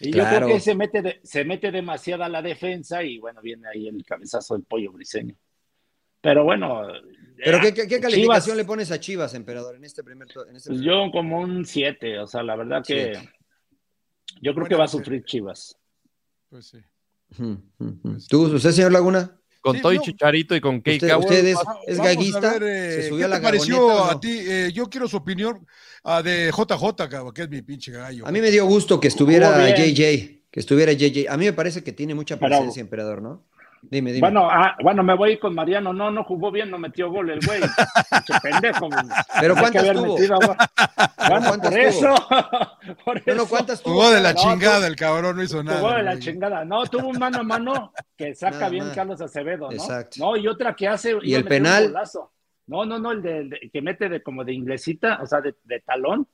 Y 0.00 0.06
yo 0.12 0.22
Claro. 0.24 0.46
creo 0.46 0.48
que 0.56 0.60
se 0.60 0.74
mete, 0.74 1.00
de- 1.02 1.20
se 1.22 1.44
mete 1.44 1.70
demasiado 1.70 2.24
a 2.24 2.28
la 2.28 2.42
defensa 2.42 3.02
y 3.04 3.18
bueno, 3.18 3.40
viene 3.40 3.68
ahí 3.72 3.86
el 3.88 4.04
cabezazo 4.04 4.54
del 4.54 4.64
pollo 4.64 4.90
briseño. 4.92 5.34
Pero 6.20 6.42
bueno. 6.44 6.82
¿Pero 7.44 7.58
eh, 7.58 7.60
qué, 7.62 7.74
qué- 7.74 7.88
qué 7.88 8.00
calificación 8.00 8.44
Chivas, 8.44 8.56
le 8.56 8.64
pones 8.64 8.90
a 8.90 9.00
Chivas, 9.00 9.34
emperador, 9.34 9.76
en 9.76 9.84
este 9.84 10.02
primer... 10.02 10.28
to- 10.28 10.46
En 10.48 10.56
este 10.56 10.70
pues 10.70 10.80
primer- 10.80 10.96
yo 11.06 11.10
como 11.12 11.40
un 11.40 11.64
7, 11.64 12.18
o 12.20 12.26
sea, 12.26 12.42
la 12.42 12.56
verdad 12.56 12.82
que 12.84 13.12
Siete. 13.14 13.30
yo 14.40 14.54
creo 14.54 14.66
que 14.66 14.74
va 14.74 14.84
a 14.84 14.86
mujer. 14.86 15.00
sufrir 15.04 15.24
Chivas. 15.24 15.76
Pues 16.48 16.66
sí. 16.68 16.78
Ujú, 17.32 17.60
ujú. 17.78 18.16
¿Tú, 18.28 18.54
usted, 18.54 18.70
señor 18.70 18.92
Laguna? 18.92 19.38
Con 19.60 19.74
Sí, 19.76 19.82
Toy 19.82 19.96
no. 19.96 20.02
Chicharito 20.02 20.54
y 20.54 20.60
con 20.60 20.80
Kei 20.80 20.94
¿Usted, 20.96 21.44
es, 21.44 21.58
es 21.88 21.98
a 21.98 22.04
gaguista? 22.04 22.52
ver, 22.58 22.62
eh, 22.62 22.92
¿Se 23.02 23.08
subió 23.08 23.18
¿Qué 23.18 23.24
a 23.24 23.28
la 23.28 23.36
te 23.38 23.42
pareció 23.42 23.76
no? 23.78 24.04
a 24.04 24.20
ti? 24.20 24.38
Eh, 24.40 24.70
yo 24.72 24.88
quiero 24.88 25.08
su 25.08 25.16
opinión 25.16 25.66
ah, 26.04 26.22
de 26.22 26.52
JJ, 26.52 27.08
cabrón, 27.08 27.34
que 27.34 27.42
es 27.42 27.48
mi 27.50 27.62
pinche 27.62 27.90
gallo. 27.90 28.26
A 28.28 28.30
mí 28.30 28.40
me 28.40 28.52
dio 28.52 28.64
gusto 28.66 29.00
que 29.00 29.08
estuviera. 29.08 29.68
JJ, 29.68 30.44
que 30.52 30.60
estuviera 30.60 30.92
JJ. 30.92 31.28
A 31.28 31.36
mí 31.36 31.46
me 31.46 31.52
parece 31.52 31.82
que 31.82 31.90
tiene 31.92 32.14
mucha 32.14 32.38
presencia, 32.38 32.80
emperador, 32.80 33.20
¿no? 33.20 33.44
Dime, 33.90 34.10
dime. 34.12 34.20
Bueno, 34.20 34.48
ah, 34.50 34.76
bueno, 34.82 35.02
me 35.02 35.14
voy 35.14 35.38
con 35.38 35.54
Mariano. 35.54 35.92
No, 35.92 36.10
no 36.10 36.24
jugó 36.24 36.50
bien, 36.50 36.70
no 36.70 36.78
metió 36.78 37.10
gol 37.10 37.30
el 37.30 37.40
güey. 37.46 37.60
Pendejo. 38.42 38.88
güey. 38.88 39.04
Pero 39.40 39.54
¿cuántas 39.54 39.92
tuvo? 39.92 40.14
metido 40.14 40.36
gol. 40.38 40.56
Bueno, 41.28 41.46
¿cuántas 41.48 41.70
por 41.70 41.78
eso. 41.80 42.14
por 43.04 43.16
no, 43.26 43.34
no, 43.34 43.42
eso. 43.42 43.48
¿cuántas 43.48 43.82
tuvo? 43.82 43.94
Jugó 43.94 44.10
de 44.10 44.20
la 44.20 44.32
No, 44.32 44.40
chingada 44.40 44.80
tú- 44.80 44.84
el 44.86 44.96
cabrón, 44.96 45.36
no 45.36 45.42
hizo 45.42 45.62
nada. 45.62 45.80
Jugó 45.80 45.92
de 45.94 46.02
la 46.02 46.12
güey. 46.12 46.22
chingada. 46.22 46.64
No, 46.64 46.84
tuvo 46.86 47.08
un 47.08 47.18
mano 47.18 47.38
a 47.38 47.42
mano 47.42 47.92
que 48.16 48.34
saca 48.34 48.56
Nada 48.56 48.68
bien. 48.70 48.90
Carlos 48.94 49.20
Acevedo, 49.20 49.66
¿no? 49.68 49.72
Exacto. 49.72 50.16
No, 50.18 50.36
y 50.36 50.46
otra 50.48 50.74
que 50.74 50.88
hace. 50.88 51.16
¿Y 51.22 51.34
el 51.34 51.44
penal? 51.44 51.88
golazo. 51.88 52.32
No, 52.66 52.84
no, 52.84 52.98
no, 52.98 53.12
el 53.12 53.22
de, 53.22 53.38
el 53.38 53.50
de- 53.50 53.70
que 53.72 53.80
mete 53.82 54.08
de 54.08 54.22
como 54.22 54.42
de 54.44 54.52
inglesita, 54.52 55.20
o 55.22 55.26
sea, 55.26 55.40
de, 55.40 55.54
de 55.64 55.80
talón. 55.80 56.26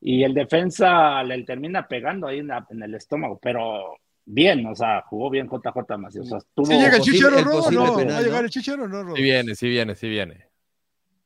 Y 0.00 0.22
el 0.24 0.34
defensa 0.34 1.22
le 1.22 1.42
termina 1.44 1.86
pegando 1.86 2.26
ahí 2.26 2.38
en, 2.38 2.48
la- 2.48 2.66
en 2.70 2.82
el 2.82 2.94
estómago, 2.94 3.38
pero 3.42 3.98
bien, 4.24 4.66
o 4.66 4.74
sea, 4.74 5.02
jugó 5.02 5.30
bien 5.30 5.48
JJ 5.48 5.96
Macías. 5.98 6.26
O 6.26 6.28
sea, 6.28 6.38
tuvo, 6.54 6.66
¿Sí 6.66 6.74
llega 6.74 6.96
el 6.96 7.02
chichero 7.02 7.38
el 7.38 7.44
no? 7.44 7.96
penal, 7.96 8.14
¿va 8.14 8.18
a 8.18 8.22
llegar 8.22 8.40
¿no? 8.40 8.46
el 8.46 8.50
chichero 8.50 8.88
no, 8.88 9.02
Rodo? 9.02 9.16
sí 9.16 9.22
viene, 9.22 9.54
sí 9.54 9.68
viene, 9.68 9.94
sí 9.94 10.08
viene. 10.08 10.48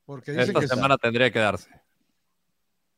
Porque 0.04 0.32
dicen 0.32 0.48
Esta 0.48 0.60
que 0.60 0.68
semana 0.68 0.96
tendría 0.96 1.30
que 1.30 1.38
darse. 1.38 1.68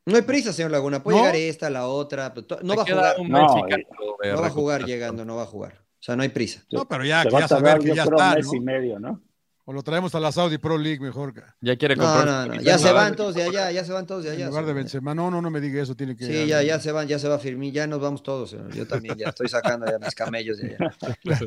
No 0.07 0.17
hay 0.17 0.23
prisa, 0.23 0.53
señor 0.53 0.71
Laguna. 0.71 1.03
Puede 1.03 1.19
¿No? 1.19 1.25
llegar 1.25 1.37
esta, 1.37 1.71
la 1.71 1.87
otra. 1.87 2.33
No 2.63 2.77
va 2.77 2.83
a 2.83 2.87
jugar. 2.87 3.17
un 3.19 3.29
No, 3.29 4.41
va 4.41 4.47
a 4.47 4.51
jugar 4.51 4.85
llegando, 4.85 5.25
no 5.25 5.37
va 5.37 5.43
a 5.43 5.47
jugar. 5.47 5.83
O 6.01 6.03
sea, 6.03 6.17
no 6.17 6.23
hay 6.23 6.31
prisa. 6.31 6.65
No, 6.73 6.89
pero 6.89 7.05
ya, 7.05 7.23
Se 7.23 7.29
que 7.29 7.35
va 7.35 7.41
ya 7.41 7.45
a 7.45 7.49
saber 7.49 7.79
que 7.79 7.95
ya 7.95 8.05
está, 8.05 8.35
mes 8.35 8.47
¿no? 8.47 8.55
y 8.55 8.61
medio, 8.61 8.99
¿no? 8.99 9.21
O 9.67 9.73
lo 9.73 9.83
traemos 9.83 10.15
a 10.15 10.21
la 10.21 10.33
Saudi 10.33 10.59
Pro 10.59 10.77
League 10.79 10.99
mejor. 11.01 11.33
Ya 11.61 11.77
quiere 11.77 11.95
No, 11.95 12.05
comprar. 12.05 12.49
no, 12.49 12.55
no. 12.55 12.61
su 12.61 12.67
Ya 12.67 12.79
se 12.79 12.93
van 12.93 13.15
todos 13.15 13.35
de 13.35 13.43
allá, 13.45 13.71
ya 13.71 13.85
se 13.85 13.93
van 13.93 14.07
todos 14.07 14.25
de 14.25 14.31
En 14.31 14.37
allá. 14.37 14.47
lugar 14.49 14.67
de. 14.67 14.73
Benzema. 14.73 15.15
No, 15.15 15.31
no, 15.31 15.41
no 15.41 15.51
me 15.51 15.61
diga 15.61 15.83
eso, 15.83 15.95
tiene 15.95 16.17
que... 16.17 16.27
Sí, 16.27 16.47
ya, 16.47 16.63
ya 16.63 16.81
se 16.81 16.91
van, 16.93 17.07
ya 17.07 17.19
se 17.19 17.29
va 17.29 17.39
Firmín, 17.39 17.73
ya 17.73 17.87
nos 17.87 18.01
vamos 18.01 18.23
todos. 18.23 18.51
señor. 18.51 18.75
Yo 18.75 18.87
también 18.87 19.17
ya 19.17 19.29
estoy 19.29 19.49
sacando 19.49 19.87
ya 19.87 19.99
mis 19.99 20.15
camellos 20.15 20.59
de 20.59 20.75
allá. 20.77 20.97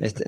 Este, 0.02 0.24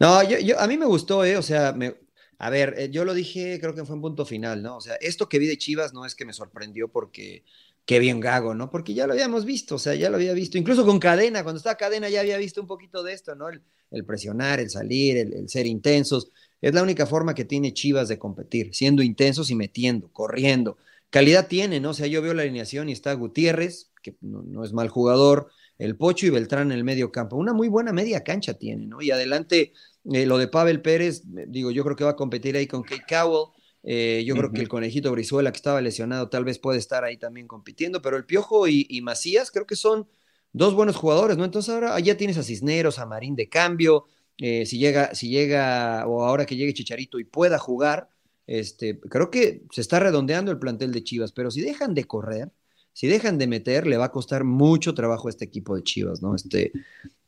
no, 0.00 0.22
yo, 0.22 0.38
yo- 0.38 0.58
a 0.60 0.66
mí 0.66 0.78
me 0.78 0.86
gustó, 0.86 1.24
¿eh? 1.24 1.36
O 1.36 1.42
sea, 1.42 1.72
me, 1.72 1.96
a 2.38 2.50
ver, 2.50 2.74
eh, 2.78 2.88
yo 2.90 3.04
lo 3.04 3.12
dije, 3.14 3.58
creo 3.60 3.74
que 3.74 3.84
fue 3.84 3.96
en 3.96 4.02
punto 4.02 4.24
final, 4.24 4.62
¿no? 4.62 4.76
O 4.76 4.80
sea, 4.80 4.94
esto 4.96 5.28
que 5.28 5.38
vi 5.38 5.46
de 5.46 5.58
Chivas 5.58 5.92
no 5.92 6.06
es 6.06 6.14
que 6.14 6.24
me 6.24 6.32
sorprendió 6.32 6.88
porque 6.88 7.44
qué 7.84 7.98
bien 7.98 8.20
gago, 8.20 8.54
¿no? 8.54 8.70
Porque 8.70 8.94
ya 8.94 9.06
lo 9.06 9.12
habíamos 9.12 9.44
visto, 9.44 9.74
o 9.74 9.78
sea, 9.78 9.94
ya 9.94 10.08
lo 10.08 10.16
había 10.16 10.32
visto. 10.32 10.56
Incluso 10.56 10.86
con 10.86 10.98
cadena, 10.98 11.42
cuando 11.42 11.58
estaba 11.58 11.76
cadena 11.76 12.08
ya 12.08 12.20
había 12.20 12.38
visto 12.38 12.60
un 12.60 12.66
poquito 12.66 13.02
de 13.02 13.12
esto, 13.12 13.34
¿no? 13.34 13.48
El, 13.50 13.60
el 13.90 14.04
presionar, 14.04 14.58
el 14.60 14.70
salir, 14.70 15.16
el, 15.18 15.32
el 15.34 15.48
ser 15.48 15.66
intensos. 15.66 16.30
Es 16.64 16.72
la 16.72 16.82
única 16.82 17.04
forma 17.04 17.34
que 17.34 17.44
tiene 17.44 17.74
Chivas 17.74 18.08
de 18.08 18.18
competir, 18.18 18.74
siendo 18.74 19.02
intensos 19.02 19.50
y 19.50 19.54
metiendo, 19.54 20.08
corriendo. 20.10 20.78
Calidad 21.10 21.46
tiene, 21.46 21.78
¿no? 21.78 21.90
O 21.90 21.92
sea, 21.92 22.06
yo 22.06 22.22
veo 22.22 22.32
la 22.32 22.40
alineación 22.40 22.88
y 22.88 22.92
está 22.92 23.12
Gutiérrez, 23.12 23.90
que 24.02 24.16
no, 24.22 24.42
no 24.42 24.64
es 24.64 24.72
mal 24.72 24.88
jugador, 24.88 25.50
el 25.76 25.94
Pocho 25.94 26.24
y 26.24 26.30
Beltrán 26.30 26.72
en 26.72 26.78
el 26.78 26.82
medio 26.82 27.12
campo. 27.12 27.36
Una 27.36 27.52
muy 27.52 27.68
buena 27.68 27.92
media 27.92 28.24
cancha 28.24 28.54
tiene, 28.54 28.86
¿no? 28.86 29.02
Y 29.02 29.10
adelante, 29.10 29.74
eh, 30.10 30.24
lo 30.24 30.38
de 30.38 30.48
Pavel 30.48 30.80
Pérez, 30.80 31.24
eh, 31.36 31.44
digo, 31.46 31.70
yo 31.70 31.84
creo 31.84 31.96
que 31.96 32.04
va 32.04 32.12
a 32.12 32.16
competir 32.16 32.56
ahí 32.56 32.66
con 32.66 32.82
Kate 32.82 33.04
Cowell. 33.06 33.50
Eh, 33.82 34.24
yo 34.26 34.34
creo 34.34 34.50
que 34.50 34.62
el 34.62 34.68
conejito 34.68 35.12
Brizuela, 35.12 35.52
que 35.52 35.58
estaba 35.58 35.82
lesionado, 35.82 36.30
tal 36.30 36.46
vez 36.46 36.58
puede 36.58 36.78
estar 36.78 37.04
ahí 37.04 37.18
también 37.18 37.46
compitiendo, 37.46 38.00
pero 38.00 38.16
el 38.16 38.24
Piojo 38.24 38.68
y, 38.68 38.86
y 38.88 39.02
Macías 39.02 39.50
creo 39.50 39.66
que 39.66 39.76
son 39.76 40.08
dos 40.54 40.72
buenos 40.72 40.96
jugadores, 40.96 41.36
¿no? 41.36 41.44
Entonces 41.44 41.74
ahora 41.74 42.00
ya 42.00 42.16
tienes 42.16 42.38
a 42.38 42.42
Cisneros, 42.42 42.98
a 42.98 43.04
Marín 43.04 43.36
de 43.36 43.50
cambio, 43.50 44.06
eh, 44.38 44.66
si 44.66 44.78
llega, 44.78 45.14
si 45.14 45.28
llega, 45.28 46.06
o 46.06 46.22
ahora 46.24 46.46
que 46.46 46.56
llegue 46.56 46.74
Chicharito 46.74 47.18
y 47.18 47.24
pueda 47.24 47.58
jugar, 47.58 48.08
este, 48.46 48.98
creo 49.00 49.30
que 49.30 49.62
se 49.70 49.80
está 49.80 50.00
redondeando 50.00 50.50
el 50.50 50.58
plantel 50.58 50.92
de 50.92 51.02
Chivas, 51.04 51.32
pero 51.32 51.50
si 51.50 51.60
dejan 51.60 51.94
de 51.94 52.04
correr, 52.04 52.50
si 52.92 53.06
dejan 53.06 53.38
de 53.38 53.46
meter, 53.46 53.86
le 53.86 53.96
va 53.96 54.06
a 54.06 54.12
costar 54.12 54.44
mucho 54.44 54.94
trabajo 54.94 55.28
a 55.28 55.30
este 55.30 55.44
equipo 55.44 55.74
de 55.76 55.82
Chivas, 55.82 56.22
¿no? 56.22 56.34
Este, 56.34 56.72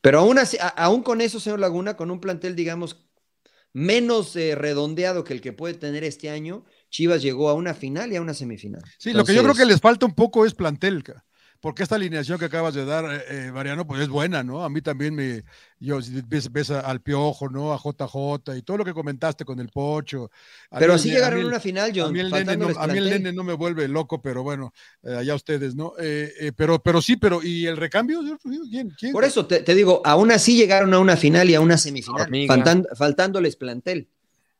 pero 0.00 0.20
aún 0.20 0.38
así, 0.38 0.56
a- 0.60 0.68
aún 0.68 1.02
con 1.02 1.20
eso, 1.20 1.40
señor 1.40 1.58
Laguna, 1.60 1.96
con 1.96 2.10
un 2.10 2.20
plantel, 2.20 2.54
digamos, 2.54 3.04
menos 3.72 4.34
eh, 4.36 4.54
redondeado 4.54 5.24
que 5.24 5.34
el 5.34 5.40
que 5.40 5.52
puede 5.52 5.74
tener 5.74 6.04
este 6.04 6.30
año, 6.30 6.64
Chivas 6.90 7.22
llegó 7.22 7.48
a 7.48 7.54
una 7.54 7.74
final 7.74 8.12
y 8.12 8.16
a 8.16 8.20
una 8.20 8.32
semifinal. 8.34 8.82
Sí, 8.98 9.12
lo 9.12 9.24
que 9.24 9.34
yo 9.34 9.42
creo 9.42 9.54
que 9.54 9.66
les 9.66 9.80
falta 9.80 10.06
un 10.06 10.14
poco 10.14 10.46
es 10.46 10.54
plantel, 10.54 11.02
ca, 11.02 11.24
porque 11.60 11.82
esta 11.82 11.94
alineación 11.96 12.38
que 12.38 12.44
acabas 12.46 12.74
de 12.74 12.84
dar, 12.84 13.04
eh, 13.04 13.46
eh, 13.48 13.52
Mariano, 13.52 13.86
pues 13.86 14.00
es 14.02 14.08
buena, 14.08 14.42
¿no? 14.42 14.64
A 14.64 14.68
mí 14.68 14.80
también 14.82 15.14
me, 15.14 15.42
yo, 15.78 16.00
si 16.02 16.20
ves, 16.26 16.50
ves 16.52 16.70
al 16.70 17.00
Piojo, 17.00 17.48
¿no? 17.48 17.72
A 17.72 17.78
JJ 17.78 18.56
y 18.56 18.62
todo 18.62 18.76
lo 18.76 18.84
que 18.84 18.94
comentaste 18.94 19.44
con 19.44 19.58
el 19.60 19.68
Pocho. 19.68 20.30
A 20.70 20.78
Pero 20.78 20.94
así 20.94 21.10
llegaron 21.10 21.42
a 21.42 21.46
una 21.46 21.60
final, 21.60 21.90
A 21.90 21.92
John. 21.94 22.12
mí, 22.12 22.20
el 22.20 22.30
nene 22.30 22.56
no, 22.56 22.66
faltándoles 22.68 22.76
a 22.76 22.86
mí 22.86 22.98
el 22.98 23.04
nene 23.10 23.32
no 23.32 23.44
me 23.44 23.52
vuelve 23.54 23.88
loco, 23.88 24.20
pero 24.22 24.42
bueno, 24.42 24.72
eh, 25.02 25.14
allá 25.16 25.34
ustedes, 25.34 25.74
¿no? 25.74 25.92
Eh, 25.98 26.32
eh, 26.40 26.52
pero, 26.56 26.82
pero 26.82 27.00
sí, 27.02 27.16
pero 27.16 27.42
¿y 27.42 27.66
el 27.66 27.76
recambio? 27.76 28.20
¿Quién? 28.70 28.90
quién? 28.98 29.12
Por 29.12 29.24
eso 29.24 29.46
te, 29.46 29.60
te 29.60 29.74
digo, 29.74 30.02
aún 30.04 30.30
así 30.32 30.56
llegaron 30.56 30.92
a 30.94 30.98
una 30.98 31.16
final 31.16 31.48
y 31.50 31.54
a 31.54 31.60
una 31.60 31.78
semifinal, 31.78 32.22
Hormiga. 32.22 32.54
faltan- 32.54 32.86
faltándoles 32.96 33.56
plantel, 33.56 34.08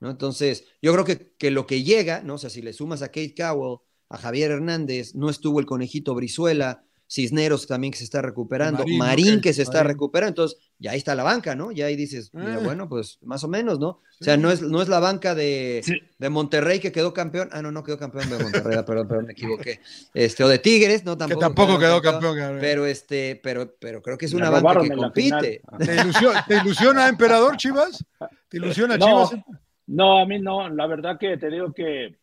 ¿no? 0.01 0.11
Entonces, 0.11 0.65
yo 0.83 0.93
creo 0.93 1.05
que, 1.05 1.33
que 1.39 1.51
lo 1.51 1.67
que 1.67 1.83
llega, 1.83 2.23
¿no? 2.23 2.35
O 2.35 2.39
sea, 2.39 2.51
si 2.51 2.63
le 2.63 2.73
sumas 2.73 3.03
a 3.03 3.09
Kate 3.09 3.35
Cowell, 3.37 3.79
a 4.09 4.19
Javier 4.19 4.51
Hernández, 4.53 5.15
no 5.15 5.29
estuvo 5.31 5.61
el 5.61 5.67
conejito 5.67 6.15
Brizuela, 6.15 6.83
Cisneros 7.09 7.69
también 7.69 7.93
que 7.93 7.99
se 7.99 8.05
está 8.05 8.21
recuperando, 8.21 8.85
Marín, 8.99 9.41
que 9.41 9.53
se 9.53 9.63
está 9.63 9.79
Marín. 9.79 9.91
recuperando, 9.93 10.29
entonces 10.31 10.59
ya 10.81 10.91
ahí 10.91 10.99
está 10.99 11.15
la 11.15 11.23
banca, 11.23 11.55
¿no? 11.55 11.71
Ya 11.71 11.87
ahí 11.87 11.95
dices, 11.95 12.31
mira, 12.35 12.55
Eh. 12.55 12.65
bueno, 12.65 12.89
pues 12.89 13.19
más 13.23 13.45
o 13.45 13.49
menos, 13.49 13.79
¿no? 13.79 13.89
O 13.91 14.25
sea, 14.25 14.37
no 14.37 14.51
es, 14.51 14.61
no 14.61 14.83
es 14.83 14.89
la 14.89 14.99
banca 14.99 15.37
de, 15.37 15.83
Sí. 15.85 16.01
de 16.19 16.29
Monterrey 16.31 16.81
que 16.81 16.91
quedó 16.91 17.15
campeón, 17.15 17.49
ah, 17.53 17.63
no, 17.63 17.71
no 17.71 17.85
quedó 17.85 17.97
campeón 17.97 18.29
de 18.29 18.39
Monterrey, 18.43 18.77
ah, 18.77 18.85
perdón, 18.87 19.07
perdón, 19.07 19.27
me 19.27 19.33
equivoqué, 19.35 19.79
este, 20.15 20.43
o 20.43 20.49
de 20.49 20.59
Tigres, 20.59 21.05
no, 21.05 21.13
que 21.13 21.19
tampoco. 21.19 21.41
tampoco 21.41 21.79
quedó 21.79 22.03
campeón. 22.03 22.59
Pero 22.61 22.87
este, 22.87 23.39
pero, 23.41 23.73
pero 23.79 24.03
creo 24.03 24.19
que 24.19 24.27
es 24.27 24.35
una 24.35 24.51
banca 24.51 24.81
que 24.81 24.91
compite. 24.91 25.63
¿Te 25.79 25.95
ilusiona, 25.95 26.45
¿Te 26.45 26.57
ilusiona, 26.57 27.09
Emperador 27.09 27.57
Chivas? 27.57 28.05
¿Te 28.49 28.57
ilusiona 28.57 28.97
No, 28.99 29.07
Chivas? 29.29 29.45
no, 29.87 30.19
a 30.23 30.27
mí 30.27 30.41
no. 30.41 30.69
La 30.71 30.89
verdad 30.89 31.19
que 31.21 31.37
te 31.37 31.51
digo 31.51 31.73
que 31.73 32.17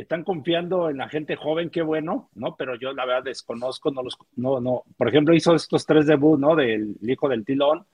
están 0.00 0.24
confiando 0.24 0.90
en 0.90 0.96
la 0.98 1.08
gente 1.08 1.36
joven, 1.36 1.70
qué 1.70 1.82
bueno, 1.82 2.30
¿no? 2.34 2.56
Pero 2.56 2.76
yo 2.76 2.92
la 2.92 3.04
verdad 3.04 3.24
desconozco, 3.24 3.90
no 3.90 4.02
los, 4.02 4.16
no, 4.36 4.60
no. 4.60 4.82
Por 4.96 5.08
ejemplo, 5.08 5.34
hizo 5.34 5.54
estos 5.54 5.84
tres 5.86 6.06
debut, 6.06 6.38
¿no? 6.38 6.54
Del 6.56 6.96
hijo 7.02 7.28
del 7.28 7.44
Tilón. 7.44 7.84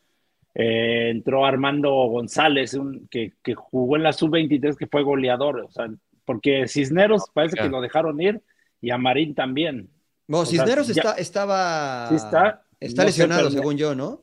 Eh, 0.55 1.11
entró 1.11 1.45
Armando 1.47 1.91
González, 1.91 2.75
un, 2.75 3.07
que, 3.11 3.35
que 3.43 3.55
jugó 3.55 3.97
en 3.97 4.03
la 4.03 4.13
sub-23, 4.13 4.77
que 4.77 4.87
fue 4.87 5.03
goleador, 5.03 5.61
o 5.61 5.71
sea, 5.71 5.89
porque 6.25 6.67
Cisneros 6.67 7.25
parece 7.33 7.57
que 7.57 7.69
lo 7.69 7.81
dejaron 7.81 8.21
ir 8.21 8.41
y 8.81 8.91
a 8.91 8.99
Marín 8.99 9.35
también. 9.35 9.89
Bueno, 10.27 10.43
O 10.43 10.47
sea, 10.47 10.61
Cisneros 10.65 10.89
ya- 10.89 10.95
está, 11.03 11.13
estaba. 11.15 12.09
Sí 12.09 12.17
está, 12.17 12.65
está 12.81 13.03
no 13.05 13.09
sé, 13.11 13.19
lesionado, 13.21 13.49
pero- 13.49 13.61
según 13.61 13.77
yo, 13.77 13.95
¿no? 13.95 14.23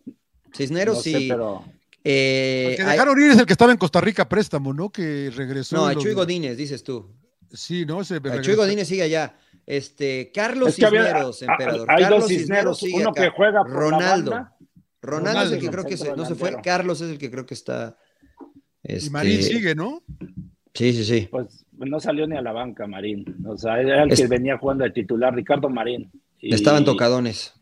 Cisneros 0.53 0.95
No 0.97 1.01
sé, 1.01 1.17
sí. 1.19 1.28
pero 1.30 1.63
eh, 2.03 2.67
El 2.71 2.76
que 2.78 2.82
hay- 2.84 2.91
dejaron 2.91 3.19
ir 3.21 3.32
es 3.32 3.39
el 3.39 3.45
que 3.45 3.53
estaba 3.53 3.71
en 3.71 3.78
Costa 3.78 4.01
Rica 4.01 4.23
a 4.23 4.30
préstamo, 4.30 4.73
¿no? 4.73 4.89
Que 4.91 5.32
regresó. 5.36 5.78
no, 5.78 5.86
a 5.86 5.93
los- 5.93 6.03
Chuy 6.03 6.13
Godínez, 6.13 6.57
dices 6.57 6.84
tú. 6.84 7.07
Sí, 7.52 7.86
¿no? 7.86 8.04
Se 8.04 8.16
A 8.16 8.20
regresó. 8.20 8.41
Chuy 8.43 8.56
Godínez 8.56 8.88
sigue 8.88 9.04
allá. 9.04 9.36
Este, 9.66 10.32
Carlos 10.34 10.70
Es 10.70 10.76
que 10.76 10.86
había- 10.86 11.06
Cisneros, 11.06 11.41
ah, 11.41 11.46
emperador. 11.52 11.91
hay 11.91 12.04
Carlos 12.04 12.20
dos 12.22 12.30
Cisneros, 12.30 12.80
sigue 12.80 12.96
uno 13.02 13.10
acá. 13.10 13.24
que 13.24 13.30
juega 13.32 13.64
por 13.64 13.72
la 13.74 13.80
Ronaldo. 13.80 14.32
banda. 14.32 14.56
Ronaldo 15.02 15.41
es 15.43 15.52
el 15.52 15.60
que 15.60 15.70
creo 15.70 15.84
que 15.86 15.98
se, 15.98 16.16
no 16.16 16.26
se 16.26 16.36
fue. 16.36 16.56
Carlos 16.62 17.02
es 17.02 17.12
el 17.12 17.18
que 17.18 17.30
creo 17.32 17.46
que 17.46 17.54
está. 17.54 17.98
Y 18.84 18.93
este, 18.96 19.10
Marín 19.12 19.41
sigue, 19.43 19.76
¿no? 19.76 20.04
Sí, 20.74 20.93
sí, 20.93 21.04
sí. 21.06 21.28
Pues 21.32 21.66
no 21.72 22.00
salió 22.00 22.28
ni 22.28 22.36
a 22.38 22.41
la 22.41 22.52
banca, 22.52 22.86
Marín. 22.88 23.24
O 23.48 23.58
sea, 23.58 23.80
era 23.80 24.04
el 24.04 24.12
Es- 24.12 24.20
que 24.20 24.28
venía 24.28 24.58
jugando 24.58 24.84
de 24.84 24.91
titular, 24.91 25.34
Ricardo 25.34 25.70
Marín. 25.70 26.12
Y- 26.39 26.54
Estaban 26.54 26.86
tocadones. 26.86 27.54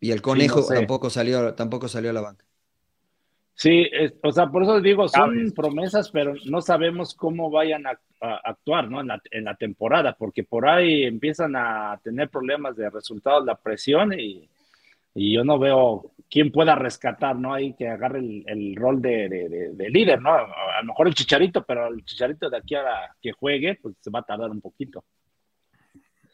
Y 0.00 0.10
el 0.12 0.22
conejo 0.22 0.60
no 0.60 0.66
sé. 0.66 0.74
tampoco 0.76 1.10
salió, 1.10 1.54
tampoco 1.54 1.88
salió 1.88 2.10
a 2.10 2.12
la 2.12 2.20
banca. 2.20 2.44
Sí, 3.60 3.88
es- 3.90 4.14
o 4.22 4.30
sea, 4.30 4.46
por 4.46 4.62
eso 4.62 4.80
digo, 4.80 5.08
son 5.08 5.50
promesas, 5.52 6.10
pero 6.12 6.32
no 6.46 6.60
sabemos 6.60 7.12
cómo 7.14 7.50
vayan 7.50 7.88
a, 7.88 7.98
a 8.20 8.36
actuar 8.44 8.88
¿no? 8.88 9.00
en, 9.00 9.08
la, 9.08 9.20
en 9.32 9.44
la 9.46 9.56
temporada, 9.56 10.14
porque 10.16 10.44
por 10.44 10.68
ahí 10.68 11.02
empiezan 11.02 11.56
a 11.56 11.98
tener 12.04 12.28
problemas 12.28 12.76
de 12.76 12.88
resultados, 12.88 13.44
la 13.44 13.56
presión, 13.56 14.12
y, 14.16 14.48
y 15.12 15.34
yo 15.34 15.42
no 15.42 15.58
veo 15.58 16.12
quién 16.30 16.52
pueda 16.52 16.76
rescatar, 16.76 17.34
¿no? 17.34 17.52
Ahí 17.52 17.72
que 17.74 17.88
agarre 17.88 18.20
el, 18.20 18.44
el 18.46 18.76
rol 18.76 19.02
de, 19.02 19.28
de- 19.28 19.48
de- 19.48 19.72
de 19.74 19.90
líder, 19.90 20.22
¿no? 20.22 20.30
A, 20.30 20.42
a 20.78 20.80
lo 20.82 20.86
mejor 20.88 21.08
el 21.08 21.14
chicharito, 21.14 21.64
pero 21.64 21.88
el 21.88 22.04
chicharito 22.04 22.48
de 22.48 22.58
aquí 22.58 22.76
a 22.76 22.82
la- 22.84 23.16
que 23.20 23.32
juegue, 23.32 23.74
pues 23.82 23.96
se 23.98 24.10
va 24.10 24.20
a 24.20 24.22
tardar 24.22 24.50
un 24.50 24.60
poquito. 24.60 25.02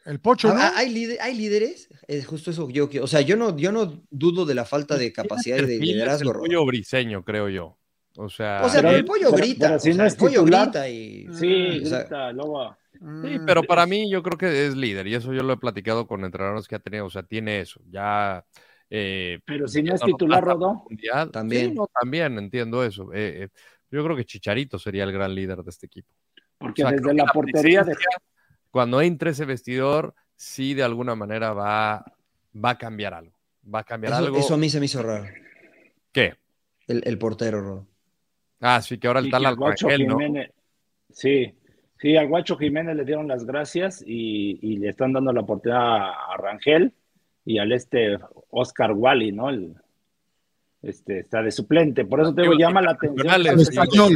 El 0.05 0.19
Pocho, 0.19 0.53
¿no? 0.53 0.59
Ah, 0.61 0.73
¿Hay, 0.75 0.89
líder- 0.93 1.17
hay 1.19 1.35
líderes? 1.35 1.89
Es 2.07 2.25
justo 2.27 2.51
eso 2.51 2.67
que 2.67 2.73
yo 2.73 2.89
quiero. 2.89 3.05
O 3.05 3.07
sea, 3.07 3.21
yo 3.21 3.35
no, 3.35 3.57
yo 3.57 3.71
no 3.71 4.03
dudo 4.11 4.45
de 4.45 4.53
la 4.55 4.63
falta 4.65 4.97
de 4.97 5.11
capacidad 5.11 5.57
de 5.57 5.79
liderazgo. 5.79 6.31
el 6.31 6.37
pollo 6.37 6.65
briseño, 6.65 7.23
creo 7.23 7.49
yo. 7.49 7.77
O 8.17 8.29
sea, 8.29 8.61
O 8.63 8.69
sea, 8.69 8.81
Pero- 8.81 8.95
el 8.95 9.03
pollo 9.05 9.31
grita. 9.31 9.67
pero 9.67 9.79
si 9.79 9.89
o 9.89 9.93
no 9.93 9.97
sea, 9.97 10.05
el 10.07 10.15
pollo 10.15 10.39
titular. 10.41 10.63
grita 10.69 10.89
y. 10.89 11.27
Sí, 11.33 11.81
o 11.83 11.85
sea, 11.87 11.99
grita, 12.01 12.77
sí, 12.93 13.39
Mm. 13.39 13.45
pero 13.45 13.63
para 13.63 13.85
mí 13.85 14.09
yo 14.09 14.23
creo 14.23 14.37
que 14.37 14.67
es 14.67 14.75
líder 14.75 15.07
y 15.07 15.15
eso 15.15 15.33
yo 15.33 15.43
lo 15.43 15.51
he 15.53 15.57
platicado 15.57 16.07
con 16.07 16.23
entrenadores 16.23 16.67
que 16.67 16.75
ha 16.75 16.79
tenido, 16.79 17.05
o 17.05 17.09
sea, 17.09 17.23
tiene 17.23 17.59
eso. 17.59 17.81
Ya 17.89 18.45
eh, 18.89 19.39
Pero 19.45 19.67
si 19.67 19.81
no 19.81 19.95
es 19.95 20.01
titular, 20.01 20.45
mundial. 20.55 21.31
También. 21.31 21.71
Sí, 21.71 21.75
no, 21.75 21.89
también 21.99 22.37
entiendo 22.37 22.83
eso. 22.85 23.11
Eh, 23.13 23.45
eh, 23.45 23.49
yo 23.91 24.03
creo 24.03 24.15
que 24.15 24.23
Chicharito 24.23 24.77
sería 24.77 25.03
el 25.03 25.11
gran 25.11 25.33
líder 25.33 25.57
de 25.63 25.69
este 25.71 25.87
equipo. 25.87 26.07
Porque 26.59 26.83
O 26.83 26.87
sea, 26.89 26.95
desde 26.95 27.13
la 27.15 27.25
portería 27.25 27.83
de... 27.83 27.93
Cuando 28.75 29.01
entre 29.01 29.29
ese 29.29 29.45
vestidor, 29.45 30.13
sí 30.35 30.73
de 30.73 30.83
alguna 30.83 31.15
manera 31.15 31.53
va, 31.53 32.03
va 32.53 32.71
a 32.71 32.77
cambiar 32.77 33.13
algo. 33.13 33.39
Va 33.73 33.79
a 33.79 33.83
cambiar 33.85 34.11
eso, 34.11 34.25
algo. 34.25 34.37
eso 34.37 34.53
a 34.55 34.57
mí 34.57 34.69
se 34.69 34.81
me 34.81 34.87
hizo 34.87 35.01
raro. 35.01 35.27
¿Qué? 36.11 36.33
El, 36.85 37.01
el 37.05 37.17
portero, 37.17 37.61
Rodo. 37.61 37.87
Ah, 38.59 38.81
sí, 38.81 38.97
que 38.97 39.07
ahora 39.07 39.21
el 39.21 39.27
Y 39.27 39.31
tal 39.31 39.45
Arcángel, 39.45 40.05
¿no? 40.05 40.17
Jiménez- 40.17 40.51
Sí, 41.09 41.55
sí, 41.97 42.17
al 42.17 42.27
Guacho 42.27 42.57
Jiménez 42.57 42.97
le 42.97 43.05
dieron 43.05 43.29
las 43.29 43.45
gracias 43.45 44.03
y, 44.05 44.59
y 44.61 44.75
le 44.75 44.89
están 44.89 45.13
dando 45.13 45.31
la 45.31 45.39
oportunidad 45.39 46.09
a, 46.09 46.35
Rangel 46.37 46.91
y 47.45 47.59
al 47.59 47.71
este 47.71 48.19
Oscar 48.49 48.91
Wally, 48.91 49.31
¿no? 49.31 49.51
El, 49.51 49.73
este, 50.81 51.19
está 51.19 51.41
de 51.41 51.51
suplente. 51.51 52.03
Por 52.03 52.19
eso 52.19 52.35
te 52.35 52.41
digo, 52.41 52.55
llama 52.57 52.81
la 52.81 52.91
atención. 52.91 53.29
Al 53.29 53.45
español. 53.45 54.15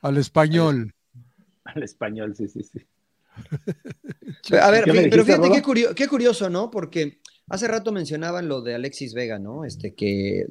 Al 0.00 0.16
español. 0.16 0.92
Al 1.62 1.82
español, 1.84 2.34
sí, 2.34 2.48
sí, 2.48 2.64
sí. 2.64 2.84
A 4.60 4.70
ver, 4.70 4.84
¿Qué 4.84 4.92
me 4.92 4.98
fí- 5.06 5.10
pero 5.10 5.24
fíjate 5.24 5.48
qué, 5.54 5.62
curio- 5.62 5.94
qué 5.94 6.08
curioso, 6.08 6.50
¿no? 6.50 6.70
Porque 6.70 7.20
hace 7.48 7.66
rato 7.68 7.92
mencionaban 7.92 8.48
lo 8.48 8.60
de 8.62 8.74
Alexis 8.74 9.14
Vega, 9.14 9.38
¿no? 9.38 9.64
Este 9.64 9.94
que 9.94 10.46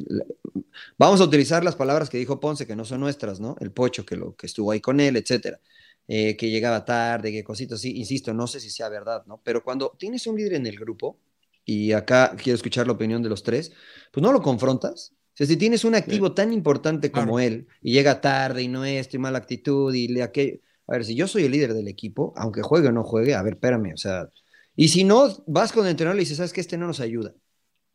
vamos 0.98 1.22
a 1.22 1.26
utilizar 1.26 1.64
las 1.64 1.76
palabras 1.76 2.10
que 2.10 2.18
dijo 2.18 2.40
Ponce, 2.40 2.68
que 2.68 2.76
no 2.76 2.86
son 2.86 3.00
nuestras, 3.00 3.40
¿no? 3.40 3.56
El 3.60 3.72
pocho 3.72 4.06
que 4.06 4.16
lo 4.16 4.36
que 4.36 4.48
estuvo 4.48 4.72
ahí 4.72 4.80
con 4.82 5.00
él, 5.00 5.16
etcétera. 5.18 5.60
eh, 6.08 6.38
que 6.38 6.52
llegaba 6.52 6.86
tarde, 6.86 7.32
que 7.32 7.44
cositas 7.44 7.80
así, 7.80 7.98
insisto, 7.98 8.32
no 8.34 8.46
sé 8.46 8.60
si 8.60 8.70
sea 8.70 8.90
verdad, 8.90 9.24
¿no? 9.26 9.42
Pero 9.44 9.64
cuando 9.64 9.96
tienes 9.98 10.28
un 10.28 10.36
líder 10.38 10.54
en 10.54 10.68
el 10.68 10.78
grupo, 10.78 11.18
y 11.66 11.94
acá 11.94 12.36
quiero 12.38 12.56
escuchar 12.56 12.86
la 12.86 12.94
opinión 12.94 13.24
de 13.24 13.30
los 13.30 13.42
tres, 13.42 13.72
pues 14.12 14.22
no 14.22 14.32
lo 14.32 14.40
confrontas. 14.44 15.14
O 15.34 15.38
sea, 15.38 15.48
si 15.48 15.58
tienes 15.58 15.84
un 15.84 15.96
activo 15.96 16.32
tan 16.34 16.54
importante 16.54 17.10
como 17.12 17.40
él 17.40 17.68
y 17.82 17.92
llega 17.94 18.22
tarde 18.22 18.62
y 18.62 18.68
no 18.68 18.86
es, 18.86 19.12
y 19.12 19.18
mala 19.18 19.40
actitud 19.40 19.92
y 19.96 20.08
le 20.10 20.22
aquello. 20.22 20.60
A 20.88 20.94
ver, 20.94 21.06
si 21.06 21.16
yo 21.16 21.28
soy 21.28 21.46
el 21.46 21.52
líder 21.52 21.74
del 21.74 21.88
equipo, 21.88 22.34
aunque 22.36 22.62
juegue 22.62 22.90
o 22.90 22.92
no 22.92 23.04
juegue, 23.04 23.36
a 23.36 23.42
ver, 23.42 23.54
espérame, 23.54 23.94
o 23.94 23.98
sea. 23.98 24.30
Y 24.76 24.90
si 24.90 25.04
no, 25.04 25.30
vas 25.48 25.72
con 25.72 25.86
el 25.86 25.92
entrenador 25.92 26.18
y 26.18 26.24
dices, 26.24 26.38
¿sabes 26.38 26.54
que 26.54 26.62
Este 26.62 26.78
no 26.78 26.88
nos 26.88 27.00
ayuda. 27.00 27.34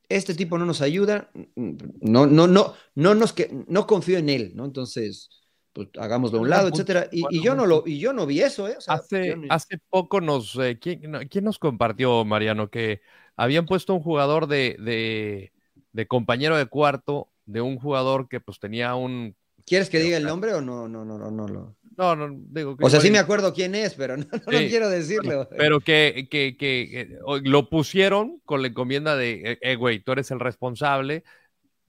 Este 0.09 0.35
tipo 0.35 0.59
no 0.59 0.67
nos 0.67 0.81
ayuda, 0.81 1.31
no, 1.55 2.27
no, 2.27 2.49
no, 2.49 2.75
no, 2.97 3.15
nos, 3.15 3.33
que, 3.33 3.65
no 3.69 3.87
confío 3.87 4.19
en 4.19 4.29
él, 4.29 4.53
¿no? 4.57 4.65
Entonces, 4.65 5.31
pues 5.73 5.89
hagámoslo 5.99 6.39
a 6.39 6.43
un 6.43 6.51
lado, 6.51 6.69
etcétera. 6.69 7.09
Y, 7.13 7.23
y, 7.31 7.43
yo 7.43 7.55
no 7.55 7.65
lo, 7.65 7.85
y 7.87 7.99
yo 7.99 8.13
no 8.13 8.27
vi 8.27 8.41
eso, 8.41 8.69
¿eh? 8.69 8.75
O 8.77 8.81
sea, 8.81 8.95
hace, 8.95 9.37
no... 9.37 9.47
hace 9.51 9.79
poco 9.89 10.21
nos, 10.21 10.57
eh, 10.57 10.79
¿quién, 10.81 11.29
¿quién, 11.29 11.45
nos 11.45 11.59
compartió, 11.61 12.25
Mariano, 12.25 12.71
que 12.71 13.03
habían 13.37 13.67
puesto 13.67 13.95
un 13.95 14.03
jugador 14.03 14.49
de, 14.49 14.77
de, 14.81 15.53
de, 15.93 16.07
compañero 16.09 16.57
de 16.57 16.67
cuarto 16.67 17.29
de 17.47 17.61
un 17.61 17.79
jugador 17.79 18.29
que 18.29 18.41
pues 18.41 18.59
tenía 18.59 18.95
un... 18.97 19.37
¿Quieres 19.71 19.89
que 19.89 20.01
diga 20.01 20.17
el 20.17 20.25
nombre 20.25 20.53
o 20.53 20.61
no? 20.61 20.89
No, 20.89 21.05
no, 21.05 21.17
no, 21.17 21.31
no. 21.31 21.47
no. 21.47 21.77
No, 21.97 22.17
no, 22.17 22.29
digo. 22.49 22.77
Que 22.77 22.85
o 22.85 22.91
sea, 22.91 23.01
sí 23.01 23.09
me 23.09 23.21
acuerdo 23.21 23.55
quién 23.55 23.77
es, 23.77 23.95
pero 23.95 24.17
no, 24.17 24.25
no, 24.25 24.39
sí, 24.39 24.65
no 24.65 24.69
quiero 24.69 24.89
decirlo. 24.89 25.49
Pero 25.57 25.79
que, 25.79 26.27
que, 26.29 26.57
que, 26.57 27.17
lo 27.45 27.71
pusieron 27.71 28.41
con 28.45 28.63
la 28.63 28.69
encomienda 28.69 29.15
de, 29.15 29.61
eh, 29.63 29.77
güey, 29.77 30.01
tú 30.01 30.11
eres 30.11 30.33
el 30.33 30.41
responsable, 30.41 31.23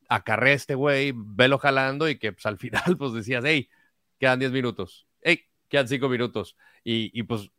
acarré 0.09 0.51
a 0.51 0.53
este 0.53 0.75
güey, 0.75 1.11
velo 1.15 1.57
jalando 1.57 2.07
y 2.07 2.19
que 2.19 2.33
pues, 2.33 2.45
al 2.45 2.57
final 2.59 2.97
pues 2.99 3.13
decías, 3.13 3.43
hey, 3.47 3.67
quedan 4.19 4.37
10 4.37 4.51
minutos, 4.51 5.07
hey, 5.23 5.47
quedan 5.67 5.87
5 5.87 6.07
minutos. 6.07 6.55
Y, 6.83 7.09
y, 7.19 7.23
pues 7.23 7.49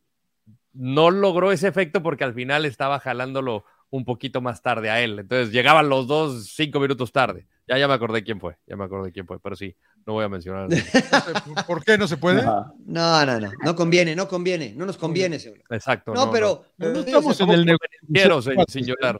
no 0.72 1.10
logró 1.10 1.50
ese 1.50 1.66
efecto 1.66 2.00
porque 2.00 2.22
al 2.22 2.34
final 2.34 2.64
estaba 2.64 3.00
jalándolo 3.00 3.64
un 3.90 4.04
poquito 4.04 4.40
más 4.40 4.62
tarde 4.62 4.88
a 4.88 5.00
él. 5.00 5.18
Entonces 5.18 5.50
llegaban 5.50 5.88
los 5.88 6.06
dos 6.06 6.46
5 6.54 6.78
minutos 6.78 7.10
tarde. 7.10 7.48
Ya, 7.68 7.78
ya 7.78 7.86
me 7.86 7.94
acordé 7.94 8.24
quién 8.24 8.40
fue, 8.40 8.56
ya 8.66 8.76
me 8.76 8.84
acordé 8.84 9.12
quién 9.12 9.26
fue, 9.26 9.38
pero 9.38 9.54
sí, 9.54 9.76
no 10.04 10.14
voy 10.14 10.24
a 10.24 10.28
mencionar. 10.28 10.68
¿Por 11.66 11.84
qué 11.84 11.96
no 11.96 12.08
se 12.08 12.16
puede? 12.16 12.42
No, 12.42 12.74
no, 12.86 13.40
no, 13.40 13.52
no 13.62 13.76
conviene, 13.76 14.16
no 14.16 14.26
conviene, 14.26 14.74
no 14.76 14.84
nos 14.84 14.96
conviene. 14.96 15.38
Señor. 15.38 15.62
Exacto. 15.70 16.12
No, 16.12 16.26
no 16.26 16.32
pero, 16.32 16.64
no, 16.78 16.88
no 16.88 17.00
estamos 17.00 17.40
en 17.40 17.50
el 17.50 17.64
negocio, 17.64 18.42
sin, 18.42 18.64
sin 18.68 18.84
llorar. 18.86 19.18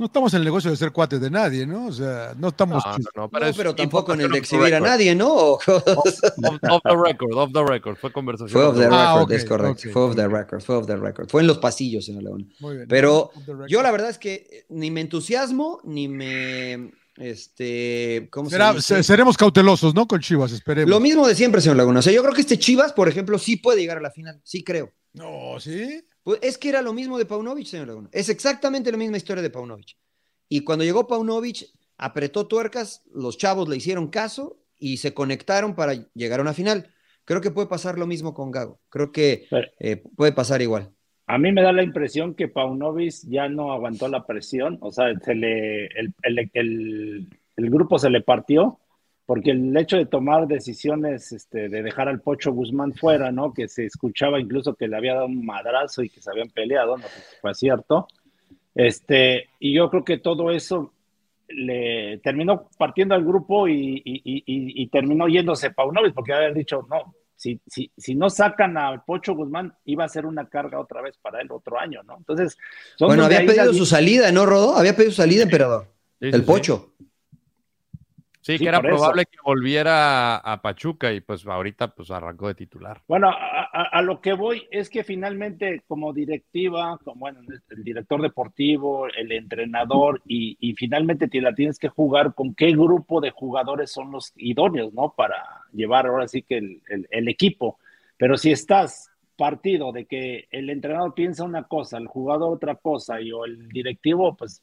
No 0.00 0.06
estamos 0.06 0.32
en 0.32 0.38
el 0.38 0.44
negocio 0.46 0.70
de 0.70 0.78
ser 0.78 0.92
cuates 0.92 1.20
de 1.20 1.30
nadie, 1.30 1.66
¿no? 1.66 1.88
O 1.88 1.92
sea, 1.92 2.32
no 2.38 2.48
estamos. 2.48 2.82
No, 2.86 3.24
no, 3.24 3.28
pero, 3.28 3.52
pero 3.54 3.74
tampoco 3.74 4.14
en 4.14 4.22
el 4.22 4.30
de 4.30 4.38
exhibir 4.38 4.74
a 4.74 4.80
nadie, 4.80 5.14
¿no? 5.14 5.34
off, 5.34 5.66
off, 5.66 6.82
the 6.84 6.96
record, 6.96 7.34
off 7.34 7.52
the 7.52 7.62
record. 7.62 7.96
Fue 7.98 8.10
conversación. 8.10 8.50
Fue 8.50 8.64
off 8.64 8.76
the 8.76 8.84
record, 8.84 8.98
ah, 8.98 9.22
okay, 9.22 9.36
es 9.36 9.44
correcto. 9.44 9.72
Okay, 9.72 9.92
fue 9.92 10.02
off 10.04 10.16
the 10.16 10.26
record, 10.26 10.62
fue 10.62 10.76
off 10.76 10.86
the 10.86 10.96
record. 10.96 11.28
Fue 11.28 11.42
en 11.42 11.48
los 11.48 11.58
pasillos 11.58 12.08
en 12.08 12.16
el 12.16 12.24
León. 12.24 12.50
Pero 12.88 13.30
yo 13.68 13.82
la 13.82 13.90
verdad 13.90 14.08
es 14.08 14.16
que 14.16 14.64
ni 14.70 14.90
me 14.90 15.02
entusiasmo, 15.02 15.82
ni 15.84 16.08
me. 16.08 16.92
Este, 17.16 18.28
¿cómo 18.30 18.48
Será, 18.48 18.80
se 18.80 19.02
seremos 19.02 19.36
cautelosos, 19.36 19.94
¿no? 19.94 20.06
Con 20.06 20.20
Chivas, 20.20 20.52
esperemos. 20.52 20.88
Lo 20.88 21.00
mismo 21.00 21.26
de 21.26 21.34
siempre, 21.34 21.60
señor 21.60 21.76
Laguna. 21.76 22.00
O 22.00 22.02
sea, 22.02 22.12
yo 22.12 22.22
creo 22.22 22.34
que 22.34 22.40
este 22.40 22.58
Chivas, 22.58 22.92
por 22.92 23.08
ejemplo, 23.08 23.38
sí 23.38 23.56
puede 23.56 23.80
llegar 23.80 23.98
a 23.98 24.02
la 24.02 24.10
final. 24.10 24.40
Sí 24.44 24.62
creo. 24.64 24.92
No, 25.12 25.58
¿sí? 25.58 26.04
Pues 26.22 26.38
es 26.42 26.58
que 26.58 26.68
era 26.68 26.82
lo 26.82 26.92
mismo 26.92 27.18
de 27.18 27.26
Paunovic, 27.26 27.66
señor 27.66 27.88
Laguna. 27.88 28.08
Es 28.12 28.28
exactamente 28.28 28.90
la 28.92 28.98
misma 28.98 29.16
historia 29.16 29.42
de 29.42 29.50
Paunovic. 29.50 29.96
Y 30.48 30.60
cuando 30.60 30.84
llegó 30.84 31.06
Paunovic, 31.06 31.66
apretó 31.96 32.46
tuercas, 32.46 33.02
los 33.12 33.36
chavos 33.36 33.68
le 33.68 33.76
hicieron 33.76 34.08
caso 34.08 34.58
y 34.78 34.96
se 34.96 35.14
conectaron 35.14 35.74
para 35.74 35.94
llegar 36.14 36.40
a 36.40 36.42
una 36.42 36.54
final. 36.54 36.92
Creo 37.24 37.40
que 37.40 37.50
puede 37.50 37.68
pasar 37.68 37.98
lo 37.98 38.06
mismo 38.06 38.34
con 38.34 38.50
Gago. 38.50 38.80
Creo 38.88 39.12
que 39.12 39.46
eh, 39.78 40.02
puede 40.16 40.32
pasar 40.32 40.62
igual. 40.62 40.92
A 41.30 41.38
mí 41.38 41.52
me 41.52 41.62
da 41.62 41.72
la 41.72 41.84
impresión 41.84 42.34
que 42.34 42.48
Paunovic 42.48 43.14
ya 43.28 43.48
no 43.48 43.72
aguantó 43.72 44.08
la 44.08 44.26
presión, 44.26 44.78
o 44.80 44.90
sea, 44.90 45.16
se 45.20 45.36
le, 45.36 45.86
el, 45.86 46.12
el, 46.24 47.28
el, 47.56 47.70
grupo 47.70 48.00
se 48.00 48.10
le 48.10 48.20
partió, 48.20 48.80
porque 49.26 49.52
el 49.52 49.76
hecho 49.76 49.96
de 49.96 50.06
tomar 50.06 50.48
decisiones, 50.48 51.30
este, 51.30 51.68
de 51.68 51.84
dejar 51.84 52.08
al 52.08 52.20
Pocho 52.20 52.50
Guzmán 52.50 52.94
fuera, 52.94 53.30
¿no? 53.30 53.54
Que 53.54 53.68
se 53.68 53.86
escuchaba 53.86 54.40
incluso 54.40 54.74
que 54.74 54.88
le 54.88 54.96
había 54.96 55.14
dado 55.14 55.26
un 55.26 55.46
madrazo 55.46 56.02
y 56.02 56.08
que 56.08 56.20
se 56.20 56.32
habían 56.32 56.48
peleado, 56.48 56.98
¿no? 56.98 57.04
Fue 57.40 57.54
cierto. 57.54 58.08
Este, 58.74 59.50
y 59.60 59.72
yo 59.72 59.88
creo 59.88 60.02
que 60.02 60.18
todo 60.18 60.50
eso 60.50 60.92
le 61.46 62.18
terminó 62.24 62.68
partiendo 62.76 63.14
al 63.14 63.24
grupo 63.24 63.68
y, 63.68 64.02
y, 64.04 64.86
terminó 64.88 65.28
yéndose 65.28 65.70
Paunovic, 65.70 66.12
porque 66.12 66.32
haber 66.32 66.54
dicho, 66.54 66.84
no, 66.90 67.14
si, 67.40 67.58
si, 67.66 67.90
si, 67.96 68.14
no 68.14 68.28
sacan 68.28 68.76
al 68.76 69.02
Pocho 69.02 69.34
Guzmán, 69.34 69.74
iba 69.86 70.04
a 70.04 70.08
ser 70.10 70.26
una 70.26 70.46
carga 70.46 70.78
otra 70.78 71.00
vez 71.00 71.16
para 71.16 71.40
él 71.40 71.48
otro 71.50 71.80
año, 71.80 72.02
¿no? 72.02 72.18
Entonces, 72.18 72.58
bueno, 72.98 73.24
había 73.24 73.46
pedido 73.46 73.72
su 73.72 73.86
salida, 73.86 74.30
¿no, 74.30 74.44
Rodó? 74.44 74.76
Había 74.76 74.94
pedido 74.94 75.10
su 75.10 75.22
salida, 75.22 75.44
emperador. 75.44 75.86
Sí, 76.20 76.28
el 76.30 76.44
Pocho. 76.44 76.92
Sí, 76.98 77.09
sí, 78.40 78.58
que 78.58 78.68
era 78.68 78.80
probable 78.80 79.22
eso. 79.22 79.30
que 79.30 79.38
volviera 79.44 80.36
a 80.36 80.62
Pachuca 80.62 81.12
y 81.12 81.20
pues 81.20 81.46
ahorita 81.46 81.94
pues 81.94 82.10
arrancó 82.10 82.48
de 82.48 82.54
titular. 82.54 83.02
Bueno, 83.06 83.28
a, 83.28 83.68
a, 83.72 83.82
a, 83.82 84.02
lo 84.02 84.20
que 84.20 84.32
voy 84.32 84.66
es 84.70 84.90
que 84.90 85.04
finalmente 85.04 85.82
como 85.86 86.12
directiva, 86.12 86.98
como 87.04 87.20
bueno, 87.20 87.40
el 87.70 87.84
director 87.84 88.20
deportivo, 88.22 89.06
el 89.08 89.32
entrenador 89.32 90.22
y, 90.26 90.56
y, 90.60 90.74
finalmente 90.74 91.28
te 91.28 91.40
la 91.40 91.54
tienes 91.54 91.78
que 91.78 91.88
jugar 91.88 92.34
con 92.34 92.54
qué 92.54 92.72
grupo 92.72 93.20
de 93.20 93.30
jugadores 93.30 93.90
son 93.90 94.10
los 94.10 94.32
idóneos, 94.36 94.92
¿no? 94.92 95.14
Para 95.16 95.44
llevar 95.72 96.06
ahora 96.06 96.28
sí 96.28 96.42
que 96.42 96.58
el, 96.58 96.82
el, 96.88 97.06
el 97.10 97.28
equipo. 97.28 97.78
Pero 98.16 98.36
si 98.36 98.50
estás 98.50 99.10
partido 99.40 99.90
de 99.90 100.04
que 100.04 100.48
el 100.50 100.68
entrenador 100.68 101.14
piensa 101.14 101.44
una 101.44 101.62
cosa, 101.62 101.96
el 101.96 102.06
jugador 102.06 102.52
otra 102.52 102.74
cosa 102.74 103.22
y 103.22 103.32
o 103.32 103.46
el 103.46 103.68
directivo, 103.68 104.36
pues 104.36 104.62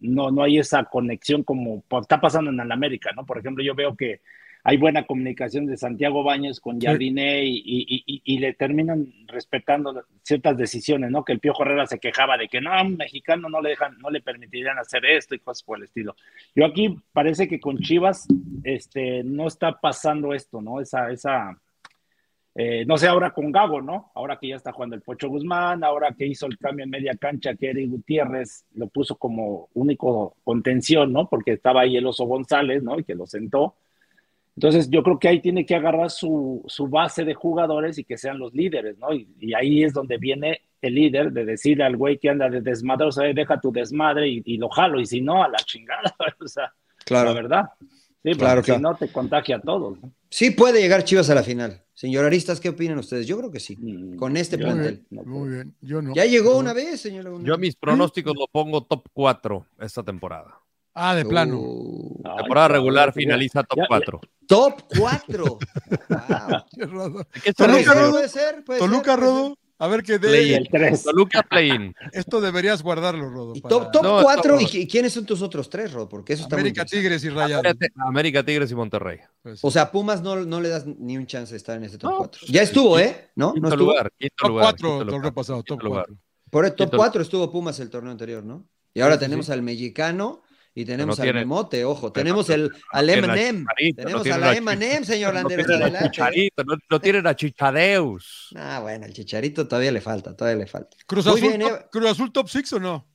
no, 0.00 0.30
no 0.30 0.42
hay 0.42 0.58
esa 0.58 0.84
conexión 0.84 1.42
como 1.42 1.82
está 2.00 2.20
pasando 2.20 2.50
en 2.50 2.60
el 2.60 2.72
América, 2.72 3.10
¿no? 3.14 3.24
Por 3.24 3.38
ejemplo, 3.38 3.64
yo 3.64 3.74
veo 3.74 3.96
que 3.96 4.20
hay 4.68 4.78
buena 4.78 5.06
comunicación 5.06 5.66
de 5.66 5.76
Santiago 5.76 6.24
Baños 6.24 6.58
con 6.58 6.80
Jardiné 6.80 7.42
sí. 7.42 7.62
y, 7.64 7.80
y, 7.82 8.02
y, 8.04 8.22
y, 8.24 8.38
le 8.38 8.52
terminan 8.52 9.12
respetando 9.28 10.04
ciertas 10.22 10.56
decisiones, 10.56 11.12
¿no? 11.12 11.24
Que 11.24 11.34
el 11.34 11.38
Piojo 11.38 11.62
Herrera 11.62 11.86
se 11.86 12.00
quejaba 12.00 12.36
de 12.36 12.48
que 12.48 12.60
no, 12.60 12.72
un 12.82 12.96
mexicano 12.96 13.48
no 13.48 13.60
le 13.60 13.70
dejan, 13.70 13.96
no 13.98 14.10
le 14.10 14.20
permitirían 14.20 14.76
hacer 14.76 15.06
esto 15.06 15.36
y 15.36 15.38
cosas 15.38 15.62
por 15.62 15.78
el 15.78 15.84
estilo. 15.84 16.16
Yo 16.56 16.66
aquí 16.66 16.98
parece 17.12 17.46
que 17.46 17.60
con 17.60 17.78
Chivas 17.78 18.26
este, 18.64 19.22
no 19.22 19.46
está 19.46 19.80
pasando 19.80 20.34
esto, 20.34 20.60
¿no? 20.60 20.80
Esa, 20.80 21.12
esa, 21.12 21.56
eh, 22.58 22.86
no 22.86 22.96
sé, 22.96 23.06
ahora 23.06 23.32
con 23.32 23.52
Gago, 23.52 23.82
¿no? 23.82 24.10
Ahora 24.14 24.38
que 24.38 24.48
ya 24.48 24.56
está 24.56 24.72
jugando 24.72 24.96
el 24.96 25.02
Pocho 25.02 25.28
Guzmán, 25.28 25.84
ahora 25.84 26.14
que 26.16 26.26
hizo 26.26 26.46
el 26.46 26.56
cambio 26.56 26.84
en 26.84 26.90
media 26.90 27.14
cancha, 27.14 27.54
que 27.54 27.68
Eric 27.68 27.90
Gutiérrez 27.90 28.64
lo 28.74 28.86
puso 28.88 29.16
como 29.16 29.68
único 29.74 30.36
contención, 30.42 31.12
¿no? 31.12 31.28
Porque 31.28 31.52
estaba 31.52 31.82
ahí 31.82 31.98
el 31.98 32.06
Oso 32.06 32.24
González, 32.24 32.82
¿no? 32.82 32.98
Y 32.98 33.04
que 33.04 33.14
lo 33.14 33.26
sentó. 33.26 33.76
Entonces, 34.56 34.88
yo 34.88 35.02
creo 35.02 35.18
que 35.18 35.28
ahí 35.28 35.40
tiene 35.40 35.66
que 35.66 35.74
agarrar 35.74 36.10
su, 36.10 36.64
su 36.66 36.88
base 36.88 37.26
de 37.26 37.34
jugadores 37.34 37.98
y 37.98 38.04
que 38.04 38.16
sean 38.16 38.38
los 38.38 38.54
líderes, 38.54 38.96
¿no? 38.96 39.12
Y, 39.12 39.28
y, 39.38 39.52
ahí 39.52 39.84
es 39.84 39.92
donde 39.92 40.16
viene 40.16 40.62
el 40.80 40.94
líder 40.94 41.32
de 41.32 41.44
decirle 41.44 41.84
al 41.84 41.98
güey 41.98 42.16
que 42.16 42.30
anda 42.30 42.48
de 42.48 42.62
desmadre, 42.62 43.06
o 43.06 43.12
sea, 43.12 43.30
deja 43.34 43.60
tu 43.60 43.70
desmadre 43.70 44.28
y, 44.28 44.42
y 44.46 44.56
lo 44.56 44.70
jalo, 44.70 44.98
y 44.98 45.04
si 45.04 45.20
no, 45.20 45.44
a 45.44 45.48
la 45.48 45.58
chingada, 45.58 46.14
o 46.40 46.48
sea, 46.48 46.72
claro. 47.04 47.28
la 47.28 47.34
verdad. 47.34 47.64
Sí, 48.22 48.32
claro, 48.32 48.62
si 48.62 48.78
no 48.78 48.94
te 48.94 49.12
contagia 49.12 49.56
a 49.56 49.60
todos. 49.60 50.00
¿no? 50.00 50.10
Sí 50.30 50.52
puede 50.52 50.80
llegar 50.80 51.04
Chivas 51.04 51.28
a 51.28 51.34
la 51.34 51.42
final. 51.42 51.82
Señor 51.96 52.26
Aristas, 52.26 52.60
¿qué 52.60 52.68
opinan 52.68 52.98
ustedes? 52.98 53.26
Yo 53.26 53.38
creo 53.38 53.50
que 53.50 53.58
sí. 53.58 53.78
Con 54.18 54.36
este 54.36 54.58
yo 54.58 54.66
plantel. 54.66 55.06
Muy 55.08 55.24
bien, 55.24 55.30
muy 55.30 55.48
bien. 55.48 55.76
Yo 55.80 56.02
no. 56.02 56.14
Ya 56.14 56.26
llegó 56.26 56.52
no. 56.52 56.58
una 56.58 56.74
vez, 56.74 57.00
señor 57.00 57.24
Laguna. 57.24 57.42
Yo 57.48 57.54
a 57.54 57.56
mis 57.56 57.74
pronósticos 57.74 58.34
lo 58.38 58.46
pongo 58.48 58.84
top 58.84 59.08
4 59.14 59.66
esta 59.80 60.02
temporada. 60.02 60.60
Ah, 60.92 61.14
de 61.14 61.24
plano. 61.24 61.58
Uh, 61.58 62.22
temporada 62.36 62.66
Ay, 62.66 62.72
regular 62.74 63.14
finaliza 63.14 63.62
top 63.62 63.78
4. 63.88 64.20
Top 64.46 64.82
4. 64.98 65.44
wow. 66.92 67.24
¿Qué 67.42 67.54
Toluca, 67.54 67.94
Rodo? 67.94 68.10
¿Puede 68.10 68.28
ser? 68.28 68.62
¿Puede 68.62 68.78
Toluca, 68.78 69.14
ser? 69.14 69.20
Rodo. 69.20 69.58
A 69.78 69.88
ver 69.88 70.02
qué 70.02 70.18
de. 70.18 70.28
Play 70.28 70.54
el 70.54 70.68
3. 70.68 71.04
Toluca 71.04 71.42
Play-in. 71.42 71.94
Esto 72.12 72.40
deberías 72.40 72.82
guardarlo, 72.82 73.28
Rodo. 73.28 73.52
Y 73.54 73.60
top, 73.60 73.90
top 73.90 74.02
no, 74.02 74.22
4, 74.22 74.58
¿y 74.60 74.88
quiénes 74.88 75.12
son 75.12 75.26
tus 75.26 75.42
otros 75.42 75.68
tres, 75.68 75.92
Rodo? 75.92 76.08
Porque 76.08 76.32
eso 76.32 76.44
está 76.44 76.56
América, 76.56 76.84
Tigres 76.84 77.22
y 77.24 77.28
Rayados. 77.28 77.64
América, 77.96 78.42
Tigres 78.42 78.70
y 78.70 78.74
Monterrey. 78.74 79.18
Pues, 79.42 79.60
sí. 79.60 79.66
O 79.66 79.70
sea, 79.70 79.90
Pumas 79.90 80.22
no, 80.22 80.36
no, 80.36 80.60
le 80.60 80.70
das 80.70 80.86
ni 80.86 81.18
un 81.18 81.26
chance 81.26 81.52
de 81.52 81.58
estar 81.58 81.76
en 81.76 81.84
ese 81.84 81.98
top 81.98 82.10
no, 82.10 82.16
4. 82.18 82.46
Ya 82.48 82.62
estuvo, 82.62 82.98
¿eh? 82.98 83.30
¿No? 83.34 83.52
Quinto 83.52 83.68
¿No 83.68 83.74
estuvo? 83.74 83.90
lugar. 83.90 84.12
Quinto 84.18 84.34
top 84.38 84.48
lugar, 84.48 84.64
4 84.64 85.02
el 85.02 85.08
torneo 85.08 85.34
pasado, 85.34 85.62
top 85.62 85.80
4. 85.86 86.16
Por 86.50 86.64
el 86.64 86.74
top 86.74 86.96
4 86.96 87.22
estuvo 87.22 87.52
Pumas 87.52 87.78
el 87.80 87.90
torneo 87.90 88.12
anterior, 88.12 88.44
¿no? 88.44 88.66
Y 88.94 89.00
ahora 89.02 89.16
sí, 89.16 89.20
tenemos 89.20 89.46
sí. 89.46 89.52
al 89.52 89.60
mexicano 89.60 90.42
y 90.76 90.84
tenemos 90.84 91.16
no 91.16 91.22
al 91.22 91.26
tiene, 91.26 91.40
Memote, 91.40 91.86
ojo, 91.86 92.12
tenemos 92.12 92.50
el, 92.50 92.70
al 92.92 93.08
M&M, 93.08 93.64
tenemos 93.96 94.26
a 94.26 94.36
la 94.36 94.54
M&M, 94.54 95.06
señor 95.06 95.32
Landeros. 95.32 95.66
No, 95.66 96.76
no, 96.90 97.00
tienen 97.00 97.26
a 97.26 97.34
Chichadeus. 97.34 98.50
Ah, 98.54 98.80
bueno, 98.82 99.06
el 99.06 99.14
Chicharito 99.14 99.66
todavía 99.66 99.90
le 99.90 100.02
falta, 100.02 100.36
todavía 100.36 100.58
le 100.64 100.66
falta. 100.66 100.94
¿Cruz 101.06 101.26
Azul, 101.28 101.40
bien, 101.40 101.60
top, 101.60 101.72
eh. 101.72 101.86
¿Cruz 101.90 102.10
Azul 102.10 102.30
top 102.30 102.48
6 102.50 102.74
o 102.74 102.80
no? 102.80 103.08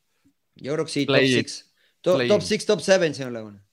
Yo 0.56 0.74
creo 0.74 0.86
que 0.86 0.92
sí, 0.92 1.06
Play 1.06 1.32
top 1.36 1.44
6. 1.44 1.74
Top, 2.02 2.28
top 2.28 2.42
6, 2.42 2.66
top 2.66 2.82
7, 2.82 3.14
señor 3.14 3.32
Laguna. 3.32 3.64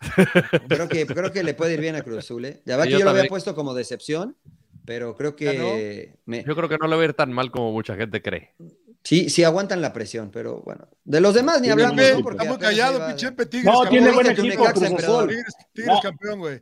creo, 0.68 0.88
que, 0.88 1.06
creo 1.06 1.32
que 1.32 1.42
le 1.42 1.54
puede 1.54 1.72
ir 1.72 1.80
bien 1.80 1.96
a 1.96 2.02
Cruz 2.02 2.18
Azul, 2.18 2.44
¿eh? 2.44 2.60
Ya 2.66 2.76
va 2.76 2.84
que 2.84 2.90
yo, 2.90 2.98
yo 2.98 3.06
lo 3.06 3.12
había 3.12 3.24
puesto 3.24 3.54
como 3.54 3.72
decepción, 3.72 4.36
pero 4.84 5.16
creo 5.16 5.34
que 5.34 6.18
me- 6.26 6.44
Yo 6.44 6.54
creo 6.54 6.68
que 6.68 6.76
no 6.76 6.88
le 6.88 6.96
va 6.96 7.02
a 7.02 7.04
ir 7.06 7.14
tan 7.14 7.32
mal 7.32 7.50
como 7.50 7.72
mucha 7.72 7.96
gente 7.96 8.20
cree. 8.20 8.54
Sí, 9.02 9.28
sí 9.30 9.44
aguantan 9.44 9.80
la 9.80 9.92
presión, 9.92 10.30
pero 10.30 10.60
bueno. 10.62 10.88
De 11.04 11.20
los 11.20 11.34
demás 11.34 11.60
ni 11.60 11.66
Sí, 11.66 11.72
hablamos, 11.72 11.96
¿no? 11.96 12.02
Está 12.02 12.22
Porque 12.22 12.44
muy 12.46 12.54
apenas 12.54 12.70
callado, 12.70 13.06
pinche 13.06 13.30
Tigres. 13.46 13.64
No, 13.64 13.72
campeón. 13.72 13.88
tiene 13.90 14.06
¿Cómo 14.06 14.14
buen 14.16 14.26
equipo. 14.30 14.72
Tigres, 14.72 15.54
Tigres 15.72 15.94
No. 15.94 16.00
campeón, 16.00 16.38
güey. 16.38 16.60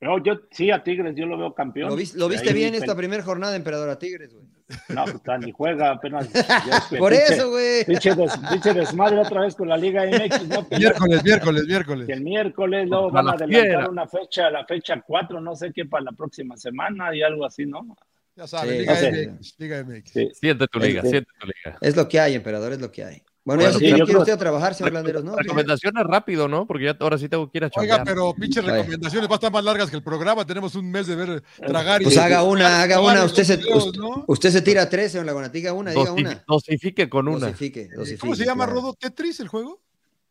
No, 0.00 0.22
yo 0.22 0.34
sí, 0.50 0.70
a 0.70 0.82
Tigres 0.84 1.14
yo 1.16 1.24
lo 1.24 1.38
veo 1.38 1.54
campeón. 1.54 1.88
¿Lo, 1.88 1.96
vis- 1.96 2.14
lo 2.14 2.28
viste 2.28 2.48
Ahí, 2.50 2.54
bien 2.54 2.72
pen- 2.72 2.82
esta 2.82 2.94
primera 2.94 3.22
jornada, 3.22 3.56
Emperador 3.56 3.88
a 3.88 3.98
Tigres, 3.98 4.34
güey? 4.34 4.44
No, 4.90 5.04
pues 5.04 5.14
está, 5.16 5.38
ni 5.38 5.50
juega 5.50 5.92
apenas. 5.92 6.30
ya, 6.30 6.42
Por 6.98 7.12
pinche- 7.12 7.32
eso, 7.34 7.50
güey. 7.50 7.84
Pinche, 7.86 8.14
des- 8.14 8.36
pinche 8.50 8.74
desmadre 8.74 9.18
otra 9.18 9.40
vez 9.42 9.54
con 9.54 9.66
la 9.68 9.78
Liga 9.78 10.04
MX, 10.04 10.48
¿no? 10.48 10.68
Que, 10.68 10.74
ya- 10.78 10.78
Miércoles, 10.90 11.22
miércoles, 11.24 11.62
que 11.62 11.68
miércoles. 11.68 12.08
el 12.10 12.20
miércoles 12.22 12.88
luego 12.88 13.10
van 13.10 13.28
a 13.28 13.30
la 13.30 13.36
adelantar 13.36 13.62
fiera. 13.70 13.88
una 13.88 14.06
fecha, 14.06 14.50
la 14.50 14.66
fecha 14.66 15.00
4, 15.06 15.40
no 15.40 15.56
sé 15.56 15.72
qué, 15.72 15.86
para 15.86 16.04
la 16.04 16.12
próxima 16.12 16.54
semana 16.58 17.14
y 17.16 17.22
algo 17.22 17.46
así, 17.46 17.64
¿no? 17.64 17.96
Ya 18.36 18.46
sabes, 18.48 18.72
Sí, 18.72 18.78
Liga. 18.80 18.94
MX, 19.32 19.54
Liga 19.58 19.84
MX. 19.84 20.10
Sí. 20.12 20.28
Siente 20.34 20.66
tu 20.66 20.78
liga, 20.80 21.02
siente 21.02 21.30
tu 21.40 21.46
liga. 21.46 21.78
Es 21.80 21.94
lo 21.96 22.08
que 22.08 22.18
hay, 22.18 22.34
Emperador, 22.34 22.72
es 22.72 22.80
lo 22.80 22.90
que 22.90 23.04
hay. 23.04 23.22
Bueno, 23.46 23.60
Bueno, 23.60 23.62
ya 23.62 23.72
se 23.74 23.78
sí, 23.78 23.84
tiene 23.84 23.98
yo 23.98 24.06
que 24.06 24.10
ir 24.10 24.14
creo- 24.14 24.20
usted 24.22 24.32
a 24.32 24.38
trabajar, 24.38 24.74
señor 24.74 24.92
Landeros, 24.94 25.22
¿no? 25.22 25.36
Recomendaciones 25.36 26.02
rápido, 26.04 26.48
¿no? 26.48 26.66
Porque 26.66 26.84
ya 26.86 26.96
ahora 26.98 27.18
sí 27.18 27.28
tengo 27.28 27.48
que 27.50 27.58
ir 27.58 27.64
a 27.64 27.70
Oiga, 27.76 27.96
chambear. 27.98 28.04
pero 28.04 28.34
pinches 28.34 28.64
recomendaciones 28.64 29.28
va 29.28 29.34
a 29.34 29.36
estar 29.36 29.52
más 29.52 29.62
largas 29.62 29.90
que 29.90 29.96
el 29.96 30.02
programa. 30.02 30.46
Tenemos 30.46 30.74
un 30.76 30.90
mes 30.90 31.06
de 31.06 31.14
ver, 31.14 31.42
tragar 31.58 32.00
y. 32.00 32.04
Pues 32.06 32.16
haga 32.16 32.42
una, 32.42 32.82
haga 32.82 33.00
una. 33.02 33.22
Usted 33.24 33.44
se, 33.44 33.58
videos, 33.58 33.86
usted, 33.86 34.00
¿no? 34.00 34.24
usted 34.26 34.50
se 34.50 34.62
tira 34.62 34.88
tres, 34.88 35.12
señor 35.12 35.26
Laguna. 35.26 35.50
Diga 35.50 35.74
una, 35.74 35.90
diga 35.90 36.10
una. 36.12 36.42
Dosifique 36.48 37.08
con 37.10 37.28
una. 37.28 37.48
Dosifique, 37.48 37.88
dosifique, 37.94 38.18
¿Cómo 38.18 38.34
se 38.34 38.46
llama, 38.46 38.64
claro. 38.64 38.80
Rodo? 38.80 38.94
¿Tetris 38.94 39.38
el 39.40 39.48
juego? 39.48 39.82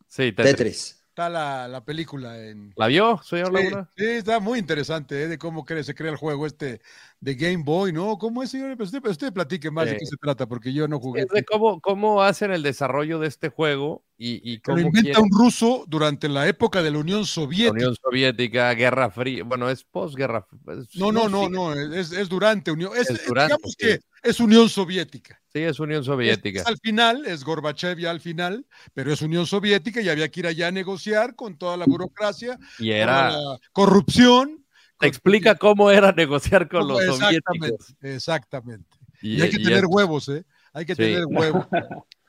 Sí, 0.07 0.31
Tetris. 0.31 0.45
Tetris. 0.55 1.02
Está 1.13 1.29
la, 1.29 1.67
la 1.67 1.85
película 1.85 2.39
en. 2.43 2.73
¿La 2.75 2.87
vio, 2.87 3.21
señor 3.23 3.49
Sí, 3.49 3.53
Laguna? 3.53 3.87
sí, 3.95 4.03
está 4.03 4.39
muy 4.39 4.57
interesante, 4.57 5.21
¿eh? 5.21 5.27
De 5.27 5.37
cómo 5.37 5.63
cre- 5.63 5.83
se 5.83 5.93
crea 5.93 6.09
el 6.09 6.17
juego 6.17 6.47
este 6.47 6.81
de 7.19 7.35
Game 7.35 7.61
Boy, 7.63 7.93
¿no? 7.93 8.17
¿Cómo 8.17 8.41
es, 8.41 8.49
señor? 8.49 8.75
Pues 8.77 8.91
usted, 8.91 9.07
usted 9.07 9.31
platique 9.31 9.69
más 9.69 9.85
de 9.85 9.97
qué 9.97 10.07
se 10.07 10.17
trata, 10.17 10.47
porque 10.47 10.73
yo 10.73 10.87
no 10.87 10.99
jugué. 10.99 11.21
Es 11.21 11.27
de 11.27 11.43
cómo, 11.45 11.79
cómo 11.81 12.23
hacen 12.23 12.49
el 12.51 12.63
desarrollo 12.63 13.19
de 13.19 13.27
este 13.27 13.49
juego 13.49 14.03
y, 14.17 14.41
y 14.41 14.59
Que 14.59 14.71
lo 14.71 14.77
cómo 14.77 14.87
inventa 14.87 15.19
quieren- 15.19 15.23
un 15.25 15.29
ruso 15.39 15.83
durante 15.87 16.27
la 16.29 16.47
época 16.47 16.81
de 16.81 16.89
la 16.89 16.97
Unión 16.97 17.19
la 17.19 17.25
Soviética. 17.27 17.71
Unión 17.73 17.95
Soviética, 17.95 18.73
Guerra 18.73 19.11
Fría. 19.11 19.43
Bueno, 19.43 19.69
es 19.69 19.83
posguerra. 19.83 20.47
No, 20.95 21.11
no, 21.11 21.29
no, 21.29 21.47
no, 21.47 21.73
es, 21.73 22.11
es 22.11 22.27
durante 22.27 22.71
Unión. 22.71 22.91
Es, 22.97 23.11
Es 23.11 23.27
durante, 23.27 23.53
digamos 23.53 23.75
sí. 23.77 23.85
que 23.85 23.99
es 24.23 24.39
Unión 24.39 24.67
Soviética. 24.67 25.39
Sí, 25.53 25.59
es 25.61 25.79
Unión 25.79 26.03
Soviética. 26.03 26.61
es 26.61 26.65
al 26.67 26.77
final, 26.79 27.25
es 27.27 27.43
Gorbachev 27.43 27.99
ya 27.99 28.09
al 28.09 28.21
final, 28.21 28.65
pero 28.93 29.13
es 29.13 29.21
Unión 29.21 29.45
Soviética 29.45 30.01
y 30.01 30.09
había 30.09 30.29
que 30.29 30.39
ir 30.39 30.47
allá 30.47 30.67
a 30.67 30.71
negociar 30.71 31.35
con 31.35 31.57
toda 31.57 31.77
la 31.77 31.85
burocracia, 31.85 32.57
Y 32.79 32.89
toda 32.89 32.97
era. 32.97 33.31
la 33.31 33.59
corrupción. 33.71 34.65
Te 34.99 35.07
explica 35.07 35.55
cómo 35.55 35.91
era 35.91 36.11
negociar 36.11 36.67
con 36.69 36.87
los 36.87 37.01
exactamente, 37.01 37.77
soviéticos. 37.77 37.95
exactamente. 38.01 38.97
Y, 39.21 39.37
Y, 39.37 39.41
hay 39.41 39.49
que 39.51 39.61
y 39.61 39.63
tener 39.63 39.85
huevos, 39.87 40.27
¿eh? 40.29 40.43
Hay 40.73 40.85
que 40.85 40.95
Sí. 40.95 41.01
tener 41.03 41.25
huevos 41.27 41.67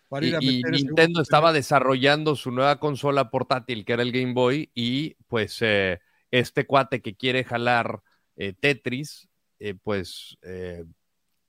para 0.08 0.26
ir 0.26 0.36
a 0.36 0.38
y- 0.42 0.62
meter 0.62 0.72
Nintendo 0.72 1.22
estaba 1.22 1.52
desarrollando 1.52 2.36
su 2.36 2.50
nueva 2.50 2.78
consola 2.78 3.30
portátil, 3.30 3.84
que 3.86 3.92
era 3.94 4.02
el 4.02 4.12
Game 4.12 4.32
Boy, 4.34 4.70
y 4.74 5.14
pues 5.28 5.56
eh, 5.62 6.00
este 6.30 6.66
cuate 6.66 7.00
que 7.00 7.14
quiere 7.16 7.42
jalar 7.44 8.00
eh, 8.36 8.52
Tetris, 8.58 9.28
eh, 9.60 9.74
pues 9.82 10.36
eh, 10.42 10.84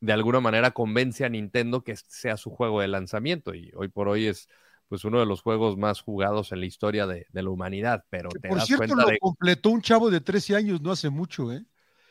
de 0.05 0.13
alguna 0.13 0.39
manera 0.39 0.71
convence 0.71 1.25
a 1.25 1.29
Nintendo 1.29 1.83
que 1.83 1.93
este 1.93 2.09
sea 2.11 2.37
su 2.37 2.49
juego 2.51 2.81
de 2.81 2.87
lanzamiento. 2.87 3.53
Y 3.55 3.71
hoy 3.75 3.87
por 3.87 4.07
hoy 4.07 4.27
es 4.27 4.47
pues 4.87 5.03
uno 5.03 5.19
de 5.19 5.25
los 5.25 5.41
juegos 5.41 5.77
más 5.77 6.01
jugados 6.01 6.51
en 6.51 6.59
la 6.59 6.67
historia 6.67 7.07
de, 7.07 7.25
de 7.31 7.41
la 7.43 7.49
humanidad. 7.49 8.03
Pero 8.11 8.29
Que 8.29 8.39
te 8.39 8.49
por 8.49 8.57
das 8.59 8.67
cierto, 8.67 8.85
cuenta 8.85 9.03
lo 9.03 9.09
de 9.09 9.17
completó 9.19 9.69
un 9.71 9.81
chavo 9.81 10.11
de 10.11 10.21
13 10.21 10.55
años 10.55 10.81
no 10.81 10.91
hace 10.91 11.09
mucho, 11.09 11.51
¿eh? 11.51 11.63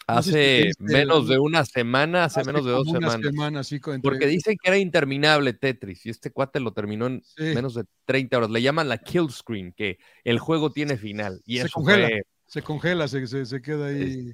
hace 0.06 0.70
menos 0.80 1.28
de 1.28 1.38
una 1.38 1.64
semana, 1.64 2.24
hace, 2.24 2.44
menos 2.44 2.64
de 2.66 2.72
dos 2.72 2.86
semanas. 2.86 3.20
semana, 3.22 3.60
entre- 3.62 4.00
Porque 4.02 4.26
dicen 4.26 4.56
que 4.62 4.68
era 4.68 4.76
interminable 4.76 5.54
Tetris 5.54 6.04
y 6.04 6.10
este 6.10 6.30
cuate 6.30 6.60
lo 6.60 6.72
terminó 6.74 7.06
en 7.06 7.22
Sí. 7.24 7.44
menos 7.54 7.74
de 7.74 7.84
30 8.04 8.36
horas. 8.36 8.50
Le 8.50 8.60
llaman 8.60 8.88
la 8.88 8.98
kill 8.98 9.30
screen, 9.30 9.72
que 9.72 9.98
el 10.24 10.38
juego 10.38 10.70
tiene 10.72 10.96
final. 10.98 11.40
Y 11.46 11.56
Se 11.58 11.66
eso 11.66 11.74
congela. 11.76 12.08
fue- 12.08 12.22
se 12.46 12.62
congela, 12.62 13.08
se, 13.08 13.26
se, 13.26 13.46
se 13.46 13.62
queda 13.62 13.86
ahí. 13.86 14.30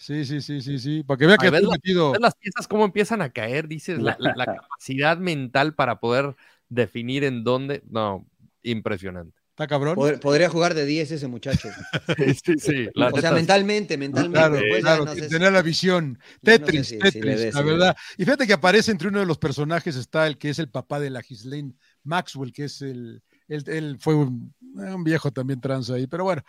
Sí, 0.00 0.24
sí, 0.24 0.40
sí, 0.40 0.62
sí, 0.62 0.78
sí. 0.78 1.02
Para 1.02 1.18
que 1.18 1.26
vea 1.26 1.36
que 1.36 1.50
¿ves 1.50 1.60
estoy 1.60 1.70
la- 1.70 1.76
metido. 1.76 2.12
¿Ves 2.12 2.20
las 2.22 2.34
piezas 2.34 2.66
cómo 2.66 2.86
empiezan 2.86 3.20
a 3.20 3.28
caer? 3.30 3.68
Dices, 3.68 3.98
la, 4.00 4.16
la- 4.18 4.32
la 4.34 4.46
capacidad 4.62 5.18
mental 5.18 5.74
para 5.74 6.00
poder 6.00 6.34
definir 6.70 7.22
en 7.24 7.44
dónde. 7.44 7.82
No, 7.86 8.26
impresionante. 8.62 9.38
¿Está 9.50 9.66
cabrón? 9.66 9.96
Pod- 9.96 10.18
Podría 10.20 10.48
jugar 10.48 10.72
de 10.72 10.86
10 10.86 11.10
ese 11.10 11.26
muchacho. 11.28 11.68
Sí, 12.16 12.34
sí, 12.42 12.54
sí. 12.58 12.88
la 12.94 13.08
o 13.08 13.20
sea, 13.20 13.32
mentalmente, 13.32 13.98
mentalmente. 13.98 14.38
Claro, 14.38 14.58
pues, 14.70 14.80
claro, 14.80 15.04
no 15.04 15.14
si- 15.14 15.28
tener 15.28 15.52
la 15.52 15.60
visión. 15.60 16.14
yo 16.14 16.18
no 16.18 16.24
sé 16.52 16.58
Tetris, 16.60 16.86
si- 16.88 16.98
Tetris, 16.98 17.54
la 17.54 17.60
verdad. 17.62 17.96
Y 18.16 18.24
fíjate 18.24 18.46
que 18.46 18.54
aparece 18.54 18.90
entre 18.92 19.08
uno 19.08 19.20
de 19.20 19.26
los 19.26 19.36
personajes 19.36 19.96
está 19.96 20.26
el 20.26 20.38
que 20.38 20.48
es 20.48 20.58
el 20.58 20.70
papá 20.70 20.98
de 20.98 21.10
la 21.10 21.20
Ghislaine 21.20 21.74
Maxwell, 22.04 22.52
que 22.54 22.64
es 22.64 22.80
el, 22.80 23.22
él, 23.50 23.64
él 23.66 23.96
fue 24.00 24.14
un, 24.14 24.54
un 24.74 25.04
viejo 25.04 25.30
también 25.30 25.60
trans 25.60 25.90
ahí, 25.90 26.06
pero 26.06 26.24
bueno, 26.24 26.42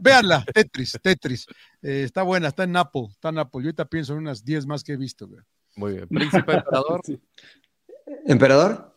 véanla, 0.00 0.44
Tetris, 0.54 0.98
Tetris. 1.02 1.46
Eh, 1.82 2.02
está 2.04 2.22
buena, 2.22 2.48
está 2.48 2.64
en 2.64 2.76
Apple, 2.76 3.06
está 3.10 3.28
en 3.28 3.38
Apple. 3.38 3.60
Yo 3.62 3.66
ahorita 3.68 3.84
pienso 3.84 4.12
en 4.14 4.20
unas 4.20 4.44
10 4.44 4.66
más 4.66 4.82
que 4.82 4.92
he 4.92 4.96
visto. 4.96 5.26
güey. 5.28 5.40
Muy 5.76 5.92
bien. 5.94 6.08
Príncipe 6.08 6.52
Emperador. 6.54 7.00
Sí. 7.04 7.20
¿Emperador? 8.26 8.94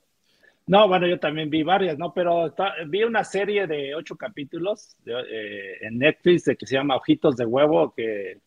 No, 0.66 0.88
bueno, 0.88 1.08
yo 1.08 1.18
también 1.18 1.50
vi 1.50 1.64
varias, 1.64 1.98
¿no? 1.98 2.14
Pero 2.14 2.48
está- 2.48 2.74
vi 2.88 3.04
una 3.04 3.24
serie 3.24 3.68
de 3.68 3.96
ocho 3.96 4.18
capítulos 4.18 4.98
de- 5.06 5.14
eh, 5.14 5.78
en 5.88 5.98
Netflix 5.98 6.44
de 6.44 6.58
que 6.58 6.66
se 6.68 6.76
llama 6.76 6.98
Ojitos 6.98 7.38
de 7.38 7.46
Huevo, 7.46 7.94
que 7.96 8.42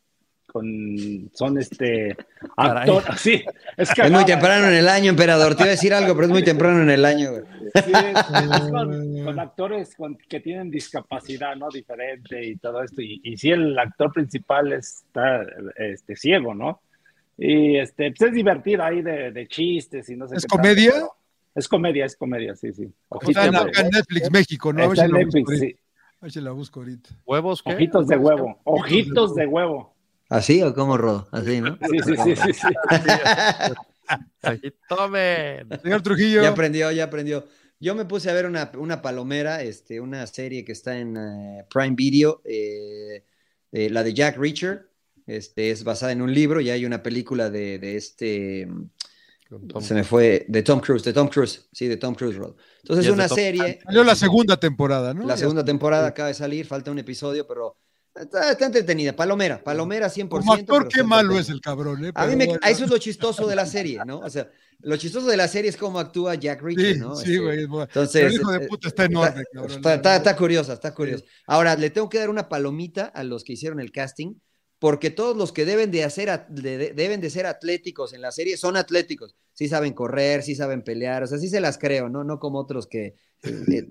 con, 0.53 1.30
son 1.32 1.59
este 1.59 2.16
Caray. 2.57 2.88
actor, 2.90 3.16
sí, 3.18 3.42
es, 3.76 3.90
Es 3.96 4.11
muy 4.11 4.24
temprano 4.24 4.66
en 4.68 4.74
el 4.74 4.88
año, 4.88 5.11
Emperador. 5.11 5.55
Te 5.55 5.62
iba 5.62 5.68
a 5.68 5.70
decir 5.70 5.94
algo, 5.94 6.14
pero 6.14 6.26
es 6.26 6.32
muy 6.32 6.42
temprano 6.44 6.82
en 6.82 6.90
el 6.90 7.05
año. 7.05 7.30
güey. 7.30 7.42
Sí, 7.84 7.92
es, 7.92 8.51
es 8.61 8.70
con, 8.70 9.24
con 9.24 9.38
actores 9.40 9.94
con- 9.94 10.16
que 10.16 10.40
tienen 10.40 10.70
discapacidad, 10.70 11.57
¿no? 11.57 11.68
Diferente 11.68 12.44
y 12.44 12.57
todo 12.57 12.82
esto. 12.82 13.01
Y, 13.03 13.20
y 13.24 13.36
sí, 13.36 13.51
el 13.51 13.78
actor 13.78 14.12
principal 14.12 14.72
está 14.72 15.42
este, 15.76 16.16
ciego, 16.16 16.55
¿no? 16.55 16.80
Y 17.38 17.76
este, 17.78 18.12
pues 18.12 18.28
es 18.30 18.34
divertida 18.34 18.86
ahí 18.86 19.01
de, 19.03 19.30
de 19.32 19.46
chistes 19.48 20.09
y 20.11 20.16
no 20.16 20.28
sé 20.28 20.36
¿Es 20.36 20.42
qué 20.44 20.48
comedia? 20.48 20.90
pero- 20.92 21.12
es 21.55 21.66
comedia, 21.66 22.05
es 22.05 22.14
comedia, 22.16 22.55
sí, 22.55 22.72
sí. 22.72 22.88
Está 23.28 23.46
en. 23.46 23.53
Netflix, 23.90 24.30
México, 24.30 24.72
¿no? 24.72 24.84
A 24.84 24.88
ver 24.88 24.92
Está 24.98 25.03
si 25.07 25.11
en 25.11 25.12
la 25.12 25.24
busco 25.24 25.38
Netflix, 25.38 25.48
ahorita. 25.61 25.66
sí. 25.78 25.84
A 26.20 26.24
ver 26.24 26.32
si 26.32 26.40
la 26.42 26.51
busco 26.53 26.80
ahorita. 26.80 27.11
¿Huevos 27.26 27.62
qué? 27.62 27.72
Ojitos 27.74 28.07
de 28.09 28.16
huevo. 28.18 28.61
Ojitos 28.64 29.34
de 29.34 29.46
huevo. 29.46 29.94
¿Así 30.31 30.62
o 30.62 30.72
cómo, 30.74 30.97
Rodo? 30.97 31.28
Así, 31.33 31.61
¿no? 31.61 31.76
Sí, 31.91 31.99
sí, 32.05 32.14
sí, 32.24 32.37
sí. 32.37 32.53
sí. 32.55 32.68
Aquí, 34.43 34.72
tomen. 34.89 35.68
Señor 35.83 36.03
Trujillo. 36.03 36.43
Ya 36.43 36.49
aprendió, 36.49 36.91
ya 36.91 37.05
aprendió. 37.05 37.47
Yo 37.78 37.95
me 37.95 38.05
puse 38.05 38.31
a 38.31 38.35
ver 38.35 38.47
una, 38.47 38.70
una 38.78 39.03
palomera, 39.03 39.62
este, 39.62 40.01
una 40.01 40.26
serie 40.26 40.64
que 40.64 40.72
está 40.72 40.99
en 40.99 41.16
eh, 41.16 41.66
Prime 41.72 41.95
Video, 41.97 42.43
eh, 42.45 43.24
eh, 43.72 43.91
la 43.91 44.03
de 44.03 44.14
Jack 44.14 44.37
Reacher. 44.39 44.89
Este, 45.26 45.70
es 45.70 45.85
basada 45.85 46.12
en 46.12 46.22
un 46.22 46.33
libro 46.35 46.61
y 46.61 46.70
hay 46.70 46.85
una 46.85 47.03
película 47.03 47.51
de, 47.51 47.78
de 47.78 47.97
este, 47.97 48.68
Tom 49.68 49.83
se 49.83 49.95
me 49.95 50.03
fue, 50.03 50.45
de 50.49 50.62
Tom 50.62 50.81
Cruise, 50.81 51.05
de 51.05 51.12
Tom 51.12 51.28
Cruise, 51.28 51.68
sí, 51.72 51.87
de 51.87 51.97
Tom 51.97 52.14
Cruise, 52.14 52.37
Rodo. 52.37 52.57
Entonces 52.83 53.07
es 53.07 53.12
una 53.12 53.28
Tom- 53.28 53.37
serie. 53.37 53.78
Salió 53.85 54.03
la 54.03 54.16
segunda 54.16 54.59
temporada, 54.59 55.14
¿no? 55.14 55.24
La 55.26 55.37
segunda 55.37 55.64
temporada 55.64 56.09
acaba 56.09 56.28
de 56.28 56.35
salir, 56.35 56.66
falta 56.66 56.91
un 56.91 56.99
episodio, 56.99 57.47
pero 57.47 57.76
está, 58.15 58.53
está 58.53 58.67
entretenida. 58.67 59.15
Palomera, 59.15 59.63
Palomera 59.63 60.09
100%. 60.09 60.29
Como 60.29 60.53
actor, 60.55 60.85
qué 60.89 61.01
está 61.01 61.07
malo 61.07 61.39
es 61.39 61.49
el 61.49 61.61
cabrón, 61.61 62.05
¿eh? 62.07 62.13
A 62.15 62.27
mí 62.27 62.37
me, 62.37 62.47
bueno. 62.47 62.61
eso 62.67 62.85
es 62.85 62.91
lo 62.91 62.99
chistoso 62.99 63.47
de 63.47 63.57
la 63.57 63.67
serie, 63.67 64.01
¿no? 64.07 64.19
O 64.21 64.31
sea, 64.31 64.51
lo 64.81 64.97
chistoso 64.97 65.27
de 65.27 65.37
la 65.37 65.47
serie 65.49 65.69
es 65.70 65.77
cómo 65.77 65.99
actúa 65.99 66.35
Jack 66.37 66.62
Reacher, 66.62 66.95
Sí, 66.95 67.01
¿no? 67.01 67.15
sí, 67.16 67.35
Este, 67.35 67.39
güey. 67.66 67.82
Entonces, 67.82 68.23
el 68.24 68.32
hijo 68.35 68.51
de 68.53 68.65
eh, 68.65 68.69
puta 68.69 68.89
está 68.89 69.05
enorme, 69.05 69.43
cabrón. 69.53 69.77
Está, 69.77 69.95
está- 69.95 70.16
está 70.16 70.37
curiosa, 70.37 70.73
está 70.73 70.95
curiosa. 70.95 71.24
Ahora, 71.47 71.77
le 71.77 71.91
tengo 71.91 72.09
que 72.09 72.19
dar 72.19 72.31
una 72.31 72.49
palomita 72.49 73.05
a 73.07 73.23
los 73.24 73.45
que 73.45 73.53
hicieron 73.55 73.81
el 73.81 73.93
casting, 73.93 74.35
porque 74.78 75.11
todos 75.11 75.37
los 75.37 75.53
que 75.53 75.66
deben 75.66 75.91
de, 75.91 76.05
hacer, 76.05 76.31
at- 76.31 76.49
de- 76.49 76.78
de- 76.78 76.93
deben 76.95 77.20
de 77.20 77.28
ser 77.28 77.45
atléticos 77.45 78.15
en 78.15 78.23
la 78.23 78.32
serie 78.32 78.57
son 78.57 78.77
atléticos. 78.78 79.35
Sí 79.53 79.69
saben 79.69 79.93
correr, 79.93 80.43
sí 80.43 80.55
saben 80.55 80.82
pelear, 80.82 81.23
o 81.23 81.27
sea, 81.27 81.37
sí 81.37 81.49
se 81.51 81.61
las 81.61 81.77
creo, 81.77 82.09
¿no? 82.09 82.24
No 82.24 82.39
como 82.39 82.59
otros 82.59 82.87
que 82.87 83.15
eh, 83.43 83.65
eh, 83.73 83.87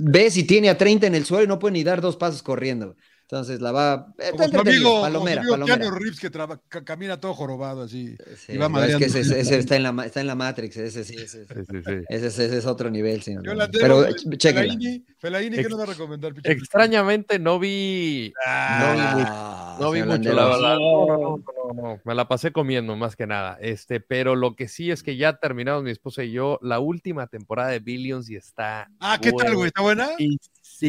ves 0.00 0.36
y 0.36 0.42
tiene 0.44 0.68
a 0.68 0.76
30 0.76 1.06
en 1.06 1.14
el 1.14 1.24
suelo 1.24 1.44
y 1.44 1.46
no 1.46 1.60
puede 1.60 1.74
ni 1.74 1.84
dar 1.84 2.00
dos 2.00 2.16
pasos 2.16 2.42
corriendo. 2.42 2.96
Entonces, 3.32 3.62
la 3.62 3.72
va... 3.72 4.12
Está 4.18 4.46
Como 4.50 4.60
amigo, 4.60 5.00
palomera, 5.00 5.40
como 5.40 5.52
palomera. 5.52 5.78
Keanu 5.78 5.90
Reeves 5.98 6.20
que 6.20 6.28
traba- 6.28 6.60
ca- 6.68 6.84
camina 6.84 7.18
todo 7.18 7.32
jorobado 7.32 7.80
así. 7.80 8.14
Sí, 8.36 8.52
y 8.52 8.56
va 8.58 8.68
no, 8.68 8.84
es 8.84 8.96
que 8.96 9.06
ese, 9.06 9.20
ese- 9.20 9.40
ese 9.40 9.56
está, 9.58 9.76
en 9.76 9.84
la, 9.84 10.04
está 10.04 10.20
en 10.20 10.26
la 10.26 10.34
Matrix, 10.34 10.76
ese 10.76 11.02
sí, 11.02 11.14
ese, 11.16 11.46
Sí, 11.46 11.50
ese, 11.56 12.04
ese- 12.10 12.26
ese 12.44 12.58
es 12.58 12.66
otro 12.66 12.90
nivel, 12.90 13.22
señor. 13.22 13.42
Yo 13.46 13.54
la 13.54 13.70
Pero 13.70 14.04
tengo, 14.04 14.16
eh. 14.34 14.38
Felaini, 14.38 15.06
Felaini, 15.18 15.56
¿qué 15.56 15.62
nos 15.70 15.78
va 15.78 15.84
a 15.84 15.86
recomendar? 15.86 16.34
pinche? 16.34 16.52
Extrañamente 16.52 17.38
no 17.38 17.58
vi, 17.58 18.34
no 18.46 18.92
vi 18.92 19.00
mucho. 19.00 19.30
Ah, 19.32 19.76
No 19.80 19.90
vi 19.92 20.00
señor 20.00 20.18
mucho, 20.18 20.32
la 20.34 20.44
verdad. 20.44 20.74
No, 20.76 21.06
no, 21.06 21.16
no, 21.16 21.36
no, 21.72 21.82
no. 21.82 22.00
Me 22.04 22.14
la 22.14 22.28
pasé 22.28 22.52
comiendo 22.52 22.94
más 22.96 23.16
que 23.16 23.26
nada. 23.26 23.56
Este, 23.62 24.00
pero 24.00 24.36
lo 24.36 24.56
que 24.56 24.68
sí 24.68 24.90
es 24.90 25.02
que 25.02 25.16
ya 25.16 25.38
terminamos 25.38 25.82
mi 25.84 25.90
esposa 25.90 26.22
y 26.22 26.32
yo 26.32 26.58
la 26.60 26.80
última 26.80 27.28
temporada 27.28 27.70
de 27.70 27.78
Billions 27.78 28.28
y 28.28 28.36
está. 28.36 28.90
Ah, 29.00 29.18
¿qué 29.22 29.32
tal, 29.32 29.54
güey? 29.54 29.68
¿Está 29.68 29.80
buena? 29.80 30.10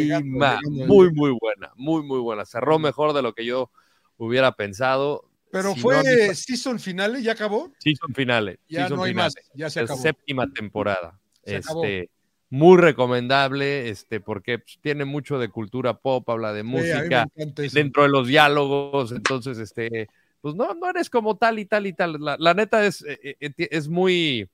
Buenísima. 0.02 0.60
Muy, 0.70 1.12
muy 1.14 1.32
buena. 1.32 1.72
Muy, 1.76 2.04
muy 2.04 2.20
buena. 2.20 2.46
Cerró 2.46 2.80
mejor 2.80 3.14
de 3.14 3.22
lo 3.22 3.34
que 3.34 3.46
yo 3.46 3.70
hubiera 4.18 4.52
pensado. 4.54 5.30
Pero 5.52 5.74
Si 5.74 5.80
fue 5.82 5.96
no 6.28 6.34
season 6.34 6.80
finales, 6.80 7.24
ya 7.24 7.34
acabó. 7.34 7.72
season 7.78 8.14
finales. 8.14 8.58
Ya 8.68 8.82
season 8.82 8.98
no 8.98 9.04
hay 9.04 9.14
más, 9.14 9.36
ya 9.54 9.70
se 9.70 9.82
acabó. 9.82 10.02
séptima 10.02 10.52
temporada. 10.52 11.20
Se 11.44 11.58
acabó. 11.58 11.84
este, 11.86 12.10
muy 12.50 12.78
recomendable, 12.78 13.90
este, 13.90 14.20
porque 14.20 14.60
pues, 14.60 14.78
tiene 14.82 15.06
mucho 15.06 15.40
de 15.40 15.50
cultura 15.50 15.98
pop, 15.98 16.28
habla 16.30 16.54
de 16.54 16.64
música, 16.64 17.28
dentro 17.72 18.04
de 18.04 18.10
los 18.10 18.28
diálogos, 18.28 19.12
entonces, 19.12 19.58
este, 19.58 20.08
pues 20.42 20.54
no, 20.56 20.74
no 20.76 20.90
eres 20.90 21.10
como 21.10 21.36
tal 21.38 21.58
y 21.60 21.66
tal 21.66 21.88
y 21.88 21.94
tal. 21.94 22.18
La, 22.20 22.36
la 22.40 22.54
neta 22.54 22.86
es, 22.86 23.04
eh, 23.08 23.38
eh, 23.40 23.50
ti- 23.50 23.68
es 23.72 23.88
muy, 23.88 24.48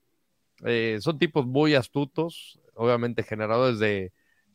eh, 0.65 0.97
son 1.01 1.17
tipos 1.19 1.45
muy 1.45 1.75
astutos, 1.75 2.59
obviamente 2.75 3.23
generadores 3.23 3.79
de 3.79 4.11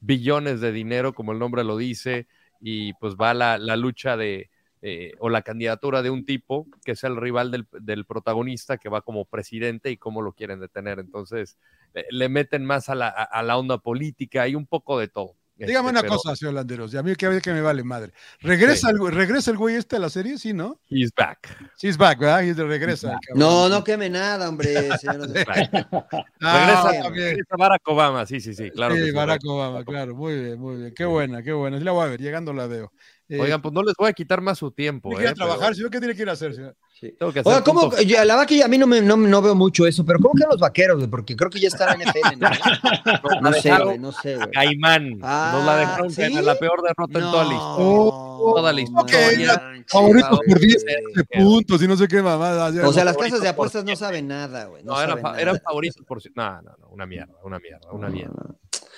billones 0.06 0.60
de 0.60 0.72
dinero, 0.72 1.14
como 1.14 1.32
el 1.32 1.38
nombre 1.38 1.64
lo 1.64 1.76
dice, 1.76 2.26
y 2.60 2.92
pues 2.94 3.14
va 3.16 3.34
la, 3.34 3.58
la 3.58 3.76
lucha 3.76 4.16
de, 4.16 4.50
eh, 4.82 5.12
o 5.18 5.28
la 5.28 5.42
candidatura 5.42 6.02
de 6.02 6.10
un 6.10 6.24
tipo 6.24 6.66
que 6.84 6.92
es 6.92 7.04
el 7.04 7.16
rival 7.16 7.50
del, 7.50 7.66
del 7.80 8.04
protagonista 8.06 8.78
que 8.78 8.88
va 8.88 9.02
como 9.02 9.24
presidente 9.26 9.90
y 9.90 9.96
cómo 9.96 10.22
lo 10.22 10.32
quieren 10.32 10.60
detener. 10.60 10.98
Entonces, 10.98 11.58
eh, 11.94 12.04
le 12.10 12.28
meten 12.28 12.64
más 12.64 12.88
a 12.88 12.94
la, 12.94 13.08
a- 13.08 13.24
a 13.24 13.42
la 13.42 13.56
onda 13.58 13.78
política 13.78 14.48
y 14.48 14.54
un 14.54 14.66
poco 14.66 14.98
de 14.98 15.08
todo. 15.08 15.36
Dígame 15.56 15.88
Este, 15.88 15.90
una 15.90 16.00
pero 16.00 16.14
cosa, 16.14 16.34
señor 16.34 16.54
Landeros, 16.54 16.92
y 16.92 16.96
a 16.96 17.02
mí 17.04 17.14
que, 17.14 17.40
que 17.40 17.52
me 17.52 17.60
vale 17.60 17.84
madre. 17.84 18.12
¿Regresa, 18.40 18.90
el, 18.90 18.96
güey- 18.96 19.12
¿Regresa 19.12 19.52
el 19.52 19.56
güey 19.56 19.76
este 19.76 19.96
a 19.96 19.98
la 20.00 20.10
serie? 20.10 20.36
Sí, 20.36 20.52
¿no? 20.52 20.80
He's 20.90 21.10
back. 21.16 21.70
Sí, 21.76 21.86
es 21.88 21.96
back, 21.96 22.18
¿verdad? 22.18 22.42
Y 22.42 22.52
de 22.54 22.64
regresa. 22.64 23.12
el 23.12 23.18
cabrón. 23.20 23.38
No, 23.38 23.68
no 23.68 23.84
queme 23.84 24.10
nada, 24.10 24.48
hombre, 24.48 24.96
señor. 24.98 25.28
Ah, 26.40 26.90
regresa, 26.90 27.08
regresa 27.10 27.56
Barack 27.56 27.88
Obama, 27.88 28.26
sí, 28.26 28.40
sí, 28.40 28.52
sí, 28.54 28.70
claro. 28.70 28.94
Sí, 28.94 29.00
que 29.00 29.06
sí. 29.06 29.12
Barack 29.12 29.40
Obama, 29.44 29.84
claro, 29.84 30.14
muy 30.14 30.38
bien, 30.40 30.58
muy 30.60 30.76
bien. 30.76 30.94
Qué 30.94 31.04
buena, 31.04 31.42
qué 31.42 31.52
buena. 31.52 31.78
Sí 31.78 31.84
la 31.84 31.92
voy 31.92 32.04
a 32.04 32.08
ver, 32.10 32.20
llegando 32.20 32.52
la 32.52 32.66
veo. 32.66 32.92
Eh, 33.28 33.40
Oigan, 33.40 33.62
pues 33.62 33.72
no 33.72 33.82
les 33.82 33.94
voy 33.98 34.08
a 34.10 34.12
quitar 34.12 34.40
más 34.42 34.58
su 34.58 34.70
tiempo. 34.70 35.08
tiene 35.08 35.16
que 35.18 35.22
ir 35.24 35.28
a 35.28 35.30
eh, 35.30 35.34
pero 35.38 35.46
trabajar, 35.48 35.74
señor, 35.74 35.90
¿qué 35.90 35.98
tiene 35.98 36.14
que 36.14 36.22
ir 36.22 36.28
a 36.28 36.32
hacer, 36.32 36.54
señor? 36.54 36.76
tengo 37.18 37.32
que 37.32 37.40
hacer 37.40 37.52
Oiga, 37.52 37.64
¿cómo? 37.64 37.90
yo- 37.96 38.24
la 38.24 38.34
verdad 38.34 38.46
que 38.46 38.62
a 38.62 38.68
mí 38.68 38.76
no, 38.78 38.86
me, 38.86 39.00
no, 39.02 39.16
no 39.16 39.42
veo 39.42 39.54
mucho 39.54 39.86
eso, 39.86 40.04
pero 40.04 40.18
¿cómo 40.18 40.34
que 40.34 40.44
los 40.50 40.58
vaqueros? 40.60 41.06
Porque 41.08 41.34
creo 41.36 41.50
que 41.50 41.58
ya 41.60 41.68
está 41.68 41.86
la 41.86 42.04
NFL, 42.04 42.38
¿no? 42.38 43.40
No 43.40 43.52
sé, 43.54 43.72
güey, 43.82 43.98
no 43.98 44.12
sé, 44.12 44.36
güey. 44.36 44.50
Caimán. 44.50 45.18
Ah, 45.22 45.52
Nos 45.54 45.64
la 45.66 45.76
dejaron 45.78 46.10
¿sí? 46.10 46.22
en 46.22 46.44
la 46.44 46.54
peor 46.54 46.82
derrota 46.82 47.18
en 47.18 47.24
toda 47.24 47.44
la 47.44 47.54
historia. 47.54 47.58
Oh, 47.78 48.54
Toda 48.56 48.72
la 48.72 48.80
historia. 48.80 49.72
Favoritos 49.86 50.38
por 50.46 50.58
10 50.60 50.82
Sí, 50.82 51.22
puntos 51.38 51.82
y 51.82 51.88
no 51.88 51.96
sé 51.96 52.08
qué 52.08 52.22
mamada. 52.22 52.72
O 52.86 52.92
sea, 52.92 53.04
las 53.04 53.16
casas 53.16 53.40
de 53.40 53.46
por 53.46 53.48
apuestas 53.48 53.84
no 53.84 53.96
saben 53.96 54.28
nada, 54.28 54.66
güey. 54.66 54.82
No, 54.84 54.92
No, 54.92 54.98
eran, 54.98 55.08
saben 55.10 55.22
fa- 55.22 55.30
nada. 55.30 55.42
eran 55.42 55.60
favoritos 55.60 56.02
por. 56.06 56.18
No, 56.34 56.62
no, 56.62 56.70
no, 56.78 56.88
una 56.90 57.06
mierda, 57.06 57.34
una 57.42 57.58
mierda, 57.58 57.90
una 57.92 58.08
mierda. 58.08 58.54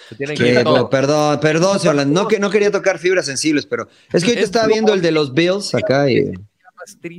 Se 0.08 0.14
tienen 0.16 0.36
que 0.36 0.44
Que, 0.44 0.52
ir 0.54 0.62
todos. 0.64 0.78
güey, 0.80 0.90
perdón, 0.90 1.40
perdón, 1.40 2.12
no, 2.12 2.28
que, 2.28 2.38
no 2.38 2.50
quería 2.50 2.70
tocar 2.70 2.98
fibras 2.98 3.26
sensibles, 3.26 3.66
pero 3.66 3.88
es 4.12 4.22
que 4.22 4.30
ahorita 4.30 4.40
Es 4.40 4.44
estaba 4.44 4.66
viendo 4.66 4.94
el 4.94 5.02
de 5.02 5.10
los 5.10 5.32
Bills 5.34 5.74
acá 5.74 6.08
y 6.10 6.32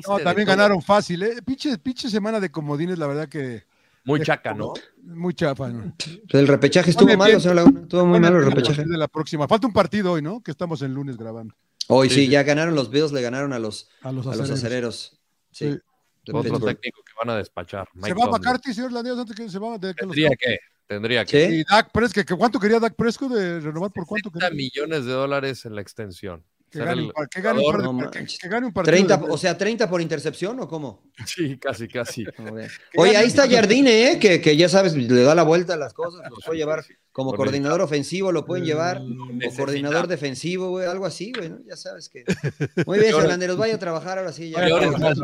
No, 0.08 0.20
también 0.20 0.48
ganaron 0.48 0.82
fácil, 0.82 1.24
¿eh? 1.24 1.42
Pinche, 1.46 1.78
pinche 1.78 2.10
semana 2.10 2.40
de 2.40 2.50
comodines, 2.50 2.98
la 2.98 3.08
verdad 3.08 3.28
que 3.28 3.64
Muy 4.06 4.22
chaca, 4.22 4.54
¿no? 4.54 4.74
muy 5.04 5.34
chafa, 5.34 5.70
¿no? 5.70 5.94
el 6.30 6.48
repechaje 6.48 6.90
estuvo 6.92 7.08
Pone 7.08 7.18
malo, 7.18 7.30
bien. 7.32 7.42
señor 7.42 7.56
Laguna. 7.56 7.82
Estuvo 7.82 8.06
muy 8.06 8.20
malo 8.20 8.38
el 8.40 8.44
a 8.46 8.50
repechaje. 8.50 8.84
de 8.86 8.98
la 8.98 9.08
próxima. 9.08 9.48
Falta 9.48 9.68
un 9.68 9.74
partido 9.74 10.14
hoy, 10.14 10.22
¿no? 10.22 10.42
Que 10.42 10.52
estamos 10.52 10.82
el 10.82 10.94
lunes 10.94 11.18
grabando. 11.18 11.56
Hoy 11.88 12.10
Sí, 12.10 12.28
ya 12.28 12.44
ganaron 12.44 12.76
los 12.76 12.90
Bills, 12.90 13.12
le 13.14 13.22
ganaron 13.22 13.54
a 13.54 13.60
los, 13.60 13.90
A 14.02 14.12
los 14.12 14.28
a 14.28 14.36
los 14.36 14.50
acereros. 14.50 14.58
acereros. 14.60 15.20
Sí. 15.52 15.72
Sí. 15.72 15.80
de 16.26 16.34
Otro 16.34 16.60
técnico 16.60 17.02
que 17.06 17.14
van 17.18 17.30
a 17.30 17.38
despachar. 17.38 17.88
¿Se 17.94 18.00
va 18.14 18.16
Tomlin. 18.26 18.32
McCarthy, 18.32 18.74
señor 18.74 18.92
Landeros, 18.92 19.20
antes 19.20 19.34
que 19.36 19.50
se 19.50 19.60
va? 19.60 19.78
De, 19.78 19.96
que 19.96 20.06
los- 20.06 20.14
Tendría 20.14 20.30
que, 20.38 20.58
tendría 20.88 21.26
que. 21.26 21.48
¿Sí? 21.50 21.56
Y 21.60 21.64
Dak 21.64 21.92
Prescott, 21.92 22.26
que, 22.26 22.36
¿cuánto 22.36 22.60
quería 22.60 22.80
Dak 22.80 22.96
Prescott 22.96 23.32
de 23.32 23.60
renovar? 23.60 23.92
¿Por 23.92 24.06
cuánto? 24.06 24.30
60 24.30 24.50
quería? 24.50 24.56
millones 24.58 25.06
de 25.06 25.12
dólares 25.12 25.66
en 25.66 25.76
la 25.76 25.82
extensión. 25.82 26.44
Que 26.70 26.80
gane, 26.80 27.04
el 27.04 27.30
que 27.30 27.40
gane 27.42 27.60
un 27.66 27.72
par 27.72 27.78
de- 27.80 27.84
No 27.86 28.10
que- 28.12 28.20
manches. 28.20 28.40
que 28.40 28.50
gane 28.50 28.68
un 28.68 28.74
partido. 28.74 28.92
30, 28.98 29.18
de- 29.18 29.26
o 29.30 29.38
sea, 29.38 29.58
30 29.58 29.90
por 29.90 30.02
intercepción 30.02 30.60
o 30.60 30.68
cómo? 30.68 31.02
Sí, 31.26 31.58
casi, 31.58 31.88
casi. 31.88 32.26
Oye, 32.98 33.16
ahí 33.16 33.28
está 33.28 33.50
Jardine, 33.50 34.12
¿eh? 34.12 34.20
que, 34.20 34.42
que 34.42 34.58
ya 34.58 34.68
sabes, 34.68 34.94
le 34.94 35.22
da 35.24 35.34
la 35.34 35.44
vuelta 35.44 35.76
a 35.76 35.78
las 35.78 35.94
cosas, 35.94 36.30
los 36.30 36.44
puede 36.44 36.58
llevar 36.60 36.84
como 37.14 37.34
coordinador 37.34 37.80
ofensivo, 37.82 38.34
lo 38.34 38.46
pueden 38.46 38.66
llevar, 38.66 38.98
o 38.98 39.06
Necesita. 39.32 39.56
coordinador 39.64 40.08
defensivo, 40.08 40.70
güey, 40.70 40.86
algo 40.88 41.06
así, 41.06 41.32
güey, 41.36 41.50
¿no? 41.50 41.60
Ya 41.66 41.78
sabes 41.78 42.10
que. 42.10 42.26
Muy 42.86 43.00
bien, 43.00 43.16
Landeros, 43.28 43.56
vaya 43.58 43.76
a 43.76 43.80
trabajar 43.80 44.18
ahora 44.20 44.34
sí. 44.34 44.50
Ya. 44.50 44.58
Peor 44.60 44.84
es 44.84 45.00
nada. 45.00 45.16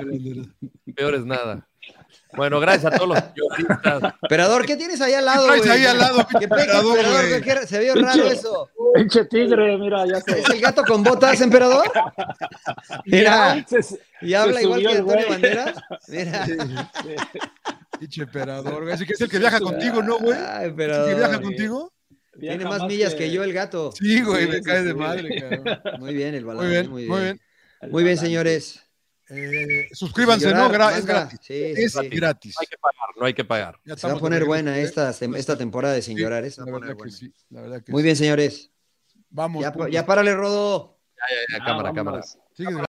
Peor 0.95 1.15
es 1.15 1.26
nada. 1.26 1.68
Bueno, 2.35 2.60
gracias 2.60 2.93
a 2.93 2.97
todos 2.97 3.10
los 3.10 3.22
periodistas. 3.22 4.14
Emperador, 4.22 4.65
¿qué 4.65 4.76
tienes 4.76 4.99
ahí 5.01 5.14
al 5.14 5.26
lado, 5.26 5.47
¿Qué 5.61 5.69
ahí 5.69 5.85
al 5.85 5.97
lado, 5.99 6.27
¿Qué 6.39 6.43
emperador, 6.45 6.97
emperador? 6.99 7.68
Se 7.68 7.80
vio 7.80 7.95
raro 7.95 8.23
eso. 8.27 8.69
Pinche 8.95 9.26
tigre, 9.26 9.77
mira, 9.77 10.05
ya 10.05 10.19
se. 10.22 10.39
¿Es 10.39 10.49
el 10.49 10.60
gato 10.61 10.84
con 10.84 11.03
botas, 11.03 11.39
emperador? 11.41 11.91
Mira, 13.05 13.64
Se- 13.68 13.99
y 14.22 14.34
habla 14.34 14.61
igual 14.61 14.81
que 14.81 14.88
Antonio. 14.97 15.26
Banderas. 15.30 15.76
Mira. 16.07 16.45
Pinche 17.99 18.23
emperador, 18.23 18.81
güey. 18.81 18.93
Así 18.93 19.05
que 19.05 19.14
es 19.14 19.22
el 19.22 19.30
que 19.30 19.39
viaja 19.39 19.60
contigo, 19.60 20.01
¿no, 20.01 20.18
güey? 20.19 20.38
Ah, 20.38 20.64
¿Es 20.64 20.69
el 20.72 20.76
que 20.76 20.85
viaja 20.85 21.10
emperador. 21.11 21.41
contigo? 21.41 21.93
Tiene 22.39 22.57
viaja 22.57 22.77
más 22.80 22.88
millas 22.88 23.14
que 23.15 23.30
yo 23.31 23.43
el 23.43 23.53
gato. 23.53 23.91
Sí, 23.91 24.22
güey, 24.23 24.45
Sí, 24.45 24.49
me 24.49 24.57
sí, 24.57 24.64
cae 24.64 24.81
de 24.84 24.89
sí. 24.91 24.95
madre, 24.95 25.39
cabrón. 25.39 25.99
Muy 25.99 26.14
bien, 26.15 26.34
el 26.35 26.45
balón. 26.45 26.64
Muy 26.65 26.72
bien, 26.73 26.89
muy 26.89 27.03
bien. 27.05 27.41
Muy 27.91 28.03
bien, 28.03 28.18
señores. 28.18 28.82
Eh, 29.35 29.88
suscríbanse, 29.91 30.47
Llorar, 30.47 30.69
¿no? 30.72 30.77
Gra- 30.77 30.97
es 30.97 31.05
gratis. 31.05 31.39
Sí, 31.41 31.53
Es 31.76 31.93
sí. 31.93 32.10
gratis. 32.10 32.55
No 32.55 32.61
hay 32.61 32.68
que 32.68 32.77
pagar, 32.77 33.10
no 33.19 33.26
hay 33.26 33.34
que 33.34 33.45
pagar. 33.45 33.80
Ya 33.85 33.97
Se 33.97 34.07
va 34.07 34.14
a 34.14 34.18
poner 34.19 34.45
buena 34.45 34.77
esta, 34.77 35.10
esta 35.10 35.57
temporada 35.57 35.93
de 35.95 36.01
Sin 36.01 36.15
Sí, 36.18 36.23
Llorar. 36.23 36.49
Se 36.51 36.61
va 36.61 36.65
La 36.65 36.72
a 36.72 36.73
poner 36.73 36.81
verdad 36.81 36.93
que 36.95 36.97
buena. 37.03 37.18
sí, 37.18 37.34
la 37.49 37.61
verdad 37.61 37.84
que 37.84 37.91
Muy 37.91 38.01
sí. 38.01 38.03
bien, 38.03 38.15
señores. 38.15 38.72
Vamos. 39.30 39.64
Ya, 39.64 39.73
ya 39.89 40.05
párale, 40.05 40.35
Rodo. 40.35 40.99
Ya, 41.18 41.23
ya, 41.35 41.57
ya, 41.57 41.64
Ah, 41.64 41.65
cámara, 41.65 41.93
cámara. 41.93 42.22
Sigue 42.55 42.73